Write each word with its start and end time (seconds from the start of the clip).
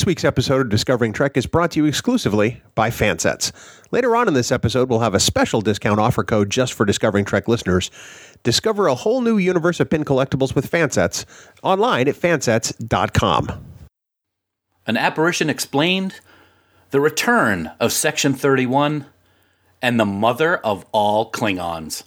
This 0.00 0.06
week's 0.06 0.24
episode 0.24 0.62
of 0.62 0.70
Discovering 0.70 1.12
Trek 1.12 1.36
is 1.36 1.44
brought 1.44 1.72
to 1.72 1.80
you 1.80 1.84
exclusively 1.84 2.62
by 2.74 2.88
Fansets. 2.88 3.52
Later 3.90 4.16
on 4.16 4.28
in 4.28 4.32
this 4.32 4.50
episode, 4.50 4.88
we'll 4.88 5.00
have 5.00 5.12
a 5.12 5.20
special 5.20 5.60
discount 5.60 6.00
offer 6.00 6.24
code 6.24 6.48
just 6.48 6.72
for 6.72 6.86
Discovering 6.86 7.26
Trek 7.26 7.46
listeners. 7.48 7.90
Discover 8.42 8.86
a 8.86 8.94
whole 8.94 9.20
new 9.20 9.36
universe 9.36 9.78
of 9.78 9.90
pin 9.90 10.06
collectibles 10.06 10.54
with 10.54 10.70
Fansets 10.70 11.26
online 11.62 12.08
at 12.08 12.14
fansets.com. 12.14 13.62
An 14.86 14.96
apparition 14.96 15.50
explained, 15.50 16.14
the 16.92 17.00
return 17.02 17.70
of 17.78 17.92
Section 17.92 18.32
31, 18.32 19.04
and 19.82 20.00
the 20.00 20.06
mother 20.06 20.56
of 20.56 20.86
all 20.92 21.30
Klingons. 21.30 22.04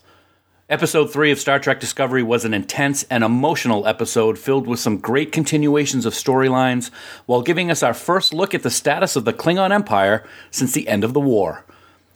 Episode 0.69 1.11
3 1.11 1.29
of 1.29 1.39
Star 1.39 1.59
Trek 1.59 1.81
Discovery 1.81 2.23
was 2.23 2.45
an 2.45 2.53
intense 2.53 3.03
and 3.09 3.21
emotional 3.21 3.85
episode 3.85 4.39
filled 4.39 4.65
with 4.65 4.79
some 4.79 4.97
great 4.97 5.33
continuations 5.33 6.05
of 6.05 6.13
storylines 6.13 6.89
while 7.25 7.41
giving 7.41 7.69
us 7.69 7.83
our 7.83 7.93
first 7.93 8.33
look 8.33 8.53
at 8.53 8.63
the 8.63 8.69
status 8.69 9.17
of 9.17 9.25
the 9.25 9.33
Klingon 9.33 9.73
Empire 9.73 10.25
since 10.51 10.71
the 10.71 10.87
end 10.87 11.03
of 11.03 11.13
the 11.13 11.19
war. 11.19 11.65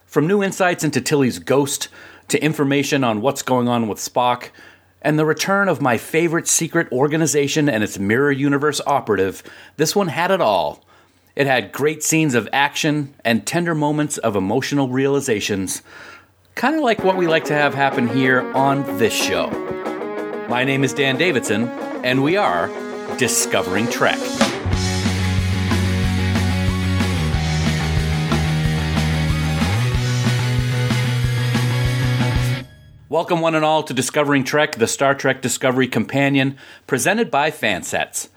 From 0.06 0.28
new 0.28 0.42
insights 0.42 0.86
into 0.86 1.02
Tilly's 1.02 1.40
ghost 1.40 1.90
to 2.30 2.42
information 2.42 3.04
on 3.04 3.20
what's 3.20 3.42
going 3.42 3.68
on 3.68 3.90
with 3.90 3.98
Spock, 3.98 4.52
and 5.02 5.20
the 5.20 5.26
return 5.26 5.68
of 5.68 5.82
my 5.82 5.98
favorite 5.98 6.48
secret 6.48 6.90
organization 6.90 7.68
and 7.68 7.84
its 7.84 8.00
mirror 8.00 8.32
universe 8.32 8.80
operative, 8.88 9.44
this 9.76 9.94
one 9.94 10.08
had 10.08 10.32
it 10.32 10.40
all. 10.40 10.86
It 11.36 11.48
had 11.48 11.74
great 11.74 12.02
scenes 12.02 12.34
of 12.34 12.48
action 12.54 13.14
and 13.26 13.46
tender 13.46 13.76
moments 13.76 14.18
of 14.18 14.38
emotional 14.38 14.88
realizations 14.88 15.84
kind 16.58 16.76
of 16.76 16.82
like 16.82 17.04
what 17.04 17.16
we 17.16 17.28
like 17.28 17.46
to 17.46 17.54
have 17.54 17.76
happen 17.76 18.08
here 18.08 18.42
on 18.56 18.82
this 18.98 19.14
show. 19.14 19.48
My 20.50 20.64
name 20.64 20.84
is 20.84 20.92
Dan 20.92 21.16
Davidson, 21.16 21.68
and 22.04 22.24
we 22.24 22.36
are 22.36 22.68
Discovering 23.18 23.88
Trek. 23.88 24.18
Welcome, 33.08 33.42
one 33.42 33.54
and 33.54 33.64
all, 33.64 33.84
to 33.84 33.94
Discovering 33.94 34.44
Trek, 34.44 34.78
the 34.78 34.88
Star 34.88 35.14
Trek 35.14 35.44
Discovery 35.44 35.88
Companion, 35.88 36.58
presented 36.88 37.30
by 37.30 37.52
Fansets. 37.52 38.30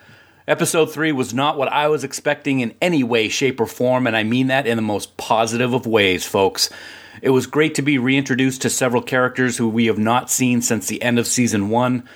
Episode 0.46 0.92
3 0.92 1.12
was 1.12 1.32
not 1.32 1.56
what 1.56 1.72
I 1.72 1.88
was 1.88 2.04
expecting 2.04 2.60
in 2.60 2.74
any 2.82 3.02
way, 3.02 3.30
shape, 3.30 3.58
or 3.58 3.66
form, 3.66 4.06
and 4.06 4.14
I 4.14 4.24
mean 4.24 4.48
that 4.48 4.66
in 4.66 4.76
the 4.76 4.82
most 4.82 5.16
positive 5.16 5.72
of 5.72 5.86
ways, 5.86 6.26
folks. 6.26 6.68
It 7.22 7.30
was 7.30 7.46
great 7.46 7.74
to 7.74 7.82
be 7.82 7.98
reintroduced 7.98 8.62
to 8.62 8.70
several 8.70 9.02
characters 9.02 9.58
who 9.58 9.68
we 9.68 9.86
have 9.86 9.98
not 9.98 10.30
seen 10.30 10.62
since 10.62 10.86
the 10.86 11.02
end 11.02 11.18
of 11.18 11.26
season 11.26 11.68
1. 11.68 12.08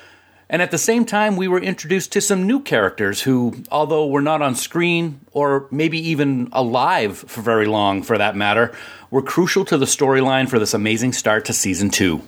And 0.48 0.62
at 0.62 0.70
the 0.70 0.78
same 0.78 1.04
time, 1.04 1.36
we 1.36 1.48
were 1.48 1.60
introduced 1.60 2.12
to 2.12 2.20
some 2.20 2.46
new 2.46 2.60
characters 2.60 3.22
who, 3.22 3.62
although 3.70 4.06
were 4.06 4.22
not 4.22 4.40
on 4.40 4.54
screen, 4.54 5.20
or 5.32 5.66
maybe 5.70 5.98
even 6.10 6.48
alive 6.52 7.18
for 7.18 7.42
very 7.42 7.66
long 7.66 8.02
for 8.02 8.16
that 8.18 8.36
matter, 8.36 8.74
were 9.10 9.22
crucial 9.22 9.64
to 9.66 9.78
the 9.78 9.86
storyline 9.86 10.48
for 10.48 10.58
this 10.58 10.74
amazing 10.74 11.12
start 11.12 11.44
to 11.46 11.52
season 11.52 11.90
2. 11.90 12.22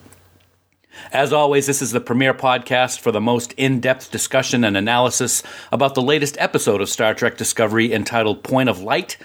As 1.11 1.31
always, 1.31 1.67
this 1.67 1.81
is 1.81 1.91
the 1.91 2.01
premier 2.01 2.33
podcast 2.33 2.99
for 2.99 3.11
the 3.11 3.21
most 3.21 3.53
in 3.53 3.79
depth 3.79 4.11
discussion 4.11 4.63
and 4.63 4.75
analysis 4.75 5.43
about 5.71 5.95
the 5.95 6.01
latest 6.01 6.37
episode 6.39 6.81
of 6.81 6.89
Star 6.89 7.13
Trek 7.13 7.37
Discovery 7.37 7.93
entitled 7.93 8.43
Point 8.43 8.69
of 8.69 8.81
Light. 8.81 9.17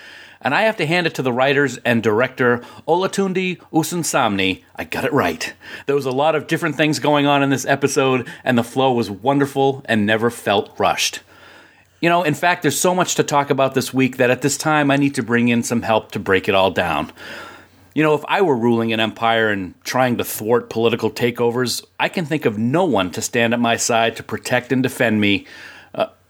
And 0.43 0.55
I 0.55 0.62
have 0.62 0.77
to 0.79 0.87
hand 0.87 1.07
it 1.07 1.15
to 1.15 1.23
the 1.23 1.33
writers 1.33 1.79
and 1.85 2.03
director 2.03 2.59
Olatunde 2.87 3.59
Osunsanmi. 3.73 4.62
I 4.75 4.85
got 4.85 5.05
it 5.05 5.12
right. 5.12 5.55
There 5.87 5.95
was 5.95 6.05
a 6.05 6.11
lot 6.11 6.35
of 6.35 6.48
different 6.48 6.75
things 6.75 6.98
going 6.98 7.27
on 7.27 7.43
in 7.43 7.51
this 7.51 7.65
episode, 7.65 8.29
and 8.43 8.59
the 8.59 8.65
flow 8.65 8.93
was 8.93 9.11
wonderful 9.11 9.83
and 9.85 10.05
never 10.05 10.31
felt 10.31 10.77
rushed. 10.79 11.20
You 12.01 12.08
know, 12.08 12.25
in 12.25 12.35
fact, 12.35 12.63
there's 12.63 12.79
so 12.79 12.97
much 12.97 13.14
to 13.14 13.23
talk 13.23 13.51
about 13.51 13.75
this 13.75 13.95
week 13.95 14.17
that 14.17 14.31
at 14.31 14.42
this 14.42 14.57
time 14.57 14.91
I 14.91 14.97
need 14.97 15.14
to 15.14 15.23
bring 15.23 15.48
in 15.48 15.63
some 15.63 15.83
help 15.83 16.11
to 16.11 16.19
break 16.19 16.48
it 16.48 16.55
all 16.57 16.73
down. 16.73 17.13
You 17.95 18.02
know, 18.02 18.14
if 18.14 18.25
I 18.27 18.41
were 18.42 18.57
ruling 18.57 18.92
an 18.92 18.98
empire 18.98 19.51
and 19.51 19.75
trying 19.85 20.17
to 20.17 20.25
thwart 20.25 20.69
political 20.69 21.11
takeovers, 21.11 21.85
I 22.01 22.08
can 22.08 22.25
think 22.25 22.47
of 22.47 22.58
no 22.58 22.85
one 22.85 23.13
to 23.13 23.23
stand 23.23 23.55
at 23.55 23.61
my 23.61 23.77
side 23.77 24.17
to 24.17 24.25
protect 24.25 24.73
and 24.73 24.83
defend 24.83 25.20
me, 25.20 25.47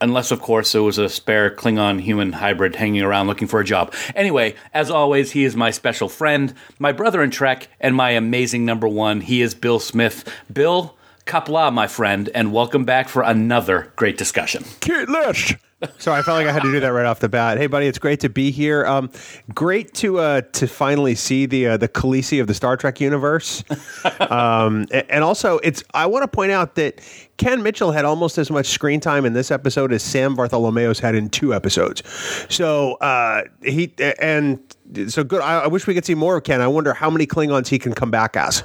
unless, 0.02 0.30
of 0.30 0.42
course, 0.42 0.72
there 0.72 0.82
was 0.82 0.98
a 0.98 1.08
spare 1.08 1.48
Klingon 1.48 2.00
human 2.00 2.32
hybrid 2.32 2.76
hanging 2.76 3.02
around 3.02 3.28
looking 3.28 3.48
for 3.48 3.60
a 3.60 3.64
job. 3.64 3.94
Anyway, 4.14 4.54
as 4.74 4.90
always, 4.90 5.30
he 5.30 5.44
is 5.44 5.56
my 5.56 5.70
special 5.70 6.08
friend, 6.08 6.52
my 6.78 6.92
brother 6.92 7.22
in 7.22 7.30
Trek, 7.30 7.68
and 7.80 7.94
my 7.94 8.10
amazing 8.10 8.64
number 8.64 8.88
one. 8.88 9.20
He 9.20 9.40
is 9.40 9.54
Bill 9.54 9.78
Smith. 9.78 10.28
Bill, 10.52 10.96
Qapla', 11.24 11.72
my 11.72 11.86
friend, 11.86 12.28
and 12.34 12.52
welcome 12.52 12.84
back 12.84 13.08
for 13.08 13.22
another 13.22 13.92
great 13.96 14.18
discussion. 14.18 14.64
Kate 14.80 15.08
Lish. 15.08 15.54
Sorry, 15.98 16.20
I 16.20 16.22
felt 16.22 16.38
like 16.38 16.46
I 16.46 16.52
had 16.52 16.62
to 16.62 16.72
do 16.72 16.80
that 16.80 16.88
right 16.88 17.06
off 17.06 17.20
the 17.20 17.28
bat. 17.28 17.58
Hey, 17.58 17.66
buddy, 17.66 17.86
it's 17.86 17.98
great 17.98 18.20
to 18.20 18.28
be 18.28 18.50
here. 18.50 18.86
Um, 18.86 19.10
great 19.54 19.94
to 19.94 20.18
uh, 20.18 20.40
to 20.52 20.66
finally 20.66 21.14
see 21.14 21.46
the 21.46 21.68
uh, 21.68 21.76
the 21.76 21.88
Khaleesi 21.88 22.40
of 22.40 22.46
the 22.46 22.54
Star 22.54 22.76
Trek 22.76 23.00
universe. 23.00 23.64
Um, 24.20 24.86
and 24.92 25.22
also, 25.24 25.58
it's 25.58 25.82
I 25.94 26.06
want 26.06 26.22
to 26.22 26.28
point 26.28 26.52
out 26.52 26.76
that 26.76 27.00
Ken 27.36 27.62
Mitchell 27.62 27.92
had 27.92 28.04
almost 28.04 28.38
as 28.38 28.50
much 28.50 28.66
screen 28.66 29.00
time 29.00 29.24
in 29.24 29.32
this 29.32 29.50
episode 29.50 29.92
as 29.92 30.02
Sam 30.02 30.36
Vartholomeos 30.36 31.00
had 31.00 31.14
in 31.14 31.28
two 31.28 31.52
episodes. 31.52 32.02
So 32.48 32.94
uh, 32.94 33.42
he 33.62 33.92
and 33.98 34.60
so 35.08 35.24
good. 35.24 35.40
I, 35.40 35.60
I 35.60 35.66
wish 35.66 35.86
we 35.86 35.94
could 35.94 36.04
see 36.04 36.14
more 36.14 36.36
of 36.36 36.44
Ken. 36.44 36.60
I 36.60 36.66
wonder 36.66 36.94
how 36.94 37.10
many 37.10 37.26
Klingons 37.26 37.68
he 37.68 37.78
can 37.78 37.92
come 37.92 38.10
back 38.10 38.36
as. 38.36 38.64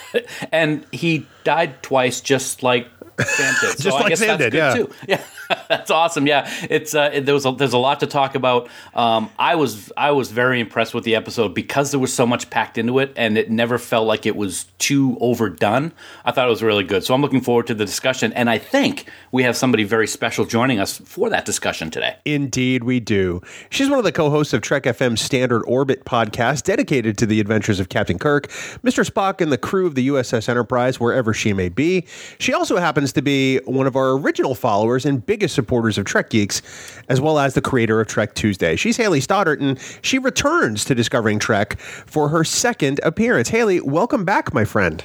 and 0.52 0.84
he 0.92 1.26
died 1.44 1.82
twice, 1.82 2.20
just 2.20 2.62
like 2.62 2.88
Sam 3.24 3.54
did. 3.60 3.66
So 3.76 3.82
Just 3.82 3.96
I 3.96 4.00
like 4.00 4.08
guess 4.08 4.18
Sam 4.18 4.28
that's 4.28 4.38
did, 4.38 4.52
good 4.52 4.58
yeah. 4.58 4.74
too. 4.74 4.90
Yeah, 5.08 5.22
that's 5.68 5.90
awesome. 5.90 6.26
Yeah, 6.26 6.50
it's 6.68 6.94
uh, 6.94 7.10
it, 7.12 7.26
there 7.26 7.34
was 7.34 7.46
a, 7.46 7.52
there's 7.52 7.72
a 7.72 7.78
lot 7.78 8.00
to 8.00 8.06
talk 8.06 8.34
about. 8.34 8.68
Um, 8.94 9.30
I 9.38 9.54
was 9.54 9.92
I 9.96 10.10
was 10.10 10.30
very 10.32 10.58
impressed 10.60 10.94
with 10.94 11.04
the 11.04 11.14
episode 11.14 11.54
because 11.54 11.92
there 11.92 12.00
was 12.00 12.12
so 12.12 12.26
much 12.26 12.50
packed 12.50 12.78
into 12.78 12.98
it, 12.98 13.12
and 13.16 13.38
it 13.38 13.50
never 13.50 13.78
felt 13.78 14.06
like 14.06 14.26
it 14.26 14.34
was 14.34 14.64
too 14.78 15.16
overdone. 15.20 15.92
I 16.24 16.32
thought 16.32 16.46
it 16.46 16.50
was 16.50 16.62
really 16.62 16.84
good. 16.84 17.04
So 17.04 17.14
I'm 17.14 17.22
looking 17.22 17.40
forward 17.40 17.68
to 17.68 17.74
the 17.74 17.84
discussion, 17.84 18.32
and 18.32 18.50
I 18.50 18.58
think 18.58 19.08
we 19.30 19.44
have 19.44 19.56
somebody 19.56 19.84
very 19.84 20.06
special 20.08 20.44
joining 20.44 20.80
us 20.80 20.98
for 20.98 21.30
that 21.30 21.44
discussion 21.44 21.90
today. 21.90 22.16
Indeed, 22.24 22.82
we 22.82 22.98
do. 22.98 23.40
She's 23.70 23.88
one 23.88 23.98
of 23.98 24.04
the 24.04 24.12
co 24.12 24.30
hosts 24.30 24.52
of 24.52 24.62
Trek 24.62 24.84
FM's 24.84 25.20
Standard 25.20 25.62
Orbit 25.62 26.04
podcast, 26.04 26.64
dedicated 26.64 27.16
to 27.18 27.26
the 27.26 27.40
adventures 27.40 27.78
of 27.78 27.88
Captain 27.88 28.18
Kirk, 28.18 28.48
Mr. 28.82 29.08
Spock, 29.08 29.40
and 29.40 29.52
the 29.52 29.58
crew 29.58 29.86
of 29.86 29.94
the 29.94 30.08
USS 30.08 30.48
Enterprise, 30.48 30.98
wherever 30.98 31.32
she 31.32 31.52
may 31.52 31.68
be. 31.68 32.04
She 32.38 32.52
also 32.52 32.78
happens 32.78 33.05
to 33.14 33.22
be 33.22 33.58
one 33.64 33.86
of 33.86 33.96
our 33.96 34.12
original 34.12 34.54
followers 34.54 35.04
and 35.04 35.24
biggest 35.24 35.54
supporters 35.54 35.98
of 35.98 36.04
Trek 36.04 36.30
Geeks, 36.30 36.62
as 37.08 37.20
well 37.20 37.38
as 37.38 37.54
the 37.54 37.60
creator 37.60 38.00
of 38.00 38.06
Trek 38.06 38.34
Tuesday. 38.34 38.76
She's 38.76 38.96
Hayley 38.96 39.20
Stoddart, 39.20 39.60
and 39.60 39.78
she 40.02 40.18
returns 40.18 40.84
to 40.86 40.94
Discovering 40.94 41.38
Trek 41.38 41.78
for 41.78 42.28
her 42.28 42.44
second 42.44 43.00
appearance. 43.02 43.48
Hayley, 43.48 43.80
welcome 43.80 44.24
back, 44.24 44.52
my 44.52 44.64
friend. 44.64 45.04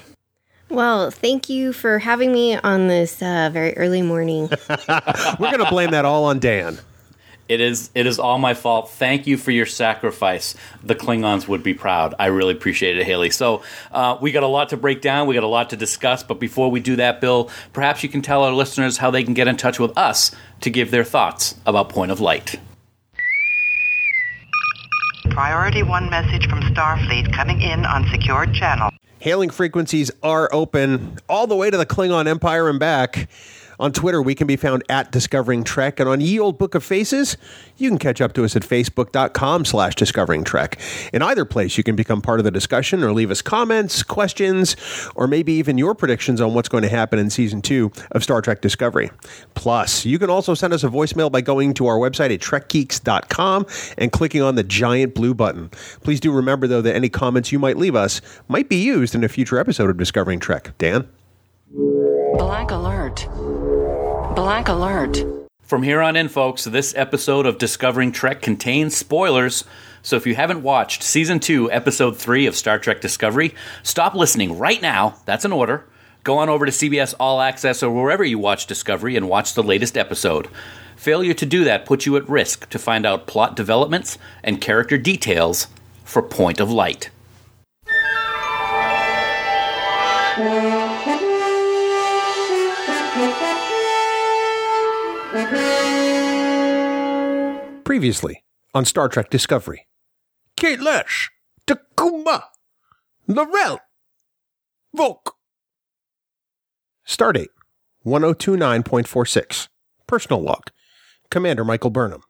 Well, 0.69 1.12
thank 1.12 1.50
you 1.50 1.73
for 1.73 2.00
having 2.00 2.31
me 2.31 2.56
on 2.56 2.88
this 2.88 3.22
uh, 3.22 3.50
very 3.51 3.75
early 3.78 4.01
morning. 4.01 4.50
We're 4.69 5.51
going 5.51 5.59
to 5.59 5.69
blame 5.69 5.91
that 5.91 6.06
all 6.06 6.23
on 6.23 6.39
Dan. 6.39 6.79
It 7.47 7.59
is 7.59 7.90
it 7.94 8.06
is 8.06 8.19
all 8.19 8.38
my 8.38 8.53
fault. 8.53 8.90
Thank 8.91 9.28
you 9.28 9.38
for 9.38 9.52
your 9.52 9.66
sacrifice. 9.66 10.56
The 10.84 10.96
Klingons 10.96 11.47
would 11.47 11.63
be 11.63 11.74
proud. 11.74 12.16
I 12.18 12.28
really 12.28 12.53
appreciate 12.53 12.97
it, 12.97 13.06
Hayley. 13.06 13.29
So 13.29 13.62
uh, 13.91 14.18
we 14.22 14.31
got 14.31 14.44
a 14.44 14.47
lot 14.47 14.69
to 14.69 14.78
break 14.78 15.02
down. 15.02 15.28
We 15.28 15.35
got 15.35 15.44
a 15.44 15.47
lot 15.47 15.69
to 15.72 15.75
discuss. 15.75 16.24
But 16.24 16.40
before 16.40 16.72
we 16.72 16.80
do 16.80 16.96
that, 16.96 17.19
Bill, 17.19 17.50
perhaps 17.74 18.03
you 18.03 18.09
can 18.09 18.22
tell 18.22 18.44
our 18.44 18.53
listeners 18.53 18.97
how 18.97 19.12
they 19.12 19.24
can 19.24 19.34
get 19.34 19.47
in 19.47 19.57
touch 19.57 19.80
with 19.80 19.97
us 19.97 20.31
to 20.62 20.69
give 20.69 20.91
their 20.91 21.03
thoughts 21.03 21.56
about 21.66 21.90
Point 21.90 22.12
of 22.12 22.19
Light. 22.19 22.59
Priority 25.30 25.84
1 25.84 26.09
message 26.09 26.50
from 26.50 26.62
Starfleet 26.62 27.33
coming 27.33 27.62
in 27.62 27.86
on 27.86 28.07
secured 28.10 28.54
channel. 28.54 28.89
Hailing 29.19 29.50
frequencies 29.50 30.10
are 30.24 30.50
open 30.51 31.19
all 31.30 31.48
the 31.48 31.56
way 31.56 31.69
to 31.69 31.77
the 31.77 31.86
Klingon 31.86 32.27
Empire 32.27 32.68
and 32.68 32.80
back. 32.80 33.30
On 33.81 33.92
Twitter, 33.92 34.22
we 34.22 34.36
can 34.36 34.45
be 34.45 34.56
found 34.56 34.83
at 34.89 35.12
Discovering 35.12 35.63
Trek, 35.63 36.00
and 36.00 36.07
on 36.07 36.22
Ye 36.22 36.39
Old 36.39 36.60
Book 36.60 36.75
of 36.75 36.83
Faces, 36.83 37.36
you 37.78 37.89
can 37.89 37.98
catch 37.98 38.22
up 38.22 38.31
to 38.33 38.45
us 38.45 38.56
at 38.56 38.62
facebook.com 38.62 39.66
slash 39.66 39.95
Discovering 39.95 40.44
Trek. 40.44 40.80
In 41.12 41.24
either 41.24 41.45
place, 41.45 41.80
you 41.80 41.83
can 41.83 41.95
become 41.95 42.22
part 42.22 42.39
of 42.39 42.44
the 42.44 42.51
discussion 42.51 43.04
or 43.04 43.12
leave 43.12 43.31
us 43.31 43.42
comments, 43.42 44.04
questions, 44.04 44.75
or 45.16 45.25
maybe 45.25 45.54
even 45.54 45.80
your 45.80 45.95
predictions 45.95 46.39
on 46.39 46.54
what's 46.54 46.69
going 46.69 46.83
to 46.83 46.89
happen 46.89 47.18
in 47.18 47.31
season 47.31 47.60
two 47.60 47.92
of 48.12 48.22
Star 48.22 48.39
Trek 48.39 48.62
Discovery. 48.62 49.10
Plus, 49.56 50.06
you 50.06 50.19
can 50.19 50.30
also 50.30 50.54
send 50.54 50.74
us 50.74 50.84
a 50.84 50.88
voicemail 50.88 51.31
by 51.31 51.42
going 51.42 51.74
to 51.74 51.88
our 51.88 51.98
website 51.98 52.31
at 52.31 52.39
trekgeeks.com 52.39 53.66
and 53.98 54.12
clicking 54.12 54.44
on 54.44 54.54
the 54.54 54.63
giant 54.63 55.16
blue 55.16 55.34
button. 55.34 55.69
Please 56.04 56.19
do 56.19 56.31
remember, 56.31 56.68
though, 56.68 56.84
that 56.84 56.95
any 56.95 57.10
comments 57.10 57.51
you 57.51 57.57
might 57.57 57.77
leave 57.77 57.95
us 57.95 58.22
might 58.48 58.69
be 58.69 58.75
used 58.75 59.16
in 59.16 59.24
a 59.24 59.27
future 59.27 59.57
episode 59.57 59.89
of 59.89 59.98
Discovering 59.98 60.39
Trek. 60.39 60.77
Dan? 60.77 61.10
Black 62.38 62.72
alert. 62.72 63.28
Black 64.36 64.68
alert. 64.68 65.24
From 65.62 65.83
here 65.83 66.01
on 66.01 66.16
in, 66.16 66.30
folks, 66.30 66.63
this 66.63 66.94
episode 66.95 67.45
of 67.45 67.57
Discovering 67.57 68.12
Trek 68.12 68.42
contains 68.42 68.95
spoilers. 68.95 69.63
So 70.01 70.16
if 70.16 70.25
you 70.25 70.36
haven't 70.36 70.63
watched 70.63 71.04
season 71.04 71.39
two, 71.39 71.72
episode 71.72 72.18
three 72.18 72.45
of 72.45 72.56
Star 72.56 72.80
Trek 72.80 73.01
Discovery, 73.01 73.54
stop 73.83 74.13
listening 74.16 74.57
right 74.57 74.81
now. 74.81 75.16
That's 75.25 75.45
an 75.45 75.51
order. 75.51 75.86
Go 76.24 76.38
on 76.38 76.50
over 76.50 76.66
to 76.66 76.72
CBS 76.72 77.13
All 77.19 77.42
Access 77.42 77.83
or 77.83 77.92
wherever 77.92 78.24
you 78.24 78.39
watch 78.39 78.66
Discovery 78.66 79.16
and 79.16 79.27
watch 79.27 79.54
the 79.54 79.63
latest 79.63 79.98
episode. 79.98 80.48
Failure 80.95 81.34
to 81.34 81.45
do 81.45 81.63
that 81.63 81.86
puts 81.86 82.06
you 82.06 82.16
at 82.16 82.30
risk 82.30 82.69
to 82.69 82.80
find 82.80 83.06
out 83.06 83.27
plot 83.27 83.56
developments 83.56 84.18
and 84.44 84.62
character 84.62 84.98
details 84.98 85.68
for 86.04 86.22
Point 86.22 86.60
of 86.60 86.72
Light. 86.72 87.10
Previously 97.91 98.45
on 98.73 98.85
Star 98.85 99.09
Trek 99.09 99.29
Discovery. 99.29 99.85
Kate 100.55 100.79
Lesh, 100.79 101.29
T'Kuvma, 101.67 102.43
L'Rell, 103.27 103.81
Voq. 104.97 105.17
Stardate 107.05 107.49
1029.46. 108.05 109.67
Personal 110.07 110.41
log. 110.41 110.71
Commander 111.29 111.65
Michael 111.65 111.89
Burnham. 111.89 112.23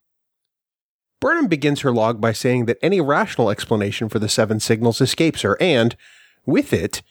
Burnham 1.19 1.45
begins 1.45 1.81
her 1.81 1.91
log 1.91 2.19
by 2.19 2.31
saying 2.33 2.65
that 2.65 2.79
any 2.81 2.99
rational 2.99 3.51
explanation 3.51 4.09
for 4.09 4.17
the 4.17 4.27
seven 4.27 4.59
signals 4.59 4.99
escapes 4.99 5.43
her, 5.43 5.61
and, 5.61 5.95
with 6.43 6.73
it, 6.73 7.03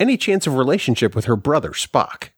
any 0.00 0.16
chance 0.16 0.46
of 0.46 0.54
relationship 0.54 1.14
with 1.14 1.26
her 1.26 1.36
brother, 1.36 1.72
Spock. 1.72 2.30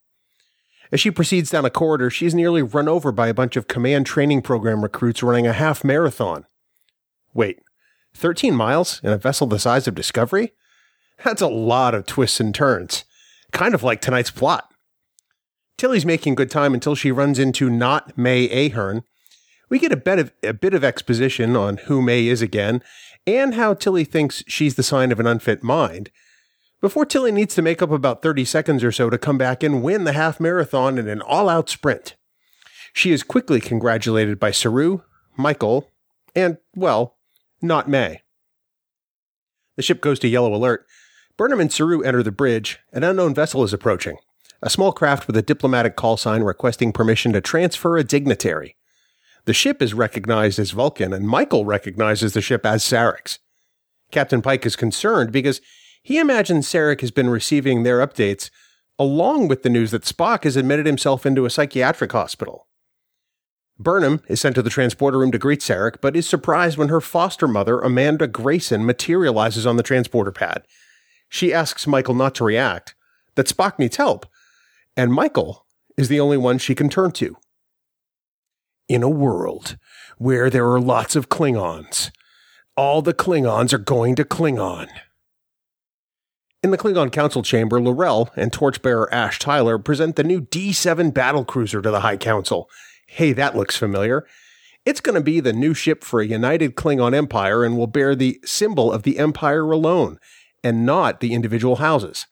As 0.94 1.00
she 1.00 1.10
proceeds 1.10 1.50
down 1.50 1.64
a 1.64 1.70
corridor, 1.70 2.08
she 2.08 2.24
is 2.24 2.36
nearly 2.36 2.62
run 2.62 2.86
over 2.86 3.10
by 3.10 3.26
a 3.26 3.34
bunch 3.34 3.56
of 3.56 3.66
command 3.66 4.06
training 4.06 4.42
program 4.42 4.80
recruits 4.80 5.24
running 5.24 5.44
a 5.44 5.52
half 5.52 5.82
marathon. 5.82 6.46
Wait, 7.34 7.58
13 8.14 8.54
miles 8.54 9.00
in 9.02 9.10
a 9.10 9.18
vessel 9.18 9.48
the 9.48 9.58
size 9.58 9.88
of 9.88 9.96
Discovery? 9.96 10.52
That's 11.24 11.42
a 11.42 11.48
lot 11.48 11.96
of 11.96 12.06
twists 12.06 12.38
and 12.38 12.54
turns. 12.54 13.04
Kind 13.50 13.74
of 13.74 13.82
like 13.82 14.00
tonight's 14.00 14.30
plot. 14.30 14.72
Tilly's 15.78 16.06
making 16.06 16.36
good 16.36 16.48
time 16.48 16.74
until 16.74 16.94
she 16.94 17.10
runs 17.10 17.40
into 17.40 17.68
not 17.68 18.16
May 18.16 18.48
Ahern. 18.48 19.02
We 19.68 19.80
get 19.80 19.90
a 19.90 19.96
bit 19.96 20.20
of 20.20 20.32
a 20.44 20.52
bit 20.52 20.74
of 20.74 20.84
exposition 20.84 21.56
on 21.56 21.78
who 21.78 22.02
May 22.02 22.28
is 22.28 22.40
again, 22.40 22.84
and 23.26 23.54
how 23.54 23.74
Tilly 23.74 24.04
thinks 24.04 24.44
she's 24.46 24.76
the 24.76 24.84
sign 24.84 25.10
of 25.10 25.18
an 25.18 25.26
unfit 25.26 25.60
mind. 25.60 26.12
Before 26.84 27.06
Tilly 27.06 27.32
needs 27.32 27.54
to 27.54 27.62
make 27.62 27.80
up 27.80 27.90
about 27.90 28.20
30 28.20 28.44
seconds 28.44 28.84
or 28.84 28.92
so 28.92 29.08
to 29.08 29.16
come 29.16 29.38
back 29.38 29.62
and 29.62 29.82
win 29.82 30.04
the 30.04 30.12
half 30.12 30.38
marathon 30.38 30.98
in 30.98 31.08
an 31.08 31.22
all 31.22 31.48
out 31.48 31.70
sprint. 31.70 32.14
She 32.92 33.10
is 33.10 33.22
quickly 33.22 33.58
congratulated 33.58 34.38
by 34.38 34.50
Saru, 34.50 35.00
Michael, 35.34 35.90
and, 36.36 36.58
well, 36.76 37.16
not 37.62 37.88
May. 37.88 38.20
The 39.76 39.82
ship 39.82 40.02
goes 40.02 40.18
to 40.18 40.28
yellow 40.28 40.54
alert. 40.54 40.84
Burnham 41.38 41.58
and 41.58 41.72
Saru 41.72 42.02
enter 42.02 42.22
the 42.22 42.30
bridge. 42.30 42.80
An 42.92 43.02
unknown 43.02 43.34
vessel 43.34 43.64
is 43.64 43.72
approaching. 43.72 44.18
A 44.60 44.68
small 44.68 44.92
craft 44.92 45.26
with 45.26 45.38
a 45.38 45.42
diplomatic 45.42 45.96
call 45.96 46.18
sign 46.18 46.42
requesting 46.42 46.92
permission 46.92 47.32
to 47.32 47.40
transfer 47.40 47.96
a 47.96 48.04
dignitary. 48.04 48.76
The 49.46 49.54
ship 49.54 49.80
is 49.80 49.94
recognized 49.94 50.58
as 50.58 50.72
Vulcan, 50.72 51.14
and 51.14 51.26
Michael 51.26 51.64
recognizes 51.64 52.34
the 52.34 52.42
ship 52.42 52.66
as 52.66 52.84
Sarek. 52.84 53.38
Captain 54.10 54.42
Pike 54.42 54.66
is 54.66 54.76
concerned 54.76 55.32
because 55.32 55.62
he 56.04 56.18
imagines 56.18 56.68
Sarek 56.68 57.00
has 57.00 57.10
been 57.10 57.30
receiving 57.30 57.82
their 57.82 58.06
updates 58.06 58.50
along 58.98 59.48
with 59.48 59.62
the 59.62 59.70
news 59.70 59.90
that 59.90 60.04
Spock 60.04 60.44
has 60.44 60.54
admitted 60.54 60.86
himself 60.86 61.26
into 61.26 61.46
a 61.46 61.50
psychiatric 61.50 62.12
hospital. 62.12 62.68
Burnham 63.78 64.20
is 64.28 64.40
sent 64.40 64.54
to 64.54 64.62
the 64.62 64.70
transporter 64.70 65.18
room 65.18 65.32
to 65.32 65.38
greet 65.38 65.60
Sarek, 65.60 65.96
but 66.00 66.14
is 66.14 66.28
surprised 66.28 66.78
when 66.78 66.90
her 66.90 67.00
foster 67.00 67.48
mother, 67.48 67.80
Amanda 67.80 68.28
Grayson, 68.28 68.86
materializes 68.86 69.66
on 69.66 69.76
the 69.76 69.82
transporter 69.82 70.30
pad. 70.30 70.62
She 71.28 71.52
asks 71.52 71.86
Michael 71.86 72.14
not 72.14 72.34
to 72.36 72.44
react, 72.44 72.94
that 73.34 73.48
Spock 73.48 73.78
needs 73.78 73.96
help, 73.96 74.26
and 74.96 75.12
Michael 75.12 75.66
is 75.96 76.08
the 76.08 76.20
only 76.20 76.36
one 76.36 76.58
she 76.58 76.74
can 76.74 76.88
turn 76.88 77.10
to. 77.12 77.36
In 78.88 79.02
a 79.02 79.08
world 79.08 79.76
where 80.18 80.50
there 80.50 80.70
are 80.70 80.80
lots 80.80 81.16
of 81.16 81.30
Klingons, 81.30 82.10
all 82.76 83.02
the 83.02 83.14
Klingons 83.14 83.72
are 83.72 83.78
going 83.78 84.14
to 84.16 84.24
Klingon. 84.24 84.88
In 86.64 86.70
the 86.70 86.78
Klingon 86.78 87.12
Council 87.12 87.42
chamber, 87.42 87.78
L'Rell 87.78 88.30
and 88.36 88.50
torchbearer 88.50 89.12
Ash 89.12 89.38
Tyler 89.38 89.76
present 89.76 90.16
the 90.16 90.24
new 90.24 90.40
D7 90.40 91.12
battlecruiser 91.12 91.82
to 91.82 91.90
the 91.90 92.00
High 92.00 92.16
Council. 92.16 92.70
Hey, 93.06 93.34
that 93.34 93.54
looks 93.54 93.76
familiar. 93.76 94.26
It's 94.86 95.02
going 95.02 95.14
to 95.14 95.20
be 95.20 95.40
the 95.40 95.52
new 95.52 95.74
ship 95.74 96.02
for 96.02 96.22
a 96.22 96.26
united 96.26 96.74
Klingon 96.74 97.14
Empire 97.14 97.64
and 97.64 97.76
will 97.76 97.86
bear 97.86 98.16
the 98.16 98.40
symbol 98.46 98.90
of 98.90 99.02
the 99.02 99.18
Empire 99.18 99.70
alone, 99.70 100.18
and 100.62 100.86
not 100.86 101.20
the 101.20 101.34
individual 101.34 101.76
houses. 101.76 102.28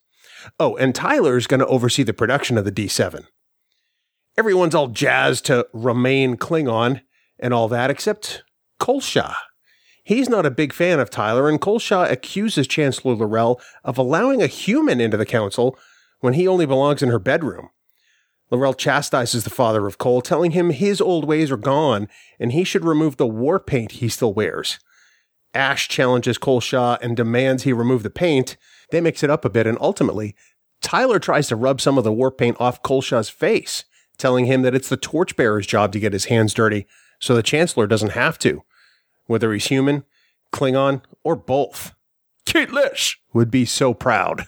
Oh, 0.59 0.77
and 0.77 0.95
Tyler's 0.95 1.47
going 1.47 1.61
to 1.61 1.67
oversee 1.67 2.03
the 2.03 2.15
production 2.15 2.57
of 2.57 2.65
the 2.65 2.73
D7. 2.73 3.27
Everyone's 4.39 4.75
all 4.75 4.89
jazzed 4.89 5.45
to 5.45 5.67
remain 5.75 6.39
Klingon 6.39 7.03
and 7.39 7.53
all 7.53 7.69
that, 7.69 7.91
except 7.91 8.45
Kolsha. 8.81 9.35
He's 10.05 10.29
not 10.29 10.47
a 10.47 10.51
big 10.51 10.73
fan 10.73 10.99
of 10.99 11.11
Tyler, 11.11 11.49
and 11.49 11.61
Kolsha 11.61 12.11
accuses 12.11 12.67
Chancellor 12.67 13.15
L'Rell 13.15 13.61
of 13.85 13.99
allowing 13.99 14.43
a 14.43 14.49
human 14.49 15.01
into 15.01 15.17
the 15.17 15.27
council 15.27 15.79
when 16.21 16.35
he 16.35 16.49
only 16.49 16.67
belongs 16.67 17.03
in 17.03 17.09
her 17.09 17.21
bedroom. 17.21 17.71
L'Rell 18.51 18.75
chastises 18.75 19.45
the 19.45 19.51
father 19.51 19.87
of 19.87 19.99
Cole, 19.99 20.21
telling 20.21 20.51
him 20.51 20.71
his 20.71 21.01
old 21.01 21.25
ways 21.25 21.51
are 21.51 21.57
gone 21.57 22.09
and 22.39 22.53
he 22.53 22.65
should 22.65 22.85
remove 22.85 23.17
the 23.17 23.27
war 23.27 23.61
paint 23.61 23.93
he 23.93 24.09
still 24.09 24.35
wears. 24.35 24.79
Ash 25.55 25.89
challenges 25.89 26.37
Kolsha 26.37 26.99
and 27.01 27.17
demands 27.17 27.63
he 27.63 27.73
remove 27.73 28.03
the 28.03 28.11
paint. 28.11 28.57
They 28.91 29.01
mix 29.01 29.23
it 29.23 29.31
up 29.31 29.45
a 29.45 29.51
bit, 29.51 29.67
and 29.67 29.79
ultimately, 29.81 30.35
Tyler 30.81 31.19
tries 31.19 31.47
to 31.49 31.57
rub 31.57 31.81
some 31.81 31.97
of 31.97 32.05
the 32.05 32.13
war 32.13 32.31
paint 32.31 32.57
off 32.59 32.83
Kolsha's 32.83 33.31
face, 33.31 33.85
telling 34.19 34.47
him 34.47 34.63
that 34.63 34.75
it's 34.75 34.89
the 34.89 34.97
torchbearer's 34.97 35.67
job 35.67 35.93
to 35.93 36.01
get 36.01 36.13
his 36.13 36.27
hands 36.27 36.53
dirty, 36.55 36.87
so 37.21 37.35
the 37.35 37.43
Chancellor 37.43 37.87
doesn't 37.87 38.13
have 38.13 38.39
to 38.41 38.63
whether 39.33 39.53
he's 39.53 39.67
human, 39.67 40.05
Klingon, 40.53 41.03
or 41.25 41.35
both. 41.35 41.95
Kahless 42.47 43.17
would 43.33 43.51
be 43.51 43.65
so 43.65 43.95
proud. 43.95 44.45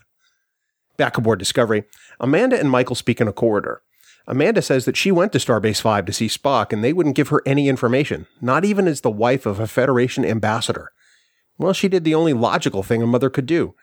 Back 0.97 1.19
aboard 1.19 1.39
Discovery, 1.39 1.85
Amanda 2.21 2.59
and 2.59 2.71
Michael 2.71 2.95
speak 2.95 3.21
in 3.21 3.27
a 3.27 3.33
corridor. 3.33 3.83
Amanda 4.27 4.63
says 4.63 4.85
that 4.85 4.97
she 4.97 5.11
went 5.11 5.33
to 5.33 5.39
Starbase 5.39 5.81
5 5.81 6.07
to 6.07 6.13
see 6.13 6.29
Spock 6.29 6.73
and 6.73 6.85
they 6.85 6.93
wouldn't 6.93 7.17
give 7.17 7.29
her 7.29 7.43
any 7.45 7.69
information, 7.69 8.27
not 8.41 8.65
even 8.65 8.87
as 8.87 9.01
the 9.01 9.11
wife 9.11 9.45
of 9.45 9.59
a 9.59 9.67
Federation 9.67 10.25
ambassador. 10.25 10.93
Well, 11.59 11.73
she 11.73 11.89
did 11.89 12.05
the 12.05 12.15
only 12.15 12.33
logical 12.33 12.83
thing 12.83 13.03
a 13.03 13.07
mother 13.07 13.31
could 13.31 13.47
do. 13.47 13.75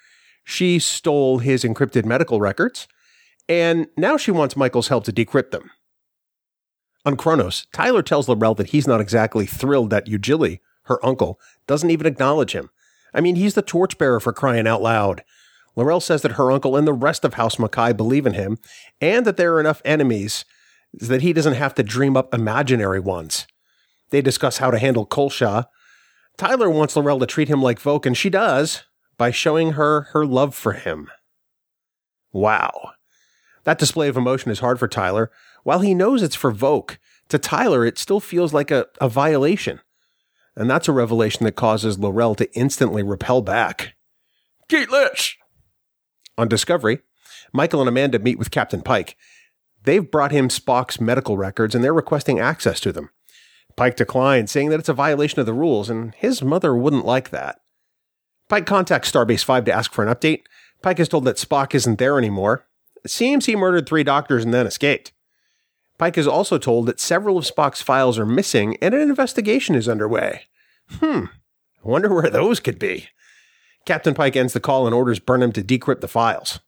She 0.44 0.80
stole 0.80 1.40
his 1.40 1.64
encrypted 1.64 2.06
medical 2.06 2.40
records, 2.40 2.88
and 3.48 3.88
now 3.98 4.18
she 4.18 4.32
wants 4.32 4.58
Michael's 4.58 4.88
help 4.88 5.04
to 5.06 5.14
decrypt 5.14 5.52
them. 5.52 5.70
On 7.06 7.16
Kronos, 7.16 7.68
Tyler 7.74 8.04
tells 8.04 8.28
L'Rell 8.28 8.56
that 8.56 8.70
he's 8.70 8.88
not 8.88 9.02
exactly 9.02 9.46
thrilled 9.46 9.90
that 9.90 10.08
Ujili, 10.08 10.60
her 10.92 11.06
uncle, 11.06 11.40
doesn't 11.68 11.90
even 11.90 12.06
acknowledge 12.06 12.54
him. 12.54 12.70
I 13.14 13.22
mean, 13.22 13.36
he's 13.36 13.54
the 13.54 13.62
torchbearer 13.62 14.20
for 14.20 14.34
crying 14.34 14.68
out 14.68 14.82
loud. 14.82 15.24
L'Rell 15.76 16.02
says 16.02 16.22
that 16.22 16.34
her 16.34 16.52
uncle 16.52 16.76
and 16.76 16.86
the 16.86 16.94
rest 16.94 17.24
of 17.24 17.36
House 17.36 17.56
Mo'Kai 17.56 17.96
believe 17.96 18.26
in 18.26 18.34
him, 18.34 18.58
and 19.00 19.26
that 19.26 19.38
there 19.38 19.54
are 19.56 19.60
enough 19.60 19.82
enemies 19.86 20.44
that 20.94 21.22
he 21.22 21.32
doesn't 21.32 21.54
have 21.54 21.74
to 21.76 21.84
dream 21.84 22.18
up 22.18 22.34
imaginary 22.34 23.00
ones. 23.00 23.48
They 24.10 24.22
discuss 24.22 24.58
how 24.58 24.72
to 24.72 24.80
handle 24.80 25.08
Kolsha. 25.08 25.66
Tyler 26.38 26.70
wants 26.70 26.96
L'Rell 26.96 27.20
to 27.20 27.26
treat 27.26 27.48
him 27.48 27.62
like 27.62 27.82
Voq, 27.82 28.06
and 28.06 28.18
she 28.18 28.30
does 28.30 28.84
by 29.18 29.32
showing 29.32 29.74
her 29.74 30.02
her 30.12 30.26
love 30.26 30.54
for 30.54 30.74
him. 30.74 31.10
Wow. 32.34 32.92
That 33.64 33.80
display 33.80 34.10
of 34.10 34.18
emotion 34.18 34.52
is 34.52 34.60
hard 34.60 34.80
for 34.80 34.88
Tyler. 34.88 35.32
While 35.64 35.80
he 35.80 35.94
knows 35.94 36.24
it's 36.24 36.36
for 36.36 36.52
Voq, 36.52 36.98
to 37.30 37.38
Tyler 37.38 37.86
it 37.86 37.98
still 37.98 38.20
feels 38.20 38.54
like 38.54 38.72
a, 38.72 38.88
a 39.00 39.08
violation. 39.08 39.80
And 40.56 40.70
that's 40.70 40.88
a 40.88 40.94
revelation 40.94 41.46
that 41.46 41.56
causes 41.56 41.98
L'Rell 41.98 42.36
to 42.36 42.54
instantly 42.54 43.04
repel 43.04 43.42
back. 43.42 43.96
Kahless! 44.70 45.36
On 46.38 46.48
Discovery, 46.48 47.00
Michael 47.54 47.82
and 47.82 47.90
Amanda 47.90 48.20
meet 48.20 48.40
with 48.40 48.52
Captain 48.52 48.82
Pike. 48.82 49.16
They've 49.84 50.10
brought 50.10 50.32
him 50.32 50.50
Spock's 50.50 51.02
medical 51.02 51.38
records 51.38 51.74
and 51.74 51.84
they're 51.84 51.94
requesting 51.94 52.40
access 52.40 52.80
to 52.82 52.92
them. 52.92 53.10
Pike 53.76 53.96
declines, 53.96 54.52
saying 54.52 54.70
that 54.70 54.80
it's 54.80 54.90
a 54.90 54.94
violation 54.94 55.40
of 55.40 55.46
the 55.46 55.54
rules, 55.54 55.90
and 55.90 56.14
his 56.16 56.42
mother 56.42 56.76
wouldn't 56.76 57.06
like 57.06 57.30
that. 57.30 57.60
Pike 58.50 58.66
contacts 58.66 59.10
Starbase 59.10 59.44
5 59.44 59.66
to 59.66 59.72
ask 59.72 59.94
for 59.94 60.06
an 60.06 60.14
update. 60.14 60.42
Pike 60.82 61.00
is 61.00 61.08
told 61.08 61.26
that 61.26 61.38
Spock 61.38 61.74
isn't 61.74 62.00
there 62.00 62.18
anymore. 62.18 62.68
It 63.04 63.12
seems 63.12 63.46
he 63.46 63.56
murdered 63.56 63.88
three 63.88 64.04
doctors 64.04 64.44
and 64.44 64.54
then 64.54 64.68
escaped. 64.68 65.14
Pike 66.02 66.18
is 66.18 66.26
also 66.26 66.58
told 66.58 66.88
that 66.88 67.00
several 67.00 67.38
of 67.38 67.46
Spock's 67.46 67.84
files 67.84 68.18
are 68.18 68.26
missing 68.26 68.76
and 68.82 68.96
an 68.96 69.02
investigation 69.02 69.76
is 69.76 69.88
underway. 69.88 70.46
Hmm, 70.94 71.26
I 71.86 71.88
wonder 71.88 72.12
where 72.12 72.28
those 72.28 72.60
could 72.60 72.80
be. 72.80 73.10
Captain 73.86 74.16
Pike 74.16 74.36
ends 74.36 74.54
the 74.54 74.60
call 74.60 74.88
and 74.88 74.96
orders 74.96 75.20
Burnham 75.20 75.52
to 75.52 75.62
decrypt 75.62 76.02
the 76.02 76.08
files. 76.08 76.60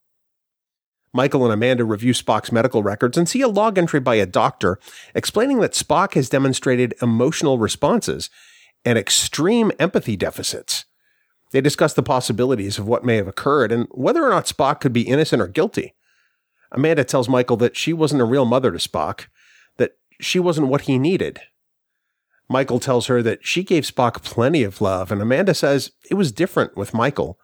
Michael 1.13 1.45
and 1.45 1.51
Amanda 1.51 1.83
review 1.83 2.13
Spock's 2.13 2.51
medical 2.51 2.83
records 2.83 3.17
and 3.17 3.27
see 3.27 3.41
a 3.41 3.47
log 3.47 3.79
entry 3.79 3.99
by 3.99 4.13
a 4.15 4.27
doctor 4.27 4.77
explaining 5.15 5.61
that 5.61 5.73
Spock 5.73 6.13
has 6.13 6.29
demonstrated 6.29 6.93
emotional 7.01 7.57
responses 7.57 8.29
and 8.85 8.99
extreme 8.99 9.71
empathy 9.79 10.15
deficits. 10.15 10.85
They 11.49 11.61
discuss 11.61 11.95
the 11.95 12.03
possibilities 12.03 12.77
of 12.77 12.87
what 12.87 13.03
may 13.03 13.15
have 13.15 13.27
occurred 13.27 13.71
and 13.71 13.87
whether 13.89 14.23
or 14.23 14.29
not 14.29 14.45
Spock 14.45 14.79
could 14.79 14.93
be 14.93 15.01
innocent 15.01 15.41
or 15.41 15.47
guilty. 15.47 15.95
Amanda 16.73 17.03
tells 17.03 17.29
Michael 17.29 17.57
that 17.57 17.77
she 17.77 17.93
wasn't 17.93 18.21
a 18.21 18.25
real 18.25 18.45
mother 18.45 18.71
to 18.71 18.77
Spock, 18.77 19.27
that 19.77 19.97
she 20.19 20.39
wasn't 20.39 20.67
what 20.67 20.81
he 20.81 20.97
needed. 20.97 21.39
Michael 22.49 22.79
tells 22.79 23.07
her 23.07 23.21
that 23.21 23.45
she 23.45 23.63
gave 23.63 23.83
Spock 23.83 24.23
plenty 24.23 24.63
of 24.63 24.81
love, 24.81 25.11
and 25.11 25.21
Amanda 25.21 25.53
says 25.53 25.91
it 26.09 26.15
was 26.15 26.31
different 26.31 26.75
with 26.75 26.93
Michael, 26.93 27.39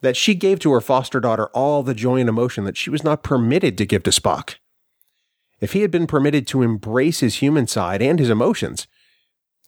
that 0.00 0.16
she 0.16 0.34
gave 0.34 0.58
to 0.60 0.72
her 0.72 0.80
foster 0.80 1.20
daughter 1.20 1.46
all 1.48 1.82
the 1.82 1.94
joy 1.94 2.20
and 2.20 2.28
emotion 2.28 2.64
that 2.64 2.76
she 2.76 2.90
was 2.90 3.02
not 3.02 3.22
permitted 3.22 3.78
to 3.78 3.86
give 3.86 4.02
to 4.02 4.10
Spock. 4.10 4.56
If 5.60 5.72
he 5.72 5.80
had 5.80 5.90
been 5.90 6.06
permitted 6.06 6.46
to 6.48 6.62
embrace 6.62 7.20
his 7.20 7.36
human 7.36 7.66
side 7.66 8.02
and 8.02 8.18
his 8.18 8.28
emotions, 8.28 8.86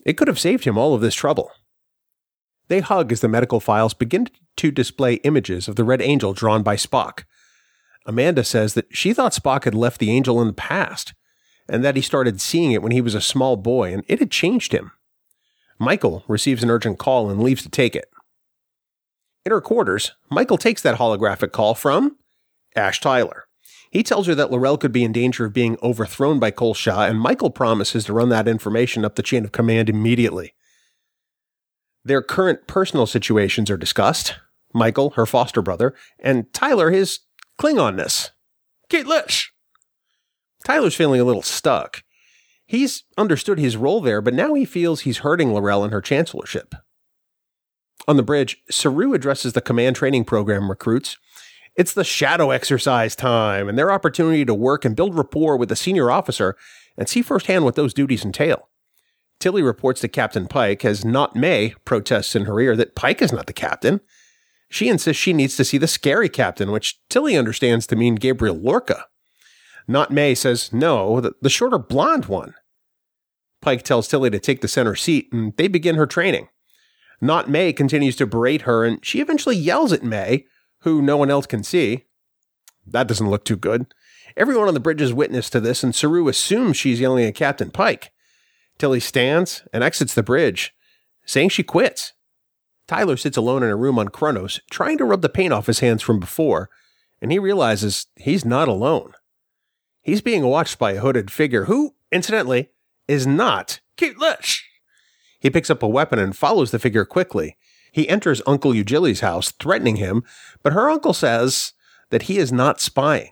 it 0.04 0.14
could 0.14 0.28
have 0.28 0.38
saved 0.38 0.64
him 0.64 0.76
all 0.76 0.94
of 0.94 1.00
this 1.00 1.14
trouble. 1.14 1.50
They 2.68 2.80
hug 2.80 3.12
as 3.12 3.20
the 3.20 3.28
medical 3.28 3.60
files 3.60 3.94
begin 3.94 4.28
to 4.56 4.70
display 4.70 5.14
images 5.14 5.68
of 5.68 5.76
the 5.76 5.84
Red 5.84 6.02
Angel 6.02 6.32
drawn 6.32 6.62
by 6.62 6.76
Spock. 6.76 7.24
Amanda 8.06 8.44
says 8.44 8.74
that 8.74 8.86
she 8.90 9.12
thought 9.12 9.34
Spock 9.34 9.64
had 9.64 9.74
left 9.74 9.98
the 9.98 10.10
angel 10.10 10.40
in 10.40 10.46
the 10.46 10.52
past, 10.52 11.12
and 11.68 11.84
that 11.84 11.96
he 11.96 12.02
started 12.02 12.40
seeing 12.40 12.72
it 12.72 12.82
when 12.82 12.92
he 12.92 13.00
was 13.00 13.14
a 13.14 13.20
small 13.20 13.56
boy, 13.56 13.92
and 13.92 14.04
it 14.06 14.20
had 14.20 14.30
changed 14.30 14.72
him. 14.72 14.92
Michael 15.78 16.24
receives 16.28 16.62
an 16.62 16.70
urgent 16.70 16.98
call 16.98 17.28
and 17.28 17.42
leaves 17.42 17.62
to 17.62 17.68
take 17.68 17.96
it. 17.96 18.08
In 19.44 19.52
her 19.52 19.60
quarters, 19.60 20.12
Michael 20.30 20.58
takes 20.58 20.82
that 20.82 20.98
holographic 20.98 21.52
call 21.52 21.74
from 21.74 22.16
Ash 22.74 23.00
Tyler. 23.00 23.44
He 23.90 24.02
tells 24.02 24.26
her 24.26 24.34
that 24.34 24.50
L'Rell 24.50 24.78
could 24.78 24.92
be 24.92 25.04
in 25.04 25.12
danger 25.12 25.44
of 25.44 25.52
being 25.52 25.76
overthrown 25.82 26.38
by 26.38 26.50
Kol 26.50 26.74
Sha, 26.74 27.02
and 27.06 27.20
Michael 27.20 27.50
promises 27.50 28.04
to 28.04 28.12
run 28.12 28.28
that 28.30 28.48
information 28.48 29.04
up 29.04 29.14
the 29.14 29.22
chain 29.22 29.44
of 29.44 29.52
command 29.52 29.88
immediately. 29.88 30.54
Their 32.04 32.22
current 32.22 32.66
personal 32.66 33.06
situations 33.06 33.70
are 33.70 33.76
discussed. 33.76 34.36
Michael, 34.72 35.10
her 35.10 35.26
foster 35.26 35.62
brother, 35.62 35.94
and 36.18 36.52
Tyler, 36.52 36.90
his 36.90 37.20
Klingonness. 37.58 38.30
Kahless! 38.90 39.46
Tyler's 40.64 40.94
feeling 40.94 41.20
a 41.20 41.24
little 41.24 41.42
stuck. 41.42 42.02
He's 42.66 43.04
understood 43.16 43.58
his 43.58 43.76
role 43.76 44.00
there, 44.00 44.20
but 44.20 44.34
now 44.34 44.54
he 44.54 44.64
feels 44.64 45.00
he's 45.00 45.18
hurting 45.18 45.54
L'Rell 45.54 45.84
and 45.84 45.92
her 45.92 46.00
chancellorship. 46.00 46.74
On 48.08 48.16
the 48.16 48.22
bridge, 48.22 48.58
Saru 48.70 49.14
addresses 49.14 49.52
the 49.52 49.60
command 49.60 49.96
training 49.96 50.24
program 50.24 50.68
recruits. 50.68 51.16
It's 51.76 51.92
the 51.92 52.04
shadow 52.04 52.50
exercise 52.50 53.14
time 53.14 53.68
and 53.68 53.78
their 53.78 53.92
opportunity 53.92 54.44
to 54.44 54.54
work 54.54 54.84
and 54.84 54.96
build 54.96 55.14
rapport 55.14 55.56
with 55.56 55.70
a 55.70 55.76
senior 55.76 56.10
officer 56.10 56.56
and 56.96 57.08
see 57.08 57.22
firsthand 57.22 57.64
what 57.64 57.74
those 57.74 57.94
duties 57.94 58.24
entail. 58.24 58.68
Tilly 59.38 59.62
reports 59.62 60.00
to 60.00 60.08
Captain 60.08 60.46
Pike 60.46 60.84
as 60.84 61.04
Not 61.04 61.36
May 61.36 61.74
protests 61.84 62.34
in 62.34 62.46
her 62.46 62.58
ear 62.58 62.74
that 62.76 62.94
Pike 62.94 63.20
is 63.20 63.32
not 63.32 63.46
the 63.46 63.52
captain. 63.52 64.00
She 64.68 64.88
insists 64.88 65.22
she 65.22 65.32
needs 65.32 65.56
to 65.56 65.64
see 65.64 65.78
the 65.78 65.86
scary 65.86 66.28
captain, 66.28 66.70
which 66.70 67.00
Tilly 67.08 67.36
understands 67.36 67.86
to 67.86 67.96
mean 67.96 68.16
Gabriel 68.16 68.56
Lorca. 68.56 69.06
Not 69.88 70.10
May 70.10 70.34
says 70.34 70.72
no, 70.72 71.20
the, 71.20 71.32
the 71.40 71.50
shorter 71.50 71.78
blonde 71.78 72.26
one. 72.26 72.54
Pike 73.62 73.82
tells 73.82 74.08
Tilly 74.08 74.30
to 74.30 74.38
take 74.38 74.60
the 74.60 74.68
center 74.68 74.94
seat, 74.94 75.28
and 75.32 75.56
they 75.56 75.68
begin 75.68 75.94
her 75.94 76.06
training. 76.06 76.48
Not 77.20 77.48
May 77.48 77.72
continues 77.72 78.16
to 78.16 78.26
berate 78.26 78.62
her, 78.62 78.84
and 78.84 79.04
she 79.04 79.20
eventually 79.20 79.56
yells 79.56 79.92
at 79.92 80.02
May, 80.02 80.46
who 80.80 81.00
no 81.00 81.16
one 81.16 81.30
else 81.30 81.46
can 81.46 81.62
see. 81.62 82.04
That 82.86 83.08
doesn't 83.08 83.30
look 83.30 83.44
too 83.44 83.56
good. 83.56 83.86
Everyone 84.36 84.68
on 84.68 84.74
the 84.74 84.80
bridge 84.80 85.00
is 85.00 85.14
witness 85.14 85.48
to 85.50 85.60
this, 85.60 85.82
and 85.82 85.94
Saru 85.94 86.28
assumes 86.28 86.76
she's 86.76 87.00
yelling 87.00 87.24
at 87.24 87.34
Captain 87.34 87.70
Pike. 87.70 88.12
Tilly 88.78 89.00
stands 89.00 89.62
and 89.72 89.82
exits 89.82 90.14
the 90.14 90.22
bridge, 90.22 90.74
saying 91.24 91.48
she 91.48 91.62
quits. 91.62 92.12
Tyler 92.86 93.16
sits 93.16 93.36
alone 93.36 93.62
in 93.62 93.70
a 93.70 93.76
room 93.76 93.98
on 93.98 94.08
Kronos, 94.08 94.60
trying 94.70 94.98
to 94.98 95.04
rub 95.04 95.22
the 95.22 95.28
paint 95.28 95.52
off 95.52 95.66
his 95.66 95.80
hands 95.80 96.02
from 96.02 96.20
before, 96.20 96.70
and 97.20 97.32
he 97.32 97.38
realizes 97.38 98.06
he's 98.16 98.44
not 98.44 98.68
alone. 98.68 99.12
He's 100.02 100.20
being 100.20 100.44
watched 100.44 100.78
by 100.78 100.92
a 100.92 101.00
hooded 101.00 101.30
figure 101.30 101.64
who, 101.64 101.94
incidentally, 102.12 102.70
is 103.08 103.26
not 103.26 103.80
Kahless. 103.96 104.60
He 105.40 105.50
picks 105.50 105.70
up 105.70 105.82
a 105.82 105.88
weapon 105.88 106.18
and 106.18 106.36
follows 106.36 106.70
the 106.70 106.78
figure 106.78 107.04
quickly. 107.04 107.56
He 107.90 108.08
enters 108.08 108.42
Uncle 108.46 108.74
Ujili's 108.74 109.20
house, 109.20 109.50
threatening 109.52 109.96
him, 109.96 110.22
but 110.62 110.72
her 110.72 110.90
uncle 110.90 111.12
says 111.12 111.72
that 112.10 112.22
he 112.22 112.38
is 112.38 112.52
not 112.52 112.80
spying. 112.80 113.30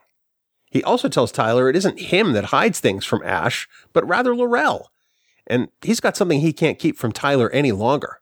He 0.71 0.83
also 0.83 1.09
tells 1.09 1.31
Tyler 1.31 1.69
it 1.69 1.77
isn't 1.77 2.01
him 2.01 2.33
that 2.33 2.47
hides 2.47 2.81
things 2.81 3.05
from 3.05 3.23
Ash, 3.25 3.69
but 3.93 4.07
rather 4.09 4.35
L'Rell, 4.35 4.91
and 5.47 5.69
he's 5.83 6.01
got 6.01 6.17
something 6.17 6.41
he 6.41 6.53
can't 6.53 6.79
keep 6.79 6.97
from 6.99 7.13
Tyler 7.13 7.51
any 7.51 7.71
longer. 7.71 8.21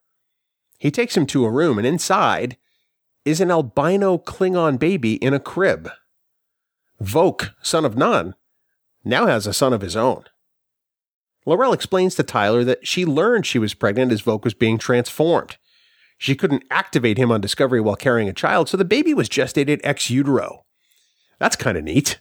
He 0.83 0.91
takes 0.91 1.17
him 1.17 1.27
to 1.27 1.45
a 1.45 1.51
room, 1.51 1.79
and 1.79 1.87
inside 1.87 2.57
is 3.25 3.41
an 3.41 3.53
albino 3.53 4.19
Klingon 4.19 4.81
baby 4.81 5.15
in 5.15 5.33
a 5.33 5.39
crib. 5.39 5.89
Voq, 7.01 7.55
son 7.62 7.85
of 7.85 7.97
Nan, 7.97 8.35
now 9.05 9.27
has 9.27 9.47
a 9.47 9.53
son 9.53 9.73
of 9.73 9.81
his 9.81 9.95
own. 9.95 10.25
L'Rell 11.47 11.73
explains 11.73 12.17
to 12.17 12.25
Tyler 12.25 12.65
that 12.65 12.85
she 12.85 13.07
learned 13.07 13.47
she 13.47 13.61
was 13.61 13.75
pregnant 13.75 14.11
as 14.11 14.23
Voq 14.23 14.43
was 14.43 14.55
being 14.55 14.77
transformed. 14.77 15.57
She 16.19 16.35
couldn't 16.35 16.65
activate 16.69 17.17
him 17.17 17.31
on 17.31 17.41
Discovery 17.41 17.81
while 17.81 17.95
carrying 17.95 18.29
a 18.29 18.33
child, 18.33 18.69
so 18.69 18.77
the 18.77 18.85
baby 18.85 19.15
was 19.15 19.29
gestated 19.29 19.81
ex 19.85 20.11
utero. 20.11 20.65
That's 21.39 21.55
kind 21.55 21.79
of 21.79 21.85
neat. 21.85 22.19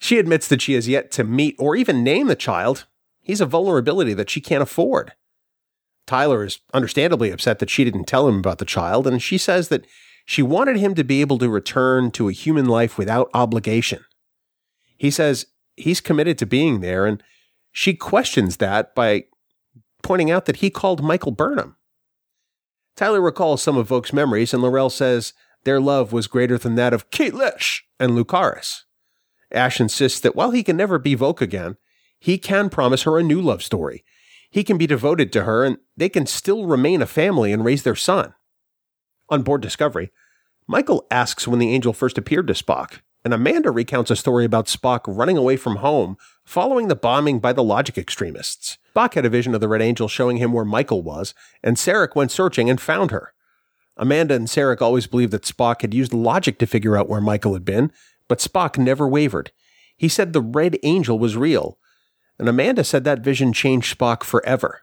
She 0.00 0.18
admits 0.18 0.48
that 0.48 0.60
she 0.60 0.72
has 0.72 0.88
yet 0.88 1.12
to 1.12 1.22
meet 1.22 1.54
or 1.56 1.76
even 1.76 2.02
name 2.02 2.26
the 2.26 2.34
child. 2.34 2.88
He's 3.20 3.40
a 3.40 3.46
vulnerability 3.46 4.12
that 4.14 4.28
she 4.28 4.40
can't 4.40 4.60
afford. 4.60 5.12
Tyler 6.10 6.42
is 6.42 6.58
understandably 6.74 7.30
upset 7.30 7.60
that 7.60 7.70
she 7.70 7.84
didn't 7.84 8.06
tell 8.06 8.26
him 8.26 8.36
about 8.40 8.58
the 8.58 8.64
child, 8.64 9.06
and 9.06 9.22
she 9.22 9.38
says 9.38 9.68
that 9.68 9.86
she 10.26 10.42
wanted 10.42 10.76
him 10.76 10.92
to 10.96 11.04
be 11.04 11.20
able 11.20 11.38
to 11.38 11.48
return 11.48 12.10
to 12.10 12.28
a 12.28 12.32
human 12.32 12.66
life 12.66 12.98
without 12.98 13.30
obligation. 13.32 14.04
He 14.96 15.08
says 15.12 15.46
he's 15.76 16.00
committed 16.00 16.36
to 16.38 16.46
being 16.46 16.80
there, 16.80 17.06
and 17.06 17.22
she 17.70 17.94
questions 17.94 18.56
that 18.56 18.92
by 18.92 19.26
pointing 20.02 20.32
out 20.32 20.46
that 20.46 20.56
he 20.56 20.68
called 20.68 21.00
Michael 21.00 21.30
Burnham. 21.30 21.76
Tyler 22.96 23.20
recalls 23.20 23.62
some 23.62 23.76
of 23.76 23.90
Voq's 23.90 24.12
memories, 24.12 24.52
and 24.52 24.64
L'Rell 24.64 24.90
says 24.90 25.32
their 25.62 25.78
love 25.80 26.12
was 26.12 26.26
greater 26.26 26.58
than 26.58 26.74
that 26.74 26.92
of 26.92 27.10
Kahless 27.10 27.82
and 28.00 28.14
Lucaris. 28.14 28.80
Ash 29.52 29.78
insists 29.80 30.18
that 30.18 30.34
while 30.34 30.50
he 30.50 30.64
can 30.64 30.76
never 30.76 30.98
be 30.98 31.14
Voq 31.14 31.40
again, 31.40 31.76
he 32.18 32.36
can 32.36 32.68
promise 32.68 33.04
her 33.04 33.16
a 33.16 33.22
new 33.22 33.40
love 33.40 33.62
story. 33.62 34.02
He 34.50 34.64
can 34.64 34.78
be 34.78 34.86
devoted 34.86 35.32
to 35.32 35.44
her, 35.44 35.64
and 35.64 35.78
they 35.96 36.08
can 36.08 36.26
still 36.26 36.66
remain 36.66 37.02
a 37.02 37.06
family 37.06 37.52
and 37.52 37.64
raise 37.64 37.82
their 37.82 37.94
son. 37.94 38.34
On 39.28 39.42
board 39.42 39.62
Discovery, 39.62 40.10
Michael 40.66 41.06
asks 41.10 41.46
when 41.46 41.60
the 41.60 41.72
angel 41.72 41.92
first 41.92 42.18
appeared 42.18 42.46
to 42.48 42.52
Spock, 42.52 43.00
and 43.24 43.32
Amanda 43.32 43.70
recounts 43.70 44.10
a 44.10 44.16
story 44.16 44.44
about 44.44 44.66
Spock 44.66 45.00
running 45.06 45.36
away 45.36 45.56
from 45.56 45.76
home 45.76 46.16
following 46.44 46.88
the 46.88 46.96
bombing 46.96 47.38
by 47.38 47.52
the 47.52 47.62
logic 47.62 47.96
extremists. 47.96 48.78
Spock 48.94 49.14
had 49.14 49.24
a 49.24 49.30
vision 49.30 49.54
of 49.54 49.60
the 49.60 49.68
Red 49.68 49.82
Angel 49.82 50.08
showing 50.08 50.38
him 50.38 50.52
where 50.52 50.64
Michael 50.64 51.02
was, 51.02 51.34
and 51.62 51.76
Sarek 51.76 52.16
went 52.16 52.32
searching 52.32 52.68
and 52.68 52.80
found 52.80 53.10
her. 53.10 53.32
Amanda 53.96 54.34
and 54.34 54.48
Sarek 54.48 54.80
always 54.80 55.06
believed 55.06 55.32
that 55.32 55.42
Spock 55.42 55.82
had 55.82 55.94
used 55.94 56.14
logic 56.14 56.58
to 56.58 56.66
figure 56.66 56.96
out 56.96 57.08
where 57.08 57.20
Michael 57.20 57.52
had 57.52 57.64
been, 57.64 57.92
but 58.28 58.38
Spock 58.38 58.78
never 58.78 59.06
wavered. 59.06 59.52
He 59.96 60.08
said 60.08 60.32
the 60.32 60.40
Red 60.40 60.78
Angel 60.82 61.18
was 61.18 61.36
real, 61.36 61.78
and 62.40 62.48
Amanda 62.48 62.82
said 62.84 63.04
that 63.04 63.20
vision 63.20 63.52
changed 63.52 63.98
Spock 63.98 64.24
forever. 64.24 64.80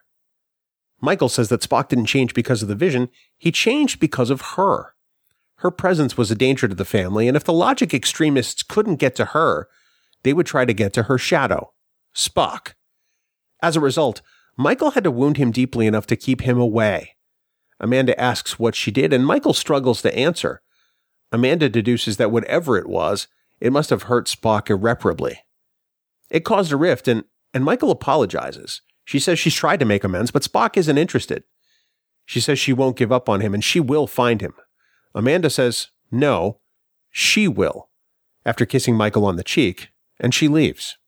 Michael 1.00 1.28
says 1.28 1.48
that 1.48 1.60
Spock 1.60 1.88
didn't 1.88 2.06
change 2.06 2.32
because 2.32 2.62
of 2.62 2.68
the 2.68 2.76
vision, 2.76 3.08
he 3.36 3.50
changed 3.50 3.98
because 3.98 4.30
of 4.30 4.52
her. 4.56 4.94
Her 5.56 5.72
presence 5.72 6.16
was 6.16 6.30
a 6.30 6.36
danger 6.36 6.68
to 6.68 6.74
the 6.76 6.84
family, 6.84 7.26
and 7.26 7.36
if 7.36 7.42
the 7.42 7.52
logic 7.52 7.92
extremists 7.92 8.62
couldn't 8.62 9.00
get 9.00 9.16
to 9.16 9.24
her, 9.26 9.66
they 10.22 10.32
would 10.32 10.46
try 10.46 10.64
to 10.64 10.72
get 10.72 10.92
to 10.92 11.04
her 11.04 11.18
shadow, 11.18 11.72
Spock. 12.14 12.74
As 13.60 13.74
a 13.74 13.80
result, 13.80 14.22
Michael 14.56 14.92
had 14.92 15.02
to 15.02 15.10
wound 15.10 15.36
him 15.36 15.50
deeply 15.50 15.88
enough 15.88 16.06
to 16.06 16.16
keep 16.16 16.42
him 16.42 16.60
away. 16.60 17.16
Amanda 17.80 18.18
asks 18.20 18.56
what 18.56 18.76
she 18.76 18.92
did, 18.92 19.12
and 19.12 19.26
Michael 19.26 19.52
struggles 19.52 20.00
to 20.02 20.16
answer. 20.16 20.62
Amanda 21.32 21.68
deduces 21.68 22.18
that 22.18 22.30
whatever 22.30 22.78
it 22.78 22.88
was, 22.88 23.26
it 23.60 23.72
must 23.72 23.90
have 23.90 24.04
hurt 24.04 24.28
Spock 24.28 24.70
irreparably. 24.70 25.40
It 26.30 26.44
caused 26.44 26.70
a 26.70 26.76
rift, 26.76 27.08
and, 27.08 27.24
and 27.52 27.64
Michael 27.64 27.90
apologizes. 27.90 28.82
She 29.04 29.18
says 29.18 29.38
she's 29.38 29.54
tried 29.54 29.80
to 29.80 29.86
make 29.86 30.04
amends, 30.04 30.30
but 30.30 30.42
Spock 30.42 30.76
isn't 30.76 30.98
interested. 30.98 31.44
She 32.26 32.40
says 32.40 32.58
she 32.58 32.74
won't 32.74 32.96
give 32.96 33.10
up 33.10 33.28
on 33.28 33.40
him 33.40 33.54
and 33.54 33.64
she 33.64 33.80
will 33.80 34.06
find 34.06 34.40
him. 34.40 34.52
Amanda 35.14 35.48
says, 35.48 35.88
no, 36.10 36.60
she 37.10 37.48
will, 37.48 37.88
after 38.44 38.66
kissing 38.66 38.94
Michael 38.94 39.24
on 39.24 39.36
the 39.36 39.44
cheek, 39.44 39.88
and 40.20 40.34
she 40.34 40.46
leaves. 40.46 40.98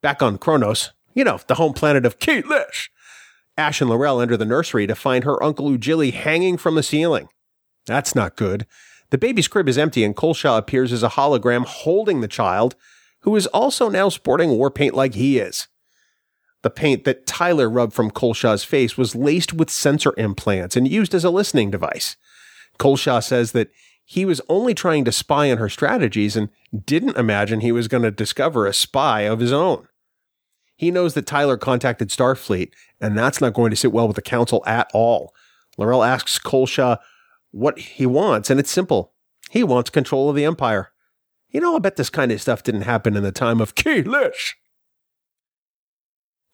Back 0.00 0.22
on 0.22 0.38
Kronos, 0.38 0.92
you 1.14 1.24
know, 1.24 1.38
the 1.46 1.56
home 1.56 1.74
planet 1.74 2.06
of 2.06 2.18
Kahless, 2.18 2.88
Ash 3.58 3.80
and 3.80 3.90
L'Rell 3.90 4.20
enter 4.20 4.36
the 4.36 4.44
nursery 4.44 4.86
to 4.86 4.94
find 4.94 5.24
her 5.24 5.42
Uncle 5.42 5.70
Ujili 5.70 6.12
hanging 6.12 6.56
from 6.56 6.74
the 6.74 6.82
ceiling. 6.82 7.28
That's 7.86 8.14
not 8.14 8.36
good. 8.36 8.66
The 9.10 9.18
baby's 9.18 9.48
crib 9.48 9.68
is 9.68 9.78
empty, 9.78 10.02
and 10.02 10.16
Kol 10.16 10.34
Sha 10.34 10.58
appears 10.58 10.92
as 10.92 11.02
a 11.02 11.10
hologram 11.10 11.64
holding 11.64 12.20
the 12.20 12.28
child, 12.28 12.74
who 13.26 13.34
is 13.34 13.48
also 13.48 13.88
now 13.88 14.08
sporting 14.08 14.50
war 14.50 14.70
paint 14.70 14.94
like 14.94 15.14
he 15.14 15.38
is. 15.38 15.66
The 16.62 16.70
paint 16.70 17.02
that 17.04 17.26
Tyler 17.26 17.68
rubbed 17.68 17.92
from 17.92 18.12
Kolsha's 18.12 18.62
face 18.62 18.96
was 18.96 19.16
laced 19.16 19.52
with 19.52 19.68
sensor 19.68 20.14
implants 20.16 20.76
and 20.76 20.86
used 20.86 21.12
as 21.12 21.24
a 21.24 21.30
listening 21.30 21.72
device. 21.72 22.16
Kolsha 22.78 23.22
says 23.22 23.50
that 23.50 23.70
he 24.04 24.24
was 24.24 24.40
only 24.48 24.74
trying 24.74 25.04
to 25.04 25.12
spy 25.12 25.50
on 25.50 25.58
her 25.58 25.68
strategies 25.68 26.36
and 26.36 26.50
didn't 26.84 27.16
imagine 27.16 27.60
he 27.60 27.72
was 27.72 27.88
going 27.88 28.04
to 28.04 28.12
discover 28.12 28.64
a 28.64 28.72
spy 28.72 29.22
of 29.22 29.40
his 29.40 29.52
own. 29.52 29.88
He 30.76 30.92
knows 30.92 31.14
that 31.14 31.26
Tyler 31.26 31.56
contacted 31.56 32.10
Starfleet, 32.10 32.70
and 33.00 33.18
that's 33.18 33.40
not 33.40 33.54
going 33.54 33.70
to 33.70 33.76
sit 33.76 33.92
well 33.92 34.06
with 34.06 34.14
the 34.14 34.22
Council 34.22 34.62
at 34.66 34.88
all. 34.94 35.34
L'Rell 35.78 36.04
asks 36.04 36.38
Kolsha 36.38 36.98
what 37.50 37.76
he 37.76 38.06
wants, 38.06 38.50
and 38.50 38.60
it's 38.60 38.70
simple. 38.70 39.14
He 39.50 39.64
wants 39.64 39.90
control 39.90 40.30
of 40.30 40.36
the 40.36 40.44
Empire. 40.44 40.92
You 41.56 41.62
know, 41.62 41.74
I 41.74 41.78
bet 41.78 41.96
this 41.96 42.10
kind 42.10 42.30
of 42.32 42.42
stuff 42.42 42.62
didn't 42.62 42.82
happen 42.82 43.16
in 43.16 43.22
the 43.22 43.32
time 43.32 43.62
of 43.62 43.74
Kahless. 43.74 44.52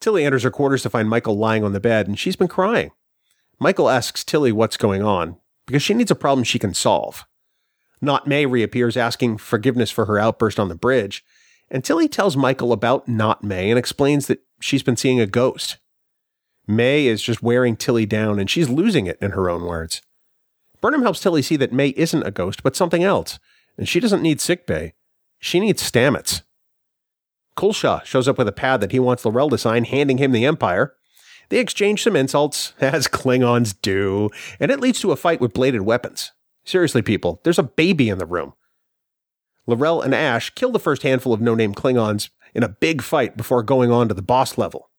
Tilly 0.01 0.25
enters 0.25 0.45
her 0.45 0.51
quarters 0.53 0.85
to 0.85 0.91
find 0.91 1.09
Michael 1.09 1.37
lying 1.37 1.65
on 1.65 1.73
the 1.73 1.81
bed, 1.81 2.07
and 2.07 2.17
she's 2.17 2.37
been 2.37 2.47
crying. 2.47 2.93
Michael 3.59 3.91
asks 3.91 4.23
Tilly 4.23 4.53
what's 4.53 4.77
going 4.77 5.03
on, 5.03 5.39
because 5.67 5.83
she 5.83 5.93
needs 5.93 6.13
a 6.13 6.15
problem 6.15 6.45
she 6.45 6.61
can 6.61 6.73
solve. 6.73 7.25
Not 8.01 8.29
May 8.29 8.47
reappears 8.47 8.97
asking 8.97 9.39
forgiveness 9.39 9.91
for 9.91 10.05
her 10.05 10.21
outburst 10.21 10.61
on 10.61 10.69
the 10.69 10.77
bridge, 10.77 11.25
and 11.69 11.83
Tilly 11.83 12.07
tells 12.07 12.37
Michael 12.37 12.73
about 12.73 13.09
Not 13.09 13.43
May 13.43 13.71
and 13.71 13.79
explains 13.81 14.29
that 14.29 14.45
she's 14.61 14.85
been 14.85 14.97
seeing 14.97 15.19
a 15.19 15.27
ghost. 15.27 15.79
May 16.69 17.09
is 17.09 17.21
just 17.21 17.43
wearing 17.43 17.75
Tilly 17.75 18.07
down, 18.07 18.39
and 18.39 18.49
she's 18.49 18.69
losing 18.69 19.07
it, 19.07 19.19
in 19.21 19.33
her 19.33 19.51
own 19.51 19.65
words. 19.65 20.01
Burnham 20.81 21.03
helps 21.03 21.19
Tilly 21.19 21.43
see 21.43 21.57
that 21.57 21.73
May 21.73 21.89
isn't 21.89 22.23
a 22.25 22.31
ghost, 22.31 22.63
but 22.63 22.77
something 22.77 23.03
else, 23.03 23.41
and 23.77 23.89
she 23.89 24.01
doesn't 24.01 24.23
need 24.23 24.41
sickbay. 24.41 24.95
She 25.39 25.61
needs 25.61 25.83
Stamets. 25.83 26.43
Kol 27.55 27.73
Sha 27.73 28.01
shows 28.01 28.29
up 28.29 28.39
with 28.39 28.49
a 28.49 28.53
pad 28.53 28.81
that 28.81 28.93
he 28.93 28.99
wants 28.99 29.25
L'Rell 29.25 29.51
to 29.51 29.59
sign, 29.59 29.85
handing 29.85 30.19
him 30.19 30.33
the 30.33 30.45
Empire. 30.45 30.95
They 31.49 31.59
exchange 31.59 32.03
some 32.03 32.17
insults, 32.17 32.73
as 32.81 33.09
Klingons 33.09 33.75
do, 33.83 34.31
and 34.59 34.71
it 34.71 34.81
leads 34.81 35.01
to 35.01 35.13
a 35.13 35.17
fight 35.17 35.41
with 35.41 35.53
bladed 35.53 35.83
weapons. 35.83 36.33
Seriously, 36.65 37.03
people, 37.03 37.41
there's 37.45 37.59
a 37.59 37.65
baby 37.65 38.09
in 38.09 38.19
the 38.19 38.27
room. 38.27 38.55
L'Rell 39.67 40.01
and 40.01 40.15
Ash 40.15 40.51
kill 40.51 40.71
the 40.71 40.79
first 40.79 41.03
handful 41.03 41.33
of 41.33 41.41
no 41.41 41.55
name 41.55 41.75
Klingons 41.75 42.31
in 42.55 42.63
a 42.63 42.69
big 42.69 43.03
fight 43.03 43.37
before 43.37 43.63
going 43.63 43.91
on 43.91 44.09
to 44.09 44.15
the 44.15 44.23
boss 44.23 44.59
level. 44.59 44.91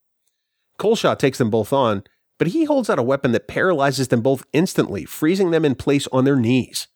Kol 0.77 0.95
Sha 0.95 1.15
takes 1.15 1.37
them 1.37 1.49
both 1.49 1.71
on, 1.71 2.03
but 2.37 2.47
he 2.47 2.65
holds 2.65 2.89
out 2.89 2.99
a 2.99 3.03
weapon 3.03 3.31
that 3.31 3.47
paralyzes 3.47 4.09
them 4.09 4.21
both 4.21 4.45
instantly, 4.53 5.05
freezing 5.05 5.51
them 5.51 5.63
in 5.65 5.75
place 5.75 6.07
on 6.11 6.25
their 6.25 6.35
knees. 6.35 6.87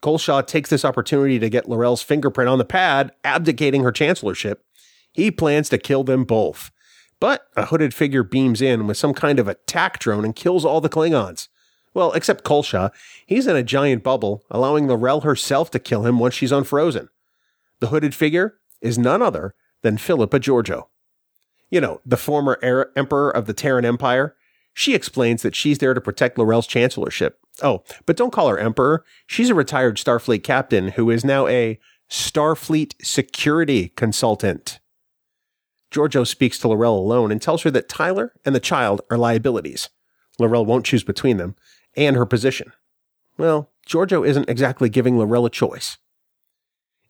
Kol 0.00 0.18
Sha 0.18 0.42
takes 0.42 0.70
this 0.70 0.84
opportunity 0.84 1.38
to 1.38 1.50
get 1.50 1.68
L'Rell's 1.68 2.02
fingerprint 2.02 2.48
on 2.48 2.58
the 2.58 2.64
pad, 2.64 3.12
abdicating 3.24 3.82
her 3.82 3.92
chancellorship. 3.92 4.64
He 5.12 5.30
plans 5.30 5.68
to 5.70 5.78
kill 5.78 6.04
them 6.04 6.24
both. 6.24 6.70
But 7.20 7.48
a 7.56 7.66
hooded 7.66 7.94
figure 7.94 8.22
beams 8.22 8.62
in 8.62 8.86
with 8.86 8.96
some 8.96 9.12
kind 9.12 9.38
of 9.38 9.48
attack 9.48 9.98
drone 9.98 10.24
and 10.24 10.36
kills 10.36 10.64
all 10.64 10.80
the 10.80 10.88
Klingons. 10.88 11.48
Well, 11.94 12.12
except 12.12 12.44
Kolsha. 12.44 12.92
He's 13.26 13.46
in 13.48 13.56
a 13.56 13.62
giant 13.62 14.04
bubble, 14.04 14.44
allowing 14.50 14.86
L'Rell 14.86 15.22
herself 15.22 15.70
to 15.72 15.80
kill 15.80 16.06
him 16.06 16.20
once 16.20 16.34
she's 16.34 16.52
unfrozen. 16.52 17.08
The 17.80 17.88
hooded 17.88 18.14
figure 18.14 18.58
is 18.80 18.98
none 18.98 19.22
other 19.22 19.54
than 19.82 19.98
Philippa 19.98 20.38
Georgiou. 20.38 20.86
You 21.70 21.80
know, 21.80 22.00
the 22.06 22.16
former 22.16 22.58
er- 22.62 22.92
emperor 22.96 23.30
of 23.30 23.46
the 23.46 23.52
Terran 23.52 23.84
Empire. 23.84 24.36
She 24.78 24.94
explains 24.94 25.42
that 25.42 25.56
she's 25.56 25.78
there 25.78 25.92
to 25.92 26.00
protect 26.00 26.38
L'Rell's 26.38 26.68
chancellorship. 26.68 27.40
Oh, 27.60 27.82
but 28.06 28.16
don't 28.16 28.32
call 28.32 28.46
her 28.46 28.60
emperor. 28.60 29.04
She's 29.26 29.50
a 29.50 29.54
retired 29.56 29.96
Starfleet 29.96 30.44
captain 30.44 30.90
who 30.90 31.10
is 31.10 31.24
now 31.24 31.48
a 31.48 31.80
Starfleet 32.08 32.94
security 33.02 33.88
consultant. 33.96 34.78
Georgiou 35.90 36.24
speaks 36.24 36.60
to 36.60 36.68
L'Rell 36.68 36.94
alone 36.94 37.32
and 37.32 37.42
tells 37.42 37.64
her 37.64 37.72
that 37.72 37.88
Tyler 37.88 38.32
and 38.44 38.54
the 38.54 38.60
child 38.60 39.00
are 39.10 39.18
liabilities. 39.18 39.88
L'Rell 40.38 40.64
won't 40.64 40.86
choose 40.86 41.02
between 41.02 41.38
them, 41.38 41.56
and 41.96 42.14
her 42.14 42.24
position. 42.24 42.72
Well, 43.36 43.72
Georgiou 43.84 44.24
isn't 44.24 44.48
exactly 44.48 44.88
giving 44.88 45.18
L'Rell 45.18 45.44
a 45.44 45.50
choice. 45.50 45.98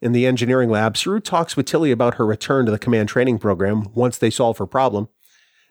In 0.01 0.13
the 0.13 0.27
engineering 0.27 0.71
lab, 0.71 0.97
Saru 0.97 1.21
talks 1.21 1.55
with 1.55 1.67
Tilly 1.67 1.91
about 1.91 2.15
her 2.15 2.25
return 2.25 2.65
to 2.65 2.73
the 2.73 2.79
command 2.79 3.11
training 3.11 3.39
program 3.39 3.93
once 3.93 4.17
they 4.17 4.31
solve 4.31 4.57
her 4.57 4.67
problem. 4.67 5.09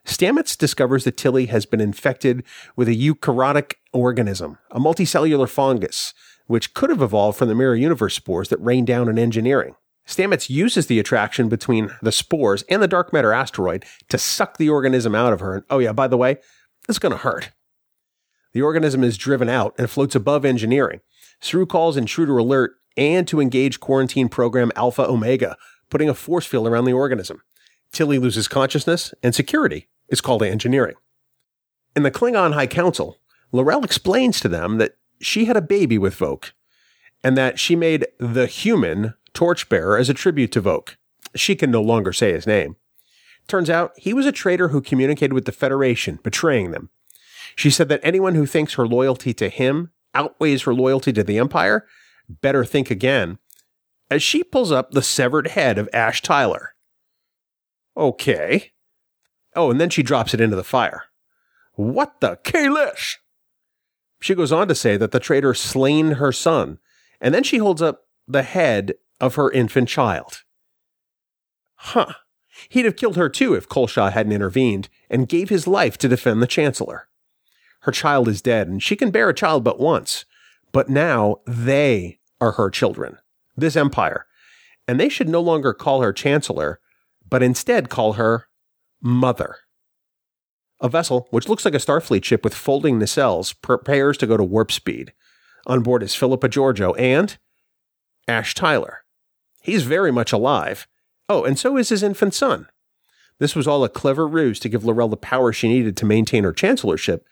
Stamets 0.07 0.57
discovers 0.57 1.03
that 1.03 1.17
Tilly 1.17 1.47
has 1.47 1.65
been 1.65 1.81
infected 1.81 2.43
with 2.77 2.87
a 2.87 2.95
eukaryotic 2.95 3.73
organism, 3.91 4.57
a 4.71 4.79
multicellular 4.79 5.49
fungus, 5.49 6.13
which 6.47 6.73
could 6.73 6.89
have 6.89 7.01
evolved 7.01 7.37
from 7.37 7.49
the 7.49 7.55
mirror 7.55 7.75
universe 7.75 8.15
spores 8.15 8.47
that 8.47 8.63
rained 8.63 8.87
down 8.87 9.09
in 9.09 9.19
engineering. 9.19 9.75
Stamets 10.07 10.49
uses 10.49 10.87
the 10.87 10.97
attraction 10.97 11.49
between 11.49 11.91
the 12.01 12.13
spores 12.13 12.63
and 12.69 12.81
the 12.81 12.87
dark 12.87 13.11
matter 13.11 13.33
asteroid 13.33 13.83
to 14.07 14.17
suck 14.17 14.57
the 14.57 14.69
organism 14.69 15.13
out 15.13 15.33
of 15.33 15.41
her. 15.41 15.55
And 15.55 15.65
oh, 15.69 15.79
yeah, 15.79 15.91
by 15.91 16.07
the 16.07 16.17
way, 16.17 16.37
it's 16.87 16.99
going 16.99 17.11
to 17.11 17.17
hurt. 17.17 17.51
The 18.53 18.61
organism 18.61 19.03
is 19.03 19.17
driven 19.17 19.49
out 19.49 19.75
and 19.77 19.89
floats 19.89 20.15
above 20.15 20.45
engineering. 20.45 21.01
Saru 21.41 21.65
calls 21.65 21.97
Intruder 21.97 22.37
Alert 22.37 22.71
and 22.95 23.27
to 23.27 23.41
engage 23.41 23.81
quarantine 23.81 24.29
program 24.29 24.71
Alpha 24.77 25.05
Omega, 25.05 25.57
putting 25.89 26.07
a 26.07 26.13
force 26.13 26.45
field 26.45 26.65
around 26.65 26.85
the 26.85 26.93
organism. 26.93 27.41
Tilly 27.91 28.17
loses 28.17 28.47
consciousness, 28.47 29.13
and 29.21 29.35
security 29.35 29.89
is 30.09 30.21
called 30.21 30.43
engineering. 30.43 30.95
In 31.95 32.03
the 32.03 32.11
Klingon 32.11 32.53
High 32.53 32.67
Council, 32.67 33.17
L'Rell 33.51 33.83
explains 33.83 34.39
to 34.39 34.47
them 34.47 34.77
that 34.77 34.97
she 35.19 35.45
had 35.45 35.57
a 35.57 35.61
baby 35.61 35.97
with 35.97 36.17
Voq, 36.17 36.51
and 37.23 37.37
that 37.37 37.59
she 37.59 37.75
made 37.75 38.05
the 38.19 38.45
human 38.45 39.15
torchbearer 39.33 39.97
as 39.97 40.09
a 40.09 40.13
tribute 40.13 40.51
to 40.51 40.61
Voq. 40.61 40.95
She 41.35 41.55
can 41.55 41.71
no 41.71 41.81
longer 41.81 42.13
say 42.13 42.33
his 42.33 42.47
name. 42.47 42.75
Turns 43.47 43.69
out 43.69 43.93
he 43.97 44.13
was 44.13 44.25
a 44.25 44.31
traitor 44.31 44.69
who 44.69 44.81
communicated 44.81 45.33
with 45.33 45.45
the 45.45 45.51
Federation, 45.51 46.19
betraying 46.21 46.71
them. 46.71 46.89
She 47.55 47.69
said 47.69 47.89
that 47.89 48.01
anyone 48.03 48.35
who 48.35 48.45
thinks 48.45 48.73
her 48.73 48.85
loyalty 48.85 49.33
to 49.35 49.49
him 49.49 49.91
outweighs 50.13 50.63
her 50.63 50.73
loyalty 50.73 51.13
to 51.13 51.23
the 51.23 51.37
Empire 51.39 51.87
better 52.29 52.65
think 52.65 52.91
again 52.91 53.39
as 54.09 54.21
she 54.21 54.43
pulls 54.43 54.71
up 54.71 54.91
the 54.91 55.01
severed 55.01 55.47
head 55.49 55.77
of 55.77 55.89
Ash 55.93 56.21
Tyler. 56.21 56.75
Okay. 57.95 58.71
Oh, 59.57 59.71
and 59.71 59.81
then 59.81 59.89
she 59.89 60.03
drops 60.03 60.33
it 60.33 60.39
into 60.39 60.55
the 60.55 60.63
fire. 60.63 61.05
What 61.73 62.21
the 62.21 62.37
Kahless? 62.43 63.15
She 64.19 64.35
goes 64.35 64.51
on 64.51 64.67
to 64.67 64.75
say 64.75 64.97
that 64.97 65.11
the 65.11 65.19
traitor 65.19 65.53
slain 65.53 66.13
her 66.13 66.31
son, 66.31 66.79
and 67.19 67.33
then 67.33 67.43
she 67.43 67.57
holds 67.57 67.81
up 67.81 68.03
the 68.27 68.43
head 68.43 68.93
of 69.19 69.35
her 69.35 69.51
infant 69.51 69.89
child. 69.89 70.43
Huh. 71.75 72.13
He'd 72.69 72.85
have 72.85 72.95
killed 72.95 73.15
her 73.15 73.29
too 73.29 73.53
if 73.53 73.69
Kol 73.69 73.87
Sha 73.87 74.09
hadn't 74.09 74.31
intervened 74.31 74.89
and 75.09 75.29
gave 75.29 75.49
his 75.49 75.67
life 75.67 75.97
to 75.99 76.07
defend 76.07 76.41
the 76.41 76.47
Chancellor. 76.47 77.07
Her 77.81 77.91
child 77.91 78.27
is 78.27 78.41
dead, 78.41 78.67
and 78.67 78.81
she 78.81 78.95
can 78.95 79.11
bear 79.11 79.29
a 79.29 79.33
child 79.33 79.63
but 79.63 79.79
once. 79.79 80.25
But 80.71 80.89
now 80.89 81.37
they 81.45 82.19
are 82.41 82.53
her 82.53 82.69
children, 82.69 83.17
this 83.55 83.75
empire. 83.75 84.25
And 84.87 84.99
they 84.99 85.09
should 85.09 85.29
no 85.29 85.41
longer 85.41 85.73
call 85.73 86.01
her 86.01 86.13
Chancellor, 86.13 86.79
but 87.27 87.43
instead 87.43 87.89
call 87.89 88.13
her 88.13 88.47
Mother. 89.01 89.57
A 90.79 90.89
vessel, 90.89 91.27
which 91.31 91.49
looks 91.49 91.65
like 91.65 91.73
a 91.73 91.79
Starfleet 91.79 92.23
ship 92.23 92.43
with 92.43 92.53
folding 92.53 92.99
nacelles, 92.99 93.55
prepares 93.61 94.17
to 94.17 94.27
go 94.27 94.37
to 94.37 94.43
warp 94.43 94.71
speed. 94.71 95.13
On 95.65 95.81
board 95.81 96.03
is 96.03 96.15
Philippa 96.15 96.49
Georgiou 96.49 96.97
and 96.99 97.37
Ash 98.27 98.53
Tyler. 98.53 99.03
He's 99.61 99.83
very 99.83 100.11
much 100.11 100.31
alive. 100.31 100.87
Oh, 101.27 101.43
and 101.43 101.57
so 101.57 101.77
is 101.77 101.89
his 101.89 102.03
infant 102.03 102.33
son. 102.33 102.67
This 103.39 103.55
was 103.55 103.67
all 103.67 103.83
a 103.83 103.89
clever 103.89 104.27
ruse 104.27 104.59
to 104.61 104.69
give 104.69 104.85
L'Rell 104.85 105.09
the 105.09 105.17
power 105.17 105.51
she 105.51 105.67
needed 105.67 105.97
to 105.97 106.05
maintain 106.05 106.43
her 106.43 106.53
chancellorship 106.53 107.27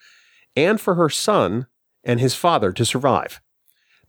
and 0.54 0.80
for 0.80 0.94
her 0.94 1.08
son 1.08 1.66
and 2.04 2.20
his 2.20 2.34
father 2.34 2.72
to 2.72 2.84
survive. 2.84 3.40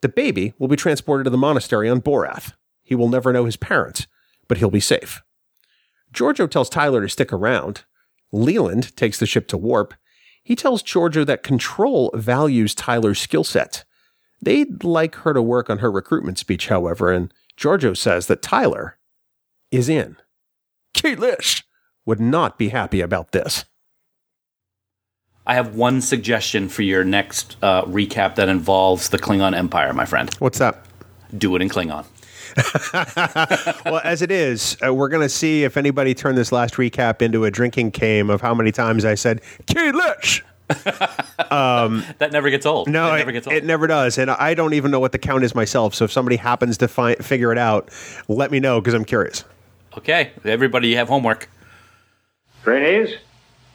The 0.02 0.10
baby 0.10 0.54
will 0.60 0.67
be 0.67 0.76
transported 0.76 1.26
to 1.26 1.32
the 1.32 1.38
monastery 1.38 1.89
on 1.89 2.02
Boreth. 2.02 2.54
He 2.84 2.96
will 2.96 3.10
never 3.10 3.34
know 3.34 3.46
his 3.46 3.58
parents, 3.58 4.08
but 4.48 4.58
he'll 4.58 4.70
be 4.70 4.80
safe. 4.80 5.22
Georgiou 6.18 6.50
tells 6.50 6.68
Tyler 6.68 7.02
to 7.02 7.10
stick 7.10 7.32
around. 7.32 7.84
Leland 8.32 8.96
takes 8.96 9.20
the 9.20 9.28
ship 9.28 9.48
to 9.50 9.58
warp. 9.58 9.94
He 10.44 10.56
tells 10.56 10.82
Georgiou 10.82 11.26
that 11.28 11.44
Control 11.44 12.10
values 12.16 12.74
Tyler's 12.74 13.20
skill 13.20 13.44
set. 13.44 13.84
They'd 14.42 14.84
like 14.84 15.14
her 15.18 15.34
to 15.36 15.44
work 15.44 15.70
on 15.70 15.78
her 15.78 15.92
recruitment 15.92 16.40
speech, 16.40 16.70
however, 16.70 17.12
and 17.12 17.32
Georgiou 17.56 17.96
says 17.96 18.26
that 18.28 18.42
Tyler 18.42 18.98
is 19.70 19.90
in. 19.90 20.18
Kahless 20.96 21.64
would 22.04 22.20
not 22.20 22.58
be 22.58 22.70
happy 22.70 23.02
about 23.02 23.32
this. 23.32 23.66
I 25.46 25.54
have 25.54 25.76
one 25.76 26.02
suggestion 26.02 26.68
for 26.68 26.82
your 26.82 27.04
next 27.04 27.58
uh, 27.62 27.84
recap 27.86 28.36
that 28.36 28.50
involves 28.50 29.10
the 29.10 29.20
Klingon 29.20 29.56
Empire, 29.56 29.94
my 29.94 30.06
friend. 30.06 30.34
What's 30.40 30.58
that? 30.58 30.84
Do 31.38 31.56
it 31.56 31.62
in 31.62 31.70
Klingon. 31.70 32.06
well, 33.86 34.02
as 34.04 34.22
it 34.22 34.32
is, 34.32 34.78
uh, 34.86 34.93
we're 34.93 35.10
going 35.10 35.22
to 35.22 35.30
see 35.30 35.63
if 35.63 35.78
anybody 35.78 36.13
turned 36.13 36.38
this 36.38 36.52
last 36.52 36.76
recap 36.76 37.22
into 37.22 37.46
a 37.46 37.52
drinking 37.52 37.91
game 37.91 38.30
of 38.30 38.41
how 38.41 38.54
many 38.54 38.72
times 38.72 39.06
I 39.06 39.15
said 39.15 39.41
Kahless. 39.65 40.41
um, 41.52 42.04
that 42.17 42.32
never 42.32 42.50
gets 42.50 42.65
old. 42.65 42.89
No, 42.89 43.13
it 43.13 43.20
never, 43.20 43.32
it, 43.32 43.48
it 43.48 43.65
never 43.65 43.88
does, 43.88 44.17
and 44.17 44.30
I 44.30 44.54
don't 44.54 44.74
even 44.74 44.91
know 44.91 45.00
what 45.00 45.12
the 45.12 45.20
count 45.20 45.43
is 45.43 45.56
myself. 45.56 45.96
So 45.96 46.06
if 46.06 46.12
somebody 46.12 46.36
happens 46.36 46.78
to 46.80 46.88
find 46.88 47.24
figure 47.24 47.52
it 47.52 47.58
out, 47.58 47.89
let 48.28 48.52
me 48.52 48.60
know 48.60 48.82
because 48.82 48.93
I'm 48.93 49.06
curious. 49.06 49.46
Okay, 49.98 50.32
everybody, 50.43 50.89
you 50.89 50.98
have 50.98 51.08
homework. 51.08 51.50
Trainees, 52.63 53.15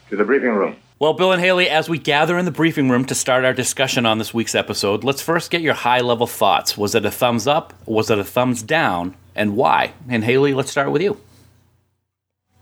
to 0.09 0.15
the 0.15 0.23
briefing 0.23 0.51
room. 0.51 0.75
Well, 1.03 1.11
Bill 1.11 1.33
and 1.33 1.41
Hayley, 1.41 1.69
as 1.69 1.89
we 1.89 1.97
gather 1.97 2.37
in 2.37 2.45
the 2.45 2.51
briefing 2.51 2.87
room 2.87 3.03
to 3.07 3.13
start 3.13 3.43
our 3.43 3.51
discussion 3.51 4.05
on 4.05 4.19
this 4.19 4.33
week's 4.33 4.55
episode, 4.55 5.03
let's 5.03 5.21
first 5.21 5.51
get 5.51 5.59
your 5.59 5.73
high 5.73 5.99
level 5.99 6.27
thoughts. 6.27 6.77
Was 6.77 6.95
it 6.95 7.03
a 7.03 7.11
thumbs 7.11 7.45
up? 7.45 7.73
Was 7.85 8.09
it 8.09 8.19
a 8.19 8.23
thumbs 8.23 8.63
down? 8.63 9.13
And 9.35 9.57
why? 9.57 9.95
And 10.07 10.23
Hayley, 10.23 10.53
let's 10.53 10.71
start 10.71 10.91
with 10.91 11.01
you. 11.01 11.19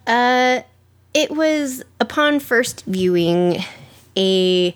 Uh, 0.07 0.61
it 1.13 1.29
was 1.29 1.83
upon 1.99 2.39
first 2.39 2.83
viewing 2.85 3.63
a 4.17 4.75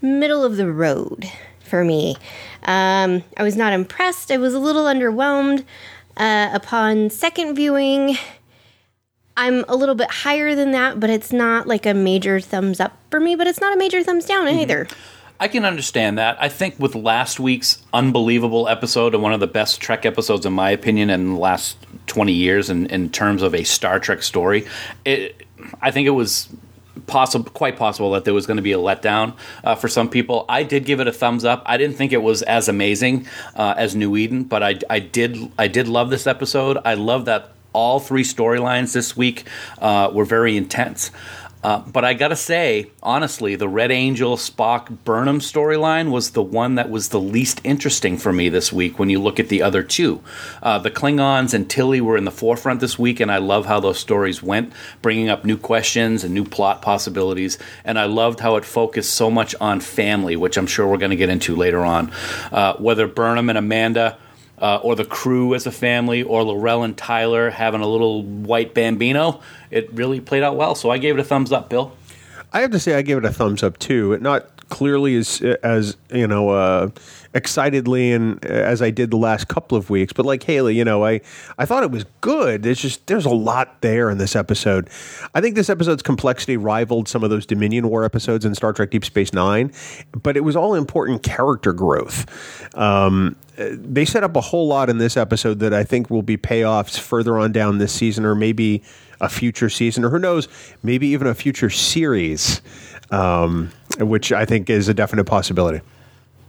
middle 0.00 0.44
of 0.44 0.56
the 0.56 0.70
road 0.70 1.28
for 1.58 1.82
me. 1.84 2.14
Um, 2.62 3.24
I 3.36 3.42
was 3.42 3.56
not 3.56 3.72
impressed. 3.72 4.30
I 4.30 4.36
was 4.36 4.54
a 4.54 4.60
little 4.60 4.84
underwhelmed. 4.84 5.64
Uh, 6.16 6.50
upon 6.52 7.10
second 7.10 7.56
viewing, 7.56 8.16
I'm 9.38 9.64
a 9.68 9.76
little 9.76 9.94
bit 9.94 10.10
higher 10.10 10.56
than 10.56 10.72
that, 10.72 10.98
but 10.98 11.10
it's 11.10 11.32
not 11.32 11.68
like 11.68 11.86
a 11.86 11.94
major 11.94 12.40
thumbs 12.40 12.80
up 12.80 12.98
for 13.08 13.20
me, 13.20 13.36
but 13.36 13.46
it's 13.46 13.60
not 13.60 13.72
a 13.72 13.78
major 13.78 14.02
thumbs 14.02 14.24
down 14.24 14.48
either. 14.48 14.88
I 15.38 15.46
can 15.46 15.64
understand 15.64 16.18
that. 16.18 16.36
I 16.42 16.48
think 16.48 16.74
with 16.80 16.96
last 16.96 17.38
week's 17.38 17.80
unbelievable 17.94 18.66
episode 18.66 19.14
and 19.14 19.22
one 19.22 19.32
of 19.32 19.38
the 19.38 19.46
best 19.46 19.80
Trek 19.80 20.04
episodes, 20.04 20.44
in 20.44 20.52
my 20.52 20.70
opinion, 20.70 21.08
in 21.08 21.34
the 21.34 21.38
last 21.38 21.76
20 22.08 22.32
years 22.32 22.68
in, 22.68 22.86
in 22.86 23.10
terms 23.10 23.42
of 23.42 23.54
a 23.54 23.62
Star 23.62 24.00
Trek 24.00 24.24
story, 24.24 24.66
it, 25.04 25.46
I 25.80 25.92
think 25.92 26.08
it 26.08 26.10
was 26.10 26.48
possible, 27.06 27.48
quite 27.52 27.76
possible 27.76 28.10
that 28.10 28.24
there 28.24 28.34
was 28.34 28.44
going 28.44 28.56
to 28.56 28.62
be 28.62 28.72
a 28.72 28.78
letdown 28.78 29.34
uh, 29.62 29.76
for 29.76 29.86
some 29.86 30.10
people. 30.10 30.46
I 30.48 30.64
did 30.64 30.84
give 30.84 30.98
it 30.98 31.06
a 31.06 31.12
thumbs 31.12 31.44
up. 31.44 31.62
I 31.64 31.76
didn't 31.76 31.94
think 31.94 32.12
it 32.12 32.24
was 32.24 32.42
as 32.42 32.68
amazing 32.68 33.28
uh, 33.54 33.74
as 33.76 33.94
New 33.94 34.16
Eden, 34.16 34.42
but 34.42 34.64
I, 34.64 34.80
I 34.90 34.98
did 34.98 35.52
I 35.56 35.68
did 35.68 35.86
love 35.86 36.10
this 36.10 36.26
episode. 36.26 36.78
I 36.84 36.94
love 36.94 37.26
that 37.26 37.52
all 37.72 38.00
three 38.00 38.24
storylines 38.24 38.92
this 38.92 39.16
week 39.16 39.44
uh, 39.78 40.10
were 40.12 40.24
very 40.24 40.56
intense. 40.56 41.10
Uh, 41.62 41.80
but 41.80 42.04
I 42.04 42.14
gotta 42.14 42.36
say, 42.36 42.90
honestly, 43.02 43.56
the 43.56 43.68
Red 43.68 43.90
Angel 43.90 44.36
Spock 44.36 44.96
Burnham 45.04 45.40
storyline 45.40 46.10
was 46.10 46.30
the 46.30 46.42
one 46.42 46.76
that 46.76 46.88
was 46.88 47.08
the 47.08 47.20
least 47.20 47.60
interesting 47.64 48.16
for 48.16 48.32
me 48.32 48.48
this 48.48 48.72
week 48.72 48.98
when 48.98 49.10
you 49.10 49.20
look 49.20 49.40
at 49.40 49.48
the 49.48 49.62
other 49.62 49.82
two. 49.82 50.22
Uh, 50.62 50.78
the 50.78 50.90
Klingons 50.90 51.54
and 51.54 51.68
Tilly 51.68 52.00
were 52.00 52.16
in 52.16 52.24
the 52.24 52.30
forefront 52.30 52.80
this 52.80 52.96
week, 52.96 53.18
and 53.18 53.30
I 53.30 53.38
love 53.38 53.66
how 53.66 53.80
those 53.80 53.98
stories 53.98 54.40
went, 54.40 54.72
bringing 55.02 55.28
up 55.28 55.44
new 55.44 55.56
questions 55.56 56.22
and 56.22 56.32
new 56.32 56.44
plot 56.44 56.80
possibilities. 56.80 57.58
And 57.84 57.98
I 57.98 58.04
loved 58.04 58.38
how 58.38 58.54
it 58.54 58.64
focused 58.64 59.14
so 59.14 59.28
much 59.28 59.54
on 59.60 59.80
family, 59.80 60.36
which 60.36 60.56
I'm 60.56 60.68
sure 60.68 60.86
we're 60.86 60.98
to 60.98 61.16
get 61.16 61.28
into 61.28 61.56
later 61.56 61.84
on. 61.84 62.12
Uh, 62.52 62.74
whether 62.74 63.08
Burnham 63.08 63.48
and 63.48 63.58
Amanda 63.58 64.16
uh, 64.60 64.80
or 64.82 64.94
the 64.94 65.04
crew 65.04 65.54
as 65.54 65.66
a 65.66 65.72
family, 65.72 66.22
or 66.22 66.44
L'Rell 66.44 66.82
and 66.82 66.96
Tyler 66.96 67.50
having 67.50 67.80
a 67.80 67.86
little 67.86 68.22
white 68.22 68.74
bambino. 68.74 69.40
It 69.70 69.92
really 69.92 70.20
played 70.20 70.42
out 70.42 70.56
well, 70.56 70.74
so 70.74 70.90
I 70.90 70.98
gave 70.98 71.16
it 71.16 71.20
a 71.20 71.24
thumbs 71.24 71.52
up, 71.52 71.68
Bill. 71.68 71.92
I 72.52 72.60
have 72.60 72.70
to 72.70 72.78
say, 72.78 72.94
I 72.94 73.02
gave 73.02 73.18
it 73.18 73.24
a 73.24 73.32
thumbs 73.32 73.62
up 73.62 73.78
too. 73.78 74.16
Not 74.18 74.68
clearly 74.68 75.16
as 75.16 75.40
as 75.62 75.96
you 76.10 76.26
know 76.26 76.50
uh, 76.50 76.90
excitedly 77.34 78.12
and 78.12 78.42
as 78.44 78.80
I 78.80 78.90
did 78.90 79.10
the 79.10 79.16
last 79.16 79.48
couple 79.48 79.76
of 79.76 79.90
weeks, 79.90 80.12
but 80.12 80.24
like 80.24 80.42
Hayley, 80.42 80.76
you 80.76 80.84
know, 80.84 81.04
I 81.04 81.20
I 81.58 81.64
thought 81.64 81.82
it 81.82 81.90
was 81.90 82.04
good. 82.20 82.62
There's 82.62 82.80
just 82.80 83.06
there's 83.06 83.26
a 83.26 83.30
lot 83.30 83.80
there 83.82 84.10
in 84.10 84.18
this 84.18 84.34
episode. 84.34 84.88
I 85.34 85.40
think 85.40 85.54
this 85.54 85.68
episode's 85.68 86.02
complexity 86.02 86.56
rivaled 86.56 87.08
some 87.08 87.22
of 87.24 87.30
those 87.30 87.46
Dominion 87.46 87.88
War 87.88 88.04
episodes 88.04 88.44
in 88.44 88.54
Star 88.54 88.72
Trek 88.72 88.90
Deep 88.90 89.04
Space 89.04 89.32
Nine, 89.32 89.72
but 90.12 90.36
it 90.36 90.44
was 90.44 90.56
all 90.56 90.74
important 90.74 91.22
character 91.22 91.72
growth. 91.72 92.26
Um, 92.76 93.36
they 93.56 94.04
set 94.04 94.22
up 94.22 94.36
a 94.36 94.40
whole 94.40 94.68
lot 94.68 94.88
in 94.88 94.98
this 94.98 95.16
episode 95.16 95.58
that 95.58 95.74
I 95.74 95.82
think 95.84 96.10
will 96.10 96.22
be 96.22 96.36
payoffs 96.36 96.98
further 96.98 97.38
on 97.38 97.52
down 97.52 97.78
this 97.78 97.92
season, 97.92 98.24
or 98.24 98.34
maybe 98.34 98.82
a 99.20 99.28
future 99.28 99.68
season, 99.68 100.04
or 100.04 100.10
who 100.10 100.18
knows, 100.18 100.48
maybe 100.82 101.08
even 101.08 101.26
a 101.26 101.34
future 101.34 101.70
series, 101.70 102.62
um, 103.10 103.70
which 103.98 104.32
I 104.32 104.44
think 104.44 104.70
is 104.70 104.88
a 104.88 104.94
definite 104.94 105.24
possibility. 105.24 105.80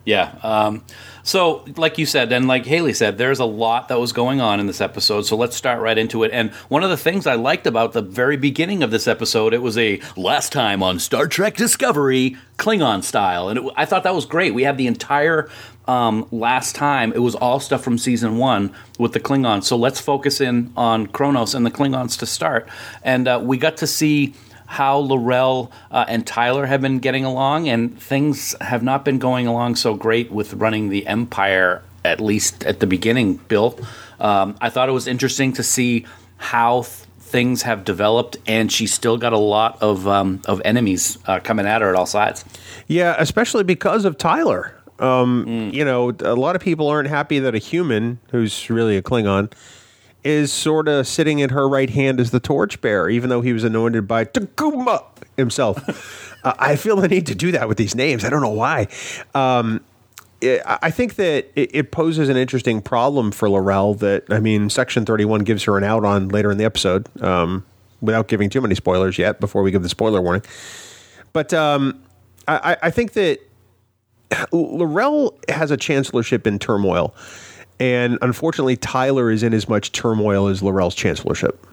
Yeah. 0.06 0.36
Um, 0.42 0.84
so, 1.24 1.64
like 1.76 1.98
you 1.98 2.06
said, 2.06 2.32
and 2.32 2.48
like 2.48 2.66
Hayley 2.66 2.94
said, 2.94 3.18
there's 3.18 3.40
a 3.40 3.46
lot 3.46 3.90
that 3.90 4.00
was 4.00 4.14
going 4.14 4.42
on 4.42 4.60
in 4.60 4.66
this 4.66 4.82
episode. 4.82 5.24
So 5.24 5.36
let's 5.36 5.56
start 5.56 5.82
right 5.82 5.98
into 5.98 6.24
it. 6.24 6.32
And 6.32 6.52
one 6.70 6.84
of 6.84 6.90
the 6.90 6.98
things 6.98 7.28
I 7.28 7.36
liked 7.36 7.68
about 7.68 7.94
the 7.94 8.02
very 8.02 8.38
beginning 8.38 8.82
of 8.82 8.90
this 8.90 9.08
episode, 9.08 9.54
it 9.54 9.62
was 9.62 9.78
a 9.78 10.02
last 10.16 10.52
time 10.52 10.82
on 10.82 10.98
Star 10.98 11.28
Trek 11.28 11.56
Discovery 11.56 12.38
Klingon 12.58 13.04
style, 13.04 13.50
and 13.50 13.60
it, 13.60 13.74
I 13.76 13.86
thought 13.86 14.04
that 14.04 14.16
was 14.16 14.26
great. 14.26 14.54
We 14.54 14.64
had 14.64 14.78
the 14.78 14.88
entire 14.88 15.50
um, 15.88 16.28
last 16.32 16.76
time. 16.76 17.12
It 17.14 17.20
was 17.20 17.36
all 17.36 17.60
stuff 17.60 17.84
from 17.84 17.98
season 17.98 18.38
one 18.38 18.74
with 18.98 19.14
the 19.14 19.20
Klingons. 19.20 19.64
So 19.64 19.76
let's 19.76 20.00
focus 20.00 20.40
in 20.40 20.72
on 20.78 21.08
Kronos 21.08 21.54
and 21.54 21.66
the 21.66 21.72
Klingons 21.72 22.18
to 22.20 22.26
start. 22.26 22.68
And 23.04 23.28
uh, 23.28 23.40
we 23.44 23.58
got 23.58 23.78
to 23.78 23.88
see 23.88 24.34
how 24.70 25.00
L'Rell 25.00 25.72
uh, 25.90 26.06
and 26.08 26.28
Tyler 26.28 26.68
have 26.68 26.80
been 26.80 27.00
getting 27.00 27.26
along, 27.26 27.68
and 27.68 28.00
things 28.00 28.56
have 28.62 28.84
not 28.84 29.04
been 29.04 29.18
going 29.18 29.48
along 29.48 29.76
so 29.76 29.96
great 29.96 30.32
with 30.32 30.54
running 30.54 30.90
the 30.90 31.08
Empire, 31.08 31.82
at 32.06 32.22
least 32.22 32.64
at 32.66 32.80
the 32.80 32.86
beginning, 32.86 33.38
Bill. 33.48 33.78
Um, 34.20 34.56
I 34.62 34.70
thought 34.70 34.88
it 34.88 34.92
was 34.92 35.08
interesting 35.08 35.54
to 35.54 35.64
see 35.64 36.06
how 36.38 36.84
th- 36.84 36.94
things 37.20 37.64
have 37.64 37.84
developed, 37.84 38.38
and 38.46 38.72
she's 38.72 38.94
still 38.94 39.18
got 39.18 39.34
a 39.34 39.40
lot 39.40 39.82
of, 39.82 40.08
um, 40.08 40.40
of 40.46 40.62
enemies 40.64 41.18
uh, 41.26 41.40
coming 41.40 41.66
at 41.66 41.82
her 41.82 41.90
at 41.90 41.96
all 41.96 42.06
sides. 42.06 42.46
Yeah, 42.88 43.16
especially 43.18 43.64
because 43.64 44.06
of 44.06 44.20
Tyler. 44.20 44.76
Um, 45.00 45.46
mm. 45.48 45.74
You 45.74 45.84
know, 45.84 46.12
a 46.20 46.36
lot 46.36 46.56
of 46.56 46.62
people 46.62 46.88
aren't 46.88 47.10
happy 47.10 47.40
that 47.40 47.56
a 47.56 47.58
human, 47.58 48.20
who's 48.30 48.70
really 48.70 48.98
a 48.98 49.02
Klingon, 49.02 49.52
is 50.24 50.52
sort 50.52 50.88
of 50.88 51.08
sitting 51.08 51.40
in 51.40 51.50
her 51.50 51.68
right 51.68 51.90
hand 51.90 52.20
as 52.20 52.32
the 52.32 52.40
torchbearer, 52.40 53.10
even 53.10 53.30
though 53.30 53.42
he 53.42 53.54
was 53.54 53.64
anointed 53.64 54.08
by 54.08 54.26
T'Kuvma 54.26 55.04
himself. 55.38 56.38
uh, 56.44 56.54
I 56.60 56.76
feel 56.76 56.98
the 56.98 57.08
need 57.08 57.26
to 57.28 57.36
do 57.36 57.52
that 57.52 57.68
with 57.68 57.78
these 57.78 57.96
names. 57.96 58.26
I 58.26 58.30
don't 58.30 58.42
know 58.42 58.50
why. 58.50 58.88
Um, 59.34 59.82
I 60.42 60.90
think 60.90 61.16
that 61.16 61.48
it, 61.56 61.92
poses 61.92 62.30
an 62.30 62.38
interesting 62.38 62.82
problem 62.82 63.32
for 63.32 63.50
L'Rell. 63.50 63.94
That 63.96 64.24
I 64.30 64.40
mean, 64.40 64.70
Section 64.70 65.06
Thirty 65.06 65.26
One 65.26 65.42
gives 65.42 65.66
her 65.66 65.78
an 65.78 65.84
out 65.84 66.06
on 66.06 66.30
later 66.30 66.50
in 66.50 66.58
the 66.58 66.64
episode, 66.64 67.10
um, 67.22 67.66
without 68.00 68.30
giving 68.30 68.50
too 68.50 68.62
many 68.62 68.74
spoilers 68.74 69.18
yet. 69.18 69.42
Before 69.42 69.64
we 69.64 69.72
give 69.72 69.84
the 69.84 69.90
spoiler 69.90 70.22
warning, 70.22 70.44
but 71.34 71.54
um, 71.54 72.02
I, 72.48 72.78
I 72.84 72.90
think 72.90 73.14
that 73.14 73.40
L'Rell 74.54 75.38
has 75.50 75.72
a 75.72 75.78
chancellorship 75.78 76.48
in 76.48 76.58
turmoil 76.58 77.14
and 77.80 78.18
unfortunately, 78.22 78.76
Tyler 78.76 79.32
is 79.32 79.44
in 79.44 79.54
as 79.54 79.70
much 79.70 79.92
turmoil 79.92 80.48
as 80.48 80.62
L'Rell's 80.62 80.96
chancellorship. 80.96 81.66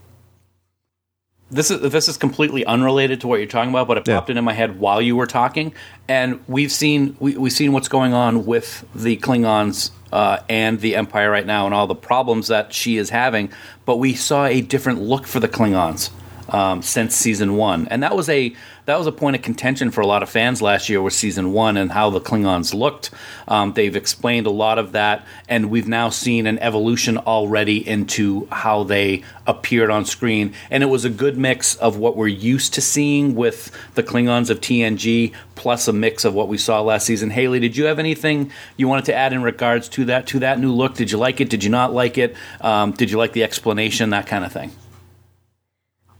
This 1.48 1.70
is 1.70 1.80
this 1.92 2.08
is 2.08 2.16
completely 2.16 2.64
unrelated 2.64 3.20
to 3.20 3.28
what 3.28 3.36
you're 3.36 3.46
talking 3.46 3.70
about, 3.70 3.86
but 3.86 3.98
it 3.98 4.04
popped 4.04 4.28
yeah. 4.28 4.32
into 4.32 4.42
my 4.42 4.52
head 4.52 4.80
while 4.80 5.00
you 5.00 5.14
were 5.14 5.26
talking. 5.26 5.72
And 6.08 6.40
we've 6.48 6.72
seen 6.72 7.16
we, 7.20 7.36
we've 7.36 7.52
seen 7.52 7.72
what's 7.72 7.88
going 7.88 8.14
on 8.14 8.46
with 8.46 8.84
the 8.94 9.16
Klingons 9.16 9.92
uh, 10.12 10.38
and 10.48 10.80
the 10.80 10.96
Empire 10.96 11.30
right 11.30 11.46
now, 11.46 11.66
and 11.66 11.74
all 11.74 11.86
the 11.86 11.94
problems 11.94 12.48
that 12.48 12.72
she 12.72 12.96
is 12.96 13.10
having. 13.10 13.52
But 13.84 13.98
we 13.98 14.14
saw 14.14 14.46
a 14.46 14.60
different 14.60 15.02
look 15.02 15.24
for 15.24 15.38
the 15.38 15.48
Klingons 15.48 16.10
um, 16.48 16.82
since 16.82 17.14
season 17.14 17.56
one, 17.56 17.88
and 17.88 18.02
that 18.02 18.14
was 18.14 18.28
a 18.28 18.54
that 18.86 18.98
was 18.98 19.06
a 19.08 19.12
point 19.12 19.34
of 19.34 19.42
contention 19.42 19.90
for 19.90 20.00
a 20.00 20.06
lot 20.06 20.22
of 20.22 20.30
fans 20.30 20.62
last 20.62 20.88
year 20.88 21.02
with 21.02 21.12
season 21.12 21.52
one 21.52 21.76
and 21.76 21.90
how 21.90 22.08
the 22.08 22.20
Klingons 22.20 22.72
looked. 22.72 23.10
Um, 23.48 23.72
they've 23.72 23.96
explained 23.96 24.46
a 24.46 24.50
lot 24.50 24.78
of 24.78 24.92
that, 24.92 25.26
and 25.48 25.70
we've 25.70 25.88
now 25.88 26.08
seen 26.08 26.46
an 26.46 26.58
evolution 26.60 27.18
already 27.18 27.86
into 27.86 28.46
how 28.52 28.84
they 28.84 29.24
appeared 29.46 29.90
on 29.90 30.04
screen, 30.04 30.54
and 30.70 30.82
it 30.82 30.86
was 30.86 31.04
a 31.04 31.10
good 31.10 31.36
mix 31.36 31.74
of 31.76 31.96
what 31.96 32.16
we're 32.16 32.28
used 32.28 32.74
to 32.74 32.80
seeing 32.80 33.34
with 33.34 33.72
the 33.94 34.02
Klingons 34.02 34.50
of 34.50 34.60
TNG, 34.60 35.34
plus 35.56 35.88
a 35.88 35.92
mix 35.92 36.24
of 36.24 36.34
what 36.34 36.46
we 36.46 36.56
saw 36.56 36.80
last 36.80 37.06
season. 37.06 37.30
Hayley, 37.30 37.58
did 37.58 37.76
you 37.76 37.86
have 37.86 37.98
anything 37.98 38.52
you 38.76 38.86
wanted 38.86 39.06
to 39.06 39.14
add 39.14 39.32
in 39.32 39.42
regards 39.42 39.88
to 39.90 40.04
that 40.04 40.28
to 40.28 40.38
that 40.40 40.60
new 40.60 40.72
look? 40.72 40.94
Did 40.94 41.10
you 41.10 41.18
like 41.18 41.40
it? 41.40 41.50
Did 41.50 41.64
you 41.64 41.70
not 41.70 41.92
like 41.92 42.18
it? 42.18 42.36
Um, 42.60 42.92
did 42.92 43.10
you 43.10 43.18
like 43.18 43.32
the 43.32 43.42
explanation? 43.42 44.10
That 44.10 44.26
kind 44.26 44.44
of 44.44 44.52
thing. 44.52 44.70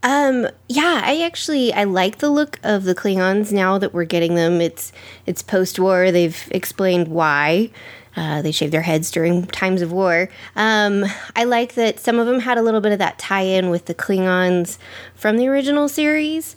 Um, 0.07 0.47
yeah, 0.69 1.01
I 1.03 1.21
actually 1.23 1.73
I 1.73 1.83
like 1.83 2.19
the 2.19 2.29
look 2.29 2.61
of 2.63 2.85
the 2.85 2.95
Klingons 2.95 3.51
now 3.51 3.77
that 3.77 3.93
we're 3.93 4.05
getting 4.05 4.35
them. 4.35 4.61
It's 4.61 4.93
it's 5.25 5.41
post-war. 5.41 6.13
They've 6.13 6.47
explained 6.51 7.09
why. 7.09 7.71
Uh, 8.15 8.41
they 8.41 8.53
shave 8.53 8.71
their 8.71 8.83
heads 8.83 9.11
during 9.11 9.45
times 9.47 9.81
of 9.81 9.91
war. 9.91 10.29
Um, 10.55 11.03
I 11.35 11.43
like 11.43 11.73
that 11.73 11.99
some 11.99 12.19
of 12.19 12.25
them 12.25 12.39
had 12.39 12.57
a 12.57 12.61
little 12.61 12.79
bit 12.79 12.93
of 12.93 12.99
that 12.99 13.19
tie-in 13.19 13.69
with 13.69 13.85
the 13.85 13.93
Klingons 13.93 14.77
from 15.13 15.35
the 15.35 15.49
original 15.49 15.89
series, 15.89 16.55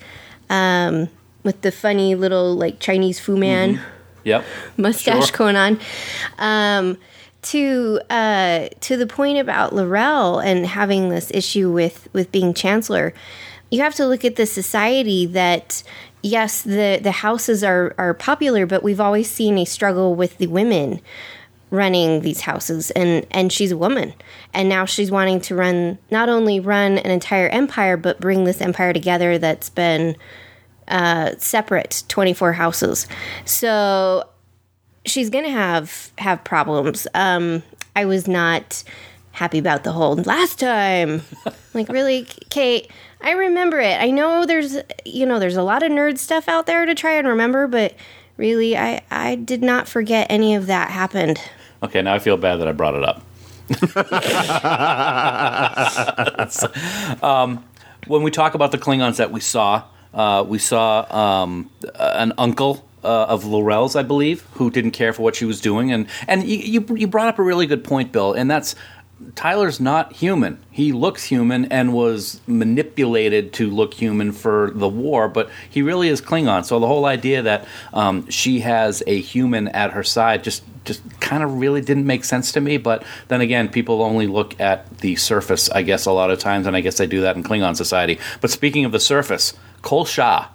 um, 0.49 1.09
with 1.43 1.61
the 1.63 1.73
funny 1.73 2.15
little 2.15 2.55
like 2.55 2.79
Chinese 2.79 3.19
Fu 3.19 3.37
Man, 3.37 3.75
mm-hmm. 3.75 3.85
yep, 4.23 4.45
mustache 4.77 5.27
sure. 5.27 5.37
going 5.37 5.57
on. 5.57 5.81
Um, 6.39 6.99
to 7.43 8.01
uh, 8.11 8.69
to 8.81 8.97
the 8.97 9.07
point 9.07 9.39
about 9.39 9.75
L'Rell 9.75 10.39
and 10.39 10.67
having 10.67 11.09
this 11.09 11.31
issue 11.33 11.71
with 11.71 12.09
with 12.13 12.31
being 12.33 12.55
chancellor, 12.55 13.15
you 13.71 13.81
have 13.81 13.95
to 13.95 14.07
look 14.07 14.25
at 14.25 14.37
the 14.37 14.47
society 14.47 15.27
that 15.27 15.83
yes, 16.23 16.63
the 16.63 17.01
the 17.03 17.13
houses 17.13 17.65
are 17.65 17.95
are 17.99 18.15
popular, 18.15 18.67
but 18.67 18.83
we've 18.83 19.01
always 19.01 19.31
seen 19.31 19.59
a 19.59 19.65
struggle 19.65 20.15
with 20.15 20.39
the 20.39 20.47
women 20.47 21.01
running 21.71 22.23
these 22.23 22.41
houses 22.41 22.91
and 22.93 23.27
and 23.31 23.53
she's 23.53 23.71
a 23.71 23.77
woman. 23.77 24.13
And 24.53 24.69
now 24.69 24.85
she's 24.85 25.11
wanting 25.11 25.41
to 25.43 25.55
run 25.55 25.99
not 26.11 26.29
only 26.29 26.61
run 26.61 26.99
an 26.99 27.11
entire 27.11 27.49
empire 27.49 27.97
but 27.97 28.21
bring 28.21 28.45
this 28.45 28.61
empire 28.61 28.93
together 28.93 29.39
that's 29.39 29.71
been 29.71 30.17
uh, 30.89 31.33
separate 31.39 32.03
24 32.09 32.53
houses. 32.55 33.07
So 33.45 34.29
she's 35.05 35.31
gonna 35.31 35.51
have 35.51 36.13
have 36.19 36.45
problems. 36.45 37.07
Um, 37.15 37.63
I 37.97 38.05
was 38.05 38.29
not 38.29 38.85
happy 39.33 39.59
about 39.59 39.85
the 39.85 39.93
whole 39.93 40.17
last 40.17 40.59
time. 40.59 41.23
like, 41.75 41.89
really, 41.89 42.27
Kate? 42.51 42.91
I 43.23 43.33
remember 43.33 43.81
it. 43.81 44.01
I 44.01 44.11
know 44.11 44.47
there's, 44.47 44.79
you 45.05 45.27
know, 45.27 45.39
there's 45.39 45.57
a 45.57 45.63
lot 45.63 45.83
of 45.83 45.93
nerd 45.93 46.19
stuff 46.19 46.49
out 46.49 46.67
there 46.67 46.87
to 46.87 46.95
try 46.95 47.13
and 47.13 47.29
remember, 47.29 47.67
but 47.67 47.95
really, 48.37 48.77
I, 48.77 49.03
I 49.11 49.35
did 49.35 49.63
not 49.63 49.89
forget 49.89 50.27
any 50.31 50.55
of 50.55 50.67
that 50.67 50.91
happened. 50.91 51.41
Okay, 51.83 52.03
now 52.03 52.15
I 52.15 52.19
feel 52.19 52.37
bad 52.37 52.57
that 52.57 52.69
I 52.69 52.73
brought 52.73 52.95
it 52.95 53.05
up. 53.05 53.23
um, 57.23 57.65
when 58.07 58.23
we 58.23 58.31
talk 58.31 58.55
about 58.55 58.73
the 58.73 58.79
Klingons 58.79 59.17
that 59.17 59.31
we 59.31 59.41
saw, 59.41 59.85
uh, 60.13 60.45
we 60.47 60.59
saw 60.59 61.07
um, 61.15 61.71
an 61.95 62.33
uncle 62.37 62.85
uh, 63.05 63.25
of 63.25 63.45
L'Rell's, 63.45 63.97
I 63.97 64.03
believe, 64.03 64.43
who 64.55 64.71
didn't 64.71 64.93
care 64.93 65.13
for 65.13 65.23
what 65.23 65.37
she 65.37 65.45
was 65.45 65.61
doing, 65.61 65.93
and 65.93 66.07
and 66.29 66.45
you 66.47 66.85
you 66.95 67.07
brought 67.07 67.29
up 67.29 67.39
a 67.39 67.43
really 67.43 67.67
good 67.67 67.85
point, 67.85 68.13
Bill, 68.13 68.33
and 68.33 68.51
that's 68.51 68.75
Tyler's 69.35 69.81
not 69.81 70.13
human. 70.15 70.59
He 70.71 70.93
looks 70.93 71.25
human 71.25 71.67
and 71.67 71.93
was 71.93 72.41
manipulated 72.47 73.53
to 73.55 73.71
look 73.71 73.95
human 73.95 74.33
for 74.33 74.71
the 74.75 74.89
war, 74.89 75.29
but 75.29 75.51
he 75.69 75.83
really 75.83 76.09
is 76.09 76.23
Klingon. 76.23 76.65
So 76.65 76.79
the 76.79 76.87
whole 76.87 77.05
idea 77.05 77.43
that 77.43 77.67
um, 77.93 78.29
she 78.31 78.61
has 78.61 79.03
a 79.07 79.21
human 79.21 79.69
at 79.69 79.93
her 79.93 80.03
side 80.03 80.43
just 80.43 80.65
just 80.85 81.03
kind 81.21 81.43
of 81.43 81.59
really 81.59 81.83
didn't 81.83 82.07
make 82.07 82.25
sense 82.25 82.53
to 82.53 82.61
me. 82.61 82.79
But 82.79 83.05
then 83.29 83.43
again, 83.43 83.69
people 83.69 84.03
only 84.03 84.27
look 84.27 84.59
at 84.59 84.99
the 84.99 85.17
surface, 85.17 85.69
I 85.71 85.83
guess, 85.83 86.07
a 86.07 86.13
lot 86.13 86.31
of 86.31 86.39
times, 86.39 86.67
and 86.67 86.75
I 86.75 86.81
guess 86.81 86.97
they 86.97 87.07
do 87.07 87.21
that 87.21 87.37
in 87.37 87.43
Klingon 87.45 87.77
society. 87.77 88.19
But 88.41 88.51
speaking 88.51 88.87
of 88.87 88.93
the 88.93 89.01
surface, 89.01 89.53
Kol 89.83 90.07
Sha, 90.07 90.49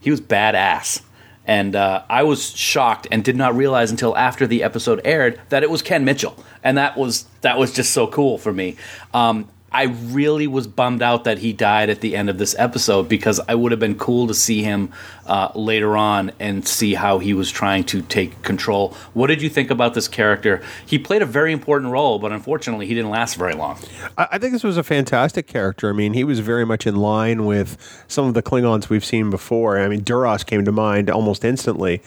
he 0.00 0.10
was 0.10 0.20
badass. 0.20 1.02
And 1.46 1.76
uh, 1.76 2.02
I 2.10 2.24
was 2.24 2.50
shocked 2.56 3.06
and 3.10 3.22
did 3.22 3.36
not 3.36 3.54
realize 3.54 3.90
until 3.90 4.16
after 4.16 4.46
the 4.46 4.62
episode 4.62 5.00
aired 5.04 5.40
that 5.48 5.62
it 5.62 5.70
was 5.70 5.80
Ken 5.80 6.04
Mitchell, 6.04 6.36
and 6.64 6.76
that 6.76 6.96
was 6.96 7.26
that 7.42 7.56
was 7.56 7.72
just 7.72 7.92
so 7.92 8.08
cool 8.08 8.36
for 8.36 8.52
me. 8.52 8.76
Um, 9.14 9.48
I 9.76 9.82
really 9.82 10.46
was 10.46 10.66
bummed 10.66 11.02
out 11.02 11.24
that 11.24 11.36
he 11.36 11.52
died 11.52 11.90
at 11.90 12.00
the 12.00 12.16
end 12.16 12.30
of 12.30 12.38
this 12.38 12.54
episode 12.58 13.10
because 13.10 13.42
I 13.46 13.54
would 13.54 13.72
have 13.72 13.78
been 13.78 13.98
cool 13.98 14.26
to 14.26 14.32
see 14.32 14.62
him 14.62 14.90
uh, 15.26 15.50
later 15.54 15.98
on 15.98 16.32
and 16.40 16.66
see 16.66 16.94
how 16.94 17.18
he 17.18 17.34
was 17.34 17.50
trying 17.50 17.84
to 17.84 18.00
take 18.00 18.40
control. 18.40 18.94
What 19.12 19.26
did 19.26 19.42
you 19.42 19.50
think 19.50 19.70
about 19.70 19.92
this 19.92 20.08
character? 20.08 20.62
He 20.86 20.98
played 20.98 21.20
a 21.20 21.26
very 21.26 21.52
important 21.52 21.92
role, 21.92 22.18
but 22.18 22.32
unfortunately, 22.32 22.86
he 22.86 22.94
didn't 22.94 23.10
last 23.10 23.34
very 23.34 23.52
long. 23.52 23.78
I, 24.16 24.28
I 24.32 24.38
think 24.38 24.54
this 24.54 24.64
was 24.64 24.78
a 24.78 24.82
fantastic 24.82 25.46
character. 25.46 25.90
I 25.90 25.92
mean, 25.92 26.14
he 26.14 26.24
was 26.24 26.38
very 26.38 26.64
much 26.64 26.86
in 26.86 26.96
line 26.96 27.44
with 27.44 27.76
some 28.08 28.24
of 28.24 28.32
the 28.32 28.42
Klingons 28.42 28.88
we've 28.88 29.04
seen 29.04 29.28
before. 29.28 29.78
I 29.78 29.88
mean, 29.88 30.00
Duras 30.00 30.42
came 30.42 30.64
to 30.64 30.72
mind 30.72 31.10
almost 31.10 31.44
instantly. 31.44 32.00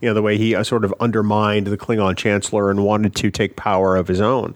You 0.00 0.08
know, 0.10 0.14
the 0.14 0.22
way 0.22 0.38
he 0.38 0.54
uh, 0.54 0.62
sort 0.62 0.84
of 0.84 0.94
undermined 1.00 1.66
the 1.66 1.76
Klingon 1.76 2.16
chancellor 2.16 2.70
and 2.70 2.84
wanted 2.84 3.16
to 3.16 3.32
take 3.32 3.56
power 3.56 3.96
of 3.96 4.06
his 4.06 4.20
own 4.20 4.54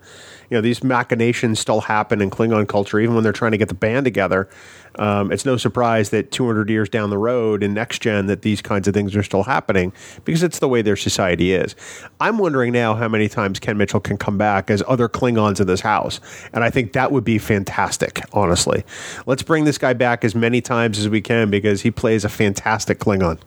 you 0.53 0.59
know 0.59 0.61
these 0.61 0.81
machinations 0.81 1.59
still 1.59 1.81
happen 1.81 2.21
in 2.21 2.29
Klingon 2.29 2.69
culture, 2.69 3.01
even 3.01 3.15
when 3.15 3.25
they're 3.25 3.33
trying 3.33 3.53
to 3.53 3.57
get 3.57 3.69
the 3.69 3.75
band 3.75 4.05
together. 4.05 4.51
Um, 4.97 5.33
it's 5.33 5.47
no 5.47 5.57
surprise 5.57 6.11
that 6.11 6.31
200 6.31 6.69
years 6.69 6.91
down 6.91 7.09
the 7.09 7.17
road 7.17 7.63
in 7.63 7.73
next 7.73 8.03
gen 8.03 8.27
that 8.27 8.43
these 8.43 8.61
kinds 8.61 8.87
of 8.87 8.93
things 8.93 9.17
are 9.17 9.23
still 9.23 9.45
happening 9.45 9.95
because 10.27 10.43
it's 10.43 10.59
the 10.59 10.69
way 10.69 10.83
their 10.83 10.95
society 10.95 11.55
is. 11.55 11.75
I'm 12.21 12.37
wondering 12.37 12.75
now 12.75 12.95
how 12.95 13.09
many 13.09 13.31
times 13.31 13.59
Ken 13.61 13.79
Mitchell 13.79 14.01
can 14.01 14.19
come 14.19 14.37
back 14.37 14.71
as 14.71 14.83
other 14.87 15.09
Klingons 15.09 15.59
in 15.59 15.67
this 15.67 15.81
house, 15.81 16.21
and 16.53 16.63
I 16.63 16.69
think 16.69 16.93
that 16.93 17.13
would 17.13 17.25
be 17.25 17.39
fantastic. 17.39 18.21
Honestly, 18.35 18.85
let's 19.25 19.43
bring 19.43 19.65
this 19.65 19.79
guy 19.79 19.95
back 19.95 20.23
as 20.23 20.35
many 20.35 20.61
times 20.61 20.99
as 20.99 21.09
we 21.09 21.23
can 21.23 21.49
because 21.49 21.81
he 21.81 21.91
plays 21.91 22.27
a 22.27 22.29
fantastic 22.29 22.99
Klingon. 22.99 23.39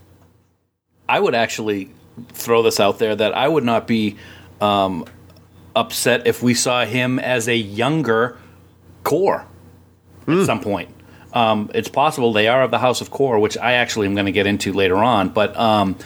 I 1.07 1.19
would 1.19 1.35
actually 1.35 1.91
throw 2.29 2.63
this 2.63 2.79
out 2.79 2.97
there 2.97 3.15
that 3.15 3.37
I 3.37 3.47
would 3.47 3.63
not 3.63 3.85
be 3.85 4.17
um, 4.59 5.05
upset 5.75 6.25
if 6.25 6.41
we 6.41 6.53
saw 6.53 6.85
him 6.85 7.19
as 7.19 7.47
a 7.47 7.55
younger 7.55 8.37
Kor 9.03 9.45
mm. 10.25 10.41
at 10.41 10.45
some 10.45 10.61
point. 10.61 10.89
Um, 11.33 11.69
it's 11.73 11.89
possible 11.89 12.31
they 12.31 12.47
are 12.47 12.63
of 12.63 12.71
the 12.71 12.79
House 12.79 13.01
of 13.01 13.11
Kor, 13.11 13.39
which 13.39 13.57
I 13.57 13.73
actually 13.73 14.07
am 14.07 14.15
going 14.15 14.25
to 14.25 14.31
get 14.31 14.47
into 14.47 14.71
later 14.71 14.97
on. 14.97 15.29
But 15.29 15.55
um, 15.57 15.97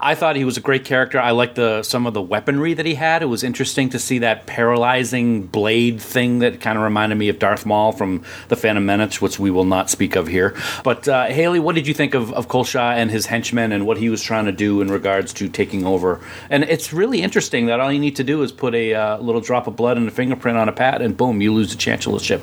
I 0.00 0.14
thought 0.14 0.36
he 0.36 0.44
was 0.44 0.56
a 0.56 0.60
great 0.60 0.84
character. 0.84 1.18
I 1.18 1.30
liked 1.30 1.54
the 1.54 1.82
some 1.82 2.06
of 2.06 2.14
the 2.14 2.22
weaponry 2.22 2.74
that 2.74 2.86
he 2.86 2.94
had. 2.94 3.22
It 3.22 3.26
was 3.26 3.42
interesting 3.42 3.90
to 3.90 3.98
see 3.98 4.18
that 4.18 4.46
paralyzing 4.46 5.46
blade 5.46 6.00
thing 6.00 6.40
that 6.40 6.60
kind 6.60 6.76
of 6.76 6.84
reminded 6.84 7.16
me 7.16 7.28
of 7.28 7.38
Darth 7.38 7.64
Maul 7.64 7.92
from 7.92 8.22
the 8.48 8.56
Phantom 8.56 8.84
Menace, 8.84 9.20
which 9.20 9.38
we 9.38 9.50
will 9.50 9.64
not 9.64 9.90
speak 9.90 10.16
of 10.16 10.26
here. 10.26 10.56
But 10.82 11.08
uh, 11.08 11.26
Hayley, 11.26 11.60
what 11.60 11.74
did 11.74 11.86
you 11.86 11.94
think 11.94 12.14
of, 12.14 12.32
of 12.32 12.48
Kol 12.48 12.64
Sha 12.64 12.92
and 12.92 13.10
his 13.10 13.26
henchmen 13.26 13.72
and 13.72 13.86
what 13.86 13.98
he 13.98 14.10
was 14.10 14.22
trying 14.22 14.44
to 14.46 14.52
do 14.52 14.80
in 14.80 14.88
regards 14.90 15.32
to 15.34 15.48
taking 15.48 15.86
over? 15.86 16.20
And 16.50 16.64
it's 16.64 16.92
really 16.92 17.22
interesting 17.22 17.66
that 17.66 17.80
all 17.80 17.92
you 17.92 18.00
need 18.00 18.16
to 18.16 18.24
do 18.24 18.42
is 18.42 18.52
put 18.52 18.74
a 18.74 18.94
uh, 18.94 19.18
little 19.18 19.40
drop 19.40 19.66
of 19.66 19.76
blood 19.76 19.96
and 19.96 20.08
a 20.08 20.10
fingerprint 20.10 20.58
on 20.58 20.68
a 20.68 20.72
pad, 20.72 21.02
and 21.02 21.16
boom, 21.16 21.40
you 21.40 21.52
lose 21.52 21.70
the 21.70 21.78
chancellorship. 21.78 22.42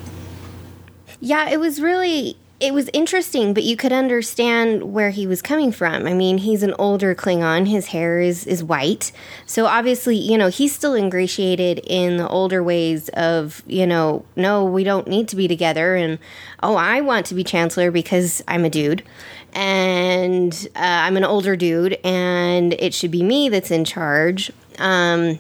Yeah, 1.20 1.50
it 1.50 1.60
was 1.60 1.80
really 1.80 2.38
it 2.62 2.76
was 2.76 2.90
interesting, 2.94 3.56
but 3.56 3.64
you 3.64 3.76
could 3.76 3.92
understand 3.92 4.94
where 4.94 5.10
he 5.10 5.26
was 5.26 5.42
coming 5.42 5.72
from. 5.72 6.06
I 6.06 6.14
mean, 6.14 6.38
he's 6.38 6.62
an 6.62 6.76
older 6.78 7.16
Klingon. 7.16 7.68
His 7.68 7.88
hair 7.88 8.22
is, 8.22 8.46
is 8.46 8.64
white. 8.64 9.12
So 9.48 9.66
obviously, 9.66 10.16
you 10.16 10.38
know, 10.38 10.50
he's 10.50 10.74
still 10.74 10.94
ingratiated 10.94 11.80
in 11.88 12.18
the 12.18 12.28
older 12.28 12.62
ways 12.62 13.10
of, 13.10 13.64
you 13.66 13.88
know, 13.88 14.26
no, 14.36 14.64
we 14.64 14.84
don't 14.84 15.08
need 15.08 15.28
to 15.30 15.36
be 15.36 15.48
together. 15.48 15.96
And, 15.96 16.20
oh, 16.62 16.76
I 16.76 17.02
want 17.02 17.26
to 17.28 17.36
be 17.36 17.44
Chancellor 17.44 17.90
because 17.90 18.44
I'm 18.48 18.64
a 18.64 18.70
dude. 18.70 19.02
And 19.54 20.54
uh, 20.76 20.80
I'm 20.80 21.18
an 21.18 21.26
older 21.26 21.56
dude, 21.56 21.98
and 22.04 22.74
it 22.74 22.94
should 22.94 23.12
be 23.12 23.24
me 23.24 23.50
that's 23.50 23.72
in 23.72 23.86
charge. 23.86 24.52
Um, 24.78 25.40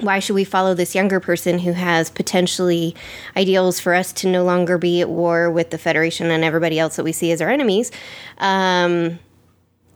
why 0.00 0.18
should 0.18 0.34
we 0.34 0.44
follow 0.44 0.74
this 0.74 0.94
younger 0.94 1.20
person 1.20 1.58
who 1.58 1.72
has 1.72 2.10
potentially 2.10 2.94
ideals 3.36 3.78
for 3.78 3.94
us 3.94 4.12
to 4.14 4.28
no 4.28 4.44
longer 4.44 4.78
be 4.78 5.00
at 5.00 5.08
war 5.08 5.50
with 5.50 5.70
the 5.70 5.78
Federation 5.78 6.30
and 6.30 6.44
everybody 6.44 6.78
else 6.78 6.96
that 6.96 7.04
we 7.04 7.12
see 7.12 7.30
as 7.30 7.42
our 7.42 7.50
enemies? 7.50 7.90
Um, 8.38 9.18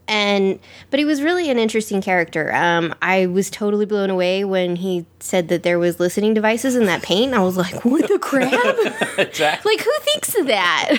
and 0.09 0.61
but 0.90 0.98
he 0.98 1.04
was 1.04 1.22
really 1.22 1.50
an 1.50 1.59
interesting 1.59 2.00
character. 2.00 2.54
Um, 2.54 2.94
I 3.02 3.26
was 3.26 3.50
totally 3.50 3.87
blown 3.87 4.11
away 4.11 4.44
when 4.44 4.76
he 4.76 5.06
said 5.18 5.48
that 5.48 5.62
there 5.62 5.78
was 5.78 5.98
listening 5.98 6.35
devices 6.35 6.76
in 6.76 6.87
that 6.87 7.02
paint. 7.02 7.35
I 7.35 7.40
was 7.40 7.56
like, 7.56 7.85
"What 7.85 8.06
the 8.09 8.18
crap?" 8.18 8.52
exactly. 9.18 9.72
Like, 9.72 9.85
who 9.85 9.92
thinks 10.02 10.38
of 10.38 10.46
that? 10.46 10.98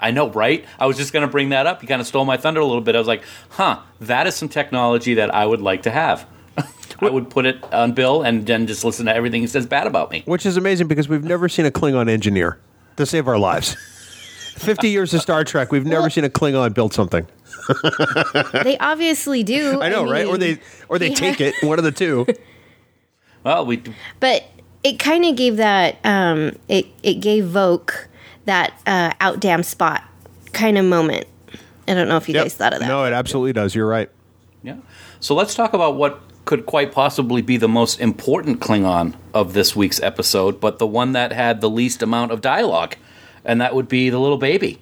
I 0.00 0.10
know, 0.10 0.30
right? 0.30 0.64
I 0.80 0.86
was 0.86 0.96
just 0.96 1.12
going 1.12 1.24
to 1.24 1.30
bring 1.30 1.50
that 1.50 1.66
up. 1.66 1.80
You 1.82 1.88
kind 1.88 2.00
of 2.00 2.06
stole 2.06 2.24
my 2.24 2.36
thunder 2.36 2.60
a 2.60 2.66
little 2.66 2.82
bit. 2.82 2.96
I 2.96 2.98
was 2.98 3.06
like, 3.06 3.22
"Huh, 3.50 3.80
that 4.00 4.26
is 4.26 4.34
some 4.34 4.48
technology 4.48 5.14
that 5.14 5.32
I 5.32 5.46
would 5.46 5.60
like 5.60 5.82
to 5.82 5.90
have." 5.90 6.26
I 7.00 7.10
would 7.10 7.30
put 7.30 7.46
it 7.46 7.62
on 7.72 7.92
Bill 7.92 8.22
and 8.22 8.46
then 8.46 8.66
just 8.66 8.84
listen 8.84 9.06
to 9.06 9.14
everything 9.14 9.40
he 9.40 9.46
says 9.46 9.66
bad 9.66 9.86
about 9.86 10.10
me. 10.10 10.22
Which 10.26 10.46
is 10.46 10.56
amazing 10.56 10.88
because 10.88 11.08
we've 11.08 11.24
never 11.24 11.48
seen 11.48 11.66
a 11.66 11.70
Klingon 11.70 12.08
engineer 12.08 12.58
to 12.96 13.06
save 13.06 13.28
our 13.28 13.38
lives. 13.38 13.76
50 14.56 14.88
years 14.88 15.12
of 15.12 15.20
Star 15.20 15.44
Trek, 15.44 15.72
we've 15.72 15.84
never 15.84 16.08
seen 16.08 16.24
a 16.24 16.30
Klingon 16.30 16.72
build 16.74 16.94
something. 16.94 17.26
they 18.64 18.78
obviously 18.78 19.42
do. 19.42 19.80
I 19.82 19.88
know, 19.88 20.06
I 20.06 20.10
right? 20.10 20.26
Or 20.26 20.38
they 20.38 20.58
or 20.88 20.98
they 20.98 21.08
yeah. 21.08 21.14
take 21.14 21.40
it, 21.40 21.54
one 21.62 21.78
of 21.78 21.84
the 21.84 21.92
two. 21.92 22.26
Well, 23.42 23.66
we 23.66 23.82
But 24.20 24.44
it 24.82 24.98
kind 24.98 25.22
of 25.26 25.36
gave 25.36 25.58
that 25.58 25.98
um 26.02 26.56
it 26.66 26.86
it 27.02 27.20
gave 27.20 27.44
Voq 27.44 28.06
that 28.46 28.72
uh 28.86 29.12
out 29.20 29.38
damn 29.38 29.62
spot 29.62 30.02
kind 30.54 30.78
of 30.78 30.86
moment. 30.86 31.26
I 31.86 31.92
don't 31.92 32.08
know 32.08 32.16
if 32.16 32.26
you 32.26 32.34
yep. 32.34 32.44
guys 32.44 32.54
thought 32.54 32.72
of 32.72 32.80
that. 32.80 32.88
No, 32.88 33.04
it 33.04 33.12
absolutely 33.12 33.52
does. 33.52 33.74
You're 33.74 33.86
right. 33.86 34.08
Yeah. 34.62 34.76
So 35.20 35.34
let's 35.34 35.54
talk 35.54 35.74
about 35.74 35.96
what 35.96 36.22
could 36.44 36.66
quite 36.66 36.92
possibly 36.92 37.42
be 37.42 37.56
the 37.56 37.68
most 37.68 38.00
important 38.00 38.60
Klingon 38.60 39.14
of 39.32 39.52
this 39.52 39.74
week's 39.74 40.00
episode, 40.00 40.60
but 40.60 40.78
the 40.78 40.86
one 40.86 41.12
that 41.12 41.32
had 41.32 41.60
the 41.60 41.70
least 41.70 42.02
amount 42.02 42.32
of 42.32 42.40
dialogue, 42.40 42.96
and 43.44 43.60
that 43.60 43.74
would 43.74 43.88
be 43.88 44.10
the 44.10 44.18
little 44.18 44.38
baby. 44.38 44.80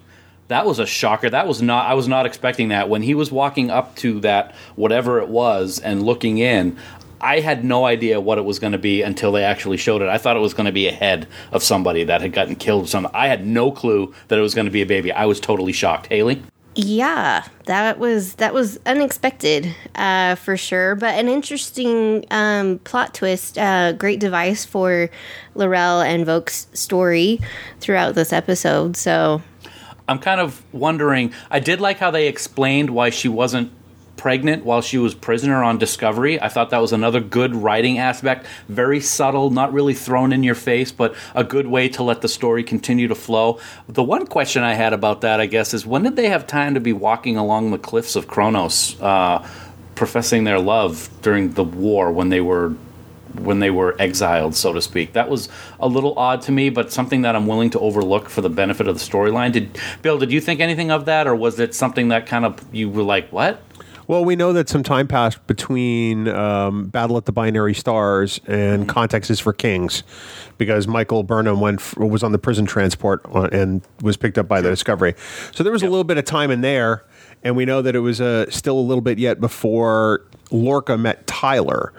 That 0.49 0.65
was 0.65 0.79
a 0.79 0.85
shocker. 0.85 1.29
That 1.29 1.47
was 1.47 1.61
not. 1.61 1.85
I 1.85 1.93
was 1.93 2.07
not 2.07 2.25
expecting 2.25 2.69
that. 2.69 2.89
When 2.89 3.01
he 3.01 3.15
was 3.15 3.31
walking 3.31 3.71
up 3.71 3.95
to 3.97 4.19
that 4.21 4.53
whatever 4.75 5.19
it 5.19 5.29
was 5.29 5.79
and 5.79 6.03
looking 6.03 6.37
in, 6.37 6.77
I 7.21 7.39
had 7.39 7.63
no 7.63 7.85
idea 7.85 8.19
what 8.19 8.37
it 8.37 8.43
was 8.43 8.59
going 8.59 8.73
to 8.73 8.77
be 8.77 9.01
until 9.01 9.31
they 9.31 9.45
actually 9.45 9.77
showed 9.77 10.01
it. 10.01 10.09
I 10.09 10.17
thought 10.17 10.35
it 10.35 10.41
was 10.41 10.53
going 10.53 10.65
to 10.65 10.73
be 10.73 10.89
a 10.89 10.91
head 10.91 11.27
of 11.53 11.63
somebody 11.63 12.03
that 12.03 12.19
had 12.19 12.33
gotten 12.33 12.55
killed. 12.55 12.89
Some 12.89 13.09
I 13.13 13.27
had 13.27 13.47
no 13.47 13.71
clue 13.71 14.13
that 14.27 14.37
it 14.37 14.41
was 14.41 14.53
going 14.53 14.65
to 14.65 14.71
be 14.71 14.81
a 14.81 14.85
baby. 14.85 15.13
I 15.13 15.25
was 15.25 15.39
totally 15.39 15.71
shocked. 15.71 16.07
Hayley. 16.07 16.43
Yeah, 16.75 17.45
that 17.65 17.99
was 17.99 18.35
that 18.35 18.53
was 18.53 18.79
unexpected 18.85 19.75
uh, 19.93 20.35
for 20.35 20.57
sure, 20.57 20.95
but 20.95 21.13
an 21.15 21.29
interesting 21.29 22.25
um, 22.31 22.79
plot 22.79 23.13
twist. 23.13 23.59
Uh, 23.59 23.91
great 23.91 24.19
device 24.19 24.65
for 24.65 25.09
L'Rell 25.53 26.01
and 26.01 26.25
Voq's 26.25 26.67
story 26.73 27.39
throughout 27.79 28.15
this 28.15 28.33
episode. 28.33 28.97
So, 28.97 29.43
I'm 30.07 30.17
kind 30.17 30.41
of 30.41 30.63
wondering. 30.73 31.31
I 31.51 31.59
did 31.59 31.79
like 31.79 31.99
how 31.99 32.09
they 32.09 32.27
explained 32.27 32.89
why 32.89 33.11
she 33.11 33.29
wasn't 33.29 33.71
pregnant 34.17 34.63
while 34.63 34.81
she 34.81 34.97
was 34.97 35.13
prisoner 35.13 35.63
on 35.63 35.77
Discovery. 35.77 36.39
I 36.41 36.47
thought 36.47 36.69
that 36.69 36.81
was 36.81 36.93
another 36.93 37.19
good 37.19 37.55
writing 37.55 37.97
aspect. 37.97 38.45
Very 38.69 38.99
subtle, 38.99 39.49
not 39.49 39.73
really 39.73 39.93
thrown 39.93 40.31
in 40.31 40.43
your 40.43 40.55
face, 40.55 40.91
but 40.91 41.15
a 41.35 41.43
good 41.43 41.67
way 41.67 41.89
to 41.89 42.03
let 42.03 42.21
the 42.21 42.27
story 42.27 42.63
continue 42.63 43.07
to 43.07 43.15
flow. 43.15 43.59
The 43.87 44.03
one 44.03 44.25
question 44.25 44.63
I 44.63 44.75
had 44.75 44.93
about 44.93 45.21
that, 45.21 45.39
I 45.39 45.45
guess, 45.45 45.73
is 45.73 45.85
when 45.85 46.03
did 46.03 46.15
they 46.15 46.29
have 46.29 46.47
time 46.47 46.73
to 46.73 46.79
be 46.79 46.93
walking 46.93 47.37
along 47.37 47.71
the 47.71 47.77
cliffs 47.77 48.15
of 48.15 48.27
Kronos, 48.27 48.99
uh, 49.01 49.47
professing 49.95 50.43
their 50.43 50.59
love 50.59 51.09
during 51.21 51.53
the 51.53 51.63
war 51.63 52.11
when 52.11 52.29
they 52.29 52.41
were 52.41 52.73
when 53.39 53.59
they 53.59 53.69
were 53.69 53.95
exiled, 53.99 54.55
so 54.55 54.73
to 54.73 54.81
speak. 54.81 55.13
That 55.13 55.29
was 55.29 55.49
a 55.79 55.87
little 55.87 56.17
odd 56.17 56.43
to 56.43 56.51
me, 56.51 56.69
but 56.69 56.91
something 56.91 57.23
that 57.23 57.35
I'm 57.35 57.47
willing 57.47 57.71
to 57.71 57.79
overlook 57.79 58.29
for 58.29 58.41
the 58.41 58.49
benefit 58.49 58.87
of 58.87 58.97
the 58.97 59.03
storyline. 59.03 59.51
Did 59.51 59.79
Bill? 60.01 60.17
Did 60.17 60.31
you 60.31 60.39
think 60.39 60.59
anything 60.59 60.91
of 60.91 61.05
that, 61.05 61.27
or 61.27 61.35
was 61.35 61.59
it 61.59 61.73
something 61.73 62.09
that 62.09 62.27
kind 62.27 62.45
of 62.45 62.63
you 62.71 62.89
were 62.89 63.03
like, 63.03 63.29
what? 63.31 63.61
Well, 64.07 64.25
we 64.25 64.35
know 64.35 64.51
that 64.53 64.67
some 64.69 64.83
time 64.83 65.07
passed 65.07 65.45
between 65.47 66.27
um, 66.27 66.85
Battle 66.87 67.15
at 67.17 67.25
the 67.25 67.31
Binary 67.31 67.73
Stars 67.73 68.39
and 68.47 68.87
Context 68.87 69.31
is 69.31 69.39
for 69.39 69.53
Kings, 69.53 70.03
because 70.57 70.87
Michael 70.87 71.23
Burnham 71.23 71.59
went 71.61 71.79
f- 71.79 71.95
was 71.97 72.21
on 72.23 72.31
the 72.33 72.37
prison 72.37 72.65
transport 72.65 73.21
on, 73.25 73.53
and 73.53 73.81
was 74.01 74.17
picked 74.17 74.37
up 74.37 74.47
by 74.47 74.59
the 74.61 74.69
Discovery. 74.69 75.15
So 75.53 75.63
there 75.63 75.71
was 75.71 75.83
a 75.83 75.87
little 75.87 76.03
bit 76.03 76.17
of 76.17 76.25
time 76.25 76.51
in 76.51 76.61
there, 76.61 77.05
and 77.43 77.55
we 77.55 77.63
know 77.65 77.81
that 77.81 77.95
it 77.95 77.99
was 77.99 78.19
uh, 78.19 78.49
still 78.49 78.77
a 78.77 78.81
little 78.81 79.01
bit 79.01 79.19
yet 79.19 79.39
before 79.39 80.21
Lorca 80.51 80.97
met 80.97 81.25
Tyler. 81.25 81.93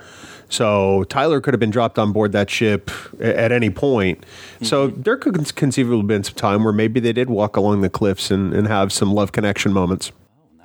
So 0.51 1.05
Tyler 1.05 1.41
could 1.41 1.55
have 1.55 1.61
been 1.61 1.71
dropped 1.71 1.99
on 1.99 2.13
board 2.13 2.33
that 2.33 2.51
ship 2.51 2.91
a- 3.19 3.39
at 3.41 3.51
any 3.51 3.71
point. 3.71 4.25
So 4.63 4.89
there 4.89 5.17
could 5.17 5.35
con- 5.35 5.45
conceivably 5.47 5.99
have 5.99 6.07
been 6.07 6.23
some 6.23 6.35
time 6.35 6.65
where 6.65 6.73
maybe 6.73 7.01
they 7.01 7.15
did 7.15 7.31
walk 7.31 7.57
along 7.57 7.81
the 7.81 7.89
cliffs 7.89 8.31
and, 8.31 8.53
and 8.53 8.69
have 8.69 8.93
some 8.93 9.13
love 9.13 9.33
connection 9.33 9.73
moments. 9.73 10.13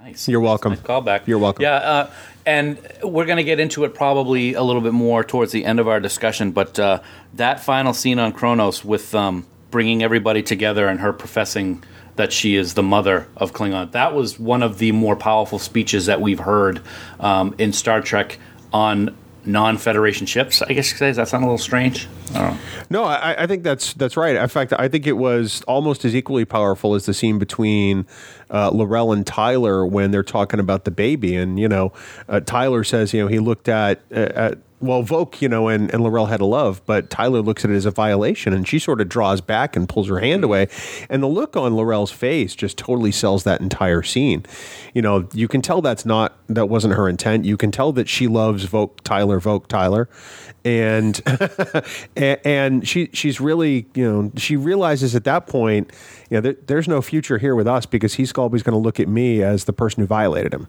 Nice. 0.09 0.27
You're 0.27 0.39
welcome. 0.39 0.73
Nice 0.73 0.81
callback. 0.81 1.27
You're 1.27 1.39
welcome. 1.39 1.63
Yeah, 1.63 1.75
uh, 1.75 2.11
and 2.45 2.79
we're 3.03 3.25
going 3.25 3.37
to 3.37 3.43
get 3.43 3.59
into 3.59 3.83
it 3.83 3.93
probably 3.93 4.53
a 4.53 4.63
little 4.63 4.81
bit 4.81 4.93
more 4.93 5.23
towards 5.23 5.51
the 5.51 5.65
end 5.65 5.79
of 5.79 5.87
our 5.87 5.99
discussion. 5.99 6.51
But 6.51 6.79
uh, 6.79 7.01
that 7.35 7.59
final 7.59 7.93
scene 7.93 8.19
on 8.19 8.31
Kronos 8.31 8.83
with 8.83 9.13
um, 9.13 9.45
bringing 9.71 10.03
everybody 10.03 10.41
together 10.41 10.87
and 10.87 10.99
her 10.99 11.13
professing 11.13 11.83
that 12.15 12.33
she 12.33 12.55
is 12.55 12.73
the 12.73 12.83
mother 12.83 13.27
of 13.37 13.53
Klingon, 13.53 13.91
that 13.91 14.13
was 14.13 14.39
one 14.39 14.63
of 14.63 14.77
the 14.79 14.91
more 14.91 15.15
powerful 15.15 15.59
speeches 15.59 16.07
that 16.07 16.19
we've 16.21 16.39
heard 16.39 16.81
um, 17.19 17.55
in 17.57 17.71
Star 17.71 18.01
Trek 18.01 18.39
on 18.73 19.15
non-Federation 19.51 20.25
ships. 20.25 20.61
I 20.61 20.73
guess. 20.73 20.97
Does 20.97 21.17
that 21.17 21.27
sound 21.27 21.43
a 21.43 21.47
little 21.47 21.57
strange? 21.57 22.07
I. 22.33 22.57
No, 22.89 23.03
I, 23.03 23.43
I 23.43 23.47
think 23.47 23.63
that's 23.63 23.93
that's 23.93 24.15
right. 24.15 24.35
In 24.35 24.47
fact, 24.47 24.73
I 24.77 24.87
think 24.87 25.07
it 25.07 25.17
was 25.17 25.61
almost 25.63 26.05
as 26.05 26.15
equally 26.15 26.45
powerful 26.45 26.95
as 26.95 27.05
the 27.05 27.13
scene 27.13 27.39
between 27.39 28.05
uh, 28.49 28.69
L'Rell 28.69 29.11
and 29.11 29.25
Tyler 29.25 29.85
when 29.85 30.11
they're 30.11 30.23
talking 30.23 30.59
about 30.59 30.85
the 30.85 30.91
baby. 30.91 31.35
And 31.35 31.59
you 31.59 31.67
know, 31.67 31.91
uh, 32.27 32.39
Tyler 32.39 32.83
says, 32.83 33.13
you 33.13 33.21
know, 33.21 33.27
he 33.27 33.39
looked 33.39 33.67
at 33.67 34.01
uh, 34.11 34.29
at 34.35 34.57
well, 34.81 35.03
Voq, 35.03 35.41
you 35.41 35.49
know, 35.49 35.67
and, 35.67 35.93
and 35.93 36.03
L'Rell 36.03 36.27
had 36.27 36.39
a 36.39 36.45
love, 36.45 36.81
but 36.85 37.09
Tyler 37.09 37.41
looks 37.41 37.65
at 37.65 37.71
it 37.71 37.75
as 37.75 37.85
a 37.85 37.91
violation, 37.91 38.53
and 38.53 38.67
she 38.67 38.79
sort 38.79 39.01
of 39.01 39.09
draws 39.09 39.41
back 39.41 39.75
and 39.75 39.89
pulls 39.89 40.07
her 40.07 40.19
hand 40.19 40.43
mm-hmm. 40.43 40.45
away, 40.45 40.67
and 41.09 41.21
the 41.21 41.27
look 41.27 41.57
on 41.57 41.75
L'Rell's 41.75 42.11
face 42.11 42.55
just 42.55 42.77
totally 42.77 43.11
sells 43.11 43.43
that 43.43 43.61
entire 43.61 44.01
scene. 44.03 44.45
You 44.93 45.01
know, 45.01 45.27
you 45.33 45.47
can 45.47 45.61
tell 45.61 45.81
that's 45.81 46.05
not 46.05 46.33
that 46.47 46.67
wasn't 46.67 46.95
her 46.95 47.09
intent. 47.09 47.45
You 47.45 47.57
can 47.57 47.71
tell 47.71 47.91
that 47.93 48.07
she 48.07 48.27
loves 48.27 48.65
Voq 48.65 49.01
Tyler, 49.03 49.39
Voq 49.39 49.67
Tyler, 49.67 50.09
and 50.63 51.21
and, 52.15 52.39
and 52.45 52.87
she 52.87 53.09
she's 53.13 53.39
really 53.41 53.87
you 53.93 54.09
know 54.09 54.31
she 54.37 54.55
realizes 54.55 55.15
at 55.15 55.23
that 55.25 55.47
point, 55.47 55.91
you 56.29 56.37
know, 56.37 56.41
there, 56.41 56.55
there's 56.67 56.87
no 56.87 57.01
future 57.01 57.37
here 57.37 57.55
with 57.55 57.67
us 57.67 57.85
because 57.85 58.15
he's 58.15 58.31
always 58.33 58.63
going 58.63 58.73
to 58.73 58.79
look 58.79 58.99
at 58.99 59.07
me 59.07 59.43
as 59.43 59.65
the 59.65 59.73
person 59.73 60.01
who 60.01 60.07
violated 60.07 60.53
him. 60.53 60.67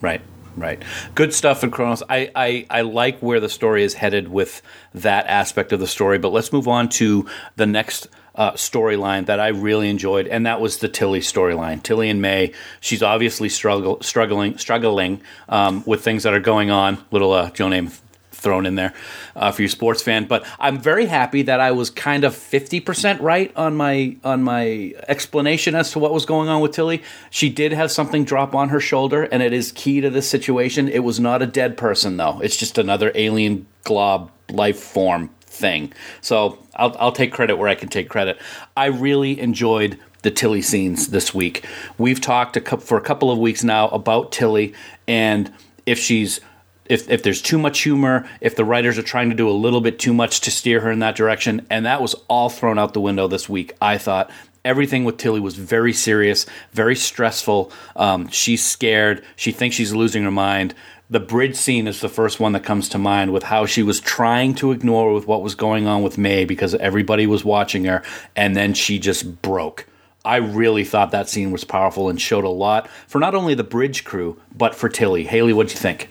Right, 0.00 0.20
right. 0.60 0.82
Good 1.14 1.34
stuff 1.34 1.64
in 1.64 1.70
Kronos. 1.70 2.02
I, 2.08 2.30
I, 2.34 2.66
I 2.70 2.80
like 2.82 3.18
where 3.20 3.40
the 3.40 3.48
story 3.48 3.82
is 3.82 3.94
headed 3.94 4.28
with 4.28 4.62
that 4.94 5.26
aspect 5.26 5.72
of 5.72 5.80
the 5.80 5.86
story, 5.86 6.18
but 6.18 6.32
let's 6.32 6.52
move 6.52 6.68
on 6.68 6.88
to 6.90 7.26
the 7.56 7.66
next 7.66 8.08
uh, 8.34 8.52
storyline 8.52 9.26
that 9.26 9.40
I 9.40 9.48
really 9.48 9.90
enjoyed, 9.90 10.28
and 10.28 10.46
that 10.46 10.60
was 10.60 10.78
the 10.78 10.88
Tilly 10.88 11.20
storyline. 11.20 11.82
Tilly 11.82 12.08
and 12.08 12.22
May. 12.22 12.52
She's 12.80 13.02
obviously 13.02 13.48
struggle, 13.48 14.00
struggling, 14.00 14.58
struggling 14.58 15.20
um, 15.48 15.82
with 15.86 16.02
things 16.02 16.22
that 16.22 16.32
are 16.32 16.40
going 16.40 16.70
on. 16.70 17.04
Little 17.10 17.32
uh, 17.32 17.50
Joe 17.50 17.68
name 17.68 17.90
thrown 18.38 18.66
in 18.66 18.76
there 18.76 18.94
uh, 19.36 19.50
for 19.52 19.62
you 19.62 19.68
sports 19.68 20.02
fan. 20.02 20.26
But 20.26 20.46
I'm 20.58 20.78
very 20.78 21.06
happy 21.06 21.42
that 21.42 21.60
I 21.60 21.72
was 21.72 21.90
kind 21.90 22.24
of 22.24 22.34
50% 22.34 23.20
right 23.20 23.52
on 23.56 23.76
my 23.76 24.16
on 24.24 24.42
my 24.42 24.94
explanation 25.08 25.74
as 25.74 25.92
to 25.92 25.98
what 25.98 26.12
was 26.12 26.24
going 26.24 26.48
on 26.48 26.60
with 26.60 26.72
Tilly. 26.72 27.02
She 27.30 27.50
did 27.50 27.72
have 27.72 27.90
something 27.90 28.24
drop 28.24 28.54
on 28.54 28.70
her 28.70 28.80
shoulder, 28.80 29.24
and 29.24 29.42
it 29.42 29.52
is 29.52 29.72
key 29.72 30.00
to 30.00 30.10
this 30.10 30.28
situation. 30.28 30.88
It 30.88 31.00
was 31.00 31.20
not 31.20 31.42
a 31.42 31.46
dead 31.46 31.76
person 31.76 32.16
though. 32.16 32.40
It's 32.40 32.56
just 32.56 32.78
another 32.78 33.12
alien 33.14 33.66
glob 33.84 34.30
life 34.50 34.78
form 34.78 35.30
thing. 35.40 35.92
So 36.20 36.58
I'll, 36.74 36.96
I'll 36.98 37.12
take 37.12 37.32
credit 37.32 37.56
where 37.56 37.68
I 37.68 37.74
can 37.74 37.88
take 37.88 38.08
credit. 38.08 38.38
I 38.76 38.86
really 38.86 39.40
enjoyed 39.40 39.98
the 40.22 40.30
Tilly 40.30 40.62
scenes 40.62 41.08
this 41.08 41.34
week. 41.34 41.64
We've 41.96 42.20
talked 42.20 42.56
a 42.56 42.60
cou- 42.60 42.78
for 42.78 42.98
a 42.98 43.00
couple 43.00 43.30
of 43.30 43.38
weeks 43.38 43.62
now 43.62 43.88
about 43.88 44.32
Tilly 44.32 44.74
and 45.06 45.52
if 45.86 45.98
she's 45.98 46.40
if, 46.88 47.08
if 47.10 47.22
there's 47.22 47.42
too 47.42 47.58
much 47.58 47.80
humor, 47.80 48.28
if 48.40 48.56
the 48.56 48.64
writers 48.64 48.98
are 48.98 49.02
trying 49.02 49.30
to 49.30 49.36
do 49.36 49.48
a 49.48 49.52
little 49.52 49.80
bit 49.80 49.98
too 49.98 50.12
much 50.12 50.40
to 50.42 50.50
steer 50.50 50.80
her 50.80 50.90
in 50.90 51.00
that 51.00 51.16
direction, 51.16 51.66
and 51.70 51.86
that 51.86 52.02
was 52.02 52.14
all 52.28 52.48
thrown 52.48 52.78
out 52.78 52.94
the 52.94 53.00
window 53.00 53.28
this 53.28 53.48
week. 53.48 53.74
I 53.80 53.98
thought 53.98 54.30
everything 54.64 55.04
with 55.04 55.16
Tilly 55.16 55.40
was 55.40 55.56
very 55.56 55.92
serious, 55.92 56.46
very 56.72 56.96
stressful. 56.96 57.72
Um, 57.96 58.28
she's 58.28 58.64
scared. 58.64 59.24
She 59.36 59.52
thinks 59.52 59.76
she's 59.76 59.94
losing 59.94 60.24
her 60.24 60.30
mind. 60.30 60.74
The 61.10 61.20
bridge 61.20 61.56
scene 61.56 61.86
is 61.86 62.00
the 62.00 62.08
first 62.08 62.38
one 62.38 62.52
that 62.52 62.64
comes 62.64 62.90
to 62.90 62.98
mind 62.98 63.32
with 63.32 63.44
how 63.44 63.64
she 63.64 63.82
was 63.82 63.98
trying 63.98 64.54
to 64.56 64.72
ignore 64.72 65.14
with 65.14 65.26
what 65.26 65.42
was 65.42 65.54
going 65.54 65.86
on 65.86 66.02
with 66.02 66.18
May 66.18 66.44
because 66.44 66.74
everybody 66.74 67.26
was 67.26 67.44
watching 67.44 67.84
her, 67.84 68.02
and 68.36 68.54
then 68.54 68.74
she 68.74 68.98
just 68.98 69.40
broke. 69.40 69.86
I 70.24 70.36
really 70.36 70.84
thought 70.84 71.12
that 71.12 71.30
scene 71.30 71.50
was 71.50 71.64
powerful 71.64 72.10
and 72.10 72.20
showed 72.20 72.44
a 72.44 72.50
lot 72.50 72.90
for 73.06 73.18
not 73.18 73.34
only 73.34 73.54
the 73.54 73.64
bridge 73.64 74.04
crew 74.04 74.38
but 74.54 74.74
for 74.74 74.90
Tilly. 74.90 75.24
Hayley, 75.24 75.54
what'd 75.54 75.72
you 75.72 75.78
think? 75.78 76.10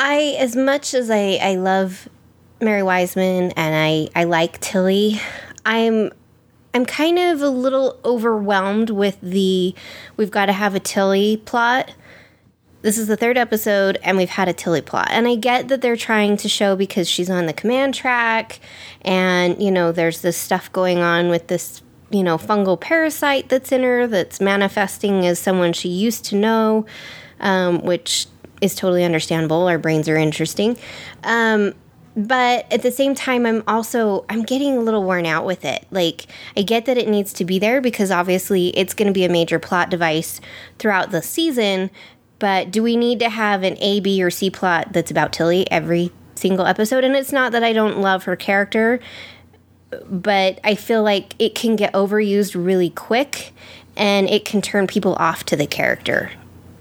I, 0.00 0.36
as 0.38 0.54
much 0.54 0.94
as 0.94 1.10
I, 1.10 1.40
I 1.42 1.56
love 1.56 2.08
Mary 2.60 2.84
Wiseman 2.84 3.50
and 3.56 3.74
I, 3.74 4.08
I 4.14 4.24
like 4.24 4.60
Tilly, 4.60 5.20
I'm 5.66 6.12
I'm 6.72 6.86
kind 6.86 7.18
of 7.18 7.42
a 7.42 7.48
little 7.48 7.98
overwhelmed 8.04 8.90
with 8.90 9.20
the 9.20 9.74
we've 10.16 10.30
got 10.30 10.46
to 10.46 10.52
have 10.52 10.76
a 10.76 10.80
Tilly 10.80 11.38
plot. 11.38 11.92
This 12.82 12.96
is 12.96 13.08
the 13.08 13.16
third 13.16 13.36
episode, 13.36 13.98
and 14.04 14.16
we've 14.16 14.28
had 14.28 14.46
a 14.46 14.52
Tilly 14.52 14.82
plot. 14.82 15.08
And 15.10 15.26
I 15.26 15.34
get 15.34 15.66
that 15.66 15.80
they're 15.80 15.96
trying 15.96 16.36
to 16.36 16.48
show 16.48 16.76
because 16.76 17.08
she's 17.10 17.28
on 17.28 17.46
the 17.46 17.52
command 17.52 17.94
track, 17.94 18.60
and 19.02 19.60
you 19.60 19.72
know, 19.72 19.90
there's 19.90 20.20
this 20.20 20.36
stuff 20.36 20.70
going 20.70 20.98
on 20.98 21.28
with 21.28 21.48
this, 21.48 21.82
you 22.10 22.22
know, 22.22 22.38
fungal 22.38 22.80
parasite 22.80 23.48
that's 23.48 23.72
in 23.72 23.82
her 23.82 24.06
that's 24.06 24.40
manifesting 24.40 25.26
as 25.26 25.40
someone 25.40 25.72
she 25.72 25.88
used 25.88 26.24
to 26.26 26.36
know, 26.36 26.86
um, 27.40 27.82
which 27.82 28.28
is 28.60 28.74
totally 28.74 29.04
understandable. 29.04 29.68
Our 29.68 29.78
brains 29.78 30.08
are 30.08 30.16
interesting. 30.16 30.76
Um, 31.24 31.74
but 32.18 32.70
at 32.72 32.82
the 32.82 32.90
same 32.90 33.14
time 33.14 33.46
i'm 33.46 33.62
also 33.68 34.24
i'm 34.28 34.42
getting 34.42 34.76
a 34.76 34.80
little 34.80 35.04
worn 35.04 35.24
out 35.24 35.46
with 35.46 35.64
it 35.64 35.86
like 35.92 36.26
i 36.56 36.62
get 36.62 36.84
that 36.84 36.98
it 36.98 37.06
needs 37.08 37.32
to 37.32 37.44
be 37.44 37.60
there 37.60 37.80
because 37.80 38.10
obviously 38.10 38.76
it's 38.76 38.92
going 38.92 39.06
to 39.06 39.12
be 39.12 39.24
a 39.24 39.28
major 39.28 39.58
plot 39.58 39.88
device 39.88 40.40
throughout 40.78 41.12
the 41.12 41.22
season 41.22 41.90
but 42.40 42.72
do 42.72 42.82
we 42.82 42.96
need 42.96 43.20
to 43.20 43.28
have 43.28 43.62
an 43.62 43.76
a 43.78 44.00
b 44.00 44.20
or 44.22 44.30
c 44.30 44.50
plot 44.50 44.92
that's 44.92 45.12
about 45.12 45.32
tilly 45.32 45.70
every 45.70 46.10
single 46.34 46.66
episode 46.66 47.04
and 47.04 47.14
it's 47.14 47.32
not 47.32 47.52
that 47.52 47.62
i 47.62 47.72
don't 47.72 47.98
love 48.00 48.24
her 48.24 48.34
character 48.34 48.98
but 50.10 50.58
i 50.64 50.74
feel 50.74 51.04
like 51.04 51.34
it 51.38 51.54
can 51.54 51.76
get 51.76 51.92
overused 51.92 52.54
really 52.54 52.90
quick 52.90 53.52
and 53.96 54.28
it 54.28 54.44
can 54.44 54.60
turn 54.60 54.88
people 54.88 55.14
off 55.16 55.44
to 55.44 55.54
the 55.54 55.66
character 55.68 56.32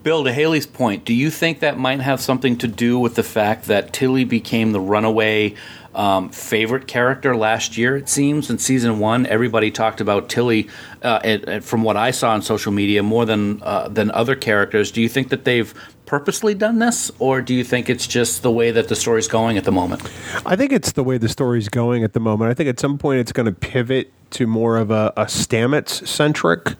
Bill, 0.08 0.24
to 0.24 0.32
Hayley's 0.32 0.65
point, 0.65 1.04
do 1.04 1.13
you 1.13 1.30
think 1.30 1.60
that 1.60 1.78
might 1.78 2.00
have 2.00 2.22
something 2.22 2.58
to 2.60 2.67
do 2.70 2.98
with 2.98 3.15
the 3.15 3.24
fact 3.24 3.65
that 3.65 3.91
Tilly 3.91 4.24
became 4.24 4.72
the 4.72 4.80
runaway 4.80 5.56
um, 5.93 6.30
favorite 6.30 6.88
character 6.88 7.36
last 7.36 7.78
year? 7.78 7.98
It 7.98 8.08
seems 8.08 8.50
in 8.50 8.58
season 8.58 9.00
one, 9.00 9.26
everybody 9.26 9.70
talked 9.70 10.00
about 10.00 10.30
Tilly. 10.30 10.70
Uh, 11.03 11.60
from 11.60 11.84
what 11.84 11.97
I 11.97 12.12
saw 12.12 12.32
on 12.32 12.41
social 12.41 12.72
media, 12.72 13.03
more 13.03 13.26
than 13.26 13.62
uh, 13.64 13.89
than 13.89 14.10
other 14.12 14.34
characters. 14.34 14.91
Do 14.91 15.01
you 15.01 15.10
think 15.10 15.28
that 15.28 15.43
they've 15.43 15.74
purposely 16.05 16.55
done 16.55 16.80
this, 16.80 17.12
or 17.20 17.41
do 17.41 17.53
you 17.53 17.66
think 17.66 17.89
it's 17.89 18.08
just 18.08 18.43
the 18.43 18.51
way 18.51 18.72
that 18.72 18.88
the 18.88 18.95
story's 18.95 19.28
going 19.28 19.58
at 19.58 19.66
the 19.66 19.74
moment? 19.74 20.10
I 20.45 20.55
think 20.55 20.72
it's 20.72 20.93
the 20.93 21.03
way 21.03 21.18
the 21.18 21.28
story's 21.28 21.68
going 21.68 22.05
at 22.05 22.14
the 22.14 22.22
moment. 22.22 22.49
I 22.49 22.53
think 22.53 22.70
at 22.70 22.80
some 22.80 22.97
point 22.97 23.20
it's 23.20 23.34
going 23.34 23.45
to 23.45 23.51
pivot 23.51 24.14
to 24.32 24.47
more 24.47 24.78
of 24.78 24.89
a, 24.89 25.12
a 25.18 25.26
Stamets 25.26 26.08
centric 26.08 26.76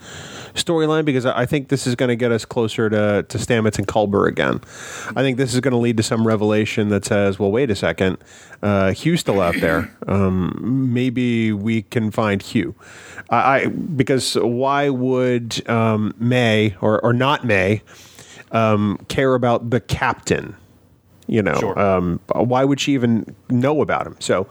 storyline 0.58 1.06
because 1.06 1.26
I 1.26 1.46
think 1.46 1.70
this 1.70 1.88
is 1.88 1.96
going 1.96 2.10
to 2.10 2.16
get 2.16 2.32
us 2.32 2.46
closer 2.46 2.90
to, 2.90 3.24
to 3.28 3.38
Stamets 3.38 3.78
and 3.78 3.88
Culber 3.88 4.28
again. 4.28 4.62
I 5.16 5.22
think 5.22 5.38
this 5.38 5.54
is 5.54 5.60
going 5.62 5.72
to 5.72 5.78
lead 5.78 5.98
to 5.98 6.04
some 6.04 6.26
revelation 6.28 6.90
that 6.90 7.06
says, 7.06 7.40
well, 7.40 7.52
wait 7.52 7.72
a 7.72 7.76
second, 7.76 8.18
uh, 8.62 8.92
Hugh's 8.92 9.22
still 9.22 9.42
out 9.42 9.56
there. 9.60 9.92
Um, 10.08 10.90
maybe 10.94 11.52
we 11.52 11.82
can 11.82 12.12
find 12.12 12.42
Hugh. 12.42 12.74
I, 13.30 13.36
I 13.38 13.66
because 13.68 14.36
why 14.36 14.90
would 14.90 15.68
um, 15.70 16.14
May 16.18 16.76
or, 16.82 17.00
or 17.04 17.12
not 17.14 17.44
May 17.46 17.82
um, 18.52 18.98
care 19.10 19.34
about 19.36 19.70
the 19.70 19.80
captain? 19.82 20.56
You 21.28 21.42
know, 21.44 21.60
Sure. 21.60 21.78
um, 21.78 22.22
why 22.34 22.64
would 22.64 22.80
she 22.80 22.94
even 22.94 23.36
know 23.50 23.82
about 23.82 24.08
him? 24.08 24.16
So 24.20 24.48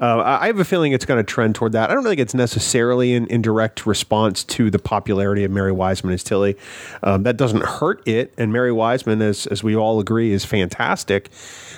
uh, 0.00 0.16
I 0.18 0.40
I 0.40 0.46
have 0.46 0.58
a 0.58 0.64
feeling 0.64 0.92
it's 0.92 1.04
going 1.04 1.18
to 1.18 1.24
trend 1.24 1.54
toward 1.54 1.72
that. 1.72 1.90
I 1.90 1.94
don't 1.94 2.04
think 2.04 2.18
it's 2.18 2.34
necessarily 2.34 3.12
in, 3.12 3.26
in 3.26 3.42
direct 3.42 3.86
response 3.86 4.42
to 4.44 4.70
the 4.70 4.78
popularity 4.78 5.44
of 5.44 5.50
Mary 5.50 5.72
Wiseman 5.72 6.14
as 6.14 6.24
Tilly. 6.24 6.56
Um, 7.02 7.22
that 7.24 7.36
doesn't 7.36 7.64
hurt 7.64 8.06
it, 8.08 8.32
and 8.38 8.52
Mary 8.52 8.72
Wiseman, 8.72 9.22
as 9.22 9.46
as 9.46 9.62
we 9.62 9.76
all 9.76 10.00
agree, 10.00 10.32
is 10.32 10.44
fantastic. 10.44 11.28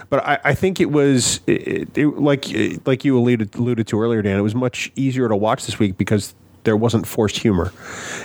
But 0.08 0.24
I, 0.24 0.38
I 0.44 0.54
think 0.54 0.80
it 0.80 0.90
was 0.90 1.40
it, 1.46 1.96
it, 1.98 2.06
like 2.18 2.46
like 2.86 3.04
you 3.04 3.18
alluded 3.18 3.54
alluded 3.56 3.86
to 3.88 4.00
earlier, 4.00 4.22
Dan. 4.22 4.38
It 4.38 4.42
was 4.42 4.54
much 4.54 4.92
easier 4.96 5.28
to 5.28 5.36
watch 5.36 5.66
this 5.66 5.78
week 5.78 5.98
because 5.98 6.34
there 6.64 6.76
wasn't 6.76 7.06
forced 7.06 7.38
humor. 7.38 7.72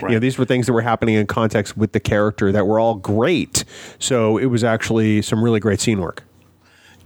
You 0.04 0.10
know, 0.10 0.20
these 0.20 0.38
were 0.38 0.46
things 0.46 0.68
that 0.68 0.74
were 0.74 0.82
happening 0.82 1.16
in 1.16 1.26
context 1.26 1.76
with 1.76 1.94
the 1.94 2.00
character 2.00 2.52
that 2.52 2.68
were 2.68 2.80
all 2.80 2.96
great. 2.96 3.66
So 4.00 4.38
it 4.38 4.46
was 4.46 4.64
actually 4.64 5.24
some 5.24 5.44
really 5.44 5.60
great 5.60 5.80
scene 5.80 6.00
work. 6.00 6.24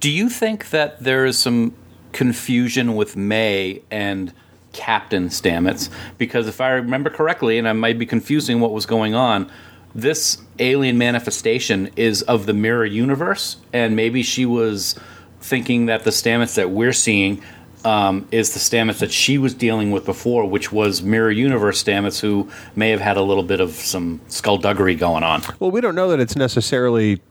Do 0.01 0.09
you 0.09 0.29
think 0.29 0.71
that 0.71 1.03
there 1.03 1.25
is 1.25 1.39
some 1.39 1.73
confusion 2.13 2.95
with 2.95 3.15
May 3.15 3.81
and 3.89 4.33
Captain 4.73 5.27
Stamets? 5.27 5.89
Because 6.17 6.47
if 6.47 6.61
I 6.61 6.69
remember 6.71 7.09
correctly, 7.09 7.57
and 7.57 7.67
I 7.67 7.73
might 7.73 7.99
be 7.99 8.05
confusing 8.05 8.59
what 8.59 8.71
was 8.71 8.85
going 8.85 9.15
on, 9.15 9.51
this 9.93 10.37
alien 10.59 10.97
manifestation 10.97 11.89
is 11.95 12.21
of 12.23 12.45
the 12.45 12.53
mirror 12.53 12.85
universe, 12.85 13.57
and 13.73 13.95
maybe 13.95 14.23
she 14.23 14.45
was 14.45 14.95
thinking 15.41 15.87
that 15.87 16.03
the 16.03 16.11
Stamets 16.11 16.55
that 16.55 16.69
we're 16.69 16.93
seeing 16.93 17.43
um, 17.83 18.27
is 18.31 18.53
the 18.53 18.59
Stamets 18.59 18.99
that 18.99 19.11
she 19.11 19.37
was 19.37 19.53
dealing 19.53 19.91
with 19.91 20.05
before, 20.05 20.45
which 20.45 20.71
was 20.71 21.01
mirror 21.01 21.31
universe 21.31 21.83
Stamets, 21.83 22.19
who 22.19 22.49
may 22.75 22.89
have 22.91 23.01
had 23.01 23.17
a 23.17 23.21
little 23.21 23.43
bit 23.43 23.59
of 23.59 23.71
some 23.71 24.21
skullduggery 24.27 24.95
going 24.95 25.23
on. 25.23 25.41
Well, 25.59 25.71
we 25.71 25.81
don't 25.81 25.95
know 25.95 26.09
that 26.09 26.19
it's 26.19 26.35
necessarily 26.35 27.21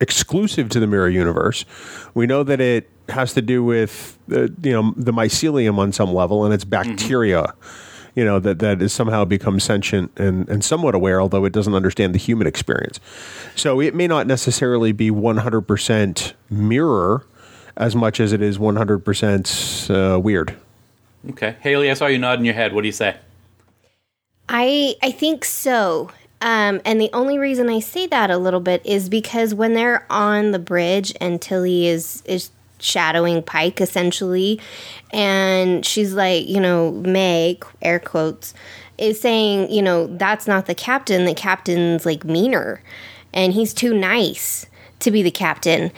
exclusive 0.00 0.68
to 0.70 0.80
the 0.80 0.86
mirror 0.86 1.08
universe. 1.08 1.64
We 2.14 2.26
know 2.26 2.42
that 2.42 2.60
it 2.60 2.88
has 3.08 3.32
to 3.34 3.42
do 3.42 3.62
with 3.64 4.18
uh, 4.32 4.48
you 4.62 4.72
know 4.72 4.94
the 4.96 5.12
mycelium 5.12 5.78
on 5.78 5.92
some 5.92 6.12
level, 6.12 6.44
and 6.44 6.52
it's 6.52 6.64
bacteria. 6.64 7.54
You 8.14 8.24
know 8.24 8.40
that 8.40 8.58
that 8.60 8.80
has 8.80 8.92
somehow 8.92 9.24
become 9.24 9.60
sentient 9.60 10.10
and, 10.16 10.48
and 10.48 10.64
somewhat 10.64 10.94
aware, 10.94 11.20
although 11.20 11.44
it 11.44 11.52
doesn't 11.52 11.74
understand 11.74 12.14
the 12.14 12.18
human 12.18 12.46
experience. 12.46 12.98
So 13.54 13.80
it 13.80 13.94
may 13.94 14.06
not 14.06 14.26
necessarily 14.26 14.92
be 14.92 15.10
one 15.10 15.38
hundred 15.38 15.62
percent 15.62 16.34
mirror 16.48 17.26
as 17.76 17.94
much 17.94 18.18
as 18.20 18.32
it 18.32 18.40
is 18.40 18.58
one 18.58 18.76
hundred 18.76 19.04
percent 19.04 19.86
uh, 19.90 20.18
weird. 20.22 20.56
Okay, 21.30 21.56
Hayley, 21.60 21.90
I 21.90 21.94
saw 21.94 22.06
you 22.06 22.18
nodding 22.18 22.44
your 22.44 22.54
head. 22.54 22.72
What 22.72 22.82
do 22.82 22.88
you 22.88 22.92
say? 22.92 23.16
I 24.48 24.94
I 25.02 25.10
think 25.10 25.44
so. 25.44 26.10
Um, 26.40 26.80
and 26.84 27.00
the 27.00 27.10
only 27.12 27.38
reason 27.38 27.68
I 27.68 27.80
say 27.80 28.06
that 28.08 28.30
a 28.30 28.36
little 28.36 28.60
bit 28.60 28.84
is 28.84 29.08
because 29.08 29.54
when 29.54 29.74
they're 29.74 30.04
on 30.10 30.52
the 30.52 30.58
bridge 30.58 31.14
and 31.20 31.40
Tilly 31.40 31.86
is 31.86 32.22
is 32.26 32.50
shadowing 32.78 33.42
Pike 33.42 33.80
essentially, 33.80 34.60
and 35.12 35.84
she's 35.84 36.12
like, 36.12 36.46
you 36.46 36.60
know, 36.60 36.92
Meg, 36.92 37.64
air 37.80 37.98
quotes, 37.98 38.52
is 38.98 39.20
saying, 39.20 39.70
you 39.70 39.80
know, 39.82 40.06
that's 40.06 40.46
not 40.46 40.66
the 40.66 40.74
captain. 40.74 41.24
The 41.24 41.34
captain's 41.34 42.04
like 42.04 42.24
meaner, 42.24 42.82
and 43.32 43.54
he's 43.54 43.72
too 43.72 43.94
nice 43.94 44.66
to 45.00 45.10
be 45.10 45.22
the 45.22 45.30
captain. 45.30 45.90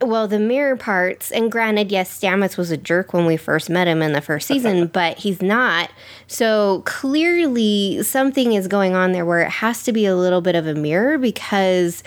Well, 0.00 0.28
the 0.28 0.38
mirror 0.38 0.76
parts, 0.76 1.32
and 1.32 1.50
granted, 1.50 1.90
yes, 1.90 2.16
Stamets 2.16 2.56
was 2.56 2.70
a 2.70 2.76
jerk 2.76 3.12
when 3.12 3.26
we 3.26 3.36
first 3.36 3.68
met 3.68 3.88
him 3.88 4.00
in 4.00 4.12
the 4.12 4.20
first 4.20 4.46
season, 4.46 4.86
but 4.92 5.18
he's 5.18 5.42
not. 5.42 5.90
So 6.28 6.82
clearly, 6.86 8.02
something 8.02 8.52
is 8.52 8.68
going 8.68 8.94
on 8.94 9.12
there 9.12 9.26
where 9.26 9.40
it 9.40 9.50
has 9.50 9.82
to 9.84 9.92
be 9.92 10.06
a 10.06 10.14
little 10.14 10.40
bit 10.40 10.54
of 10.54 10.66
a 10.66 10.74
mirror 10.74 11.18
because 11.18 12.04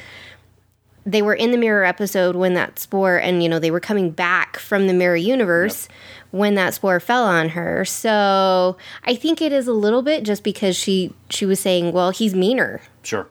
they 1.06 1.22
were 1.22 1.34
in 1.34 1.52
the 1.52 1.58
mirror 1.58 1.84
episode 1.84 2.36
when 2.36 2.54
that 2.54 2.80
spore, 2.80 3.18
and 3.18 3.44
you 3.44 3.50
know, 3.50 3.60
they 3.60 3.72
were 3.72 3.80
coming 3.80 4.12
back 4.12 4.58
from 4.58 4.88
the 4.88 4.94
mirror 4.94 5.16
universe 5.16 5.89
when 6.32 6.56
that 6.56 6.74
spore 6.74 7.00
fell 7.00 7.26
on 7.26 7.50
her. 7.50 7.84
So 7.84 8.78
I 9.04 9.16
think 9.16 9.42
it 9.42 9.52
is 9.52 9.68
a 9.68 9.74
little 9.74 10.02
bit 10.02 10.24
just 10.24 10.44
because 10.44 10.76
she 10.76 11.14
she 11.30 11.46
was 11.46 11.60
saying, 11.60 11.92
well, 11.92 12.12
he's 12.12 12.34
meaner. 12.36 12.82
Sure. 13.04 13.28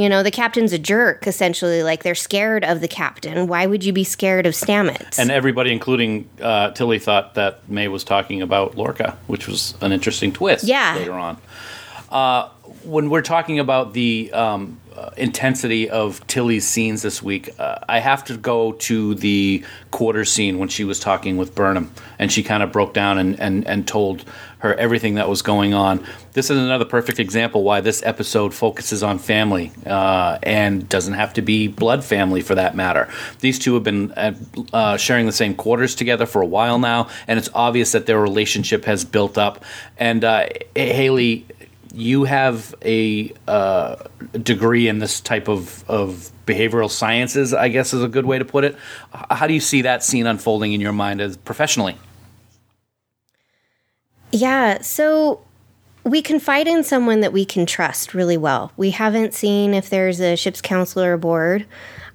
You 0.00 0.08
know, 0.08 0.22
the 0.22 0.30
captain's 0.30 0.72
a 0.72 0.78
jerk, 0.78 1.26
essentially. 1.26 1.82
Like, 1.82 2.02
they're 2.02 2.14
scared 2.14 2.64
of 2.64 2.80
the 2.80 2.88
captain. 2.88 3.46
Why 3.46 3.66
would 3.66 3.84
you 3.84 3.92
be 3.92 4.02
scared 4.04 4.46
of 4.46 4.54
Stamets? 4.54 5.18
And 5.18 5.30
everybody, 5.30 5.72
including 5.72 6.26
uh, 6.40 6.70
Tilly, 6.70 6.98
thought 6.98 7.34
that 7.34 7.68
May 7.68 7.86
was 7.88 8.02
talking 8.02 8.40
about 8.40 8.76
Lorca, 8.76 9.18
which 9.26 9.46
was 9.46 9.74
an 9.82 9.92
interesting 9.92 10.32
twist 10.32 10.64
Yeah. 10.64 10.94
later 10.96 11.12
on. 11.12 11.36
Uh, 12.10 12.48
when 12.82 13.10
we're 13.10 13.20
talking 13.20 13.58
about 13.58 13.92
the 13.92 14.32
um, 14.32 14.80
uh, 14.96 15.10
intensity 15.18 15.90
of 15.90 16.26
Tilly's 16.26 16.66
scenes 16.66 17.02
this 17.02 17.22
week, 17.22 17.50
uh, 17.58 17.80
I 17.86 17.98
have 17.98 18.24
to 18.24 18.38
go 18.38 18.72
to 18.72 19.14
the 19.16 19.62
quarter 19.90 20.24
scene 20.24 20.58
when 20.58 20.68
she 20.70 20.84
was 20.84 20.98
talking 20.98 21.36
with 21.36 21.54
Burnham, 21.54 21.92
and 22.18 22.32
she 22.32 22.42
kind 22.42 22.62
of 22.62 22.72
broke 22.72 22.94
down 22.94 23.18
and, 23.18 23.38
and, 23.38 23.66
and 23.66 23.86
told 23.86 24.24
her 24.60 24.74
everything 24.74 25.14
that 25.14 25.28
was 25.28 25.42
going 25.42 25.74
on. 25.74 26.04
This 26.32 26.50
is 26.50 26.58
another 26.58 26.84
perfect 26.84 27.18
example 27.18 27.62
why 27.62 27.80
this 27.80 28.02
episode 28.04 28.54
focuses 28.54 29.02
on 29.02 29.18
family 29.18 29.72
uh, 29.86 30.38
and 30.42 30.88
doesn't 30.88 31.14
have 31.14 31.34
to 31.34 31.42
be 31.42 31.66
blood 31.68 32.04
family 32.04 32.40
for 32.40 32.54
that 32.54 32.76
matter. 32.76 33.08
These 33.40 33.58
two 33.58 33.74
have 33.74 33.82
been 33.82 34.12
uh, 34.12 34.34
uh, 34.72 34.96
sharing 34.96 35.26
the 35.26 35.32
same 35.32 35.54
quarters 35.54 35.94
together 35.94 36.26
for 36.26 36.42
a 36.42 36.46
while 36.46 36.78
now, 36.78 37.08
and 37.26 37.38
it's 37.38 37.50
obvious 37.54 37.92
that 37.92 38.06
their 38.06 38.20
relationship 38.20 38.84
has 38.84 39.04
built 39.04 39.38
up. 39.38 39.64
And 39.98 40.24
uh, 40.24 40.46
Hayley, 40.76 41.46
you 41.94 42.24
have 42.24 42.74
a 42.84 43.32
uh, 43.48 43.96
degree 44.42 44.88
in 44.88 44.98
this 44.98 45.20
type 45.20 45.48
of, 45.48 45.88
of 45.88 46.30
behavioral 46.46 46.90
sciences, 46.90 47.54
I 47.54 47.68
guess 47.68 47.92
is 47.92 48.02
a 48.02 48.08
good 48.08 48.26
way 48.26 48.38
to 48.38 48.44
put 48.44 48.64
it. 48.64 48.76
How 49.30 49.46
do 49.46 49.54
you 49.54 49.60
see 49.60 49.82
that 49.82 50.04
scene 50.04 50.26
unfolding 50.26 50.72
in 50.72 50.80
your 50.80 50.92
mind 50.92 51.20
as 51.20 51.36
professionally? 51.36 51.96
Yeah, 54.32 54.80
so 54.82 55.40
we 56.04 56.22
confide 56.22 56.66
in 56.66 56.84
someone 56.84 57.20
that 57.20 57.32
we 57.32 57.44
can 57.44 57.66
trust 57.66 58.14
really 58.14 58.36
well. 58.36 58.72
We 58.76 58.90
haven't 58.90 59.34
seen 59.34 59.74
if 59.74 59.90
there's 59.90 60.20
a 60.20 60.36
ship's 60.36 60.60
counselor 60.60 61.12
aboard. 61.12 61.66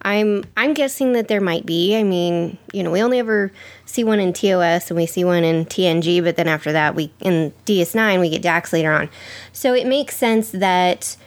I'm 0.02 0.44
I'm 0.56 0.74
guessing 0.74 1.14
that 1.14 1.28
there 1.28 1.42
might 1.42 1.66
be. 1.66 1.96
I 1.96 2.04
mean, 2.04 2.58
you 2.72 2.84
know, 2.84 2.92
we 2.92 3.02
only 3.02 3.20
ever 3.20 3.52
see 3.86 4.04
one 4.04 4.20
in 4.20 4.34
TOS 4.34 4.90
and 4.90 4.98
we 4.98 5.06
see 5.08 5.24
one 5.24 5.44
in 5.44 5.66
TNG, 5.66 6.24
but 6.24 6.36
then 6.36 6.48
after 6.48 6.72
that, 6.72 6.96
we 6.96 7.12
in 7.20 7.52
DS9 7.66 8.20
we 8.20 8.30
get 8.30 8.42
Dax 8.42 8.72
later 8.72 8.92
on. 8.92 9.10
So 9.52 9.74
it 9.74 9.88
makes 9.88 10.16
sense 10.16 10.52
that 10.52 11.18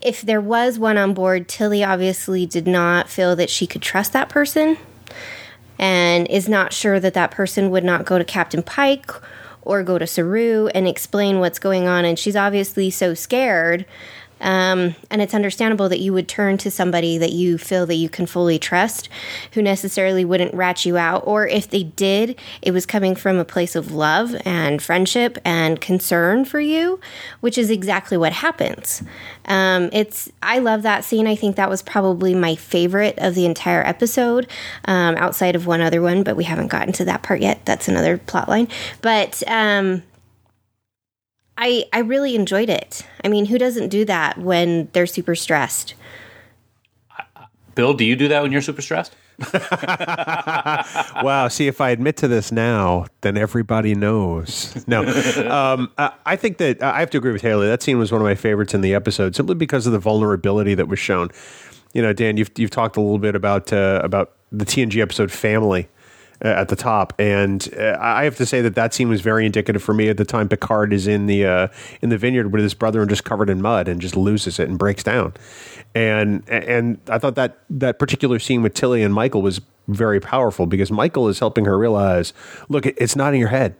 if 0.00 0.22
there 0.22 0.40
was 0.40 0.78
one 0.78 0.96
on 0.96 1.12
board, 1.12 1.48
Tilly 1.48 1.82
obviously 1.82 2.46
did 2.46 2.68
not 2.68 3.08
feel 3.08 3.34
that 3.36 3.50
she 3.50 3.66
could 3.66 3.82
trust 3.82 4.12
that 4.12 4.28
person 4.28 4.78
and 5.76 6.28
is 6.28 6.48
not 6.48 6.72
sure 6.72 7.00
that 7.00 7.14
that 7.14 7.32
person 7.32 7.70
would 7.70 7.84
not 7.84 8.04
go 8.04 8.16
to 8.16 8.24
Captain 8.24 8.62
Pike 8.62 9.10
or 9.68 9.82
go 9.82 9.98
to 9.98 10.06
Saru 10.06 10.68
and 10.68 10.88
explain 10.88 11.40
what's 11.40 11.58
going 11.58 11.86
on. 11.86 12.06
And 12.06 12.18
she's 12.18 12.34
obviously 12.34 12.88
so 12.88 13.12
scared. 13.12 13.84
Um, 14.40 14.94
and 15.10 15.20
it's 15.20 15.34
understandable 15.34 15.88
that 15.88 16.00
you 16.00 16.12
would 16.12 16.28
turn 16.28 16.58
to 16.58 16.70
somebody 16.70 17.18
that 17.18 17.32
you 17.32 17.58
feel 17.58 17.86
that 17.86 17.94
you 17.94 18.08
can 18.08 18.26
fully 18.26 18.58
trust, 18.58 19.08
who 19.52 19.62
necessarily 19.62 20.24
wouldn't 20.24 20.54
rat 20.54 20.84
you 20.84 20.96
out. 20.96 21.22
Or 21.26 21.46
if 21.46 21.68
they 21.68 21.82
did, 21.82 22.38
it 22.62 22.72
was 22.72 22.86
coming 22.86 23.14
from 23.14 23.38
a 23.38 23.44
place 23.44 23.74
of 23.74 23.92
love 23.92 24.34
and 24.44 24.82
friendship 24.82 25.38
and 25.44 25.80
concern 25.80 26.44
for 26.44 26.60
you, 26.60 27.00
which 27.40 27.58
is 27.58 27.70
exactly 27.70 28.16
what 28.16 28.32
happens. 28.32 29.02
Um, 29.46 29.90
it's 29.92 30.30
I 30.42 30.58
love 30.58 30.82
that 30.82 31.04
scene. 31.04 31.26
I 31.26 31.34
think 31.34 31.56
that 31.56 31.70
was 31.70 31.82
probably 31.82 32.34
my 32.34 32.54
favorite 32.54 33.18
of 33.18 33.34
the 33.34 33.46
entire 33.46 33.84
episode, 33.86 34.46
um, 34.84 35.16
outside 35.16 35.56
of 35.56 35.66
one 35.66 35.80
other 35.80 36.02
one, 36.02 36.22
but 36.22 36.36
we 36.36 36.44
haven't 36.44 36.68
gotten 36.68 36.92
to 36.94 37.04
that 37.06 37.22
part 37.22 37.40
yet. 37.40 37.64
That's 37.64 37.88
another 37.88 38.18
plot 38.18 38.48
line. 38.48 38.68
But 39.00 39.42
um, 39.46 40.02
I 41.58 41.84
I 41.92 41.98
really 41.98 42.34
enjoyed 42.34 42.70
it. 42.70 43.06
I 43.24 43.28
mean, 43.28 43.46
who 43.46 43.58
doesn't 43.58 43.88
do 43.88 44.04
that 44.06 44.38
when 44.38 44.88
they're 44.92 45.06
super 45.06 45.34
stressed? 45.34 45.94
Bill, 47.74 47.94
do 47.94 48.04
you 48.04 48.16
do 48.16 48.28
that 48.28 48.42
when 48.42 48.50
you're 48.52 48.62
super 48.62 48.82
stressed? 48.82 49.14
wow. 51.22 51.46
See, 51.48 51.68
if 51.68 51.80
I 51.80 51.90
admit 51.90 52.16
to 52.18 52.28
this 52.28 52.50
now, 52.50 53.06
then 53.20 53.36
everybody 53.36 53.94
knows. 53.94 54.84
No, 54.88 55.02
um, 55.50 55.92
I, 55.96 56.12
I 56.26 56.36
think 56.36 56.58
that 56.58 56.82
I 56.82 57.00
have 57.00 57.10
to 57.10 57.18
agree 57.18 57.32
with 57.32 57.42
Hayley. 57.42 57.66
That 57.68 57.82
scene 57.82 57.98
was 57.98 58.10
one 58.10 58.20
of 58.20 58.24
my 58.24 58.34
favorites 58.34 58.74
in 58.74 58.80
the 58.80 58.94
episode, 58.94 59.36
simply 59.36 59.54
because 59.54 59.86
of 59.86 59.92
the 59.92 60.00
vulnerability 60.00 60.74
that 60.74 60.88
was 60.88 60.98
shown. 60.98 61.30
You 61.92 62.02
know, 62.02 62.12
Dan, 62.12 62.36
you've 62.36 62.50
you've 62.56 62.70
talked 62.70 62.96
a 62.96 63.00
little 63.00 63.18
bit 63.18 63.34
about 63.34 63.72
uh, 63.72 64.00
about 64.02 64.32
the 64.50 64.64
TNG 64.64 65.00
episode 65.00 65.30
"Family." 65.30 65.88
Uh, 66.44 66.46
at 66.50 66.68
the 66.68 66.76
top, 66.76 67.12
and 67.18 67.68
uh, 67.76 67.96
I 67.98 68.22
have 68.22 68.36
to 68.36 68.46
say 68.46 68.60
that 68.60 68.76
that 68.76 68.94
scene 68.94 69.08
was 69.08 69.20
very 69.22 69.44
indicative 69.44 69.82
for 69.82 69.92
me 69.92 70.08
at 70.08 70.18
the 70.18 70.24
time. 70.24 70.48
Picard 70.48 70.92
is 70.92 71.08
in 71.08 71.26
the 71.26 71.44
uh, 71.44 71.68
in 72.00 72.10
the 72.10 72.16
vineyard 72.16 72.52
with 72.52 72.62
his 72.62 72.74
brother 72.74 73.00
and 73.00 73.10
just 73.10 73.24
covered 73.24 73.50
in 73.50 73.60
mud 73.60 73.88
and 73.88 74.00
just 74.00 74.16
loses 74.16 74.60
it 74.60 74.68
and 74.68 74.78
breaks 74.78 75.02
down, 75.02 75.32
and 75.96 76.44
and 76.48 77.00
I 77.08 77.18
thought 77.18 77.34
that 77.34 77.58
that 77.70 77.98
particular 77.98 78.38
scene 78.38 78.62
with 78.62 78.74
Tilly 78.74 79.02
and 79.02 79.12
Michael 79.12 79.42
was 79.42 79.60
very 79.88 80.20
powerful 80.20 80.66
because 80.66 80.92
Michael 80.92 81.26
is 81.26 81.40
helping 81.40 81.64
her 81.64 81.76
realize, 81.76 82.32
look, 82.68 82.86
it's 82.86 83.16
not 83.16 83.34
in 83.34 83.40
your 83.40 83.48
head. 83.48 83.74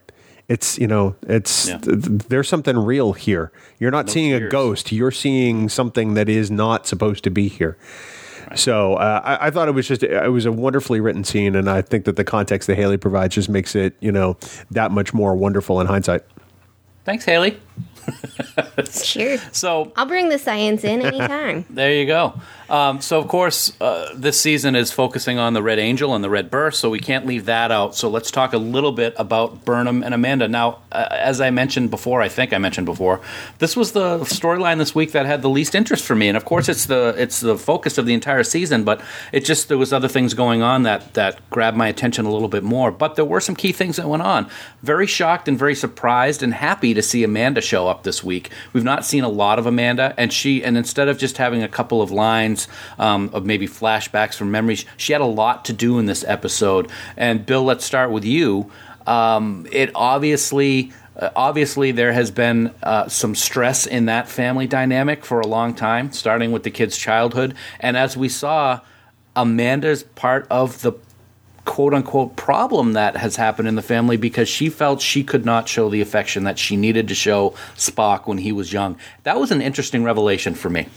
It's 0.49 0.77
you 0.77 0.87
know, 0.87 1.15
it's 1.27 1.69
Yeah. 1.69 1.77
th- 1.77 2.03
th- 2.03 2.21
there's 2.27 2.49
something 2.49 2.77
real 2.77 3.13
here. 3.13 3.53
You're 3.79 3.91
not 3.91 4.09
seeing 4.09 4.33
a 4.33 4.49
ghost. 4.49 4.91
You're 4.91 5.11
seeing 5.11 5.69
something 5.69 6.15
that 6.15 6.27
is 6.27 6.51
not 6.51 6.87
supposed 6.87 7.23
to 7.23 7.29
be 7.29 7.47
here. 7.47 7.77
So 8.55 8.95
uh, 8.95 9.21
I, 9.23 9.47
I 9.47 9.51
thought 9.51 9.67
it 9.67 9.71
was 9.73 9.87
just 9.87 10.03
it 10.03 10.31
was 10.31 10.45
a 10.45 10.51
wonderfully 10.51 10.99
written 10.99 11.23
scene, 11.23 11.55
and 11.55 11.69
I 11.69 11.81
think 11.81 12.05
that 12.05 12.15
the 12.15 12.23
context 12.23 12.67
that 12.67 12.75
Hayley 12.75 12.97
provides 12.97 13.35
just 13.35 13.49
makes 13.49 13.75
it 13.75 13.95
you 13.99 14.11
know 14.11 14.37
that 14.71 14.91
much 14.91 15.13
more 15.13 15.35
wonderful 15.35 15.79
in 15.81 15.87
hindsight. 15.87 16.23
Thanks, 17.05 17.25
Hayley. 17.25 17.59
Sure. 18.91 19.37
So 19.51 19.91
I'll 19.95 20.05
bring 20.05 20.29
the 20.29 20.39
science 20.39 20.83
in 20.83 21.01
anytime. 21.01 21.65
There 21.69 21.93
you 21.93 22.05
go. 22.05 22.39
Um, 22.69 23.01
so, 23.01 23.19
of 23.19 23.27
course, 23.27 23.73
uh, 23.81 24.09
this 24.13 24.39
season 24.39 24.75
is 24.75 24.91
focusing 24.91 25.39
on 25.39 25.53
the 25.53 25.63
Red 25.63 25.79
Angel 25.79 26.13
and 26.13 26.23
the 26.23 26.29
Red 26.29 26.51
Burst, 26.51 26.79
so 26.79 26.89
we 26.89 26.99
can't 26.99 27.25
leave 27.25 27.45
that 27.45 27.71
out. 27.71 27.95
So, 27.95 28.09
let's 28.09 28.29
talk 28.29 28.53
a 28.53 28.57
little 28.57 28.91
bit 28.91 29.15
about 29.17 29.65
Burnham 29.65 30.03
and 30.03 30.13
Amanda. 30.13 30.47
Now, 30.47 30.79
uh, 30.91 31.07
as 31.11 31.41
I 31.41 31.49
mentioned 31.49 31.89
before, 31.89 32.21
I 32.21 32.29
think 32.29 32.53
I 32.53 32.59
mentioned 32.59 32.85
before, 32.85 33.21
this 33.57 33.75
was 33.75 33.93
the 33.93 34.19
storyline 34.19 34.77
this 34.77 34.93
week 34.93 35.13
that 35.13 35.25
had 35.25 35.41
the 35.41 35.49
least 35.49 35.73
interest 35.73 36.05
for 36.05 36.15
me, 36.15 36.27
and 36.27 36.37
of 36.37 36.45
course, 36.45 36.69
it's 36.69 36.85
the 36.85 37.15
it's 37.17 37.39
the 37.39 37.57
focus 37.57 37.97
of 37.97 38.05
the 38.05 38.13
entire 38.13 38.43
season. 38.43 38.83
But 38.83 39.01
it 39.31 39.45
just 39.45 39.67
there 39.67 39.77
was 39.77 39.91
other 39.91 40.07
things 40.07 40.35
going 40.35 40.61
on 40.61 40.83
that 40.83 41.15
that 41.15 41.49
grabbed 41.49 41.77
my 41.77 41.87
attention 41.87 42.25
a 42.25 42.31
little 42.31 42.49
bit 42.49 42.63
more. 42.63 42.91
But 42.91 43.15
there 43.15 43.25
were 43.25 43.41
some 43.41 43.55
key 43.55 43.71
things 43.71 43.95
that 43.95 44.07
went 44.07 44.21
on. 44.21 44.47
Very 44.83 45.07
shocked 45.07 45.47
and 45.47 45.57
very 45.57 45.75
surprised 45.75 46.43
and 46.43 46.53
happy 46.53 46.93
to 46.93 47.01
see 47.01 47.23
Amanda 47.23 47.61
show 47.61 47.87
up 47.87 48.03
this 48.03 48.23
week. 48.23 48.51
We've 48.73 48.83
not 48.83 49.05
seen 49.05 49.23
a 49.23 49.29
lot 49.29 49.57
of 49.57 49.65
Amanda, 49.65 50.13
and 50.17 50.31
she 50.31 50.63
and 50.63 50.77
instead 50.77 51.07
of 51.07 51.17
just 51.17 51.37
having 51.37 51.63
a 51.63 51.67
couple 51.67 52.01
of 52.01 52.11
lines 52.11 52.58
um, 52.97 53.29
of 53.33 53.45
maybe 53.45 53.67
flashbacks 53.67 54.35
from 54.35 54.51
memories, 54.51 54.85
she 54.97 55.13
had 55.13 55.21
a 55.21 55.25
lot 55.25 55.65
to 55.65 55.73
do 55.73 55.99
in 55.99 56.05
this 56.05 56.23
episode. 56.27 56.89
And 57.15 57.45
Bill, 57.45 57.63
let's 57.63 57.85
start 57.85 58.11
with 58.11 58.25
you. 58.25 58.71
Um, 59.07 59.67
it 59.71 59.91
obviously. 59.95 60.91
Uh, 61.15 61.29
obviously, 61.35 61.91
there 61.91 62.13
has 62.13 62.31
been 62.31 62.73
uh, 62.81 63.09
some 63.09 63.35
stress 63.35 63.85
in 63.85 64.05
that 64.05 64.29
family 64.29 64.67
dynamic 64.67 65.25
for 65.25 65.41
a 65.41 65.47
long 65.47 65.73
time, 65.73 66.13
starting 66.13 66.53
with 66.53 66.63
the 66.63 66.71
kid's 66.71 66.97
childhood. 66.97 67.53
And 67.81 67.97
as 67.97 68.15
we 68.15 68.29
saw, 68.29 68.79
Amanda's 69.35 70.03
part 70.03 70.47
of 70.49 70.81
the 70.81 70.93
quote 71.69 71.93
unquote 71.93 72.35
problem 72.35 72.93
that 72.93 73.15
has 73.15 73.35
happened 73.35 73.67
in 73.67 73.75
the 73.75 73.81
family 73.83 74.17
because 74.17 74.49
she 74.49 74.69
felt 74.69 74.99
she 74.99 75.23
could 75.23 75.45
not 75.45 75.69
show 75.69 75.87
the 75.87 76.01
affection 76.01 76.43
that 76.43 76.57
she 76.57 76.75
needed 76.75 77.07
to 77.07 77.13
show 77.13 77.51
Spock 77.75 78.25
when 78.25 78.39
he 78.39 78.51
was 78.51 78.73
young. 78.73 78.97
That 79.21 79.39
was 79.39 79.51
an 79.51 79.61
interesting 79.61 80.03
revelation 80.03 80.55
for 80.55 80.71
me. 80.71 80.87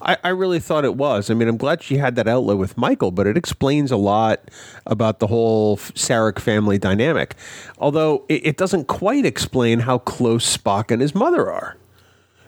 I, 0.00 0.16
I 0.22 0.28
really 0.28 0.60
thought 0.60 0.84
it 0.84 0.94
was. 0.94 1.30
I 1.30 1.34
mean, 1.34 1.48
I'm 1.48 1.56
glad 1.56 1.82
she 1.82 1.96
had 1.96 2.14
that 2.14 2.28
outlet 2.28 2.58
with 2.58 2.78
Michael, 2.78 3.10
but 3.10 3.26
it 3.26 3.36
explains 3.36 3.90
a 3.90 3.96
lot 3.96 4.52
about 4.86 5.18
the 5.18 5.26
whole 5.26 5.76
Sarek 5.78 6.38
family 6.38 6.78
dynamic. 6.78 7.34
Although 7.78 8.24
it, 8.28 8.46
it 8.46 8.56
doesn't 8.56 8.86
quite 8.86 9.26
explain 9.26 9.80
how 9.80 9.98
close 9.98 10.56
Spock 10.56 10.92
and 10.92 11.02
his 11.02 11.12
mother 11.12 11.50
are. 11.50 11.76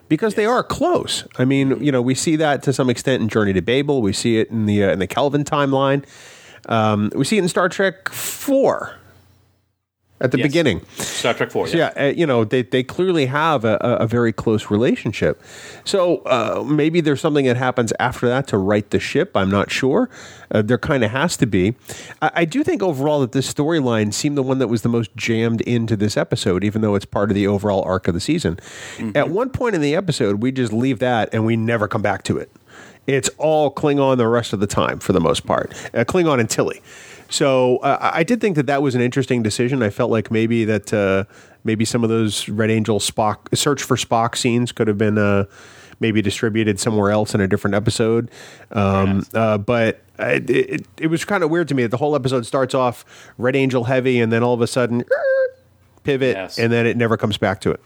Because 0.09 0.37
they 0.37 0.47
are 0.47 0.63
close. 0.63 1.27
I 1.37 1.45
mean, 1.45 1.83
you 1.83 1.91
know, 1.91 2.03
we 2.03 2.15
see 2.15 2.37
that 2.37 2.63
to 2.63 2.73
some 2.73 2.89
extent 2.89 3.23
in 3.23 3.29
Journey 3.29 3.55
to 3.55 3.63
Babel. 3.63 4.03
We 4.03 4.13
see 4.13 4.39
it 4.39 4.51
in 4.51 4.67
the 4.67 4.85
uh, 4.85 4.93
in 4.93 5.01
the 5.01 5.07
Kelvin 5.09 5.43
timeline. 5.43 6.05
Um, 6.69 7.11
we 7.15 7.25
see 7.25 7.37
it 7.39 7.43
in 7.43 7.49
Star 7.49 7.69
Trek 7.69 8.09
Four 8.09 8.97
at 10.21 10.31
the 10.31 10.39
Yes. 10.39 10.47
beginning. 10.47 10.81
Star 10.99 11.35
Trek 11.35 11.51
4. 11.51 11.67
So, 11.67 11.77
yeah, 11.77 11.93
uh, 11.97 12.05
you 12.15 12.25
know, 12.27 12.45
they, 12.45 12.63
they 12.63 12.85
clearly 12.85 13.27
have 13.27 13.65
a, 13.65 13.75
a 13.79 14.07
very 14.07 14.33
close 14.33 14.71
relationship. 14.71 15.43
So 15.85 16.19
uh, 16.19 16.63
maybe 16.65 17.01
there's 17.01 17.21
something 17.21 17.45
that 17.47 17.57
happens 17.57 17.93
after 17.99 18.29
that 18.29 18.47
to 18.49 18.57
right 18.59 18.89
the 18.91 19.01
ship. 19.01 19.37
I'm 19.37 19.51
not 19.51 19.73
sure. 19.73 20.09
Uh, 20.53 20.63
there 20.63 20.79
kind 20.79 21.03
of 21.03 21.11
has 21.11 21.37
to 21.39 21.47
be. 21.47 21.75
I, 22.21 22.31
I 22.35 22.45
do 22.45 22.63
think 22.63 22.85
overall 22.85 23.21
that 23.23 23.33
this 23.33 23.53
storyline 23.53 24.15
seemed 24.15 24.37
the 24.39 24.45
one 24.45 24.59
that 24.61 24.69
was 24.69 24.83
the 24.83 24.89
most 24.89 25.11
jammed 25.17 25.61
into 25.63 25.97
this 25.97 26.17
episode, 26.17 26.63
even 26.63 26.83
though 26.83 26.95
it's 26.95 27.05
part 27.05 27.31
of 27.31 27.35
the 27.35 27.49
overall 27.49 27.83
arc 27.83 28.07
of 28.07 28.15
the 28.15 28.21
season. 28.21 28.61
At 29.17 29.29
one 29.29 29.51
point 29.51 29.75
in 29.75 29.81
the 29.81 29.97
episode, 29.97 30.41
we 30.41 30.53
just 30.53 30.73
leave 30.73 31.01
that 31.01 31.31
and 31.35 31.45
we 31.45 31.57
never 31.57 31.89
come 31.89 32.03
back 32.03 32.23
to 32.25 32.39
it. 32.39 32.49
It's 33.07 33.29
all 33.39 33.73
Klingon 33.73 34.17
the 34.17 34.29
rest 34.29 34.53
of 34.53 34.61
the 34.61 34.67
time 34.67 34.99
for 35.01 35.13
the 35.13 35.21
most 35.21 35.45
part. 35.47 35.73
Uh, 35.93 36.05
Klingon 36.05 36.39
and 36.41 36.49
Tilly. 36.49 36.81
So 37.29 37.79
uh, 37.79 38.11
I 38.15 38.23
did 38.23 38.41
think 38.41 38.57
that 38.57 38.67
that 38.67 38.83
was 38.83 38.95
an 38.95 39.01
interesting 39.01 39.43
decision. 39.43 39.83
I 39.83 39.91
felt 39.91 40.11
like 40.11 40.31
maybe 40.31 40.65
that 40.67 40.93
uh, 40.93 41.25
maybe 41.65 41.85
some 41.85 42.05
of 42.05 42.11
those 42.11 42.49
Red 42.49 42.71
Angel 42.71 42.99
Spock 43.01 43.57
search 43.57 43.83
for 43.83 43.97
Spock 43.97 44.37
scenes 44.37 44.71
could 44.71 44.87
have 44.87 44.99
been 44.99 45.17
uh, 45.19 45.47
maybe 45.99 46.21
distributed 46.21 46.79
somewhere 46.79 47.11
else 47.11 47.35
in 47.35 47.41
a 47.41 47.49
different 47.49 47.75
episode. 47.75 48.31
Um, 48.73 49.25
uh, 49.35 49.57
but 49.59 50.01
it, 50.19 50.51
it, 50.51 50.87
it 50.99 51.07
was 51.07 51.25
kind 51.25 51.43
of 51.43 51.51
weird 51.51 51.69
to 51.69 51.75
me 51.75 51.83
that 51.85 51.89
the 51.91 51.97
whole 51.97 52.15
episode 52.15 52.45
starts 52.47 52.75
off 52.75 53.05
Red 53.39 53.57
Angel 53.57 53.85
heavy, 53.85 54.21
and 54.21 54.31
then 54.31 54.43
all 54.43 54.53
of 54.55 54.61
a 54.61 54.67
sudden 54.67 55.05
pivot, 56.05 56.37
Yes. 56.37 56.59
and 56.59 56.71
then 56.73 56.87
it 56.87 56.97
never 56.97 57.17
comes 57.17 57.39
back 57.39 57.61
to 57.63 57.71
it. 57.71 57.81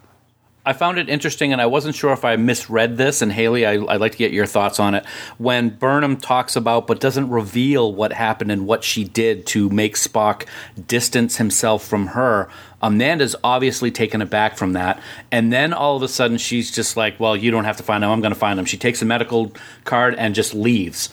I 0.66 0.72
found 0.72 0.98
it 0.98 1.08
interesting, 1.08 1.52
and 1.52 1.62
I 1.62 1.66
wasn't 1.66 1.94
sure 1.94 2.12
if 2.12 2.24
I 2.24 2.34
misread 2.34 2.96
this. 2.96 3.22
And 3.22 3.30
Hayley, 3.30 3.64
I, 3.64 3.74
I'd 3.74 4.00
like 4.00 4.12
to 4.12 4.18
get 4.18 4.32
your 4.32 4.46
thoughts 4.46 4.80
on 4.80 4.96
it. 4.96 5.06
When 5.38 5.70
Burnham 5.70 6.16
talks 6.16 6.56
about, 6.56 6.88
but 6.88 7.00
doesn't 7.00 7.30
reveal 7.30 7.94
what 7.94 8.12
happened 8.12 8.50
and 8.50 8.66
what 8.66 8.82
she 8.82 9.04
did 9.04 9.46
to 9.46 9.70
make 9.70 9.94
Spock 9.94 10.44
distance 10.88 11.36
himself 11.36 11.86
from 11.86 12.08
her, 12.08 12.48
Amanda's 12.82 13.36
obviously 13.44 13.92
taken 13.92 14.20
aback 14.20 14.56
from 14.56 14.72
that. 14.72 15.00
And 15.30 15.52
then 15.52 15.72
all 15.72 15.96
of 15.96 16.02
a 16.02 16.08
sudden, 16.08 16.36
she's 16.36 16.72
just 16.72 16.96
like, 16.96 17.20
"Well, 17.20 17.36
you 17.36 17.52
don't 17.52 17.64
have 17.64 17.76
to 17.76 17.84
find 17.84 18.02
him. 18.02 18.10
I'm 18.10 18.20
going 18.20 18.34
to 18.34 18.38
find 18.38 18.58
him." 18.58 18.64
She 18.66 18.76
takes 18.76 19.00
a 19.00 19.04
medical 19.04 19.52
card 19.84 20.16
and 20.16 20.34
just 20.34 20.52
leaves. 20.52 21.10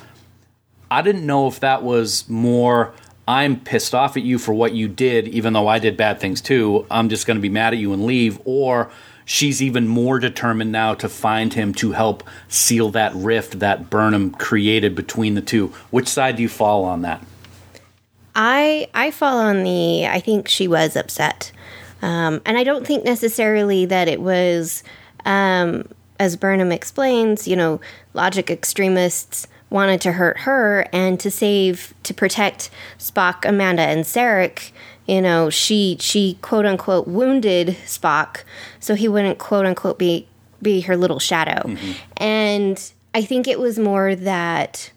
I 0.89 1.03
didn't 1.03 1.25
know 1.25 1.47
if 1.47 1.59
that 1.59 1.83
was 1.83 2.27
more 2.27 2.93
I'm 3.27 3.59
pissed 3.59 3.95
off 3.95 4.17
at 4.17 4.23
you 4.23 4.37
for 4.37 4.53
what 4.53 4.73
you 4.73 4.87
did, 4.87 5.27
even 5.29 5.53
though 5.53 5.67
I 5.67 5.79
did 5.79 5.95
bad 5.95 6.19
things 6.19 6.41
too. 6.41 6.85
I'm 6.91 7.09
just 7.09 7.25
going 7.25 7.37
to 7.37 7.41
be 7.41 7.49
mad 7.49 7.73
at 7.73 7.79
you 7.79 7.93
and 7.93 8.05
leave. 8.05 8.39
Or 8.43 8.91
she's 9.25 9.61
even 9.61 9.87
more 9.87 10.19
determined 10.19 10.71
now 10.71 10.93
to 10.95 11.09
find 11.09 11.53
him 11.53 11.73
to 11.75 11.91
help 11.91 12.23
seal 12.47 12.89
that 12.91 13.13
rift 13.15 13.59
that 13.59 13.89
Burnham 13.89 14.31
created 14.31 14.95
between 14.95 15.35
the 15.35 15.41
two. 15.41 15.67
Which 15.91 16.07
side 16.07 16.37
do 16.37 16.41
you 16.41 16.49
fall 16.49 16.85
on 16.85 17.01
that? 17.01 17.23
I 18.35 18.87
I 18.93 19.11
fall 19.11 19.37
on 19.37 19.63
the 19.63 20.07
I 20.07 20.19
think 20.19 20.47
she 20.47 20.67
was 20.67 20.95
upset, 20.95 21.51
um, 22.01 22.41
and 22.45 22.57
I 22.57 22.63
don't 22.63 22.85
think 22.85 23.05
necessarily 23.05 23.85
that 23.85 24.07
it 24.07 24.21
was, 24.21 24.83
um, 25.25 25.87
as 26.19 26.35
Burnham 26.35 26.71
explains. 26.71 27.47
You 27.47 27.55
know, 27.55 27.81
logic 28.13 28.49
extremists 28.49 29.47
wanted 29.69 30.01
to 30.01 30.13
hurt 30.13 30.39
her 30.39 30.87
and 30.93 31.19
to 31.19 31.29
save 31.29 31.93
to 32.03 32.13
protect 32.13 32.69
Spock, 32.97 33.43
Amanda, 33.47 33.83
and 33.83 34.03
Sarek. 34.03 34.71
You 35.05 35.21
know, 35.21 35.49
she 35.49 35.97
she 35.99 36.37
quote 36.41 36.65
unquote 36.65 37.07
wounded 37.07 37.77
Spock 37.85 38.43
so 38.79 38.95
he 38.95 39.07
wouldn't 39.07 39.37
quote 39.37 39.65
unquote 39.65 39.99
be 39.99 40.27
be 40.61 40.81
her 40.81 40.95
little 40.95 41.19
shadow, 41.19 41.67
mm-hmm. 41.67 41.91
and 42.17 42.91
I 43.13 43.21
think 43.21 43.47
it 43.47 43.59
was 43.59 43.77
more 43.77 44.15
that 44.15 44.91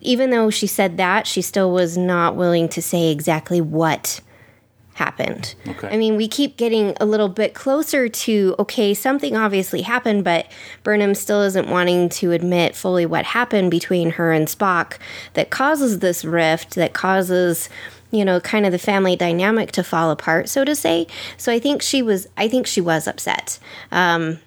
even 0.00 0.30
though 0.30 0.50
she 0.50 0.66
said 0.66 0.96
that, 0.96 1.26
she 1.26 1.42
still 1.42 1.72
was 1.72 1.96
not 1.96 2.36
willing 2.36 2.68
to 2.70 2.80
say 2.80 3.10
exactly 3.10 3.60
what 3.60 4.20
happened. 4.94 5.54
Okay. 5.66 5.88
I 5.88 5.96
mean, 5.96 6.16
we 6.16 6.28
keep 6.28 6.56
getting 6.56 6.94
a 7.00 7.06
little 7.06 7.28
bit 7.28 7.54
closer 7.54 8.08
to 8.08 8.54
okay, 8.58 8.92
something 8.92 9.36
obviously 9.36 9.82
happened, 9.82 10.24
but 10.24 10.46
Burnham 10.82 11.14
still 11.14 11.42
isn't 11.42 11.68
wanting 11.68 12.10
to 12.10 12.32
admit 12.32 12.76
fully 12.76 13.06
what 13.06 13.24
happened 13.24 13.70
between 13.70 14.10
her 14.10 14.30
and 14.32 14.46
Spock 14.46 14.98
that 15.34 15.50
causes 15.50 16.00
this 16.00 16.24
rift, 16.24 16.74
that 16.74 16.92
causes 16.92 17.68
you 18.10 18.24
know 18.24 18.40
kind 18.40 18.66
of 18.66 18.72
the 18.72 18.78
family 18.78 19.16
dynamic 19.16 19.70
to 19.72 19.82
fall 19.84 20.10
apart 20.10 20.48
so 20.48 20.64
to 20.64 20.74
say 20.74 21.06
so 21.36 21.52
i 21.52 21.58
think 21.58 21.80
she 21.82 22.02
was 22.02 22.26
i 22.36 22.48
think 22.48 22.66
she 22.66 22.80
was 22.80 23.06
upset 23.06 23.58
um 23.92 24.38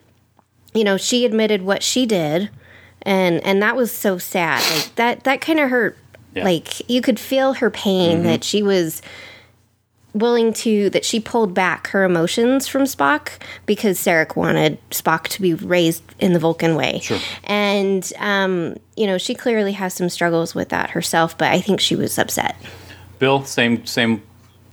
you 0.74 0.84
know 0.84 0.98
she 0.98 1.26
admitted 1.26 1.62
what 1.62 1.82
she 1.84 2.06
did 2.06 2.50
and 3.04 3.44
and 3.46 3.62
that 3.62 3.76
was 3.76 3.92
so 3.92 4.18
sad 4.18 4.62
like 4.76 4.96
that 4.96 5.24
that 5.24 5.42
kind 5.42 5.60
of 5.60 5.70
hurt 5.70 5.98
Yeah. 6.34 6.44
like 6.44 6.90
you 6.90 7.02
could 7.02 7.20
feel 7.20 7.54
her 7.56 7.70
pain 7.70 8.24
that 8.24 8.44
she 8.44 8.62
was 8.64 9.02
willing 10.14 10.54
to 10.54 10.90
that 10.92 11.04
she 11.04 11.20
pulled 11.20 11.54
back 11.56 11.88
her 11.88 12.04
emotions 12.04 12.68
from 12.68 12.84
Spock 12.84 13.30
because 13.66 13.98
Sarek 13.98 14.36
wanted 14.36 14.78
Spock 14.92 15.28
to 15.30 15.42
be 15.42 15.56
raised 15.56 16.04
in 16.20 16.34
the 16.34 16.40
Vulcan 16.40 16.76
way. 16.76 17.00
Sure. 17.02 17.18
And 17.46 18.12
um, 18.20 18.76
you 18.96 19.08
know, 19.08 19.18
she 19.18 19.34
clearly 19.34 19.72
has 19.72 19.96
some 19.96 20.10
struggles 20.10 20.54
with 20.54 20.70
that 20.70 20.92
herself, 20.92 21.36
but 21.36 21.52
I 21.52 21.60
think 21.62 21.80
she 21.80 21.96
was 21.96 22.20
upset. 22.20 22.56
Bill, 23.24 23.46
same 23.46 23.86
same 23.86 24.22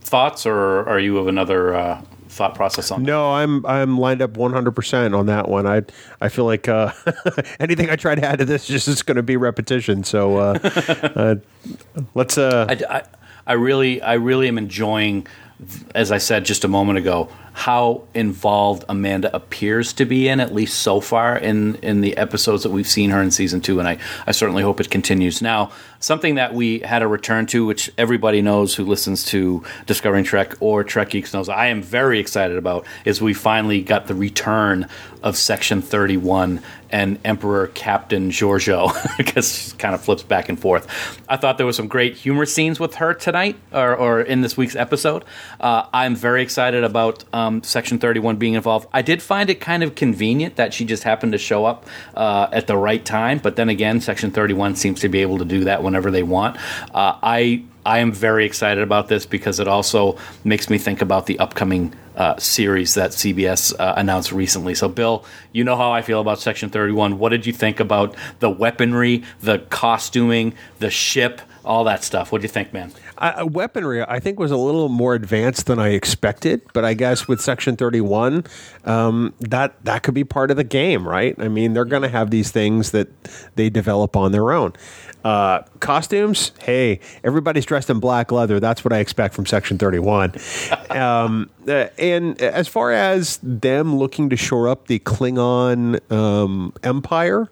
thoughts, 0.01 0.45
or 0.45 0.89
are 0.89 0.99
you 0.99 1.19
of 1.19 1.29
another 1.29 1.73
uh, 1.73 2.03
thought 2.29 2.57
process 2.57 2.91
on? 2.91 3.05
No, 3.05 3.31
I'm 3.33 3.65
I'm 3.65 3.97
lined 3.97 4.23
up 4.23 4.37
100 4.37 4.73
percent 4.73 5.15
on 5.15 5.27
that 5.27 5.49
one. 5.49 5.69
I 5.69 5.83
I 6.21 6.31
feel 6.31 6.47
like 6.47 6.67
uh, 6.67 6.91
anything 7.61 7.91
I 7.91 7.95
try 7.95 8.17
to 8.17 8.25
add 8.25 8.41
to 8.41 8.45
this 8.45 8.67
just 8.67 8.89
is 8.89 9.05
going 9.05 9.19
to 9.19 9.23
be 9.23 9.37
repetition. 9.37 10.03
So 10.03 10.39
uh, 10.39 10.59
uh, 11.15 11.35
let's 12.15 12.39
uh, 12.39 12.67
I, 12.69 12.97
I, 12.97 13.03
I 13.47 13.53
really, 13.53 14.03
I 14.03 14.15
really 14.15 14.49
am 14.49 14.59
enjoying, 14.59 15.29
as 15.95 16.11
I 16.13 16.19
said 16.19 16.45
just 16.45 16.65
a 16.65 16.69
moment 16.69 16.99
ago, 16.99 17.29
how 17.53 18.05
involved 18.15 18.85
Amanda 18.89 19.35
appears 19.35 19.93
to 19.95 20.05
be 20.05 20.29
in, 20.29 20.41
at 20.41 20.55
least 20.55 20.81
so 20.81 21.01
far 21.01 21.37
in 21.37 21.75
in 21.77 22.01
the 22.01 22.17
episodes 22.17 22.63
that 22.63 22.71
we've 22.71 22.87
seen 22.87 23.11
her 23.11 23.21
in 23.21 23.31
season 23.31 23.61
two, 23.61 23.79
and 23.79 23.89
I, 23.89 23.99
I 24.27 24.33
certainly 24.33 24.63
hope 24.63 24.81
it 24.81 24.91
continues. 24.91 25.43
Now, 25.43 25.73
something 25.99 26.37
that 26.37 26.55
we 26.55 26.79
had 26.81 27.03
a 27.03 27.07
return 27.07 27.47
to, 27.47 27.67
which 27.67 27.91
everybody 27.99 28.41
knows 28.41 28.75
who 28.75 28.85
listens 28.85 29.25
to 29.27 29.65
Discovering 29.87 30.25
Trek 30.25 30.55
or 30.61 30.85
Trek 30.85 31.11
Geeks 31.11 31.35
knows, 31.35 31.49
I 31.49 31.67
am 31.67 31.83
very 31.83 32.19
excited 32.19 32.57
about, 32.57 32.87
is 33.05 33.21
we 33.21 33.35
finally 33.35 33.83
got 33.83 34.07
the 34.07 34.15
return 34.15 34.89
of 35.23 35.37
Section 35.37 35.83
31 35.83 36.63
and 36.91 37.19
Emperor 37.25 37.69
Captain 37.69 38.31
Georgiou, 38.31 38.91
because 39.17 39.71
she 39.71 39.77
kind 39.77 39.95
of 39.95 40.03
flips 40.03 40.23
back 40.23 40.49
and 40.49 40.59
forth. 40.59 40.87
I 41.29 41.37
thought 41.37 41.57
there 41.57 41.67
was 41.67 41.77
some 41.77 41.89
great 41.89 42.17
humor 42.17 42.47
scenes 42.47 42.79
with 42.79 42.97
her 42.97 43.15
tonight, 43.15 43.57
or, 43.73 43.97
or 43.97 44.21
in 44.21 44.41
this 44.41 44.57
week's 44.57 44.77
episode. 44.77 45.25
Uh, 45.61 45.87
I'm 45.93 46.17
very 46.17 46.43
excited 46.43 46.85
about 46.85 47.25
um, 47.33 47.63
Section 47.63 47.99
31 47.99 48.37
being 48.37 48.55
involved. 48.55 48.89
I 48.93 49.03
did 49.03 49.23
find 49.23 49.51
it 49.51 49.61
kind 49.61 49.83
of 49.83 49.95
convenient 49.95 50.57
that 50.57 50.75
she 50.75 50.85
just 50.85 51.03
happened 51.03 51.33
to 51.33 51.39
show 51.39 51.65
up 51.65 51.87
uh, 52.15 52.49
at 52.53 52.67
the 52.67 52.77
right 52.77 53.05
time, 53.05 53.39
but 53.39 53.57
then 53.57 53.69
again, 53.69 54.01
Section 54.01 54.31
31 54.31 54.77
seems 54.77 55.01
to 55.01 55.09
be 55.09 55.23
able 55.23 55.39
to 55.39 55.45
do 55.45 55.65
that 55.65 55.83
whenever 55.83 56.11
they 56.11 56.23
want. 56.23 56.57
Uh, 56.95 57.19
I 57.23 57.65
I 57.85 58.01
am 58.01 58.13
very 58.13 58.45
excited 58.45 58.83
about 58.83 59.09
this 59.09 59.25
because 59.25 59.59
it 59.59 59.67
also 59.67 60.19
makes 60.45 60.69
me 60.69 60.77
think 60.77 61.01
about 61.01 61.27
the 61.27 61.39
upcoming 61.39 61.95
uh, 62.21 62.37
series 62.39 62.93
that 62.97 63.13
CBS 63.13 63.75
uh, 63.81 63.95
announced 63.97 64.31
recently. 64.31 64.75
So, 64.75 64.91
Bill, 64.91 65.25
you 65.53 65.65
know 65.65 65.75
how 65.75 65.91
I 65.91 66.03
feel 66.03 66.21
about 66.21 66.39
Section 66.39 66.69
31. 66.69 67.19
What 67.19 67.31
did 67.31 67.47
you 67.47 67.53
think 67.55 67.81
about 67.81 68.15
the 68.41 68.51
weaponry, 68.51 69.25
the 69.41 69.61
costuming, 69.71 70.53
the 70.81 70.91
ship, 70.91 71.41
all 71.65 71.83
that 71.85 72.05
stuff? 72.05 72.31
What 72.31 72.43
do 72.43 72.45
you 72.45 72.51
think, 72.51 72.75
man? 72.75 72.93
Uh, 73.17 73.47
weaponry, 73.51 74.03
I 74.03 74.21
think, 74.21 74.39
was 74.39 74.51
a 74.51 74.57
little 74.59 74.91
more 74.91 75.15
advanced 75.15 75.65
than 75.65 75.79
I 75.79 75.93
expected, 75.93 76.61
but 76.75 76.85
I 76.85 76.93
guess 76.93 77.27
with 77.27 77.41
Section 77.41 77.77
31, 77.77 78.45
um, 78.85 79.33
that 79.41 79.83
that 79.85 80.03
could 80.03 80.15
be 80.15 80.25
part 80.25 80.51
of 80.51 80.59
the 80.59 80.65
game, 80.65 81.09
right? 81.09 81.35
I 81.39 81.49
mean, 81.49 81.73
they're 81.73 81.87
going 81.87 82.03
to 82.03 82.09
have 82.11 82.31
these 82.31 82.51
things 82.51 82.91
that 82.91 83.09
they 83.57 83.71
develop 83.71 84.15
on 84.15 84.33
their 84.33 84.53
own. 84.53 84.75
Uh, 85.25 85.63
costumes, 85.81 86.53
hey, 86.63 86.99
everybody's 87.23 87.67
dressed 87.67 87.91
in 87.91 88.01
black 88.01 88.33
leather. 88.33 88.59
That's 88.59 88.85
what 88.85 88.93
I 88.93 88.99
expect 88.99 89.35
from 89.35 89.45
Section 89.45 89.77
31. 89.77 90.35
um, 90.91 91.51
uh, 91.69 91.89
and 91.99 92.41
as 92.41 92.69
far 92.69 92.93
as 92.93 93.39
them 93.43 93.97
looking 93.97 94.31
to 94.31 94.37
shore 94.37 94.69
up 94.69 94.87
the 94.87 94.99
Klingon 95.01 96.01
um, 96.11 96.73
empire, 96.83 97.51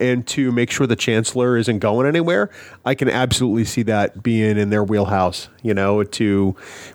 and 0.00 0.26
to 0.26 0.52
make 0.52 0.70
sure 0.70 0.86
the 0.86 0.96
chancellor 0.96 1.56
isn't 1.56 1.78
going 1.78 2.06
anywhere, 2.06 2.50
I 2.84 2.94
can 2.94 3.08
absolutely 3.08 3.64
see 3.64 3.82
that 3.84 4.22
being 4.22 4.58
in 4.58 4.70
their 4.70 4.84
wheelhouse, 4.84 5.48
you 5.62 5.74
know, 5.74 6.02
to 6.04 6.54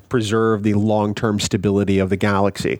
preserve 0.09 0.63
the 0.63 0.75
long 0.75 1.15
term 1.15 1.39
stability 1.39 1.99
of 1.99 2.09
the 2.09 2.17
galaxy. 2.17 2.79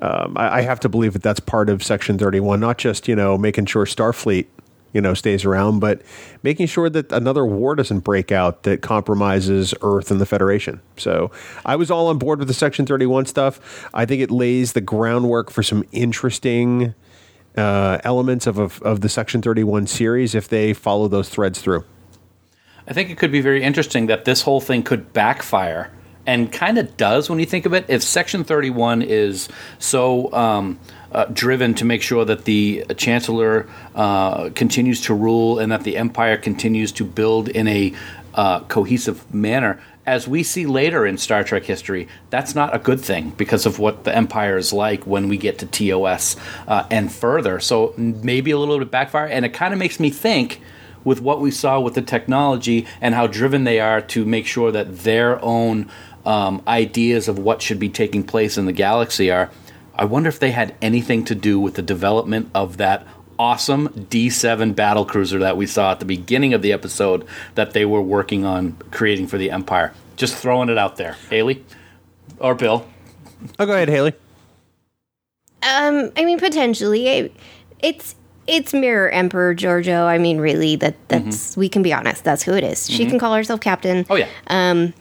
Um, 0.00 0.36
I, 0.36 0.58
I 0.58 0.60
have 0.62 0.80
to 0.80 0.88
believe 0.88 1.12
that 1.14 1.22
that's 1.22 1.40
part 1.40 1.68
of 1.68 1.82
Section 1.82 2.18
31, 2.18 2.60
not 2.60 2.78
just, 2.78 3.08
you 3.08 3.16
know, 3.16 3.36
making 3.36 3.66
sure 3.66 3.84
Starfleet, 3.84 4.46
you 4.92 5.00
know, 5.00 5.14
stays 5.14 5.44
around, 5.44 5.80
but 5.80 6.02
making 6.42 6.66
sure 6.66 6.88
that 6.88 7.12
another 7.12 7.44
war 7.44 7.74
doesn't 7.74 8.00
break 8.00 8.32
out 8.32 8.62
that 8.62 8.82
compromises 8.82 9.74
Earth 9.82 10.10
and 10.10 10.20
the 10.20 10.26
Federation. 10.26 10.80
So 10.96 11.30
I 11.64 11.76
was 11.76 11.90
all 11.90 12.08
on 12.08 12.18
board 12.18 12.38
with 12.38 12.48
the 12.48 12.54
Section 12.54 12.86
31 12.86 13.26
stuff. 13.26 13.88
I 13.92 14.06
think 14.06 14.22
it 14.22 14.30
lays 14.30 14.72
the 14.72 14.80
groundwork 14.80 15.50
for 15.50 15.62
some 15.62 15.84
interesting 15.92 16.94
uh, 17.58 17.98
elements 18.04 18.46
of, 18.46 18.58
of 18.58 18.80
of 18.82 19.00
the 19.00 19.08
Section 19.08 19.42
Thirty 19.42 19.64
One 19.64 19.86
series 19.86 20.34
if 20.34 20.48
they 20.48 20.72
follow 20.72 21.08
those 21.08 21.28
threads 21.28 21.60
through. 21.60 21.84
I 22.86 22.92
think 22.92 23.10
it 23.10 23.18
could 23.18 23.32
be 23.32 23.40
very 23.40 23.62
interesting 23.62 24.06
that 24.06 24.24
this 24.24 24.42
whole 24.42 24.60
thing 24.60 24.82
could 24.82 25.12
backfire, 25.12 25.90
and 26.26 26.52
kind 26.52 26.78
of 26.78 26.96
does 26.96 27.28
when 27.28 27.38
you 27.38 27.46
think 27.46 27.66
of 27.66 27.74
it. 27.74 27.84
If 27.88 28.02
Section 28.02 28.44
31 28.44 29.02
is 29.02 29.48
so 29.78 30.32
um, 30.32 30.78
uh, 31.12 31.24
driven 31.26 31.74
to 31.74 31.84
make 31.84 32.02
sure 32.02 32.24
that 32.24 32.44
the 32.44 32.84
Chancellor 32.96 33.66
uh, 33.94 34.50
continues 34.50 35.00
to 35.02 35.14
rule 35.14 35.58
and 35.58 35.72
that 35.72 35.84
the 35.84 35.96
Empire 35.96 36.36
continues 36.36 36.92
to 36.92 37.04
build 37.04 37.48
in 37.48 37.66
a 37.68 37.94
uh, 38.34 38.60
cohesive 38.60 39.34
manner, 39.34 39.80
as 40.08 40.26
we 40.26 40.42
see 40.42 40.64
later 40.64 41.04
in 41.04 41.18
Star 41.18 41.44
Trek 41.44 41.64
history, 41.64 42.08
that's 42.30 42.54
not 42.54 42.74
a 42.74 42.78
good 42.78 43.00
thing 43.00 43.30
because 43.36 43.66
of 43.66 43.78
what 43.78 44.04
the 44.04 44.16
Empire 44.16 44.56
is 44.56 44.72
like 44.72 45.06
when 45.06 45.28
we 45.28 45.36
get 45.36 45.58
to 45.58 45.66
TOS 45.66 46.34
uh, 46.66 46.86
and 46.90 47.12
further. 47.12 47.60
So 47.60 47.92
maybe 47.98 48.50
a 48.50 48.58
little 48.58 48.78
bit 48.78 48.90
backfire, 48.90 49.26
and 49.26 49.44
it 49.44 49.50
kind 49.50 49.74
of 49.74 49.78
makes 49.78 50.00
me 50.00 50.08
think 50.08 50.62
with 51.04 51.20
what 51.20 51.40
we 51.40 51.50
saw 51.50 51.78
with 51.78 51.94
the 51.94 52.02
technology 52.02 52.86
and 53.00 53.14
how 53.14 53.26
driven 53.26 53.64
they 53.64 53.80
are 53.80 54.00
to 54.00 54.24
make 54.24 54.46
sure 54.46 54.72
that 54.72 55.00
their 55.00 55.42
own 55.44 55.90
um, 56.24 56.62
ideas 56.66 57.28
of 57.28 57.38
what 57.38 57.60
should 57.60 57.78
be 57.78 57.88
taking 57.90 58.22
place 58.22 58.56
in 58.56 58.64
the 58.64 58.72
galaxy 58.72 59.30
are. 59.30 59.50
I 59.98 60.04
wonder 60.04 60.28
if 60.28 60.38
they 60.38 60.52
had 60.52 60.76
anything 60.80 61.24
to 61.24 61.34
do 61.34 61.58
with 61.58 61.74
the 61.74 61.82
development 61.82 62.50
of 62.54 62.76
that 62.76 63.06
awesome 63.38 63.88
D7 63.88 64.74
battle 64.74 65.04
cruiser 65.04 65.38
that 65.40 65.56
we 65.56 65.66
saw 65.66 65.92
at 65.92 65.98
the 65.98 66.04
beginning 66.04 66.54
of 66.54 66.62
the 66.62 66.72
episode 66.72 67.26
that 67.56 67.72
they 67.72 67.84
were 67.84 68.00
working 68.00 68.44
on 68.44 68.76
creating 68.92 69.26
for 69.26 69.38
the 69.38 69.50
Empire. 69.50 69.92
Just 70.16 70.36
throwing 70.36 70.68
it 70.68 70.78
out 70.78 70.96
there. 70.96 71.16
Hayley 71.30 71.64
or 72.38 72.54
Bill? 72.54 72.86
Oh, 73.58 73.66
go 73.66 73.72
ahead, 73.72 73.88
Hayley. 73.88 74.12
Um, 75.62 76.12
I 76.16 76.24
mean, 76.24 76.38
potentially, 76.38 77.08
it, 77.08 77.36
it's 77.80 78.14
it's 78.46 78.72
Mirror 78.72 79.10
Emperor 79.10 79.54
Georgiou. 79.54 80.06
I 80.06 80.18
mean, 80.18 80.38
really, 80.38 80.76
that 80.76 80.96
that's 81.08 81.50
mm-hmm. 81.50 81.60
we 81.60 81.68
can 81.68 81.82
be 81.82 81.92
honest. 81.92 82.24
That's 82.24 82.42
who 82.42 82.54
it 82.54 82.64
is. 82.64 82.88
She 82.88 83.02
mm-hmm. 83.02 83.10
can 83.10 83.18
call 83.18 83.34
herself 83.34 83.60
Captain. 83.60 84.06
Oh, 84.08 84.14
yeah. 84.14 84.28
Um, 84.46 84.94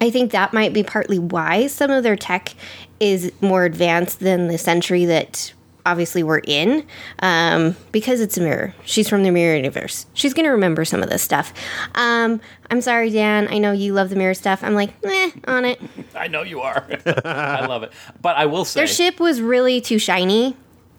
I 0.00 0.10
think 0.10 0.32
that 0.32 0.52
might 0.52 0.72
be 0.72 0.82
partly 0.82 1.18
why 1.18 1.66
some 1.66 1.90
of 1.90 2.02
their 2.02 2.16
tech 2.16 2.54
is 3.00 3.32
more 3.40 3.64
advanced 3.64 4.20
than 4.20 4.48
the 4.48 4.58
century 4.58 5.04
that 5.06 5.52
obviously 5.88 6.22
we're 6.22 6.42
in, 6.44 6.86
um, 7.20 7.74
because 7.92 8.20
it's 8.20 8.36
a 8.36 8.40
mirror. 8.40 8.74
She's 8.84 9.08
from 9.08 9.22
the 9.22 9.30
mirror 9.30 9.56
universe. 9.56 10.06
She's 10.12 10.34
gonna 10.34 10.50
remember 10.50 10.84
some 10.84 11.02
of 11.02 11.08
this 11.08 11.22
stuff. 11.22 11.52
Um, 11.94 12.40
I'm 12.70 12.80
sorry, 12.82 13.10
Dan. 13.10 13.48
I 13.48 13.58
know 13.58 13.72
you 13.72 13.94
love 13.94 14.10
the 14.10 14.16
mirror 14.16 14.34
stuff. 14.34 14.62
I'm 14.62 14.74
like, 14.74 14.90
eh, 15.04 15.30
on 15.46 15.64
it. 15.64 15.80
I 16.14 16.28
know 16.28 16.42
you 16.42 16.60
are. 16.60 16.86
I 17.24 17.66
love 17.66 17.82
it. 17.82 17.92
But 18.20 18.36
I 18.36 18.46
will 18.46 18.64
say. 18.64 18.80
Their 18.80 18.86
ship 18.86 19.18
was 19.18 19.40
really 19.40 19.80
too 19.80 19.98
shiny 19.98 20.56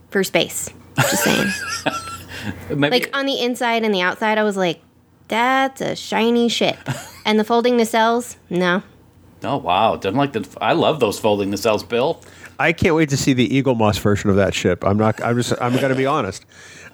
for 0.10 0.24
space. 0.24 0.70
Just 0.98 1.24
saying. 1.24 1.48
maybe, 2.70 2.90
like 3.00 3.16
on 3.16 3.26
the 3.26 3.40
inside 3.42 3.84
and 3.84 3.94
the 3.94 4.02
outside, 4.02 4.38
I 4.38 4.44
was 4.44 4.58
like, 4.58 4.82
that's 5.28 5.82
a 5.82 5.96
shiny 5.96 6.50
ship. 6.50 6.78
And 7.30 7.40
the 7.40 7.44
folding 7.44 7.78
nacelles, 7.78 8.38
no. 8.50 8.82
oh, 9.44 9.58
wow. 9.58 9.98
Doesn't 9.98 10.18
like 10.18 10.34
the. 10.34 10.50
I 10.60 10.74
love 10.74 11.00
those 11.00 11.20
folding 11.20 11.52
nacelles, 11.52 11.88
Bill. 11.88 12.24
I 12.58 12.74
can't 12.74 12.96
wait 12.96 13.10
to 13.10 13.18
see 13.18 13.34
the 13.34 13.48
Eaglemoss 13.48 14.00
version 14.00 14.32
of 14.32 14.36
that 14.38 14.56
ship. 14.56 14.84
I'm 14.84 14.98
not. 14.98 15.24
I'm 15.24 15.38
just. 15.38 15.54
I'm 15.62 15.76
going 15.76 15.90
to 15.90 15.96
be 15.96 16.08
honest. 16.08 16.44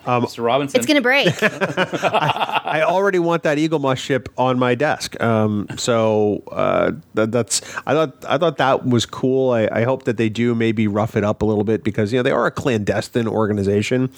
Mr. 0.06 0.43
Robinson. 0.43 0.80
It's 0.80 0.88
gonna 0.88 1.01
break. 1.01 1.28
I 1.41 2.84
already 2.86 3.20
want 3.20 3.43
that 3.43 3.58
Eaglemoss 3.58 3.97
ship 3.97 4.30
on 4.38 4.60
my 4.60 4.76
desk. 4.76 5.22
Um, 5.22 5.68
so 5.78 6.43
uh, 6.51 6.91
that, 7.14 7.32
that's. 7.32 7.62
I 7.86 7.93
thought. 7.93 8.26
I 8.28 8.38
thought 8.38 8.58
that 8.58 8.86
was 8.86 9.06
cool. 9.06 9.51
I, 9.51 9.68
I 9.72 9.84
hope 9.84 10.03
that 10.03 10.18
they 10.18 10.30
do 10.30 10.56
maybe 10.56 10.88
rough 10.88 11.16
it 11.16 11.24
up 11.24 11.41
a 11.41 11.45
little 11.45 11.64
bit 11.64 11.84
because 11.84 12.12
you 12.12 12.20
know 12.20 12.24
they 12.24 12.32
are 12.32 12.45
a 12.45 12.51
clandestine 12.51 13.28
organization. 13.28 14.10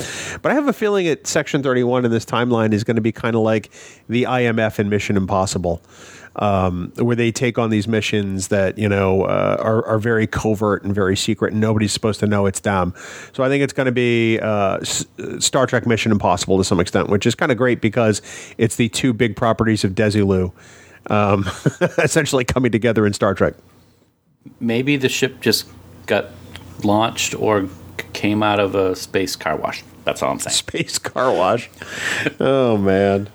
But 0.41 0.51
I 0.51 0.55
have 0.55 0.67
a 0.67 0.73
feeling 0.73 1.07
that 1.07 1.27
Section 1.27 1.63
31 1.63 2.05
in 2.05 2.11
this 2.11 2.25
timeline 2.25 2.73
is 2.73 2.83
going 2.83 2.95
to 2.95 3.01
be 3.01 3.11
kind 3.11 3.35
of 3.35 3.41
like 3.41 3.69
the 4.09 4.23
IMF 4.23 4.79
in 4.79 4.89
Mission 4.89 5.17
Impossible. 5.17 5.81
Um, 6.39 6.93
where 6.97 7.15
they 7.15 7.31
take 7.31 7.57
on 7.57 7.71
these 7.71 7.87
missions 7.87 8.49
that 8.49 8.77
you 8.77 8.87
know 8.87 9.23
uh, 9.23 9.57
are, 9.59 9.83
are 9.87 9.97
very 9.97 10.27
covert 10.27 10.83
and 10.83 10.93
very 10.93 11.17
secret, 11.17 11.51
and 11.53 11.59
nobody's 11.59 11.91
supposed 11.91 12.19
to 12.19 12.27
know 12.27 12.45
it's 12.45 12.59
them. 12.59 12.93
So 13.33 13.43
I 13.43 13.49
think 13.49 13.63
it's 13.63 13.73
going 13.73 13.87
to 13.87 13.91
be 13.91 14.39
uh, 14.39 14.77
S- 14.77 15.05
Star 15.39 15.65
Trek 15.65 15.87
Mission 15.87 16.11
Impossible 16.11 16.59
to 16.59 16.63
some 16.63 16.79
extent, 16.79 17.09
which 17.09 17.25
is 17.25 17.33
kind 17.33 17.51
of 17.51 17.57
great 17.57 17.81
because 17.81 18.21
it's 18.59 18.75
the 18.75 18.87
two 18.89 19.13
big 19.13 19.35
properties 19.35 19.83
of 19.83 19.93
Desilu 19.95 20.53
um, 21.09 21.49
essentially 21.97 22.45
coming 22.45 22.71
together 22.71 23.05
in 23.05 23.13
Star 23.13 23.33
Trek. 23.33 23.55
Maybe 24.59 24.95
the 24.97 25.09
ship 25.09 25.41
just 25.41 25.67
got 26.05 26.27
launched 26.83 27.35
or 27.35 27.67
came 28.13 28.43
out 28.43 28.59
of 28.59 28.75
a 28.75 28.95
space 28.95 29.35
car 29.35 29.55
wash. 29.55 29.83
That's 30.03 30.21
all 30.21 30.31
I'm 30.31 30.39
saying. 30.39 30.53
Space 30.55 30.99
car 30.99 31.33
wash. 31.33 31.69
oh 32.39 32.77
man. 32.77 33.29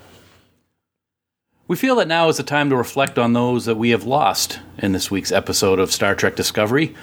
We 1.73 1.77
feel 1.77 1.97
that 1.97 2.07
now 2.07 2.29
is 2.29 2.37
the 2.37 2.43
time 2.43 2.69
to 2.69 2.77
reflect 2.77 3.19
on 3.19 3.33
those 3.33 3.65
that 3.65 3.77
we 3.77 3.89
have 3.93 4.05
lost 4.05 4.61
in 4.77 4.93
this 4.93 5.11
week's 5.11 5.33
episode 5.33 5.79
of 5.79 5.91
Star 5.91 6.15
Trek 6.15 6.37
Discovery. 6.37 6.95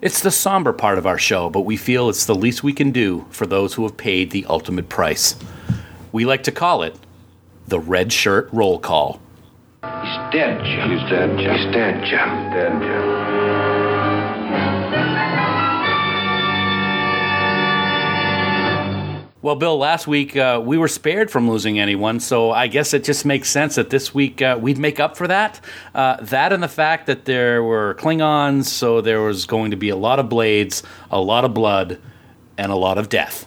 It's 0.00 0.20
the 0.20 0.32
somber 0.32 0.72
part 0.72 0.98
of 0.98 1.06
our 1.06 1.16
show, 1.16 1.48
but 1.48 1.60
we 1.60 1.76
feel 1.76 2.08
it's 2.08 2.26
the 2.26 2.34
least 2.34 2.64
we 2.64 2.72
can 2.72 2.90
do 2.90 3.24
for 3.30 3.46
those 3.46 3.74
who 3.74 3.84
have 3.84 3.96
paid 3.96 4.32
the 4.32 4.44
ultimate 4.46 4.88
price. 4.88 5.36
We 6.10 6.24
like 6.24 6.42
to 6.42 6.50
call 6.50 6.82
it 6.82 6.96
the 7.68 7.78
Red 7.78 8.12
Shirt 8.12 8.48
Roll 8.50 8.80
Call. 8.80 9.20
He's 9.84 10.32
dead, 10.32 10.64
Jim. 10.64 10.90
He's 10.90 11.08
dead, 11.08 11.38
Jim. 11.38 11.54
He's 11.54 11.72
dead, 11.72 12.04
Jim. 12.04 12.50
Dead, 12.50 12.82
Jim. 12.82 13.49
Well, 19.42 19.56
Bill, 19.56 19.78
last 19.78 20.06
week 20.06 20.36
uh, 20.36 20.60
we 20.62 20.76
were 20.76 20.86
spared 20.86 21.30
from 21.30 21.48
losing 21.48 21.80
anyone, 21.80 22.20
so 22.20 22.50
I 22.50 22.66
guess 22.66 22.92
it 22.92 23.04
just 23.04 23.24
makes 23.24 23.48
sense 23.48 23.76
that 23.76 23.88
this 23.88 24.12
week 24.12 24.42
uh, 24.42 24.58
we'd 24.60 24.76
make 24.76 25.00
up 25.00 25.16
for 25.16 25.26
that. 25.28 25.64
Uh, 25.94 26.16
that 26.20 26.52
and 26.52 26.62
the 26.62 26.68
fact 26.68 27.06
that 27.06 27.24
there 27.24 27.64
were 27.64 27.94
Klingons, 27.94 28.64
so 28.66 29.00
there 29.00 29.22
was 29.22 29.46
going 29.46 29.70
to 29.70 29.78
be 29.78 29.88
a 29.88 29.96
lot 29.96 30.18
of 30.18 30.28
blades, 30.28 30.82
a 31.10 31.18
lot 31.18 31.46
of 31.46 31.54
blood, 31.54 31.98
and 32.58 32.70
a 32.70 32.74
lot 32.74 32.98
of 32.98 33.08
death. 33.08 33.46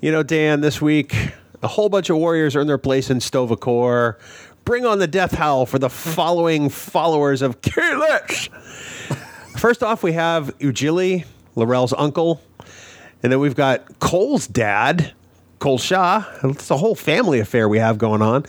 You 0.00 0.12
know, 0.12 0.22
Dan, 0.22 0.60
this 0.60 0.80
week, 0.80 1.32
a 1.60 1.66
whole 1.66 1.88
bunch 1.88 2.08
of 2.08 2.18
warriors 2.18 2.54
earn 2.54 2.68
their 2.68 2.78
place 2.78 3.10
in 3.10 3.18
Sto-vo-kor. 3.18 4.18
Bring 4.64 4.86
on 4.86 5.00
the 5.00 5.08
death 5.08 5.32
howl 5.32 5.66
for 5.66 5.80
the 5.80 5.90
following 5.90 6.68
followers 6.68 7.42
of 7.42 7.60
Kahless. 7.62 8.48
First 9.58 9.82
off, 9.82 10.04
we 10.04 10.12
have 10.12 10.56
Ujili, 10.58 11.24
L'Rell's 11.56 11.94
uncle. 11.94 12.40
And 13.22 13.32
then 13.32 13.40
we've 13.40 13.54
got 13.56 13.98
Kol's 13.98 14.46
dad, 14.46 15.12
Kol 15.58 15.78
Sha. 15.78 16.24
It's 16.44 16.70
a 16.70 16.76
whole 16.76 16.94
family 16.94 17.40
affair 17.40 17.68
we 17.68 17.78
have 17.78 17.98
going 17.98 18.22
on. 18.22 18.44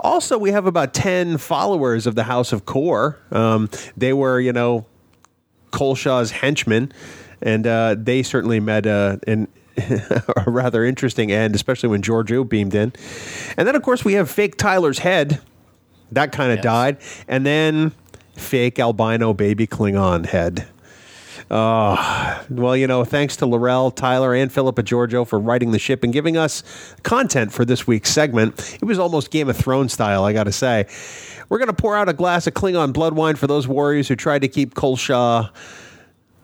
Also, 0.00 0.38
we 0.38 0.50
have 0.52 0.66
about 0.66 0.94
10 0.94 1.38
followers 1.38 2.06
of 2.06 2.14
the 2.14 2.24
House 2.24 2.52
of 2.52 2.64
Kor. 2.64 3.18
Um, 3.30 3.68
they 3.96 4.12
were, 4.12 4.40
you 4.40 4.52
know, 4.52 4.86
Kol 5.72 5.94
Sha's 5.96 6.30
henchmen, 6.30 6.92
and 7.42 7.66
uh, 7.66 7.96
they 7.98 8.22
certainly 8.22 8.60
met 8.60 8.86
uh, 8.86 9.16
an, 9.26 9.48
a 9.76 10.44
rather 10.46 10.84
interesting 10.84 11.32
end, 11.32 11.54
especially 11.56 11.88
when 11.88 12.00
Georgiou 12.00 12.48
beamed 12.48 12.74
in. 12.74 12.92
And 13.56 13.66
then, 13.66 13.74
of 13.74 13.82
course, 13.82 14.04
we 14.04 14.14
have 14.14 14.30
fake 14.30 14.56
Tyler's 14.56 15.00
head. 15.00 15.40
That 16.12 16.30
kind 16.32 16.52
of 16.52 16.58
Yes. 16.58 16.64
died. 16.64 16.96
And 17.26 17.44
then 17.44 17.90
fake 18.36 18.78
albino 18.78 19.34
baby 19.34 19.66
Klingon 19.66 20.26
head. 20.26 20.68
Oh, 21.50 22.44
well, 22.48 22.76
you 22.76 22.86
know, 22.86 23.04
thanks 23.04 23.36
to 23.36 23.46
L'Rell, 23.46 23.90
Tyler, 23.90 24.34
and 24.34 24.50
Philippa 24.50 24.82
Georgiou 24.82 25.26
for 25.26 25.38
writing 25.38 25.72
the 25.72 25.78
ship 25.78 26.02
and 26.02 26.12
giving 26.12 26.36
us 26.36 26.62
content 27.02 27.52
for 27.52 27.64
this 27.64 27.86
week's 27.86 28.10
segment. 28.10 28.78
It 28.80 28.84
was 28.84 28.98
almost 28.98 29.30
Game 29.30 29.48
of 29.48 29.56
Thrones 29.56 29.92
style, 29.92 30.24
I 30.24 30.32
got 30.32 30.44
to 30.44 30.52
say. 30.52 30.86
We're 31.48 31.58
going 31.58 31.68
to 31.68 31.74
pour 31.74 31.96
out 31.96 32.08
a 32.08 32.14
glass 32.14 32.46
of 32.46 32.54
Klingon 32.54 32.92
blood 32.92 33.14
wine 33.14 33.36
for 33.36 33.46
those 33.46 33.68
warriors 33.68 34.08
who 34.08 34.16
tried 34.16 34.40
to 34.40 34.48
keep 34.48 34.74
Kol 34.74 34.96
Sha, 34.96 35.50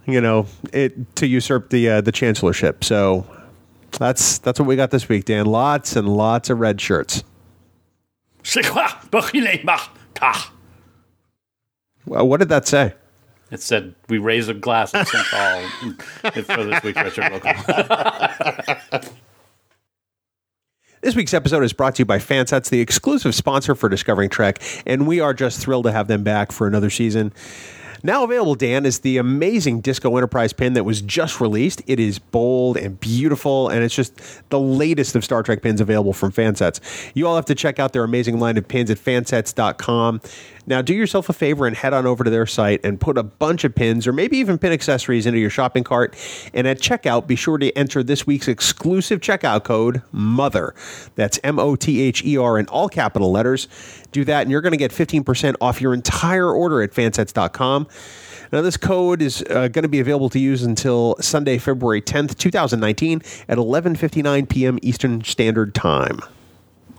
you 0.07 0.21
know, 0.21 0.47
it, 0.73 1.17
to 1.17 1.27
usurp 1.27 1.71
the 1.71 1.89
uh, 1.89 2.01
the 2.03 2.13
chancellorship. 2.13 2.85
So 2.85 3.27
that's 3.93 4.39
that's 4.39 4.61
what 4.61 4.67
we 4.69 4.77
got 4.77 4.91
this 4.91 5.09
week, 5.09 5.25
Dan. 5.25 5.47
Lots 5.47 5.97
and 5.97 6.09
lots 6.09 6.51
of 6.51 6.61
red 6.61 6.81
shirts. 6.81 7.25
Well, 12.07 12.29
what 12.29 12.41
did 12.41 12.49
that 12.51 12.67
say? 12.69 12.95
It 13.51 13.61
said, 13.63 13.95
We 14.09 14.19
raise 14.19 14.49
a 14.49 14.55
glass 14.55 14.93
St. 14.93 15.09
Paul 15.09 15.63
for 16.45 16.65
this 16.65 16.83
week's 16.83 16.97
Retro 16.97 17.31
Local. 17.31 17.53
This 21.03 21.17
week's 21.17 21.33
episode 21.33 21.65
is 21.65 21.73
brought 21.73 21.95
to 21.95 22.01
you 22.01 22.05
by 22.05 22.19
Fansets, 22.19 22.69
the 22.69 22.81
exclusive 22.81 23.35
sponsor 23.35 23.75
for 23.75 23.89
Discovering 23.89 24.29
Trek, 24.29 24.63
and 24.85 25.07
we 25.07 25.19
are 25.19 25.33
just 25.33 25.59
thrilled 25.59 25.85
to 25.87 25.93
have 25.93 26.09
them 26.09 26.23
back 26.23 26.53
for 26.53 26.67
another 26.67 26.91
season. 26.91 27.33
Now 28.03 28.25
available, 28.25 28.55
Dan, 28.55 28.87
is 28.87 29.01
the 29.01 29.19
amazing 29.19 29.81
Disco 29.81 30.17
Enterprise 30.17 30.53
pin 30.53 30.73
that 30.73 30.85
was 30.85 31.03
just 31.03 31.41
released. 31.41 31.83
It 31.87 32.01
is 32.01 32.19
bold 32.19 32.77
and 32.77 32.99
beautiful, 32.99 33.69
and 33.69 33.85
it's 33.85 33.95
just 33.95 34.19
the 34.49 34.59
latest 34.59 35.15
of 35.17 35.25
Star 35.25 35.43
Trek 35.43 35.63
pins 35.63 35.81
available 35.81 36.15
from 36.15 36.33
Fansets. 36.33 36.81
You 37.15 37.27
all 37.27 37.37
have 37.37 37.45
to 37.47 37.55
check 37.55 37.79
out 37.79 37.93
their 37.93 38.05
amazing 38.05 38.41
line 38.41 38.57
of 38.57 38.67
pins 38.67 38.91
at 38.91 38.99
fansets.com. 38.99 40.23
Now, 40.67 40.83
do 40.83 40.95
yourself 40.95 41.29
a 41.29 41.33
favor 41.33 41.67
and 41.67 41.77
head 41.77 41.93
on 41.93 42.07
over 42.07 42.23
to 42.23 42.31
their 42.31 42.47
site 42.47 42.81
and 42.85 43.01
put 43.01 43.19
a 43.19 43.23
bunch 43.23 43.65
of 43.65 43.75
pins 43.75 44.07
or 44.07 44.13
maybe 44.13 44.39
even 44.39 44.57
pin 44.57 44.73
accessories 44.73 45.27
into 45.27 45.41
your 45.41 45.51
shopping 45.51 45.83
cart. 45.83 46.15
And 46.55 46.69
at 46.69 46.79
checkout, 46.79 47.27
be 47.27 47.35
sure 47.35 47.59
to 47.59 47.77
enter 47.77 48.03
this 48.03 48.27
week's 48.27 48.47
exclusive 48.47 49.21
checkout 49.21 49.65
code, 49.65 50.03
MOTHER. 50.13 50.75
That's 51.17 51.41
M 51.43 51.59
O 51.59 51.77
T 51.77 52.01
H 52.03 52.25
E 52.25 52.37
R 52.37 52.59
in 52.59 52.67
all 52.69 52.89
capital 52.89 53.33
letters. 53.33 53.69
Do 54.13 54.25
that, 54.25 54.43
and 54.43 54.51
you're 54.51 54.61
going 54.61 54.73
to 54.73 54.79
get 54.79 54.91
15% 54.91 55.57
off 55.61 55.81
your 55.81 55.95
entire 55.95 56.51
order 56.51 56.83
at 56.83 56.93
fansets.com. 56.93 57.87
Now, 58.53 58.63
this 58.63 58.77
code 58.77 59.23
is 59.23 59.43
uh, 59.49 59.69
going 59.69 59.85
to 59.85 59.89
be 59.89 60.01
available 60.01 60.29
to 60.31 60.39
use 60.41 60.65
until 60.65 61.17
Sunday, 61.21 61.59
February 61.59 62.03
10th, 62.03 62.37
2019 62.37 63.23
at 63.49 63.59
11:59 63.59 64.49
p.m. 64.49 64.79
Eastern 64.83 65.23
Standard 65.23 65.75
Time. 65.75 66.21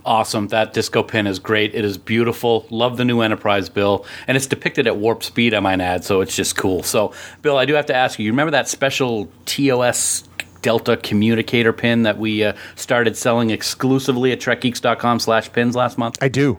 Awesome. 0.06 0.48
That 0.48 0.74
disco 0.74 1.04
pin 1.04 1.28
is 1.28 1.40
great. 1.40 1.76
It 1.76 1.86
is 1.86 1.98
beautiful. 1.98 2.66
Love 2.70 2.98
the 2.98 3.06
new 3.06 3.22
Enterprise, 3.22 3.70
Bill. 3.70 4.06
And 4.28 4.36
it's 4.36 4.48
depicted 4.48 4.88
at 4.88 4.98
warp 4.98 5.24
speed, 5.24 5.54
I 5.54 5.60
might 5.60 5.80
add, 5.80 6.04
so 6.04 6.22
it's 6.22 6.36
just 6.36 6.58
cool. 6.58 6.82
So, 6.82 7.14
Bill, 7.42 7.58
I 7.58 7.66
do 7.66 7.74
have 7.76 7.86
to 7.88 7.96
ask 7.96 8.18
you, 8.18 8.26
you 8.26 8.32
remember 8.32 8.52
that 8.52 8.68
special 8.68 9.30
TOS 9.46 10.28
Delta 10.62 10.98
communicator 10.98 11.74
pin 11.74 12.04
that 12.04 12.18
we 12.18 12.44
uh, 12.44 12.54
started 12.76 13.16
selling 13.18 13.50
exclusively 13.50 14.32
at 14.32 14.40
trekgeeks.com 14.40 15.20
slash 15.20 15.52
pins 15.52 15.76
last 15.76 15.98
month? 15.98 16.18
I 16.22 16.30
do. 16.30 16.58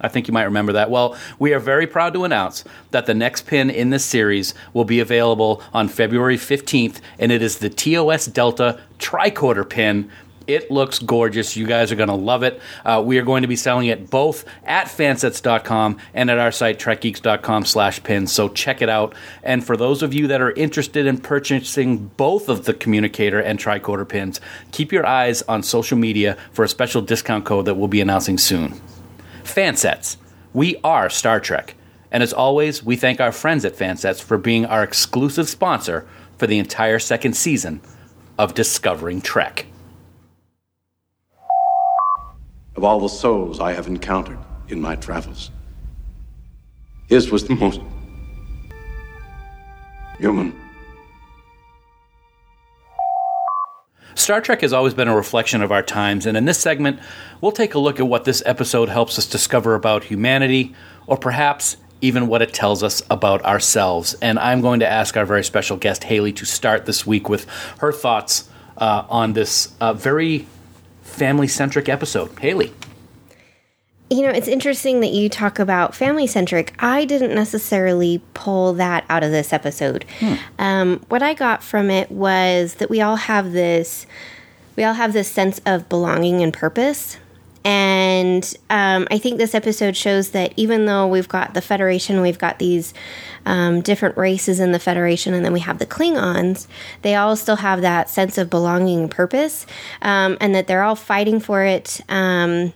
I 0.00 0.08
think 0.08 0.28
you 0.28 0.34
might 0.34 0.44
remember 0.44 0.72
that. 0.72 0.90
Well, 0.90 1.16
we 1.38 1.52
are 1.52 1.58
very 1.58 1.86
proud 1.86 2.14
to 2.14 2.24
announce 2.24 2.64
that 2.90 3.06
the 3.06 3.14
next 3.14 3.46
pin 3.46 3.70
in 3.70 3.90
this 3.90 4.04
series 4.04 4.54
will 4.72 4.84
be 4.84 5.00
available 5.00 5.62
on 5.72 5.88
February 5.88 6.36
15th, 6.36 7.00
and 7.18 7.30
it 7.32 7.42
is 7.42 7.58
the 7.58 7.70
TOS 7.70 8.26
Delta 8.26 8.80
tricorder 8.98 9.68
pin. 9.68 10.10
It 10.46 10.68
looks 10.68 10.98
gorgeous. 10.98 11.56
You 11.56 11.64
guys 11.64 11.92
are 11.92 11.96
going 11.96 12.08
to 12.08 12.14
love 12.14 12.42
it. 12.42 12.60
Uh, 12.84 13.00
we 13.04 13.18
are 13.18 13.22
going 13.22 13.42
to 13.42 13.48
be 13.48 13.54
selling 13.54 13.86
it 13.86 14.10
both 14.10 14.44
at 14.64 14.86
fansets.com 14.88 15.98
and 16.12 16.28
at 16.28 16.38
our 16.38 16.50
site, 16.50 16.80
trekgeeks.com 16.80 17.66
slash 17.66 18.02
pins. 18.02 18.32
So 18.32 18.48
check 18.48 18.82
it 18.82 18.88
out. 18.88 19.14
And 19.44 19.64
for 19.64 19.76
those 19.76 20.02
of 20.02 20.12
you 20.12 20.26
that 20.26 20.40
are 20.40 20.50
interested 20.52 21.06
in 21.06 21.18
purchasing 21.18 22.08
both 22.16 22.48
of 22.48 22.64
the 22.64 22.74
communicator 22.74 23.38
and 23.38 23.60
tricorder 23.60 24.08
pins, 24.08 24.40
keep 24.72 24.90
your 24.90 25.06
eyes 25.06 25.42
on 25.42 25.62
social 25.62 25.96
media 25.96 26.36
for 26.50 26.64
a 26.64 26.68
special 26.68 27.00
discount 27.00 27.44
code 27.44 27.66
that 27.66 27.74
we'll 27.74 27.86
be 27.86 28.00
announcing 28.00 28.36
soon. 28.36 28.80
Fansets. 29.54 30.16
We 30.52 30.76
are 30.82 31.10
Star 31.10 31.40
Trek. 31.40 31.74
And 32.10 32.22
as 32.22 32.32
always, 32.32 32.82
we 32.82 32.96
thank 32.96 33.20
our 33.20 33.32
friends 33.32 33.64
at 33.64 33.76
Fansets 33.76 34.22
for 34.22 34.38
being 34.38 34.66
our 34.66 34.82
exclusive 34.82 35.48
sponsor 35.48 36.06
for 36.38 36.46
the 36.46 36.58
entire 36.58 36.98
second 36.98 37.34
season 37.34 37.80
of 38.38 38.54
Discovering 38.54 39.20
Trek. 39.20 39.66
of 42.80 42.84
all 42.84 42.98
the 42.98 43.08
souls 43.08 43.60
I 43.60 43.74
have 43.74 43.88
encountered 43.88 44.38
in 44.68 44.80
my 44.80 44.96
travels. 44.96 45.50
His 47.08 47.30
was 47.30 47.46
the 47.46 47.54
most 47.54 47.78
human. 50.18 50.58
Star 54.20 54.42
Trek 54.42 54.60
has 54.60 54.74
always 54.74 54.92
been 54.92 55.08
a 55.08 55.16
reflection 55.16 55.62
of 55.62 55.72
our 55.72 55.82
times, 55.82 56.26
and 56.26 56.36
in 56.36 56.44
this 56.44 56.58
segment, 56.58 57.00
we'll 57.40 57.52
take 57.52 57.72
a 57.72 57.78
look 57.78 57.98
at 57.98 58.06
what 58.06 58.24
this 58.24 58.42
episode 58.44 58.90
helps 58.90 59.18
us 59.18 59.26
discover 59.26 59.74
about 59.74 60.04
humanity, 60.04 60.74
or 61.06 61.16
perhaps 61.16 61.78
even 62.02 62.26
what 62.26 62.42
it 62.42 62.52
tells 62.52 62.82
us 62.82 63.02
about 63.10 63.42
ourselves. 63.44 64.14
And 64.20 64.38
I'm 64.38 64.60
going 64.60 64.80
to 64.80 64.86
ask 64.86 65.16
our 65.16 65.24
very 65.24 65.42
special 65.42 65.78
guest, 65.78 66.04
Hayley, 66.04 66.32
to 66.34 66.44
start 66.44 66.84
this 66.84 67.06
week 67.06 67.30
with 67.30 67.48
her 67.78 67.92
thoughts 67.92 68.48
uh, 68.76 69.04
on 69.08 69.32
this 69.32 69.74
uh, 69.80 69.94
very 69.94 70.46
family 71.02 71.48
centric 71.48 71.88
episode. 71.88 72.38
Hayley. 72.40 72.72
You 74.12 74.22
know, 74.22 74.30
it's 74.30 74.48
interesting 74.48 74.98
that 75.00 75.12
you 75.12 75.28
talk 75.28 75.60
about 75.60 75.94
family 75.94 76.26
centric. 76.26 76.74
I 76.80 77.04
didn't 77.04 77.32
necessarily 77.32 78.20
pull 78.34 78.72
that 78.72 79.04
out 79.08 79.22
of 79.22 79.30
this 79.30 79.52
episode. 79.52 80.04
Um, 80.58 81.00
what 81.08 81.22
I 81.22 81.32
got 81.32 81.62
from 81.62 81.90
it 81.90 82.10
was 82.10 82.74
that 82.74 82.90
we 82.90 83.00
all 83.00 83.14
have 83.14 83.52
this, 83.52 84.06
we 84.74 84.82
all 84.82 84.94
have 84.94 85.12
this 85.12 85.28
sense 85.28 85.60
of 85.64 85.88
belonging 85.88 86.42
and 86.42 86.52
purpose. 86.52 87.18
And 87.64 88.42
um, 88.68 89.06
I 89.10 89.18
think 89.18 89.38
this 89.38 89.54
episode 89.54 89.94
shows 89.96 90.30
that 90.30 90.54
even 90.56 90.86
though 90.86 91.06
we've 91.06 91.28
got 91.28 91.54
the 91.54 91.60
Federation, 91.60 92.20
we've 92.20 92.38
got 92.38 92.58
these 92.58 92.94
um, 93.46 93.80
different 93.80 94.16
races 94.16 94.58
in 94.60 94.72
the 94.72 94.78
Federation, 94.78 95.34
and 95.34 95.44
then 95.44 95.52
we 95.52 95.60
have 95.60 95.78
the 95.78 95.86
Klingons, 95.86 96.66
they 97.02 97.14
all 97.14 97.36
still 97.36 97.56
have 97.56 97.80
that 97.82 98.08
sense 98.10 98.38
of 98.38 98.50
belonging 98.50 99.02
and 99.02 99.10
purpose, 99.10 99.66
um, 100.02 100.36
and 100.40 100.54
that 100.54 100.66
they're 100.66 100.82
all 100.82 100.96
fighting 100.96 101.38
for 101.38 101.62
it. 101.62 102.00
Um, 102.08 102.72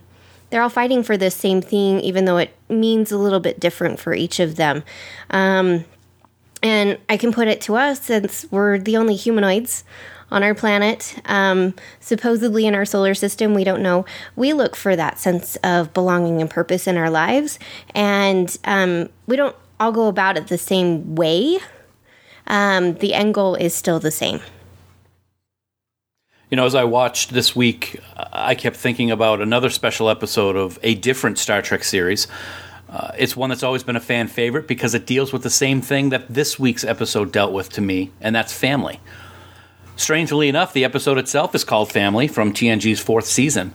they're 0.49 0.61
all 0.61 0.69
fighting 0.69 1.03
for 1.03 1.17
the 1.17 1.31
same 1.31 1.61
thing, 1.61 1.99
even 1.99 2.25
though 2.25 2.37
it 2.37 2.55
means 2.69 3.11
a 3.11 3.17
little 3.17 3.39
bit 3.39 3.59
different 3.59 3.99
for 3.99 4.13
each 4.13 4.39
of 4.39 4.55
them. 4.55 4.83
Um, 5.29 5.85
and 6.63 6.97
I 7.09 7.17
can 7.17 7.31
put 7.31 7.47
it 7.47 7.61
to 7.61 7.75
us 7.75 8.01
since 8.01 8.45
we're 8.51 8.79
the 8.79 8.97
only 8.97 9.15
humanoids 9.15 9.83
on 10.31 10.43
our 10.43 10.55
planet, 10.55 11.15
um, 11.25 11.75
supposedly 11.99 12.65
in 12.65 12.73
our 12.73 12.85
solar 12.85 13.13
system, 13.13 13.53
we 13.53 13.63
don't 13.63 13.83
know. 13.83 14.05
We 14.35 14.53
look 14.53 14.75
for 14.75 14.95
that 14.95 15.19
sense 15.19 15.55
of 15.57 15.93
belonging 15.93 16.41
and 16.41 16.49
purpose 16.49 16.87
in 16.87 16.97
our 16.97 17.09
lives, 17.09 17.59
and 17.93 18.55
um, 18.63 19.09
we 19.27 19.35
don't 19.35 19.55
all 19.79 19.91
go 19.91 20.07
about 20.07 20.37
it 20.37 20.47
the 20.47 20.57
same 20.57 21.15
way. 21.15 21.59
Um, 22.47 22.95
the 22.95 23.13
end 23.13 23.33
goal 23.33 23.55
is 23.55 23.73
still 23.73 23.99
the 23.99 24.11
same. 24.11 24.39
You 26.51 26.57
know, 26.57 26.65
as 26.67 26.75
I 26.75 26.83
watched 26.83 27.33
this 27.33 27.55
week, 27.55 27.99
I 28.15 28.53
kept 28.53 28.75
thinking 28.75 29.09
about 29.09 29.41
another 29.41 29.71
special 29.71 30.11
episode 30.11 30.55
of 30.55 30.77
a 30.83 30.93
different 30.93 31.39
Star 31.39 31.63
Trek 31.63 31.83
series. 31.83 32.27
Uh, 32.87 33.11
it's 33.17 33.35
one 33.35 33.49
that's 33.49 33.63
always 33.63 33.83
been 33.83 33.95
a 33.95 33.99
fan 34.01 34.27
favorite 34.27 34.67
because 34.67 34.93
it 34.93 35.07
deals 35.07 35.33
with 35.33 35.41
the 35.41 35.49
same 35.49 35.81
thing 35.81 36.09
that 36.09 36.31
this 36.31 36.59
week's 36.59 36.83
episode 36.83 37.31
dealt 37.31 37.51
with 37.51 37.69
to 37.71 37.81
me, 37.81 38.11
and 38.21 38.35
that's 38.35 38.53
family. 38.53 38.99
Strangely 39.95 40.47
enough, 40.47 40.71
the 40.71 40.83
episode 40.83 41.17
itself 41.17 41.55
is 41.55 41.63
called 41.63 41.91
Family 41.91 42.27
from 42.27 42.53
TNG's 42.53 42.99
fourth 42.99 43.25
season. 43.25 43.73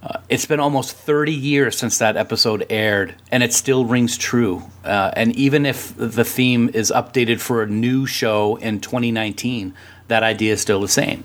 Uh, 0.00 0.20
it's 0.28 0.46
been 0.46 0.60
almost 0.60 0.94
30 0.94 1.32
years 1.32 1.76
since 1.76 1.98
that 1.98 2.16
episode 2.16 2.64
aired, 2.70 3.16
and 3.32 3.42
it 3.42 3.52
still 3.52 3.86
rings 3.86 4.16
true. 4.16 4.62
Uh, 4.84 5.10
and 5.16 5.34
even 5.34 5.66
if 5.66 5.92
the 5.96 6.24
theme 6.24 6.70
is 6.74 6.92
updated 6.94 7.40
for 7.40 7.62
a 7.64 7.66
new 7.66 8.06
show 8.06 8.54
in 8.56 8.78
2019, 8.78 9.74
that 10.06 10.22
idea 10.22 10.52
is 10.52 10.60
still 10.60 10.80
the 10.80 10.88
same. 10.88 11.24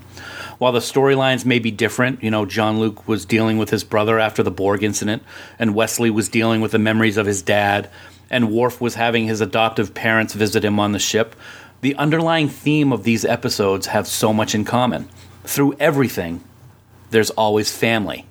While 0.59 0.73
the 0.73 0.79
storylines 0.79 1.45
may 1.45 1.59
be 1.59 1.71
different, 1.71 2.21
you 2.21 2.29
know, 2.29 2.45
Jean-Luc 2.45 3.07
was 3.07 3.25
dealing 3.25 3.57
with 3.57 3.69
his 3.69 3.85
brother 3.85 4.19
after 4.19 4.43
the 4.43 4.51
Borg 4.51 4.83
incident, 4.83 5.23
and 5.57 5.73
Wesley 5.73 6.09
was 6.09 6.27
dealing 6.27 6.59
with 6.59 6.73
the 6.73 6.77
memories 6.77 7.15
of 7.15 7.25
his 7.25 7.41
dad, 7.41 7.89
and 8.29 8.51
Worf 8.51 8.81
was 8.81 8.95
having 8.95 9.25
his 9.25 9.39
adoptive 9.39 9.93
parents 9.93 10.33
visit 10.33 10.65
him 10.65 10.77
on 10.77 10.91
the 10.91 10.99
ship. 10.99 11.33
The 11.79 11.95
underlying 11.95 12.49
theme 12.49 12.91
of 12.91 13.05
these 13.05 13.23
episodes 13.23 13.87
have 13.87 14.05
so 14.05 14.33
much 14.33 14.53
in 14.53 14.65
common. 14.65 15.07
Through 15.45 15.77
everything, 15.79 16.43
there's 17.09 17.29
always 17.31 17.75
family. 17.75 18.25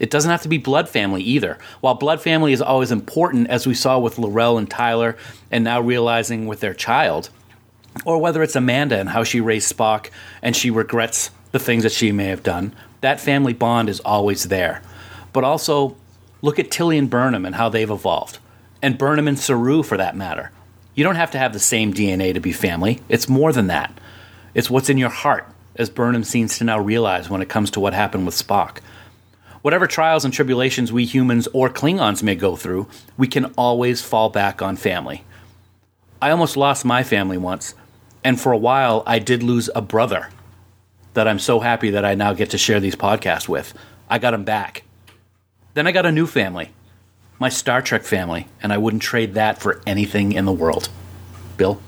It 0.00 0.10
doesn't 0.10 0.32
have 0.32 0.42
to 0.42 0.48
be 0.48 0.58
blood 0.58 0.88
family 0.88 1.22
either. 1.22 1.58
While 1.80 1.94
blood 1.94 2.20
family 2.20 2.52
is 2.52 2.60
always 2.60 2.90
important, 2.90 3.48
as 3.50 3.68
we 3.68 3.74
saw 3.74 4.00
with 4.00 4.18
L'Rell 4.18 4.58
and 4.58 4.68
Tyler, 4.68 5.16
and 5.48 5.62
now 5.62 5.80
realizing 5.80 6.48
with 6.48 6.58
their 6.58 6.74
child, 6.74 7.30
or 8.04 8.18
whether 8.18 8.42
it's 8.42 8.56
Amanda 8.56 8.98
and 8.98 9.10
how 9.10 9.22
she 9.22 9.40
raised 9.40 9.72
Spock 9.72 10.10
and 10.42 10.56
she 10.56 10.68
regrets 10.68 11.30
the 11.52 11.58
things 11.58 11.84
that 11.84 11.92
she 11.92 12.10
may 12.10 12.26
have 12.26 12.42
done, 12.42 12.74
that 13.02 13.20
family 13.20 13.52
bond 13.52 13.88
is 13.88 14.00
always 14.00 14.44
there. 14.44 14.82
But 15.32 15.44
also, 15.44 15.96
look 16.40 16.58
at 16.58 16.70
Tilly 16.70 16.98
and 16.98 17.08
Burnham 17.08 17.44
and 17.44 17.54
how 17.54 17.68
they've 17.68 17.88
evolved, 17.88 18.38
and 18.80 18.98
Burnham 18.98 19.28
and 19.28 19.38
Saru 19.38 19.82
for 19.82 19.96
that 19.96 20.16
matter. 20.16 20.50
You 20.94 21.04
don't 21.04 21.16
have 21.16 21.30
to 21.32 21.38
have 21.38 21.52
the 21.52 21.58
same 21.58 21.94
DNA 21.94 22.34
to 22.34 22.40
be 22.40 22.52
family. 22.52 23.00
It's 23.08 23.28
more 23.28 23.52
than 23.52 23.68
that. 23.68 23.98
It's 24.54 24.70
what's 24.70 24.90
in 24.90 24.98
your 24.98 25.10
heart, 25.10 25.46
as 25.76 25.88
Burnham 25.88 26.24
seems 26.24 26.58
to 26.58 26.64
now 26.64 26.78
realize 26.78 27.30
when 27.30 27.40
it 27.40 27.48
comes 27.48 27.70
to 27.72 27.80
what 27.80 27.94
happened 27.94 28.26
with 28.26 28.34
Spock. 28.34 28.78
Whatever 29.62 29.86
trials 29.86 30.24
and 30.24 30.34
tribulations 30.34 30.92
we 30.92 31.04
humans 31.04 31.48
or 31.52 31.70
Klingons 31.70 32.22
may 32.22 32.34
go 32.34 32.56
through, 32.56 32.88
we 33.16 33.28
can 33.28 33.46
always 33.56 34.02
fall 34.02 34.28
back 34.28 34.60
on 34.60 34.76
family. 34.76 35.24
I 36.20 36.30
almost 36.30 36.56
lost 36.56 36.84
my 36.84 37.02
family 37.02 37.38
once, 37.38 37.74
and 38.24 38.40
for 38.40 38.52
a 38.52 38.58
while 38.58 39.02
I 39.06 39.18
did 39.18 39.42
lose 39.42 39.70
a 39.74 39.80
brother 39.80 40.28
that 41.14 41.28
I'm 41.28 41.38
so 41.38 41.60
happy 41.60 41.90
that 41.90 42.04
I 42.04 42.14
now 42.14 42.32
get 42.32 42.50
to 42.50 42.58
share 42.58 42.80
these 42.80 42.96
podcasts 42.96 43.48
with. 43.48 43.74
I 44.08 44.18
got 44.18 44.32
them 44.32 44.44
back. 44.44 44.82
Then 45.74 45.86
I 45.86 45.92
got 45.92 46.06
a 46.06 46.12
new 46.12 46.26
family, 46.26 46.70
my 47.38 47.48
Star 47.48 47.80
Trek 47.80 48.04
family, 48.04 48.48
and 48.62 48.72
I 48.72 48.78
wouldn't 48.78 49.02
trade 49.02 49.34
that 49.34 49.60
for 49.60 49.80
anything 49.86 50.32
in 50.32 50.44
the 50.44 50.52
world. 50.52 50.88
Bill? 51.56 51.80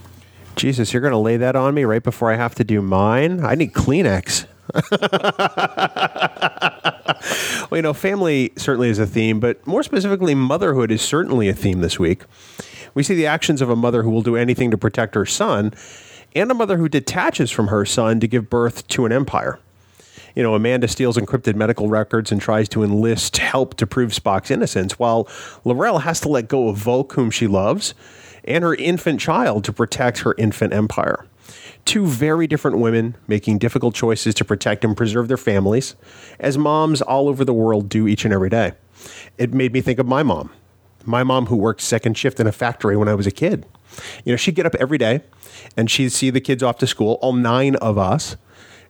Jesus, 0.56 0.92
you're 0.92 1.02
going 1.02 1.12
to 1.12 1.18
lay 1.18 1.36
that 1.36 1.56
on 1.56 1.74
me 1.74 1.84
right 1.84 2.02
before 2.02 2.32
I 2.32 2.36
have 2.36 2.54
to 2.56 2.64
do 2.64 2.80
mine? 2.80 3.44
I 3.44 3.54
need 3.54 3.72
Kleenex. 3.72 4.46
well, 7.70 7.76
you 7.76 7.82
know, 7.82 7.92
family 7.92 8.52
certainly 8.56 8.88
is 8.88 8.98
a 8.98 9.06
theme, 9.06 9.40
but 9.40 9.64
more 9.66 9.82
specifically, 9.82 10.34
motherhood 10.34 10.90
is 10.90 11.02
certainly 11.02 11.48
a 11.48 11.54
theme 11.54 11.80
this 11.80 11.98
week. 11.98 12.22
We 12.94 13.02
see 13.02 13.14
the 13.14 13.26
actions 13.26 13.60
of 13.60 13.68
a 13.68 13.76
mother 13.76 14.02
who 14.02 14.10
will 14.10 14.22
do 14.22 14.36
anything 14.36 14.70
to 14.70 14.78
protect 14.78 15.14
her 15.14 15.26
son, 15.26 15.74
and 16.34 16.50
a 16.50 16.54
mother 16.54 16.76
who 16.76 16.88
detaches 16.88 17.50
from 17.50 17.68
her 17.68 17.84
son 17.84 18.20
to 18.20 18.28
give 18.28 18.50
birth 18.50 18.86
to 18.88 19.06
an 19.06 19.12
empire. 19.12 19.58
You 20.34 20.42
know, 20.42 20.54
Amanda 20.54 20.88
steals 20.88 21.16
encrypted 21.16 21.54
medical 21.54 21.88
records 21.88 22.32
and 22.32 22.40
tries 22.40 22.68
to 22.70 22.82
enlist 22.82 23.36
help 23.36 23.74
to 23.74 23.86
prove 23.86 24.10
Spock's 24.10 24.50
innocence, 24.50 24.98
while 24.98 25.28
L'Rell 25.64 26.00
has 26.00 26.20
to 26.20 26.28
let 26.28 26.48
go 26.48 26.68
of 26.68 26.78
Voq, 26.78 27.12
whom 27.12 27.30
she 27.30 27.46
loves, 27.46 27.94
and 28.42 28.64
her 28.64 28.74
infant 28.74 29.20
child 29.20 29.64
to 29.64 29.72
protect 29.72 30.18
her 30.18 30.34
infant 30.36 30.72
empire. 30.72 31.24
Two 31.84 32.06
very 32.06 32.46
different 32.46 32.78
women 32.78 33.14
making 33.28 33.58
difficult 33.58 33.94
choices 33.94 34.34
to 34.34 34.44
protect 34.44 34.84
and 34.84 34.96
preserve 34.96 35.28
their 35.28 35.36
families, 35.36 35.94
as 36.40 36.58
moms 36.58 37.00
all 37.00 37.28
over 37.28 37.44
the 37.44 37.54
world 37.54 37.88
do 37.88 38.08
each 38.08 38.24
and 38.24 38.34
every 38.34 38.50
day. 38.50 38.72
It 39.38 39.54
made 39.54 39.72
me 39.72 39.80
think 39.80 39.98
of 40.00 40.06
my 40.06 40.22
mom. 40.22 40.50
My 41.04 41.22
mom, 41.22 41.46
who 41.46 41.56
worked 41.56 41.82
second 41.82 42.16
shift 42.16 42.40
in 42.40 42.46
a 42.46 42.52
factory 42.52 42.96
when 42.96 43.08
I 43.08 43.14
was 43.14 43.26
a 43.26 43.30
kid. 43.30 43.66
You 44.24 44.32
know, 44.32 44.36
she'd 44.36 44.54
get 44.54 44.66
up 44.66 44.74
every 44.76 44.98
day 44.98 45.22
and 45.76 45.90
she'd 45.90 46.10
see 46.10 46.30
the 46.30 46.40
kids 46.40 46.62
off 46.62 46.78
to 46.78 46.86
school, 46.86 47.18
all 47.22 47.32
nine 47.32 47.76
of 47.76 47.98
us. 47.98 48.36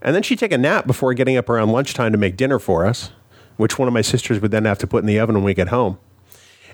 And 0.02 0.14
then 0.14 0.22
she'd 0.22 0.38
take 0.38 0.52
a 0.52 0.58
nap 0.58 0.86
before 0.86 1.14
getting 1.14 1.36
up 1.36 1.48
around 1.48 1.70
lunchtime 1.70 2.12
to 2.12 2.18
make 2.18 2.36
dinner 2.36 2.58
for 2.58 2.84
us, 2.84 3.10
which 3.56 3.78
one 3.78 3.88
of 3.88 3.94
my 3.94 4.02
sisters 4.02 4.40
would 4.40 4.50
then 4.50 4.66
have 4.66 4.78
to 4.78 4.86
put 4.86 5.02
in 5.02 5.06
the 5.06 5.18
oven 5.18 5.34
when 5.34 5.44
we 5.44 5.54
get 5.54 5.68
home. 5.68 5.98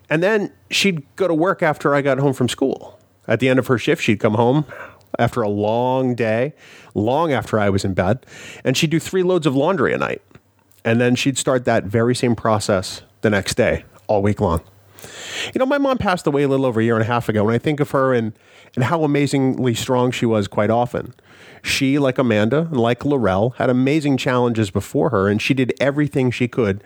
And 0.09 0.23
then 0.23 0.53
she'd 0.71 1.05
go 1.15 1.29
to 1.29 1.35
work 1.35 1.63
after 1.63 1.95
I 1.95 2.03
got 2.03 2.19
home 2.19 2.33
from 2.33 2.49
school. 2.49 2.99
At 3.29 3.39
the 3.39 3.49
end 3.49 3.61
of 3.61 3.69
her 3.69 3.79
shift, 3.79 4.03
she'd 4.03 4.19
come 4.19 4.35
home 4.35 4.65
after 5.19 5.43
a 5.43 5.49
long 5.49 6.17
day, 6.17 6.55
long 6.95 7.33
after 7.33 7.59
I 7.59 7.71
was 7.71 7.85
in 7.85 7.95
bed, 7.95 8.27
and 8.65 8.77
she'd 8.77 8.91
do 8.91 8.99
three 8.99 9.23
loads 9.23 9.47
of 9.47 9.55
laundry 9.55 9.95
a 9.95 9.99
night. 9.99 10.23
And 10.85 11.01
then 11.01 11.15
she'd 11.15 11.39
start 11.39 11.65
that 11.67 11.85
very 11.85 12.15
same 12.15 12.35
process 12.35 13.03
the 13.21 13.31
next 13.31 13.55
day, 13.55 13.85
all 14.09 14.23
week 14.23 14.41
long. 14.41 14.63
You 15.55 15.59
know, 15.59 15.67
my 15.67 15.79
mom 15.79 15.99
passed 15.99 16.27
away 16.27 16.43
a 16.43 16.49
little 16.49 16.67
over 16.67 16.81
a 16.81 16.85
year 16.85 16.95
and 16.95 17.03
a 17.03 17.07
half 17.07 17.29
ago, 17.29 17.47
and 17.47 17.55
I 17.55 17.59
think 17.59 17.81
of 17.81 17.91
her 17.91 18.15
and, 18.15 18.33
and 18.75 18.85
how 18.85 19.05
amazingly 19.05 19.75
strong 19.75 20.11
she 20.11 20.27
was 20.27 20.49
quite 20.49 20.71
often. 20.71 21.15
She, 21.63 21.99
like 21.99 22.19
Amanda, 22.19 22.61
and 22.71 22.79
like 22.79 23.05
L'Rell, 23.05 23.51
had 23.51 23.71
amazing 23.71 24.17
challenges 24.17 24.71
before 24.71 25.11
her, 25.11 25.29
and 25.29 25.41
she 25.41 25.55
did 25.55 25.75
everything 25.81 26.31
she 26.31 26.49
could 26.49 26.83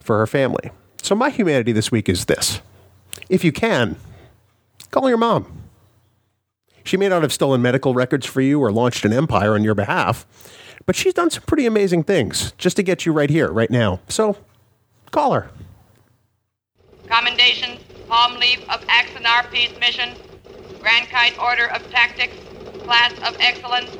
for 0.00 0.18
her 0.18 0.26
family. 0.26 0.70
So, 1.02 1.14
my 1.14 1.30
humanity 1.30 1.72
this 1.72 1.92
week 1.92 2.08
is 2.08 2.24
this 2.24 2.60
if 3.28 3.44
you 3.44 3.52
can, 3.52 3.96
call 4.90 5.08
your 5.08 5.18
mom. 5.18 5.62
She 6.84 6.96
may 6.96 7.08
not 7.08 7.22
have 7.22 7.32
stolen 7.32 7.60
medical 7.62 7.94
records 7.94 8.26
for 8.26 8.40
you 8.40 8.60
or 8.60 8.70
launched 8.70 9.04
an 9.04 9.12
empire 9.12 9.54
on 9.54 9.64
your 9.64 9.74
behalf, 9.74 10.24
but 10.86 10.94
she's 10.94 11.14
done 11.14 11.30
some 11.30 11.42
pretty 11.42 11.66
amazing 11.66 12.04
things 12.04 12.52
just 12.58 12.76
to 12.76 12.82
get 12.82 13.04
you 13.04 13.12
right 13.12 13.28
here, 13.28 13.50
right 13.50 13.70
now. 13.70 14.00
So, 14.08 14.36
call 15.10 15.32
her. 15.32 15.50
Commendations, 17.06 17.80
palm 18.08 18.38
leaf 18.38 18.60
of 18.68 18.80
Axanar 18.86 19.50
Peace 19.50 19.72
Mission, 19.78 20.14
Grankite 20.80 21.38
Order 21.38 21.70
of 21.70 21.88
Tactics, 21.90 22.36
Class 22.84 23.12
of 23.26 23.36
Excellence, 23.40 23.90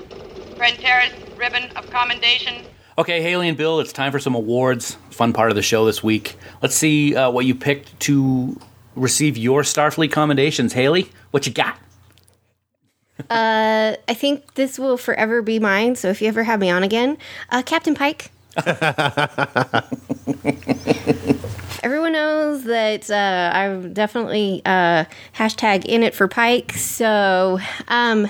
Prantares 0.56 1.12
Ribbon 1.36 1.64
of 1.76 1.88
Commendation. 1.90 2.64
Okay, 2.98 3.22
Hayley 3.22 3.48
and 3.48 3.58
Bill, 3.58 3.80
it's 3.80 3.92
time 3.92 4.10
for 4.10 4.18
some 4.18 4.34
awards. 4.34 4.96
Fun 5.10 5.32
part 5.32 5.50
of 5.50 5.56
the 5.56 5.62
show 5.62 5.84
this 5.84 6.02
week. 6.02 6.36
Let's 6.62 6.74
see 6.74 7.14
uh, 7.14 7.30
what 7.30 7.44
you 7.44 7.54
picked 7.54 7.98
to 8.00 8.58
receive 8.94 9.36
your 9.36 9.62
Starfleet 9.62 10.12
commendations. 10.12 10.72
Hayley, 10.72 11.10
what 11.30 11.46
you 11.46 11.52
got? 11.52 11.78
Uh, 13.30 13.96
I 14.08 14.14
think 14.14 14.54
this 14.54 14.78
will 14.78 14.96
forever 14.96 15.42
be 15.42 15.58
mine. 15.58 15.96
So 15.96 16.08
if 16.08 16.22
you 16.22 16.28
ever 16.28 16.44
have 16.44 16.60
me 16.60 16.70
on 16.70 16.82
again, 16.82 17.18
uh, 17.50 17.62
Captain 17.62 17.94
Pike. 17.94 18.30
Everyone 21.82 22.12
knows 22.12 22.64
that 22.64 23.10
uh, 23.10 23.50
I'm 23.54 23.92
definitely 23.92 24.62
uh, 24.64 25.04
hashtag 25.34 25.84
in 25.84 26.02
it 26.02 26.14
for 26.14 26.28
Pike. 26.28 26.72
So 26.72 27.58
um, 27.88 28.28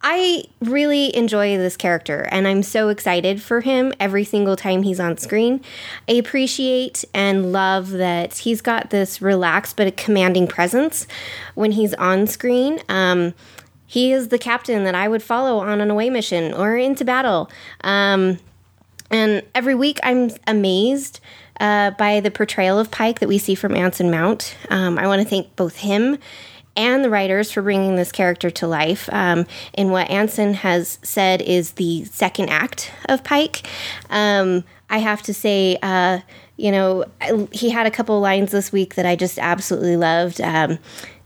I 0.00 0.44
really 0.60 1.14
enjoy 1.16 1.56
this 1.56 1.76
character 1.76 2.28
and 2.30 2.46
I'm 2.46 2.62
so 2.62 2.88
excited 2.88 3.42
for 3.42 3.60
him 3.60 3.92
every 3.98 4.24
single 4.24 4.54
time 4.54 4.82
he's 4.82 5.00
on 5.00 5.16
screen. 5.18 5.60
I 6.08 6.12
appreciate 6.12 7.04
and 7.12 7.52
love 7.52 7.90
that 7.90 8.38
he's 8.38 8.60
got 8.60 8.90
this 8.90 9.20
relaxed 9.20 9.76
but 9.76 9.96
commanding 9.96 10.46
presence 10.46 11.06
when 11.54 11.72
he's 11.72 11.94
on 11.94 12.26
screen. 12.26 12.80
Um, 12.88 13.34
he 13.86 14.12
is 14.12 14.28
the 14.28 14.38
captain 14.38 14.84
that 14.84 14.94
I 14.94 15.08
would 15.08 15.22
follow 15.22 15.58
on 15.58 15.80
an 15.80 15.90
away 15.90 16.10
mission 16.10 16.54
or 16.54 16.76
into 16.76 17.04
battle. 17.04 17.50
Um, 17.80 18.38
and 19.10 19.42
every 19.54 19.74
week 19.74 19.98
I'm 20.02 20.30
amazed 20.46 21.20
uh, 21.60 21.92
by 21.92 22.20
the 22.20 22.30
portrayal 22.30 22.78
of 22.78 22.90
Pike 22.90 23.20
that 23.20 23.28
we 23.28 23.38
see 23.38 23.54
from 23.54 23.74
Anson 23.74 24.10
Mount. 24.10 24.56
Um, 24.70 24.98
I 24.98 25.06
want 25.06 25.22
to 25.22 25.28
thank 25.28 25.54
both 25.56 25.76
him 25.76 26.18
and 26.76 27.04
the 27.04 27.10
writers 27.10 27.50
for 27.50 27.60
bringing 27.60 27.96
this 27.96 28.12
character 28.12 28.50
to 28.50 28.66
life 28.68 29.08
um, 29.12 29.46
in 29.74 29.90
what 29.90 30.08
Anson 30.08 30.54
has 30.54 30.98
said 31.02 31.42
is 31.42 31.72
the 31.72 32.04
second 32.04 32.50
act 32.50 32.92
of 33.08 33.24
Pike. 33.24 33.66
Um, 34.10 34.62
I 34.88 34.98
have 34.98 35.20
to 35.22 35.34
say, 35.34 35.76
uh, 35.82 36.20
you 36.56 36.70
know, 36.70 37.04
he 37.50 37.70
had 37.70 37.86
a 37.86 37.90
couple 37.90 38.20
lines 38.20 38.52
this 38.52 38.70
week 38.70 38.94
that 38.94 39.06
I 39.06 39.16
just 39.16 39.38
absolutely 39.38 39.96
loved. 39.96 40.40
Um, 40.40 40.78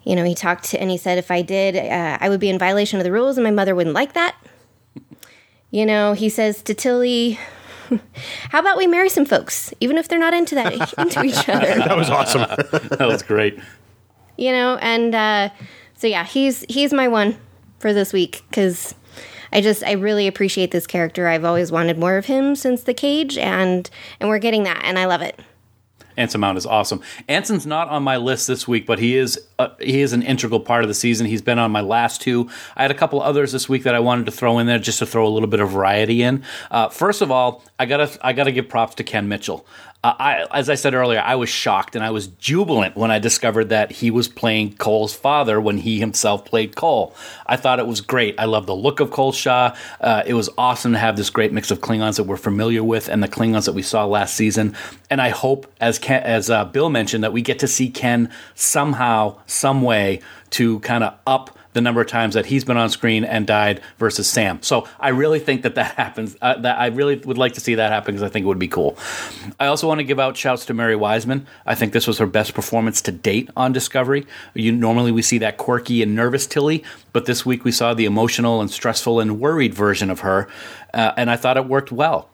you 0.05 0.17
know, 0.17 0.25
he 0.25 0.35
talked 0.35 0.75
and 0.75 0.91
he 0.91 0.97
said, 0.97 1.19
if 1.19 1.31
I 1.31 1.43
did, 1.43 1.77
uh, 1.77 2.19
I 2.21 2.29
would 2.29 2.41
be 2.41 2.49
in 2.49 2.59
violation 2.59 2.99
of 2.99 3.05
the 3.05 3.13
rules, 3.13 3.37
and 3.37 3.45
my 3.45 3.51
mother 3.51 3.75
wouldn't 3.75 3.95
like 3.95 4.15
that. 4.15 4.35
You 5.71 5.87
know, 5.87 6.15
he 6.15 6.29
says 6.29 6.63
to 6.63 6.75
Tilly, 6.75 7.39
how 8.51 8.61
about 8.61 8.77
we 8.77 8.87
marry 8.87 9.09
some 9.09 9.25
folks, 9.25 9.73
even 9.81 9.99
if 9.99 10.09
they're 10.09 10.19
not 10.19 10.35
into 10.35 10.55
that 10.55 10.93
into 10.99 11.25
each 11.25 11.37
other? 11.49 11.75
That 11.77 11.97
was 11.97 12.11
awesome. 12.11 12.43
that 12.43 13.09
was 13.09 13.23
great. 13.23 13.59
You 14.37 14.53
know, 14.53 14.77
and 14.77 15.15
uh, 15.15 15.51
so 15.97 16.07
yeah, 16.07 16.25
he's 16.25 16.65
he's 16.69 16.93
my 16.93 17.09
one 17.09 17.37
for 17.79 17.93
this 17.93 18.13
week 18.13 18.43
because 18.49 18.95
I 19.53 19.61
just 19.61 19.85
I 19.85 19.93
really 19.93 20.27
appreciate 20.27 20.71
this 20.71 20.87
character. 20.87 21.29
I've 21.29 21.45
always 21.45 21.71
wanted 21.71 21.99
more 21.99 22.17
of 22.17 22.27
him 22.27 22.57
since 22.57 22.83
the 22.83 22.95
cage, 22.95 23.37
and 23.39 23.89
and 24.21 24.29
we're 24.29 24.39
getting 24.39 24.63
that, 24.65 24.81
and 24.85 24.99
I 24.99 25.05
love 25.05 25.23
it. 25.23 25.39
Anson 26.17 26.41
Mount 26.41 26.59
is 26.59 26.67
awesome. 26.67 27.01
Anson's 27.29 27.67
not 27.67 27.89
on 27.89 28.03
my 28.03 28.17
list 28.17 28.47
this 28.47 28.67
week, 28.69 28.87
but 28.87 28.99
he 28.99 29.17
is 29.17 29.41
uh, 29.59 29.69
he 29.81 30.01
is 30.01 30.13
an 30.13 30.23
integral 30.23 30.61
part 30.61 30.85
of 30.85 30.89
the 30.89 30.95
season. 30.95 31.27
He's 31.27 31.43
been 31.43 31.59
on 31.59 31.71
my 31.71 31.81
last 31.81 32.21
two. 32.21 32.49
I 32.77 32.83
had 32.83 32.91
a 32.91 32.95
couple 32.95 33.23
others 33.23 33.53
this 33.53 33.69
week 33.69 33.85
that 33.85 33.95
I 33.95 34.01
wanted 34.01 34.27
to 34.27 34.33
throw 34.33 34.59
in 34.59 34.67
there 34.67 34.79
just 34.79 34.99
to 35.01 35.07
throw 35.07 35.27
a 35.27 35.31
little 35.31 35.49
bit 35.49 35.61
of 35.61 35.71
variety 35.71 36.23
in. 36.23 36.43
Uh, 36.71 36.89
first 36.89 37.23
of 37.23 37.31
all, 37.31 37.63
I 37.79 37.87
gotta 37.87 38.19
I 38.27 38.33
gotta 38.33 38.53
give 38.53 38.69
props 38.69 38.95
to 38.97 39.05
Ken 39.05 39.29
Mitchell. 39.29 39.67
I, 40.05 40.47
as 40.51 40.69
I 40.69 40.75
said 40.75 40.95
earlier, 40.95 41.21
I 41.21 41.37
was 41.37 41.49
shocked 41.49 41.95
and 41.95 42.05
I 42.05 42.11
was 42.11 42.27
jubilant 42.27 42.97
when 42.97 43.13
I 43.13 43.21
discovered 43.21 43.69
that 43.69 43.93
he 43.93 44.11
was 44.11 44.27
playing 44.27 44.75
Kol's 44.75 45.15
father 45.15 45.61
when 45.61 45.79
he 45.79 46.01
himself 46.01 46.45
played 46.45 46.75
Cole. 46.75 47.15
I 47.47 47.57
thought 47.57 47.79
it 47.79 47.87
was 47.87 48.01
great. 48.01 48.35
I 48.37 48.47
love 48.47 48.67
the 48.67 48.75
look 48.75 48.99
of 48.99 49.13
Kol 49.13 49.31
Sha. 49.31 49.77
Uh, 50.01 50.25
it 50.27 50.35
was 50.35 50.51
awesome 50.59 50.93
to 50.95 50.99
have 50.99 51.17
this 51.17 51.31
great 51.31 51.53
mix 51.53 51.71
of 51.71 51.81
Klingons 51.81 52.17
that 52.17 52.25
we're 52.25 52.37
familiar 52.37 52.83
with 52.83 53.09
and 53.09 53.23
the 53.23 53.29
Klingons 53.29 53.67
that 53.67 53.75
we 53.75 53.83
saw 53.83 54.05
last 54.05 54.35
season. 54.35 54.75
And 55.09 55.21
I 55.21 55.29
hope, 55.29 55.73
as 55.81 56.01
Ken, 56.01 56.21
as 56.25 56.51
uh, 56.51 56.65
Bill 56.65 56.91
mentioned, 56.91 57.23
that 57.23 57.33
we 57.33 57.41
get 57.41 57.61
to 57.61 57.69
see 57.69 57.89
Ken 57.89 58.29
somehow, 58.57 59.39
some 59.47 59.83
way 59.83 60.21
to 60.51 60.81
kind 60.81 61.05
of 61.05 61.15
up 61.29 61.57
the 61.73 61.81
number 61.81 62.01
of 62.01 62.07
times 62.07 62.35
that 62.35 62.47
he's 62.47 62.65
been 62.65 62.77
on 62.77 62.91
screen 62.91 63.25
and 63.25 63.47
died 63.47 63.81
versus 63.99 64.29
Sam. 64.29 64.63
So 64.63 64.89
I 65.01 65.09
really 65.09 65.39
think 65.39 65.63
that 65.63 65.75
that 65.77 65.95
happens. 65.97 66.37
Uh, 66.41 66.59
that 66.61 66.79
I 66.79 66.87
really 66.87 67.17
would 67.17 67.39
like 67.39 67.55
to 67.55 67.61
see 67.61 67.77
that 67.77 67.91
happen 67.91 68.15
because 68.15 68.23
I 68.23 68.29
think 68.29 68.45
it 68.45 68.47
would 68.47 68.59
be 68.59 68.69
cool. 68.69 68.99
I 69.59 69.67
also 69.67 69.89
want 69.89 69.99
to 69.99 70.05
give 70.05 70.21
out 70.21 70.37
shouts 70.37 70.67
to 70.67 70.75
Mary 70.75 70.97
Wiseman. 70.97 71.47
I 71.67 71.75
think 71.75 71.93
this 71.93 72.07
was 72.07 72.19
her 72.19 72.27
best 72.27 72.55
performance 72.55 73.01
to 73.03 73.13
date 73.13 73.51
on 73.57 73.73
Discovery. 73.73 74.27
You 74.55 74.73
normally 74.73 75.13
we 75.13 75.23
see 75.23 75.39
that 75.39 75.57
quirky 75.57 76.03
and 76.03 76.15
nervous 76.15 76.47
Tilly, 76.47 76.85
but 77.13 77.27
this 77.27 77.47
week 77.47 77.65
we 77.65 77.73
saw 77.73 77.95
the 77.95 78.05
emotional 78.05 78.61
and 78.61 78.71
stressful 78.71 79.21
and 79.21 79.41
worried 79.41 79.75
version 79.75 80.11
of 80.11 80.21
her, 80.21 80.49
uh, 80.93 81.13
and 81.17 81.31
I 81.31 81.37
thought 81.37 81.57
it 81.57 81.67
worked 81.67 81.93
well 81.93 82.29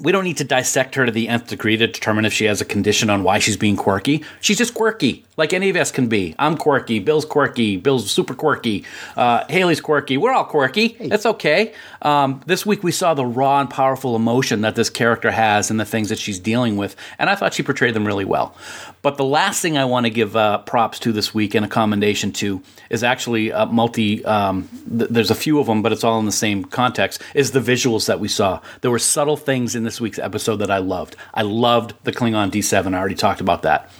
we 0.00 0.12
don't 0.12 0.24
need 0.24 0.36
to 0.38 0.44
dissect 0.44 0.94
her 0.94 1.06
to 1.06 1.12
the 1.12 1.28
nth 1.28 1.48
degree 1.48 1.76
to 1.76 1.86
determine 1.86 2.24
if 2.24 2.32
she 2.32 2.44
has 2.44 2.60
a 2.60 2.64
condition 2.64 3.10
on 3.10 3.22
why 3.22 3.38
she's 3.38 3.56
being 3.56 3.76
quirky. 3.76 4.24
She's 4.40 4.58
just 4.58 4.74
quirky, 4.74 5.24
like 5.36 5.52
any 5.52 5.70
of 5.70 5.76
us 5.76 5.90
can 5.90 6.08
be. 6.08 6.34
I'm 6.38 6.56
quirky. 6.56 6.98
Bill's 6.98 7.24
quirky. 7.24 7.76
Bill's 7.76 8.10
super 8.10 8.34
quirky. 8.34 8.84
Uh, 9.16 9.44
Hayley's 9.48 9.80
quirky. 9.80 10.16
We're 10.16 10.32
all 10.32 10.44
quirky. 10.44 10.96
That's 11.00 11.26
okay. 11.26 11.72
Um, 12.02 12.42
this 12.46 12.64
week 12.64 12.82
we 12.82 12.92
saw 12.92 13.14
the 13.14 13.26
raw 13.26 13.60
and 13.60 13.68
powerful 13.68 14.14
emotion 14.16 14.60
that 14.62 14.74
this 14.74 14.90
character 14.90 15.30
has 15.30 15.70
and 15.70 15.80
the 15.80 15.84
things 15.84 16.08
that 16.10 16.18
she's 16.18 16.38
dealing 16.38 16.76
with, 16.76 16.96
and 17.18 17.28
I 17.28 17.34
thought 17.34 17.54
she 17.54 17.62
portrayed 17.62 17.94
them 17.94 18.06
really 18.06 18.24
well. 18.24 18.54
But 19.02 19.16
the 19.16 19.24
last 19.24 19.62
thing 19.62 19.78
I 19.78 19.84
want 19.84 20.06
to 20.06 20.10
give 20.10 20.36
uh, 20.36 20.58
props 20.58 20.98
to 21.00 21.12
this 21.12 21.32
week 21.34 21.54
and 21.54 21.64
a 21.64 21.68
commendation 21.68 22.32
to 22.32 22.62
is 22.90 23.02
actually 23.02 23.50
a 23.50 23.66
multi. 23.66 24.24
Um, 24.24 24.68
th- 24.88 25.10
there's 25.10 25.30
a 25.30 25.34
few 25.34 25.60
of 25.60 25.66
them, 25.66 25.82
but 25.82 25.92
it's 25.92 26.04
all 26.04 26.18
in 26.18 26.26
the 26.26 26.32
same 26.32 26.64
context. 26.64 27.22
Is 27.34 27.52
the 27.52 27.60
visuals 27.60 28.06
that 28.06 28.20
we 28.20 28.28
saw. 28.28 28.60
There 28.80 28.90
were 28.90 28.98
subtle 28.98 29.36
things 29.36 29.74
in 29.74 29.84
this 29.88 30.02
week's 30.02 30.18
episode 30.18 30.56
that 30.56 30.70
I 30.70 30.78
loved. 30.78 31.16
I 31.32 31.40
loved 31.40 31.94
the 32.04 32.12
Klingon 32.12 32.50
D7. 32.50 32.94
I 32.94 32.98
already 32.98 33.14
talked 33.14 33.40
about 33.40 33.62
that. 33.62 33.90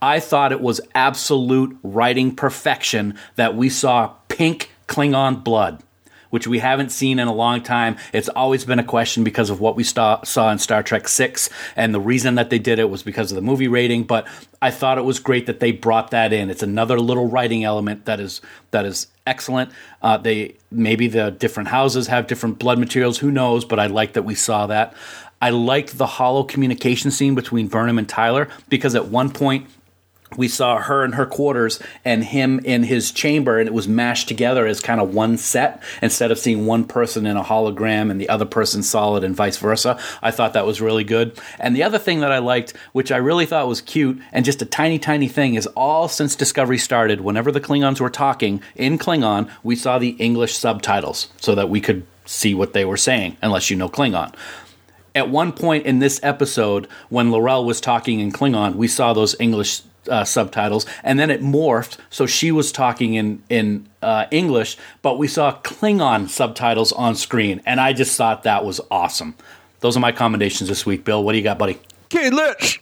I 0.00 0.18
thought 0.18 0.52
it 0.52 0.62
was 0.62 0.80
absolute 0.94 1.76
writing 1.82 2.34
perfection 2.34 3.18
that 3.36 3.54
we 3.54 3.68
saw 3.68 4.14
pink 4.28 4.70
Klingon 4.88 5.44
blood 5.44 5.82
which 6.34 6.48
we 6.48 6.58
haven't 6.58 6.90
seen 6.90 7.20
in 7.20 7.28
a 7.28 7.32
long 7.32 7.62
time. 7.62 7.96
It's 8.12 8.28
always 8.28 8.64
been 8.64 8.80
a 8.80 8.84
question 8.84 9.22
because 9.22 9.50
of 9.50 9.60
what 9.60 9.76
we 9.76 9.84
saw, 9.84 10.20
in 10.50 10.58
Star 10.58 10.82
Trek 10.82 11.06
6, 11.06 11.48
and 11.76 11.94
the 11.94 12.00
reason 12.00 12.34
that 12.34 12.50
they 12.50 12.58
did 12.58 12.80
it 12.80 12.90
was 12.90 13.04
because 13.04 13.30
of 13.30 13.36
the 13.36 13.40
movie 13.40 13.68
rating, 13.68 14.02
but 14.02 14.26
I 14.60 14.72
thought 14.72 14.98
it 14.98 15.04
was 15.04 15.20
great 15.20 15.46
that 15.46 15.60
they 15.60 15.70
brought 15.70 16.10
that 16.10 16.32
in. 16.32 16.50
It's 16.50 16.64
another 16.64 16.98
little 16.98 17.28
writing 17.28 17.62
element 17.62 18.06
that 18.06 18.18
is 18.18 18.40
that 18.72 18.84
is 18.84 19.06
excellent. 19.24 19.70
Uh, 20.02 20.16
they 20.16 20.56
maybe 20.72 21.06
the 21.06 21.30
different 21.30 21.68
houses 21.68 22.08
have 22.08 22.26
different 22.26 22.58
blood 22.58 22.80
materials, 22.80 23.18
who 23.18 23.30
knows, 23.30 23.64
but 23.64 23.78
I 23.78 23.86
like 23.86 24.14
that 24.14 24.24
we 24.24 24.34
saw 24.34 24.66
that. 24.66 24.92
I 25.40 25.50
liked 25.50 25.98
the 25.98 26.06
holo 26.06 26.44
communication 26.44 27.10
scene 27.10 27.34
between 27.34 27.68
Burnham 27.68 27.98
and 27.98 28.08
Tyler 28.08 28.48
because 28.68 28.94
at 28.94 29.08
one 29.08 29.30
point 29.30 29.66
we 30.36 30.48
saw 30.48 30.78
her 30.78 31.04
in 31.04 31.12
her 31.12 31.26
quarters 31.26 31.80
and 32.04 32.24
him 32.24 32.60
in 32.60 32.84
his 32.84 33.12
chamber, 33.12 33.58
and 33.58 33.68
it 33.68 33.74
was 33.74 33.88
mashed 33.88 34.28
together 34.28 34.66
as 34.66 34.80
kind 34.80 35.00
of 35.00 35.14
one 35.14 35.36
set 35.36 35.82
instead 36.02 36.30
of 36.30 36.38
seeing 36.38 36.66
one 36.66 36.84
person 36.84 37.26
in 37.26 37.36
a 37.36 37.44
hologram 37.44 38.10
and 38.10 38.20
the 38.20 38.28
other 38.28 38.44
person 38.44 38.82
solid 38.82 39.24
and 39.24 39.36
vice 39.36 39.58
versa. 39.58 39.98
I 40.22 40.30
thought 40.30 40.52
that 40.54 40.66
was 40.66 40.80
really 40.80 41.04
good. 41.04 41.38
And 41.58 41.76
the 41.76 41.82
other 41.82 41.98
thing 41.98 42.20
that 42.20 42.32
I 42.32 42.38
liked, 42.38 42.74
which 42.92 43.12
I 43.12 43.16
really 43.16 43.46
thought 43.46 43.68
was 43.68 43.80
cute 43.80 44.20
and 44.32 44.44
just 44.44 44.62
a 44.62 44.66
tiny, 44.66 44.98
tiny 44.98 45.28
thing, 45.28 45.54
is 45.54 45.66
all 45.68 46.08
since 46.08 46.34
Discovery 46.34 46.78
started, 46.78 47.20
whenever 47.20 47.52
the 47.52 47.60
Klingons 47.60 48.00
were 48.00 48.10
talking 48.10 48.60
in 48.74 48.98
Klingon, 48.98 49.50
we 49.62 49.76
saw 49.76 49.98
the 49.98 50.10
English 50.10 50.56
subtitles 50.56 51.28
so 51.40 51.54
that 51.54 51.68
we 51.68 51.80
could 51.80 52.06
see 52.26 52.54
what 52.54 52.72
they 52.72 52.84
were 52.84 52.96
saying, 52.96 53.36
unless 53.42 53.70
you 53.70 53.76
know 53.76 53.88
Klingon 53.88 54.34
at 55.14 55.30
one 55.30 55.52
point 55.52 55.86
in 55.86 55.98
this 55.98 56.20
episode, 56.22 56.88
when 57.08 57.30
L'Rell 57.30 57.64
was 57.64 57.80
talking 57.80 58.20
in 58.20 58.32
Klingon, 58.32 58.74
we 58.74 58.88
saw 58.88 59.12
those 59.12 59.36
English 59.38 59.82
uh, 60.08 60.24
subtitles, 60.24 60.86
and 61.02 61.18
then 61.18 61.30
it 61.30 61.40
morphed. 61.40 61.98
So 62.10 62.26
she 62.26 62.52
was 62.52 62.72
talking 62.72 63.14
in 63.14 63.42
in 63.48 63.88
uh, 64.02 64.26
English, 64.30 64.76
but 65.02 65.18
we 65.18 65.28
saw 65.28 65.58
Klingon 65.60 66.28
subtitles 66.28 66.92
on 66.92 67.14
screen, 67.14 67.62
and 67.64 67.80
I 67.80 67.92
just 67.92 68.16
thought 68.16 68.42
that 68.42 68.64
was 68.64 68.80
awesome. 68.90 69.34
Those 69.80 69.96
are 69.96 70.00
my 70.00 70.12
commendations 70.12 70.68
this 70.68 70.86
week, 70.86 71.04
Bill. 71.04 71.22
What 71.22 71.32
do 71.32 71.38
you 71.38 71.44
got, 71.44 71.58
buddy? 71.58 71.78
Kidlish. 72.10 72.80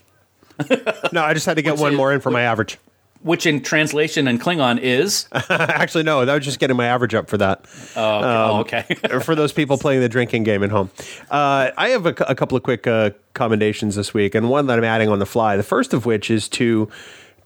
no, 1.12 1.22
I 1.22 1.34
just 1.34 1.46
had 1.46 1.56
to 1.56 1.62
get 1.62 1.78
one 1.78 1.94
more 1.94 2.12
in 2.12 2.20
for 2.20 2.30
my 2.30 2.42
average. 2.42 2.78
Which 3.22 3.46
in 3.46 3.62
translation 3.62 4.26
and 4.26 4.40
Klingon 4.40 4.80
is 4.80 5.28
actually 5.48 6.02
no. 6.02 6.24
That 6.24 6.34
was 6.34 6.44
just 6.44 6.58
getting 6.58 6.76
my 6.76 6.86
average 6.86 7.14
up 7.14 7.28
for 7.28 7.38
that. 7.38 7.64
Oh, 7.94 8.58
okay. 8.60 8.78
Um, 8.78 8.90
oh, 8.90 9.06
okay. 9.10 9.18
for 9.22 9.34
those 9.34 9.52
people 9.52 9.78
playing 9.78 10.00
the 10.00 10.08
drinking 10.08 10.42
game 10.42 10.62
at 10.64 10.70
home, 10.70 10.90
uh, 11.30 11.70
I 11.76 11.90
have 11.90 12.06
a, 12.06 12.14
a, 12.26 12.34
couple 12.34 12.56
of 12.56 12.64
quick 12.64 12.86
uh, 12.86 13.10
commendations 13.34 13.94
this 13.94 14.12
week, 14.12 14.34
and 14.34 14.50
one 14.50 14.66
that 14.66 14.78
I'm 14.78 14.84
adding 14.84 15.08
on 15.08 15.20
the 15.20 15.26
fly. 15.26 15.56
The 15.56 15.62
first 15.62 15.94
of 15.94 16.04
which 16.04 16.30
is 16.30 16.48
to 16.50 16.88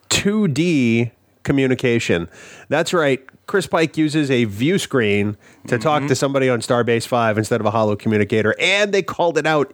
2D 0.08 1.10
communication. 1.42 2.28
That's 2.68 2.92
right. 2.92 3.24
Chris 3.46 3.66
Pike 3.66 3.96
uses 3.96 4.30
a 4.30 4.44
view 4.44 4.78
screen 4.78 5.36
to 5.68 5.74
mm-hmm. 5.74 5.82
talk 5.82 6.06
to 6.06 6.14
somebody 6.14 6.48
on 6.48 6.60
Starbase 6.60 7.06
5 7.06 7.38
instead 7.38 7.60
of 7.60 7.66
a 7.66 7.70
holo 7.70 7.96
communicator, 7.96 8.54
and 8.58 8.92
they 8.92 9.02
called 9.02 9.38
it 9.38 9.46
out 9.46 9.72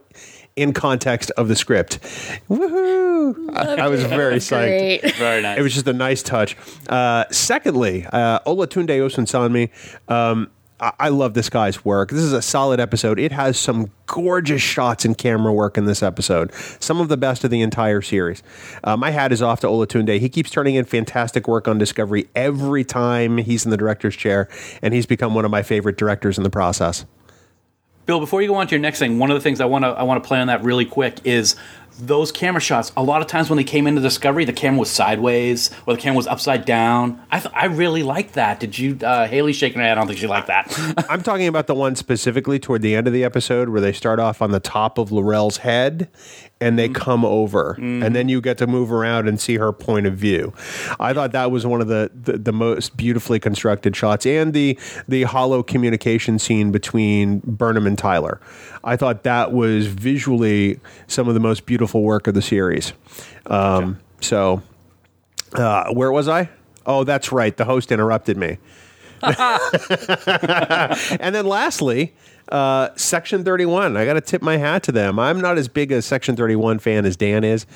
in 0.57 0.73
context 0.73 1.31
of 1.33 1.49
the 1.49 1.57
script. 1.57 2.01
Woohoo! 2.49 3.57
I, 3.57 3.85
I, 3.85 3.89
was 3.89 4.05
very 4.05 4.37
psyched. 4.37 5.01
Great. 5.01 5.15
Very 5.17 5.43
nice. 5.43 5.59
It 5.59 5.63
was 5.63 5.75
just 5.75 5.87
a 5.87 5.93
nice 5.93 6.23
touch. 6.23 6.57
Uh, 6.89 7.25
secondly, 7.31 8.07
uh, 8.13 8.41
Olatunde 8.41 8.89
Osunsanmi, 8.89 9.71
um, 10.13 10.51
I 10.99 11.11
love 11.11 11.35
this 11.35 11.49
guy's 11.49 11.85
work. 11.85 12.11
This 12.11 12.23
is 12.23 12.33
a 12.33 12.43
solid 12.43 12.81
episode. 12.81 13.21
It 13.21 13.31
has 13.31 13.57
some 13.57 13.93
gorgeous 14.07 14.61
shots 14.61 15.05
and 15.05 15.17
camera 15.17 15.53
work 15.53 15.79
in 15.79 15.85
this 15.85 16.03
episode. 16.03 16.53
Some 16.81 17.01
of 17.01 17.09
the 17.09 17.17
best 17.17 17.45
of 17.45 17.53
the 17.53 17.61
entire 17.61 18.03
series. 18.03 18.43
Uh, 18.83 18.97
my 18.97 19.13
hat 19.13 19.31
is 19.31 19.41
off 19.41 19.61
to 19.61 19.69
Olatunde. 19.69 20.19
He 20.19 20.29
keeps 20.29 20.51
turning 20.51 20.75
in 20.75 20.85
fantastic 20.85 21.47
work 21.47 21.69
on 21.69 21.79
Discovery 21.79 22.29
every 22.35 22.85
time 22.85 23.39
he's 23.39 23.65
in 23.65 23.71
the 23.71 23.77
director's 23.77 24.17
chair, 24.17 24.49
and 24.83 24.93
he's 24.93 25.07
become 25.07 25.37
one 25.37 25.45
of 25.45 25.53
my 25.53 25.63
favorite 25.63 25.97
directors 25.97 26.37
in 26.37 26.43
the 26.43 26.51
process. 26.51 27.07
Bill, 28.05 28.19
before 28.19 28.43
you 28.43 28.49
go 28.49 28.55
on 28.55 28.67
to 28.67 28.73
your 28.73 28.81
next 28.81 28.99
thing, 28.99 29.19
one 29.19 29.31
of 29.31 29.35
the 29.35 29.41
things 29.41 29.61
I 29.61 29.65
want 29.67 29.85
to 29.85 29.89
I 29.89 30.03
want 30.03 30.23
to 30.23 30.27
play 30.27 30.41
on 30.41 30.49
that 30.49 30.63
really 30.63 30.85
quick 30.85 31.21
is 31.25 31.57
those 32.01 32.33
camera 32.33 32.61
shots, 32.61 32.91
a 32.97 33.03
lot 33.03 33.21
of 33.21 33.29
times 33.29 33.51
when 33.51 33.57
they 33.57 33.65
came 33.65 33.87
into 33.87 34.01
Discovery, 34.01 34.45
the 34.45 34.53
camera 34.53 34.81
was 34.81 34.91
sideways 34.91 35.71
or 35.87 35.95
the 35.95 36.01
camera 36.01 36.17
was 36.17 36.27
upside 36.27 36.65
down. 36.65 37.23
I 37.31 37.39
th- 37.41 37.55
I 37.55 37.67
really 37.67 38.03
liked 38.03 38.35
that. 38.35 38.61
Did 38.61 38.79
you, 38.79 38.99
uh, 39.03 39.27
Hayley 39.27 39.53
shaking 39.53 39.79
her 39.79 39.85
head? 39.87 39.93
I 39.93 40.01
don't 40.01 40.07
think 40.07 40.19
she 40.19 40.27
liked 40.27 40.47
that. 40.47 40.73
I'm 41.09 41.23
talking 41.23 41.47
about 41.47 41.67
the 41.67 41.75
one 41.75 41.95
specifically 41.97 42.59
toward 42.59 42.83
the 42.83 42.95
end 42.95 43.07
of 43.07 43.13
the 43.13 43.25
episode 43.25 43.69
where 43.69 43.81
they 43.81 43.93
start 43.93 44.19
off 44.19 44.41
on 44.43 44.51
the 44.51 44.61
top 44.61 44.99
of 44.99 45.13
L'Rell's 45.13 45.59
head 45.59 46.09
and 46.63 46.79
they 46.79 46.89
mm-hmm. 46.89 46.95
come 46.95 47.25
over 47.25 47.75
mm-hmm. 47.75 48.03
and 48.03 48.15
then 48.15 48.29
you 48.29 48.41
get 48.41 48.57
to 48.59 48.67
move 48.67 48.93
around 48.93 49.29
and 49.29 49.41
see 49.41 49.57
her 49.57 49.73
point 49.73 50.07
of 50.07 50.15
view. 50.15 50.53
I 51.01 51.13
thought 51.13 51.33
that 51.33 51.51
was 51.51 51.67
one 51.67 51.81
of 51.81 51.89
the, 51.89 52.11
the, 52.15 52.39
the 52.39 52.53
most 52.53 52.97
beautifully 52.97 53.41
constructed 53.41 53.97
shots 53.97 54.25
and 54.25 54.55
the 54.55 54.79
the 55.09 55.25
holo 55.25 55.63
communication 55.63 56.39
scene 56.39 56.71
between 56.71 57.41
Burnham 57.41 57.87
and 57.87 57.99
Tyler. 57.99 58.41
I 58.85 58.97
thought 58.97 59.25
that 59.25 59.53
was 59.53 59.89
visually 59.89 60.81
some 61.09 61.29
of 61.29 61.35
the 61.35 61.41
most 61.41 61.67
beautiful 61.67 62.03
work 62.03 62.29
of 62.29 62.35
the 62.35 62.43
series. 62.43 62.93
Um, 63.47 63.99
so, 64.21 64.63
uh, 65.55 65.93
where 65.93 66.13
was 66.13 66.29
I? 66.29 66.49
Oh, 66.87 67.05
that's 67.05 67.33
right. 67.33 67.57
The 67.57 67.65
host 67.65 67.91
interrupted 67.91 68.37
me. 68.37 68.59
and 71.21 71.35
then 71.35 71.47
lastly, 71.47 72.13
uh, 72.53 72.95
Section 72.97 73.45
31. 73.45 73.97
I 73.97 74.05
got 74.05 74.13
to 74.13 74.21
tip 74.21 74.43
my 74.43 74.59
hat 74.59 74.83
to 74.85 74.93
them. 74.93 75.19
I'm 75.19 75.41
not 75.41 75.57
as 75.57 75.69
big 75.69 75.91
a 75.91 76.03
Section 76.03 76.37
31 76.37 76.81
fan 76.81 77.07
as 77.07 77.17
Dan 77.17 77.45
is 77.45 77.67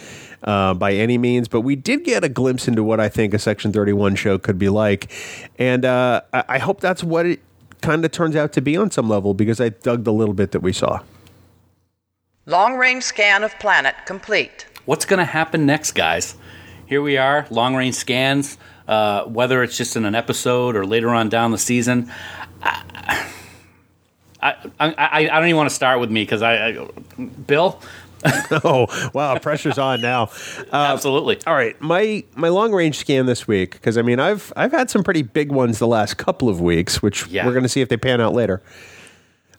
uh, 0.45 0.75
by 0.75 0.93
any 0.93 1.17
means, 1.17 1.49
but 1.49 1.63
we 1.63 1.77
did 1.77 2.05
get 2.05 2.23
a 2.23 2.29
glimpse 2.29 2.69
into 2.69 2.85
what 2.85 3.01
I 3.01 3.09
think 3.09 3.33
a 3.33 3.39
Section 3.39 3.73
31 3.73 4.17
show 4.17 4.39
could 4.39 4.59
be 4.59 4.69
like. 4.69 5.11
And 5.59 5.87
uh, 5.87 6.21
I 6.33 6.59
hope 6.59 6.81
that's 6.81 7.03
what 7.03 7.25
it 7.25 7.41
kind 7.81 8.05
of 8.05 8.13
turns 8.13 8.37
out 8.37 8.53
to 8.53 8.61
be 8.61 8.77
on 8.77 8.91
some 8.91 9.09
level 9.09 9.33
because 9.33 9.63
I 9.63 9.71
dug 9.71 10.05
the 10.05 10.13
little 10.13 10.35
bit 10.35 10.53
that 10.53 10.61
we 10.61 10.75
saw. 10.75 11.01
Long 12.45 12.77
range 12.77 13.03
scan 13.03 13.45
of 13.45 13.59
planet 13.59 13.95
complete. 14.05 14.67
What's 14.85 15.07
going 15.07 15.19
to 15.19 15.25
happen 15.25 15.65
next, 15.65 15.93
guys? 15.93 16.37
Here 16.85 17.01
we 17.01 17.17
are, 17.17 17.47
long 17.51 17.75
range 17.75 17.97
scans, 17.97 18.59
uh, 18.87 19.25
whether 19.25 19.63
it's 19.63 19.77
just 19.77 19.97
in 19.97 20.05
an 20.05 20.15
episode 20.15 20.77
or 20.77 20.87
later 20.87 21.09
on 21.09 21.31
down 21.31 21.51
the 21.51 21.59
season. 21.59 22.13
I, 22.63 23.33
I, 24.43 24.55
I, 24.79 24.95
I 24.99 25.23
don't 25.27 25.45
even 25.47 25.57
want 25.57 25.69
to 25.71 25.75
start 25.75 26.01
with 26.01 26.11
me 26.11 26.23
because 26.23 26.43
I, 26.43 26.69
I, 26.69 26.89
Bill, 27.47 27.81
oh, 28.65 29.11
wow, 29.15 29.39
pressure's 29.39 29.79
on 29.79 30.01
now. 30.01 30.25
Um, 30.59 30.69
Absolutely. 30.73 31.39
All 31.47 31.55
right, 31.55 31.81
my 31.81 32.25
my 32.35 32.49
long 32.49 32.73
range 32.73 32.97
scan 32.99 33.27
this 33.27 33.47
week 33.49 33.73
because 33.73 33.97
I 33.99 34.03
mean 34.03 34.19
I've 34.21 34.53
I've 34.57 34.73
had 34.73 34.91
some 34.91 35.03
pretty 35.05 35.23
big 35.23 35.51
ones 35.53 35.79
the 35.79 35.87
last 35.87 36.17
couple 36.17 36.49
of 36.49 36.61
weeks, 36.61 37.03
which 37.03 37.27
Yeah. 37.29 37.47
we're 37.47 37.53
going 37.53 37.63
to 37.63 37.69
see 37.69 37.81
if 37.81 37.89
they 37.89 37.97
pan 37.97 38.21
out 38.21 38.35
later. 38.35 38.63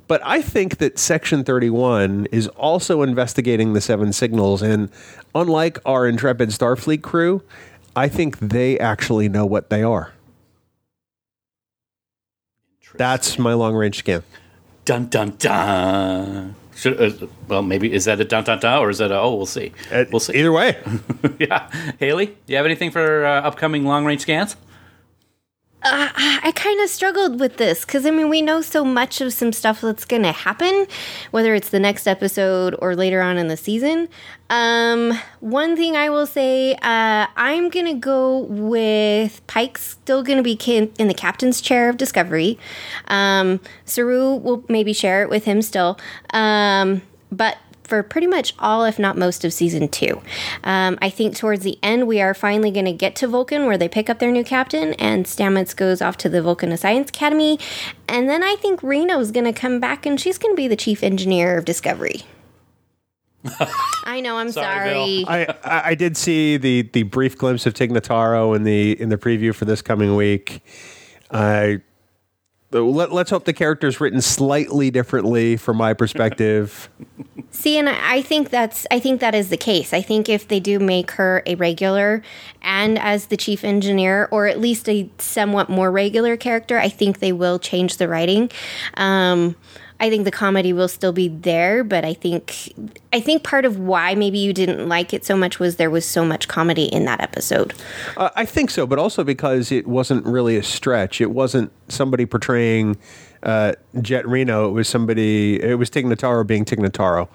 But 0.08 0.22
I 0.24 0.42
think 0.42 0.78
that 0.78 0.98
Section 0.98 1.44
31 1.44 2.28
is 2.32 2.48
also 2.50 3.02
investigating 3.02 3.74
the 3.74 3.82
seven 3.82 4.14
signals, 4.14 4.62
and 4.62 4.90
unlike 5.36 5.80
our 5.86 6.08
intrepid 6.08 6.50
Starfleet 6.50 7.02
crew, 7.02 7.44
I 7.96 8.08
think 8.08 8.40
they 8.40 8.80
actually 8.80 9.28
know 9.28 9.46
what 9.46 9.70
they 9.70 9.84
are. 9.84 10.14
That's 12.96 13.38
my 13.38 13.54
long 13.54 13.76
range 13.76 13.98
scan. 14.00 14.24
Dun 14.88 15.10
dun 15.10 15.34
dun. 15.38 16.56
Should, 16.74 17.02
uh, 17.02 17.28
well, 17.50 17.62
maybe 17.62 17.92
is 17.92 18.06
that 18.06 18.22
a 18.22 18.24
dun 18.24 18.46
dun 18.46 18.60
dun 18.60 18.80
or 18.80 18.90
is 18.90 19.00
that 19.00 19.12
a 19.12 19.20
oh? 19.20 19.36
We'll 19.36 19.46
see. 19.46 19.74
Uh, 19.92 20.06
we'll 20.10 20.22
see. 20.22 20.38
Either 20.40 20.54
way, 20.54 20.78
yeah, 21.40 21.70
Hayley, 22.00 22.28
do 22.28 22.34
you 22.48 22.56
have 22.56 22.66
anything 22.66 22.92
for 22.92 23.26
uh, 23.26 23.42
upcoming 23.42 23.84
long 23.84 24.06
range 24.06 24.22
scans? 24.22 24.56
I 25.84 26.52
kind 26.56 26.82
of 26.82 26.90
struggled 26.90 27.40
with 27.40 27.58
this 27.58 27.86
because 27.86 28.06
I 28.06 28.12
mean 28.12 28.30
we 28.30 28.42
know 28.42 28.62
so 28.62 28.84
much 28.84 29.22
of 29.22 29.32
some 29.32 29.54
stuff 29.54 29.82
that's 29.82 30.06
going 30.06 30.24
to 30.24 30.32
happen, 30.32 30.88
whether 31.32 31.54
it's 31.54 31.70
the 31.70 31.80
next 31.80 32.08
episode 32.08 32.76
or 32.80 32.96
later 32.96 33.22
on 33.22 33.38
in 33.38 33.48
the 33.48 33.58
season. 33.58 34.10
Um, 34.50 35.18
one 35.40 35.76
thing 35.76 35.96
I 35.96 36.10
will 36.10 36.26
say, 36.26 36.74
uh, 36.76 37.28
I'm 37.36 37.70
going 37.70 37.86
to 37.86 37.94
go 37.94 38.40
with 38.50 39.46
Pike's 39.48 39.90
still 39.90 40.24
going 40.24 40.38
to 40.38 40.44
be 40.44 40.54
in 40.98 41.08
the 41.08 41.14
captain's 41.14 41.62
chair 41.62 41.90
of 41.90 41.98
Discovery. 41.98 42.58
Um, 43.08 43.60
Saru 43.86 44.36
will 44.36 44.64
maybe 44.68 44.94
share 44.94 45.22
it 45.22 45.30
with 45.30 45.46
him 45.46 45.62
still, 45.62 46.00
um, 46.32 47.02
but 47.32 47.58
for 47.88 48.04
pretty 48.04 48.28
much 48.28 48.54
all, 48.60 48.86
if 48.86 49.00
not 49.00 49.18
most, 49.18 49.44
of 49.46 49.54
season 49.54 49.88
two. 49.88 50.22
Um, 50.64 50.98
I 51.02 51.10
think 51.10 51.36
towards 51.36 51.64
the 51.64 51.80
end, 51.82 52.08
we 52.08 52.22
are 52.22 52.34
finally 52.34 52.72
going 52.72 52.86
to 52.86 52.94
get 52.94 53.16
to 53.18 53.28
Vulcan 53.28 53.66
where 53.66 53.78
they 53.78 53.90
pick 53.90 54.10
up 54.10 54.20
their 54.20 54.32
new 54.32 54.44
captain, 54.44 54.94
and 54.96 55.26
Stamets 55.26 55.76
goes 55.76 56.02
off 56.02 56.18
to 56.18 56.30
the 56.30 56.42
Vulcan 56.42 56.76
Science 56.78 57.10
Academy. 57.10 57.60
And 58.08 58.30
then 58.30 58.44
I 58.44 58.56
think 58.56 58.82
Reno's 58.82 59.32
going 59.32 59.46
to 59.46 59.54
come 59.54 59.80
back 59.80 60.06
and 60.06 60.20
she's 60.20 60.38
going 60.38 60.54
to 60.54 60.58
be 60.58 60.68
the 60.68 60.76
chief 60.76 61.04
engineer 61.04 61.58
of 61.58 61.66
Discovery. 61.66 62.24
I 64.04 64.20
know, 64.22 64.38
I'm 64.38 64.52
Sorry, 64.52 65.24
sorry. 65.24 65.26
I, 65.28 65.56
I 65.64 65.90
I 65.90 65.96
did 65.96 66.18
see 66.18 66.58
the 66.58 66.82
the 66.94 67.04
brief 67.04 67.38
glimpse 67.38 67.66
of 67.66 67.74
Tig 67.74 67.92
Notaro 67.92 68.56
in 68.56 68.64
the 68.64 69.00
in 69.00 69.10
the 69.10 69.18
preview 69.18 69.54
for 69.54 69.66
this 69.66 69.82
coming 69.82 70.16
week. 70.16 70.64
I 71.32 71.82
let, 72.86 73.12
let's 73.12 73.30
hope 73.30 73.46
the 73.46 73.54
character's 73.54 74.00
written 74.00 74.22
slightly 74.22 74.92
differently 74.92 75.58
from 75.58 75.78
my 75.78 75.94
perspective. 75.94 76.90
See, 77.52 77.78
and 77.78 77.90
I 77.90 78.18
I 78.18 78.22
think 78.22 78.50
that's 78.50 78.88
I 78.90 79.00
think 79.00 79.22
that 79.22 79.36
is 79.36 79.50
the 79.50 79.58
case. 79.58 79.94
I 79.94 80.02
think 80.02 80.28
if 80.28 80.48
they 80.48 80.60
do 80.60 80.80
make 80.80 81.12
her 81.12 81.44
a 81.46 81.56
regular 81.56 82.24
and 82.62 82.98
as 82.98 83.28
the 83.28 83.38
chief 83.38 83.64
engineer, 83.64 84.28
or 84.32 84.48
at 84.48 84.60
least 84.60 84.90
a 84.90 85.10
somewhat 85.18 85.70
more 85.70 85.92
regular 85.92 86.36
character, 86.36 86.80
I 86.80 86.90
think 86.90 87.20
they 87.20 87.32
will 87.32 87.60
change 87.60 87.98
the 87.98 88.08
writing. 88.08 88.50
Um, 88.96 89.56
I 90.00 90.10
think 90.12 90.26
the 90.26 90.32
comedy 90.32 90.74
will 90.74 90.88
still 90.88 91.12
be 91.12 91.28
there, 91.28 91.84
but 91.84 92.06
I 92.06 92.14
think 92.14 92.74
I 93.12 93.20
think 93.20 93.44
part 93.44 93.66
of 93.66 93.80
why 93.80 94.14
maybe 94.14 94.38
you 94.38 94.54
didn't 94.54 94.88
like 94.88 95.14
it 95.14 95.26
so 95.26 95.36
much 95.36 95.60
was 95.60 95.78
there 95.78 95.90
was 95.90 96.06
so 96.06 96.24
much 96.24 96.48
comedy 96.48 96.86
in 96.86 97.06
that 97.06 97.20
episode. 97.20 97.74
Uh, 98.16 98.30
I 98.36 98.46
think 98.46 98.70
so, 98.70 98.86
but 98.86 99.00
also 99.00 99.24
because 99.24 99.72
it 99.72 99.88
wasn't 99.88 100.26
really 100.26 100.56
a 100.56 100.64
stretch. 100.64 101.20
It 101.20 101.32
wasn't 101.32 101.72
somebody 101.88 102.26
portraying 102.28 102.98
uh, 103.44 103.74
Jet 104.02 104.28
Reno. 104.28 104.70
It 104.70 104.72
was 104.74 104.88
somebody. 104.88 105.62
It 105.62 105.80
was 105.80 105.90
Tig 105.90 106.06
Notaro 106.06 106.46
being 106.46 106.64
Tig 106.64 106.78
Notaro, 106.80 107.28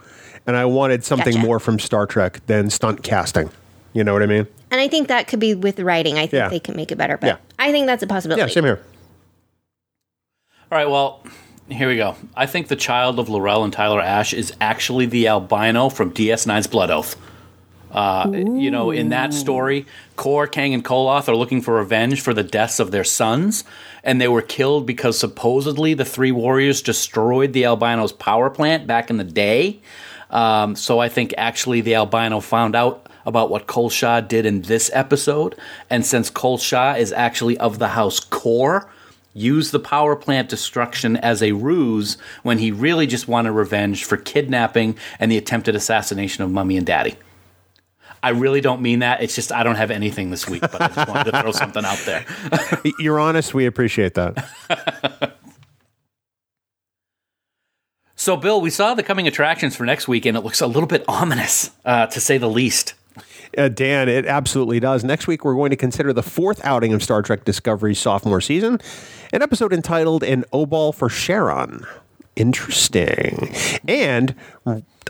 and 0.46 0.56
I 0.56 0.64
wanted 0.64 1.02
something 1.04 1.34
Gotcha. 1.34 1.44
more 1.46 1.58
from 1.58 1.80
Star 1.80 2.06
Trek 2.06 2.46
than 2.46 2.70
stunt 2.70 3.02
casting. 3.02 3.50
You 3.92 4.04
know 4.04 4.12
what 4.12 4.22
I 4.22 4.26
mean? 4.26 4.46
And 4.70 4.80
I 4.80 4.86
think 4.88 5.08
that 5.08 5.26
could 5.26 5.40
be 5.40 5.54
with 5.54 5.80
writing. 5.80 6.14
I 6.14 6.20
think 6.22 6.32
Yeah. 6.32 6.48
they 6.48 6.60
can 6.60 6.76
make 6.76 6.92
it 6.92 6.96
better, 6.96 7.16
but 7.18 7.26
Yeah. 7.26 7.36
I 7.58 7.72
think 7.72 7.86
that's 7.86 8.02
a 8.02 8.06
possibility. 8.06 8.40
Yeah, 8.40 8.46
same 8.46 8.64
here. 8.64 8.80
All 10.70 10.78
right, 10.78 10.88
well, 10.88 11.22
here 11.72 11.88
we 11.88 11.96
go. 11.96 12.16
I 12.36 12.46
think 12.46 12.68
the 12.68 12.76
child 12.76 13.18
of 13.18 13.28
L'Rell 13.28 13.64
and 13.64 13.72
Tyler 13.72 14.00
Ash 14.00 14.32
is 14.32 14.52
actually 14.60 15.06
the 15.06 15.28
albino 15.28 15.88
from 15.88 16.12
DS9's 16.12 16.66
Blood 16.66 16.90
Oath. 16.90 17.16
Uh, 17.92 18.30
you 18.32 18.70
know, 18.70 18.90
in 18.90 19.10
that 19.10 19.34
story, 19.34 19.84
Kor, 20.16 20.46
Kang, 20.46 20.72
and 20.72 20.82
Koloth 20.82 21.28
are 21.28 21.36
looking 21.36 21.60
for 21.60 21.74
revenge 21.74 22.22
for 22.22 22.32
the 22.32 22.42
deaths 22.42 22.80
of 22.80 22.90
their 22.90 23.04
sons, 23.04 23.64
and 24.02 24.18
they 24.18 24.28
were 24.28 24.40
killed 24.40 24.86
because 24.86 25.18
supposedly 25.18 25.92
the 25.92 26.04
three 26.04 26.32
warriors 26.32 26.80
destroyed 26.80 27.52
the 27.52 27.66
albino's 27.66 28.12
power 28.12 28.48
plant 28.48 28.86
back 28.86 29.10
in 29.10 29.18
the 29.18 29.24
day. 29.24 29.80
Um, 30.30 30.74
so 30.74 31.00
I 31.00 31.10
think 31.10 31.34
actually 31.36 31.82
the 31.82 31.94
albino 31.96 32.40
found 32.40 32.74
out 32.74 33.10
about 33.26 33.50
what 33.50 33.66
Kol 33.66 33.90
Sha 33.90 34.20
did 34.20 34.46
in 34.46 34.62
this 34.62 34.90
episode, 34.94 35.54
and 35.90 36.04
since 36.04 36.30
Kol 36.30 36.56
Sha 36.56 36.94
is 36.94 37.12
actually 37.12 37.58
of 37.58 37.78
the 37.78 37.88
house 37.88 38.20
Kor, 38.20 38.88
used 39.34 39.72
the 39.72 39.80
power 39.80 40.16
plant 40.16 40.48
destruction 40.48 41.16
as 41.16 41.42
a 41.42 41.52
ruse 41.52 42.18
when 42.42 42.58
he 42.58 42.70
really 42.70 43.06
just 43.06 43.28
wanted 43.28 43.52
revenge 43.52 44.04
for 44.04 44.16
kidnapping 44.16 44.96
and 45.18 45.30
the 45.30 45.38
attempted 45.38 45.74
assassination 45.74 46.44
of 46.44 46.50
Mummy 46.50 46.76
and 46.76 46.86
Daddy. 46.86 47.16
I 48.22 48.30
really 48.30 48.60
don't 48.60 48.80
mean 48.80 49.00
that. 49.00 49.22
It's 49.22 49.34
just 49.34 49.50
I 49.50 49.64
don't 49.64 49.74
have 49.74 49.90
anything 49.90 50.30
this 50.30 50.48
week, 50.48 50.60
but 50.60 50.80
I 50.80 50.88
just 50.88 51.08
wanted 51.08 51.32
to 51.32 51.40
throw 51.40 51.50
something 51.50 51.84
out 51.84 51.98
there. 52.06 52.24
You're 52.98 53.18
honest. 53.18 53.52
We 53.52 53.66
appreciate 53.66 54.14
that. 54.14 55.36
So, 58.14 58.36
Bill, 58.36 58.60
we 58.60 58.70
saw 58.70 58.94
the 58.94 59.02
coming 59.02 59.26
attractions 59.26 59.74
for 59.74 59.84
next 59.84 60.06
week, 60.06 60.26
and 60.26 60.36
it 60.36 60.42
looks 60.42 60.60
a 60.60 60.68
little 60.68 60.86
bit 60.86 61.04
ominous, 61.08 61.72
uh, 61.84 62.06
to 62.06 62.20
say 62.20 62.38
the 62.38 62.48
least. 62.48 62.94
Uh, 63.56 63.68
Dan, 63.68 64.08
it 64.08 64.26
absolutely 64.26 64.80
does. 64.80 65.04
Next 65.04 65.26
week, 65.26 65.44
we're 65.44 65.54
going 65.54 65.70
to 65.70 65.76
consider 65.76 66.12
the 66.12 66.22
fourth 66.22 66.64
outing 66.64 66.92
of 66.92 67.02
Star 67.02 67.22
Trek 67.22 67.44
Discovery's 67.44 67.98
sophomore 67.98 68.40
season, 68.40 68.80
an 69.32 69.42
episode 69.42 69.72
entitled 69.72 70.22
An 70.22 70.44
Obol 70.52 70.94
for 70.94 71.08
Charon. 71.08 71.84
Interesting. 72.34 73.54
And 73.86 74.34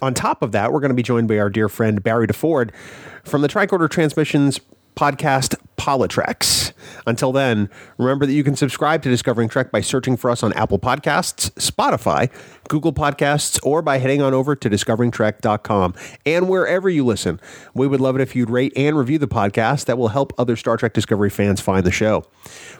on 0.00 0.14
top 0.14 0.42
of 0.42 0.52
that, 0.52 0.72
we're 0.72 0.80
going 0.80 0.90
to 0.90 0.94
be 0.94 1.02
joined 1.04 1.28
by 1.28 1.38
our 1.38 1.50
dear 1.50 1.68
friend 1.68 2.02
Barry 2.02 2.26
DeFord 2.26 2.70
from 3.22 3.42
the 3.42 3.48
Tricorder 3.48 3.88
Transmissions 3.88 4.60
podcast 4.96 5.54
Politrex. 5.82 6.72
Until 7.08 7.32
then, 7.32 7.68
remember 7.98 8.24
that 8.24 8.32
you 8.32 8.44
can 8.44 8.54
subscribe 8.54 9.02
to 9.02 9.08
Discovering 9.08 9.48
Trek 9.48 9.72
by 9.72 9.80
searching 9.80 10.16
for 10.16 10.30
us 10.30 10.44
on 10.44 10.52
Apple 10.52 10.78
Podcasts, 10.78 11.50
Spotify, 11.54 12.30
Google 12.68 12.92
Podcasts, 12.92 13.58
or 13.66 13.82
by 13.82 13.98
heading 13.98 14.22
on 14.22 14.32
over 14.32 14.54
to 14.54 14.70
discoveringtrek.com 14.70 15.94
and 16.24 16.48
wherever 16.48 16.88
you 16.88 17.04
listen. 17.04 17.40
We 17.74 17.88
would 17.88 18.00
love 18.00 18.14
it 18.14 18.22
if 18.22 18.36
you'd 18.36 18.48
rate 18.48 18.72
and 18.76 18.96
review 18.96 19.18
the 19.18 19.26
podcast. 19.26 19.86
That 19.86 19.98
will 19.98 20.08
help 20.08 20.32
other 20.38 20.54
Star 20.54 20.76
Trek 20.76 20.92
Discovery 20.92 21.30
fans 21.30 21.60
find 21.60 21.84
the 21.84 21.90
show. 21.90 22.26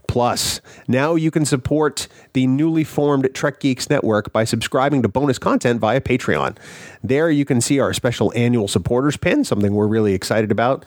Plus, 0.07 0.61
now 0.87 1.17
you 1.17 1.33
can 1.33 1.45
support 1.45 2.07
the 2.35 2.47
newly 2.47 2.85
formed 2.85 3.29
Trek 3.35 3.59
Geeks 3.59 3.91
Network 3.91 4.33
by 4.33 4.45
subscribing 4.45 5.03
to 5.03 5.09
bonus 5.09 5.41
content 5.41 5.81
via 5.81 6.01
Patreon. 6.01 6.57
There 7.03 7.31
you 7.31 7.45
can 7.45 7.61
see 7.61 7.81
our 7.81 7.93
special 7.93 8.33
annual 8.37 8.69
supporters 8.69 9.17
pin, 9.17 9.43
something 9.43 9.75
we're 9.75 9.89
really 9.89 10.15
excited 10.15 10.53
about 10.53 10.85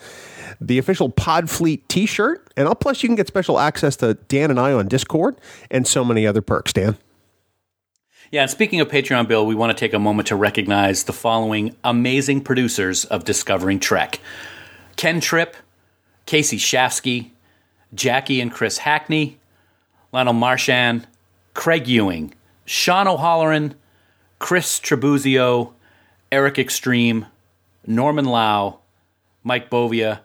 the 0.60 0.78
official 0.78 1.10
Podfleet 1.10 1.88
t-shirt, 1.88 2.52
and 2.58 2.68
all 2.68 2.76
plus 2.76 3.04
you 3.04 3.10
can 3.10 3.16
get 3.16 3.28
special 3.28 3.60
access 3.60 3.96
to 3.98 4.14
Dan 4.14 4.50
and 4.50 4.60
I 4.60 4.74
on 4.74 4.88
Discord 4.88 5.36
and 5.70 5.88
so 5.88 6.04
many 6.04 6.26
other 6.26 6.42
perks, 6.42 6.74
Dan. 6.74 6.98
Yeah, 8.32 8.42
and 8.42 8.52
speaking 8.52 8.82
of 8.82 8.88
Patreon, 8.88 9.28
Bill, 9.28 9.46
we 9.46 9.56
want 9.56 9.76
to 9.76 9.80
take 9.80 9.94
a 9.94 10.00
moment 10.00 10.28
to 10.30 10.36
recognize 10.36 11.04
the 11.04 11.14
following 11.14 11.76
amazing 11.84 12.42
producers 12.42 13.06
of 13.06 13.24
Discovering 13.24 13.80
Trek 13.80 14.20
Ken 14.96 15.20
Tripp, 15.20 15.56
Casey 16.26 16.58
Shafsky, 16.58 17.32
Jackie 17.94 18.42
and 18.42 18.52
Chris 18.52 18.80
Hackney, 18.80 19.40
Lionel 20.12 20.34
Marchand, 20.34 21.08
Craig 21.54 21.88
Ewing, 21.88 22.34
Sean 22.66 23.08
O'Halloran, 23.08 23.76
Chris 24.40 24.80
Trebuzio, 24.80 25.74
Eric 26.32 26.58
Extreme, 26.58 27.28
Norman 27.86 28.26
Lau, 28.26 28.80
Mike 29.44 29.70
Bovia, 29.70 30.22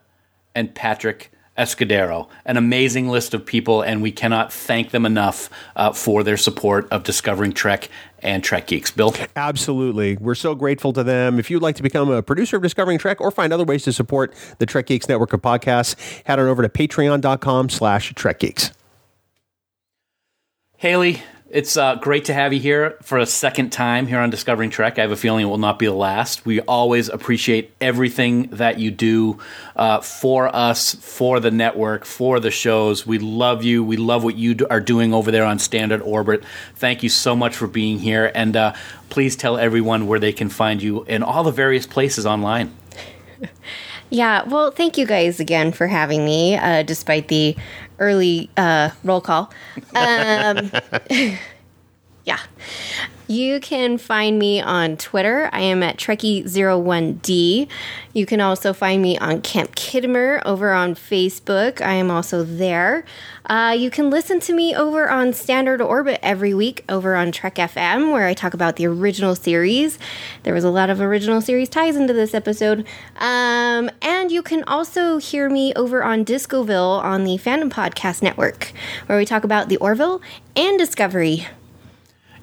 and 0.54 0.74
Patrick 0.74 1.30
Escudero. 1.58 2.28
An 2.46 2.56
amazing 2.56 3.08
list 3.08 3.34
of 3.34 3.44
people, 3.44 3.82
and 3.82 4.00
we 4.00 4.10
cannot 4.10 4.52
thank 4.52 4.90
them 4.90 5.04
enough 5.04 5.50
uh, 5.76 5.92
for 5.92 6.22
their 6.22 6.38
support 6.38 6.88
of 6.90 7.02
Discovering 7.02 7.52
Trek 7.52 7.90
and 8.22 8.42
Trek 8.42 8.66
Geeks. 8.66 8.90
Bill? 8.90 9.14
Absolutely. 9.36 10.16
We're 10.16 10.34
so 10.34 10.54
grateful 10.54 10.92
to 10.94 11.04
them. 11.04 11.38
If 11.38 11.50
you'd 11.50 11.62
like 11.62 11.76
to 11.76 11.82
become 11.82 12.10
a 12.10 12.22
producer 12.22 12.56
of 12.56 12.62
Discovering 12.62 12.98
Trek 12.98 13.20
or 13.20 13.30
find 13.30 13.52
other 13.52 13.64
ways 13.64 13.82
to 13.84 13.92
support 13.92 14.34
the 14.58 14.66
Trek 14.66 14.86
Geeks 14.86 15.08
network 15.08 15.32
of 15.32 15.42
podcasts, 15.42 15.96
head 16.24 16.38
on 16.38 16.46
over 16.46 16.62
to 16.62 16.68
patreon.com 16.68 17.68
slash 17.68 18.12
Trek 18.14 18.38
Geeks. 18.38 18.72
Hayley, 20.78 21.22
It's 21.52 21.76
uh, 21.76 21.96
great 21.96 22.26
to 22.26 22.32
have 22.32 22.52
you 22.52 22.60
here 22.60 22.96
for 23.02 23.18
a 23.18 23.26
second 23.26 23.70
time 23.70 24.06
here 24.06 24.20
on 24.20 24.30
Discovering 24.30 24.70
Trek. 24.70 25.00
I 25.00 25.02
have 25.02 25.10
a 25.10 25.16
feeling 25.16 25.44
it 25.44 25.48
will 25.48 25.58
not 25.58 25.80
be 25.80 25.86
the 25.86 25.92
last. 25.92 26.46
We 26.46 26.60
always 26.60 27.08
appreciate 27.08 27.72
everything 27.80 28.50
that 28.50 28.78
you 28.78 28.92
do 28.92 29.40
uh, 29.74 30.00
for 30.00 30.54
us, 30.54 30.94
for 30.94 31.40
the 31.40 31.50
network, 31.50 32.04
for 32.04 32.38
the 32.38 32.52
shows. 32.52 33.04
We 33.04 33.18
love 33.18 33.64
you. 33.64 33.82
We 33.82 33.96
love 33.96 34.22
what 34.22 34.36
you 34.36 34.64
are 34.70 34.78
doing 34.78 35.12
over 35.12 35.32
there 35.32 35.44
on 35.44 35.58
Standard 35.58 36.02
Orbit. 36.02 36.44
Thank 36.76 37.02
you 37.02 37.08
so 37.08 37.34
much 37.34 37.56
for 37.56 37.66
being 37.66 37.98
here. 37.98 38.30
And 38.32 38.56
uh, 38.56 38.74
please 39.08 39.34
tell 39.34 39.58
everyone 39.58 40.06
where 40.06 40.20
they 40.20 40.32
can 40.32 40.50
find 40.50 40.80
you 40.80 41.02
in 41.04 41.24
all 41.24 41.42
the 41.42 41.50
various 41.50 41.84
places 41.84 42.26
online. 42.26 42.72
Yeah, 44.12 44.42
well, 44.42 44.72
thank 44.72 44.98
you 44.98 45.06
guys 45.06 45.38
again 45.38 45.70
for 45.70 45.86
having 45.86 46.24
me, 46.24 46.56
uh, 46.56 46.82
despite 46.82 47.28
the 47.28 47.54
early 48.00 48.50
uh, 48.56 48.90
roll 49.04 49.20
call. 49.20 49.52
Um, 49.94 50.70
yeah. 52.24 52.40
You 53.30 53.60
can 53.60 53.96
find 53.96 54.40
me 54.40 54.60
on 54.60 54.96
Twitter. 54.96 55.48
I 55.52 55.60
am 55.60 55.84
at 55.84 55.96
Trekkie01D. 55.98 57.68
You 58.12 58.26
can 58.26 58.40
also 58.40 58.72
find 58.72 59.00
me 59.00 59.16
on 59.18 59.40
Camp 59.40 59.76
Khitomer 59.76 60.42
over 60.44 60.72
on 60.72 60.96
Facebook. 60.96 61.80
I 61.80 61.92
am 61.92 62.10
also 62.10 62.42
there. 62.42 63.04
Uh, 63.46 63.76
you 63.78 63.88
can 63.88 64.10
listen 64.10 64.40
to 64.40 64.52
me 64.52 64.74
over 64.74 65.08
on 65.08 65.32
Standard 65.32 65.80
Orbit 65.80 66.18
every 66.24 66.54
week 66.54 66.84
over 66.88 67.14
on 67.14 67.30
Trek 67.30 67.54
FM, 67.54 68.10
where 68.10 68.26
I 68.26 68.34
talk 68.34 68.52
about 68.52 68.74
the 68.74 68.88
original 68.88 69.36
series. 69.36 69.96
There 70.42 70.52
was 70.52 70.64
a 70.64 70.70
lot 70.70 70.90
of 70.90 71.00
original 71.00 71.40
series 71.40 71.68
ties 71.68 71.94
into 71.94 72.12
this 72.12 72.34
episode. 72.34 72.84
Um, 73.18 73.92
and 74.02 74.32
you 74.32 74.42
can 74.42 74.64
also 74.64 75.18
hear 75.18 75.48
me 75.48 75.72
over 75.74 76.02
on 76.02 76.24
Discoville 76.24 77.00
on 77.04 77.22
the 77.22 77.36
Fandom 77.38 77.70
Podcast 77.70 78.22
Network, 78.22 78.72
where 79.06 79.18
we 79.18 79.24
talk 79.24 79.44
about 79.44 79.68
the 79.68 79.76
Orville 79.76 80.20
and 80.56 80.76
Discovery. 80.76 81.46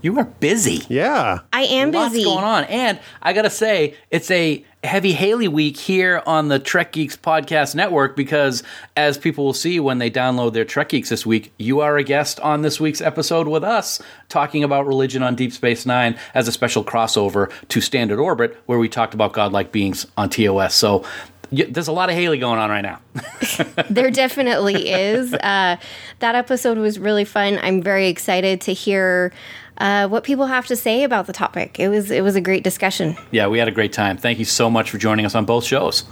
You 0.02 0.18
are 0.20 0.26
busy. 0.26 0.84
Yeah. 0.90 1.40
I 1.52 1.64
am 1.64 1.92
Lots 1.92 2.14
busy. 2.14 2.24
going 2.24 2.44
on. 2.44 2.66
And 2.66 3.00
I 3.22 3.34
got 3.34 3.42
to 3.44 3.50
say, 3.50 3.96
it's 4.12 4.30
a 4.30 4.64
heavy 4.84 5.12
Hayley 5.12 5.48
week 5.48 5.76
here 5.76 6.22
on 6.28 6.50
the 6.50 6.60
Trek 6.60 6.92
Geeks 6.92 7.18
Podcast 7.18 7.74
Network 7.74 8.16
because, 8.16 8.62
as 8.96 9.18
people 9.18 9.44
will 9.44 9.54
see 9.54 9.80
when 9.80 9.98
they 9.98 10.12
download 10.12 10.54
their 10.54 10.66
Trek 10.66 10.90
Geeks 10.90 11.10
this 11.10 11.26
week, 11.26 11.52
you 11.58 11.80
are 11.82 11.98
a 11.98 12.04
guest 12.04 12.40
on 12.42 12.62
this 12.62 12.80
week's 12.80 13.02
episode 13.02 13.48
with 13.48 13.64
us 13.64 14.00
talking 14.30 14.64
about 14.64 14.86
religion 14.86 15.24
on 15.24 15.36
Deep 15.36 15.52
Space 15.52 15.86
Nine 15.86 16.18
as 16.36 16.48
a 16.48 16.52
special 16.52 16.84
crossover 16.84 17.52
to 17.70 17.82
Standard 17.82 18.20
Orbit, 18.20 18.56
where 18.68 18.78
we 18.78 18.88
talked 18.88 19.16
about 19.16 19.34
godlike 19.34 19.72
beings 19.72 20.06
on 20.16 20.30
TOS. 20.30 20.76
So, 20.76 21.04
y- 21.52 21.66
there's 21.68 21.88
a 21.88 21.92
lot 21.92 22.10
of 22.10 22.16
Hayley 22.16 22.38
going 22.38 22.60
on 22.60 22.70
right 22.70 22.82
now. 22.82 23.02
there 23.90 24.12
definitely 24.12 24.90
is. 24.90 25.34
Uh, 25.34 25.78
that 26.20 26.36
episode 26.36 26.78
was 26.78 27.00
really 27.00 27.26
fun. 27.26 27.58
I'm 27.64 27.82
very 27.82 28.08
excited 28.10 28.62
to 28.62 28.74
hear 28.74 29.34
uh, 29.78 30.08
what 30.08 30.24
people 30.24 30.46
have 30.48 30.66
to 30.68 30.76
say 30.76 31.04
about 31.04 31.28
the 31.28 31.34
topic. 31.34 31.80
It 31.80 31.90
was 31.90 32.12
it 32.12 32.24
was 32.24 32.36
a 32.36 32.42
great 32.42 32.64
discussion. 32.64 33.16
yeah, 33.32 33.48
we 33.48 33.60
had 33.60 33.68
a 33.68 33.72
great 33.72 33.94
time. 33.94 34.18
Thank 34.18 34.40
you 34.40 34.46
so 34.46 34.70
much 34.70 34.90
for 34.92 34.98
joining 34.98 35.26
us 35.26 35.36
on 35.36 35.46
both 35.46 35.64
shows. 35.64 36.04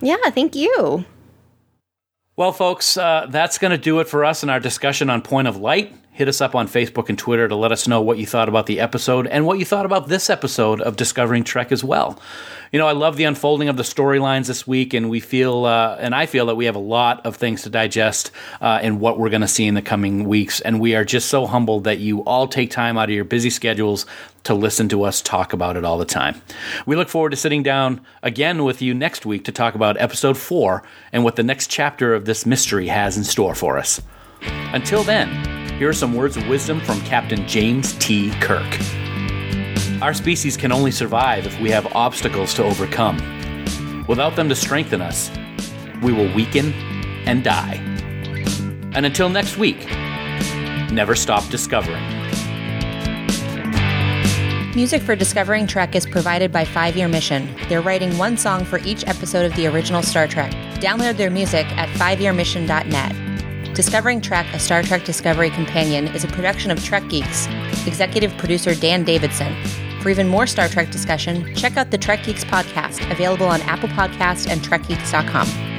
Yeah, 0.00 0.16
thank 0.30 0.54
you. 0.54 1.04
Well, 2.36 2.52
folks, 2.52 2.96
uh, 2.96 3.26
that's 3.28 3.58
going 3.58 3.72
to 3.72 3.78
do 3.78 4.00
it 4.00 4.08
for 4.08 4.24
us 4.24 4.42
in 4.42 4.48
our 4.48 4.60
discussion 4.60 5.10
on 5.10 5.20
Point 5.20 5.46
of 5.46 5.58
Light. 5.58 5.94
Hit 6.12 6.26
us 6.26 6.40
up 6.40 6.54
on 6.54 6.68
Facebook 6.68 7.08
and 7.08 7.18
Twitter 7.18 7.48
to 7.48 7.54
let 7.54 7.70
us 7.70 7.86
know 7.86 8.00
what 8.00 8.16
you 8.18 8.26
thought 8.26 8.48
about 8.48 8.66
the 8.66 8.80
episode 8.80 9.26
and 9.26 9.46
what 9.46 9.58
you 9.58 9.64
thought 9.64 9.84
about 9.84 10.08
this 10.08 10.30
episode 10.30 10.80
of 10.80 10.96
Discovering 10.96 11.44
Trek 11.44 11.70
as 11.70 11.84
well. 11.84 12.18
You 12.72 12.78
know, 12.78 12.86
I 12.86 12.92
love 12.92 13.16
the 13.16 13.24
unfolding 13.24 13.68
of 13.68 13.76
the 13.76 13.82
storylines 13.82 14.46
this 14.46 14.64
week, 14.64 14.94
and 14.94 15.10
we 15.10 15.18
feel, 15.18 15.64
uh, 15.64 15.96
and 15.98 16.14
I 16.14 16.26
feel 16.26 16.46
that 16.46 16.54
we 16.54 16.66
have 16.66 16.76
a 16.76 16.80
lot 16.80 17.26
of 17.26 17.34
things 17.34 17.62
to 17.62 17.70
digest 17.70 18.30
uh, 18.60 18.78
in 18.80 19.00
what 19.00 19.18
we're 19.18 19.28
going 19.28 19.40
to 19.40 19.48
see 19.48 19.66
in 19.66 19.74
the 19.74 19.82
coming 19.82 20.24
weeks. 20.24 20.60
And 20.60 20.78
we 20.78 20.94
are 20.94 21.04
just 21.04 21.28
so 21.28 21.46
humbled 21.46 21.82
that 21.84 21.98
you 21.98 22.20
all 22.20 22.46
take 22.46 22.70
time 22.70 22.96
out 22.96 23.08
of 23.08 23.14
your 23.14 23.24
busy 23.24 23.50
schedules 23.50 24.06
to 24.44 24.54
listen 24.54 24.88
to 24.90 25.02
us 25.02 25.20
talk 25.20 25.52
about 25.52 25.76
it 25.76 25.84
all 25.84 25.98
the 25.98 26.04
time. 26.04 26.40
We 26.86 26.94
look 26.94 27.08
forward 27.08 27.30
to 27.30 27.36
sitting 27.36 27.64
down 27.64 28.02
again 28.22 28.62
with 28.62 28.80
you 28.80 28.94
next 28.94 29.26
week 29.26 29.44
to 29.46 29.52
talk 29.52 29.74
about 29.74 30.00
episode 30.00 30.38
four 30.38 30.84
and 31.12 31.24
what 31.24 31.34
the 31.34 31.42
next 31.42 31.70
chapter 31.70 32.14
of 32.14 32.24
this 32.24 32.46
mystery 32.46 32.86
has 32.86 33.16
in 33.16 33.24
store 33.24 33.56
for 33.56 33.78
us. 33.78 34.00
Until 34.72 35.02
then, 35.02 35.28
here 35.76 35.88
are 35.88 35.92
some 35.92 36.14
words 36.14 36.36
of 36.36 36.46
wisdom 36.46 36.80
from 36.80 37.00
Captain 37.00 37.48
James 37.48 37.94
T. 37.94 38.30
Kirk. 38.40 39.09
Our 40.02 40.14
species 40.14 40.56
can 40.56 40.72
only 40.72 40.92
survive 40.92 41.46
if 41.46 41.60
we 41.60 41.68
have 41.70 41.86
obstacles 41.94 42.54
to 42.54 42.64
overcome. 42.64 43.18
Without 44.08 44.34
them 44.34 44.48
to 44.48 44.56
strengthen 44.56 45.02
us, 45.02 45.30
we 46.02 46.10
will 46.10 46.34
weaken 46.34 46.72
and 47.26 47.44
die. 47.44 47.74
And 48.94 49.04
until 49.04 49.28
next 49.28 49.58
week, 49.58 49.86
never 50.90 51.14
stop 51.14 51.46
discovering. 51.50 52.02
Music 54.74 55.02
for 55.02 55.14
Discovering 55.14 55.66
Trek 55.66 55.94
is 55.94 56.06
provided 56.06 56.50
by 56.50 56.64
Five 56.64 56.96
Year 56.96 57.08
Mission. 57.08 57.54
They're 57.68 57.82
writing 57.82 58.16
one 58.16 58.38
song 58.38 58.64
for 58.64 58.78
each 58.78 59.06
episode 59.06 59.44
of 59.44 59.54
the 59.54 59.66
original 59.66 60.02
Star 60.02 60.26
Trek. 60.26 60.52
Download 60.80 61.18
their 61.18 61.30
music 61.30 61.66
at 61.76 61.90
fiveyearmission.net. 61.90 63.74
Discovering 63.74 64.22
Trek, 64.22 64.46
a 64.54 64.58
Star 64.58 64.82
Trek 64.82 65.04
Discovery 65.04 65.50
companion, 65.50 66.06
is 66.08 66.24
a 66.24 66.28
production 66.28 66.70
of 66.70 66.82
Trek 66.82 67.06
Geeks. 67.10 67.46
Executive 67.86 68.34
producer 68.38 68.74
Dan 68.74 69.04
Davidson. 69.04 69.54
For 70.00 70.08
even 70.08 70.28
more 70.28 70.46
Star 70.46 70.68
Trek 70.68 70.90
discussion, 70.90 71.54
check 71.54 71.76
out 71.76 71.90
the 71.90 71.98
Trek 71.98 72.24
Geeks 72.24 72.44
podcast, 72.44 73.10
available 73.10 73.46
on 73.46 73.60
Apple 73.62 73.88
Podcasts 73.90 74.48
and 74.48 74.60
TrekGeeks.com. 74.62 75.69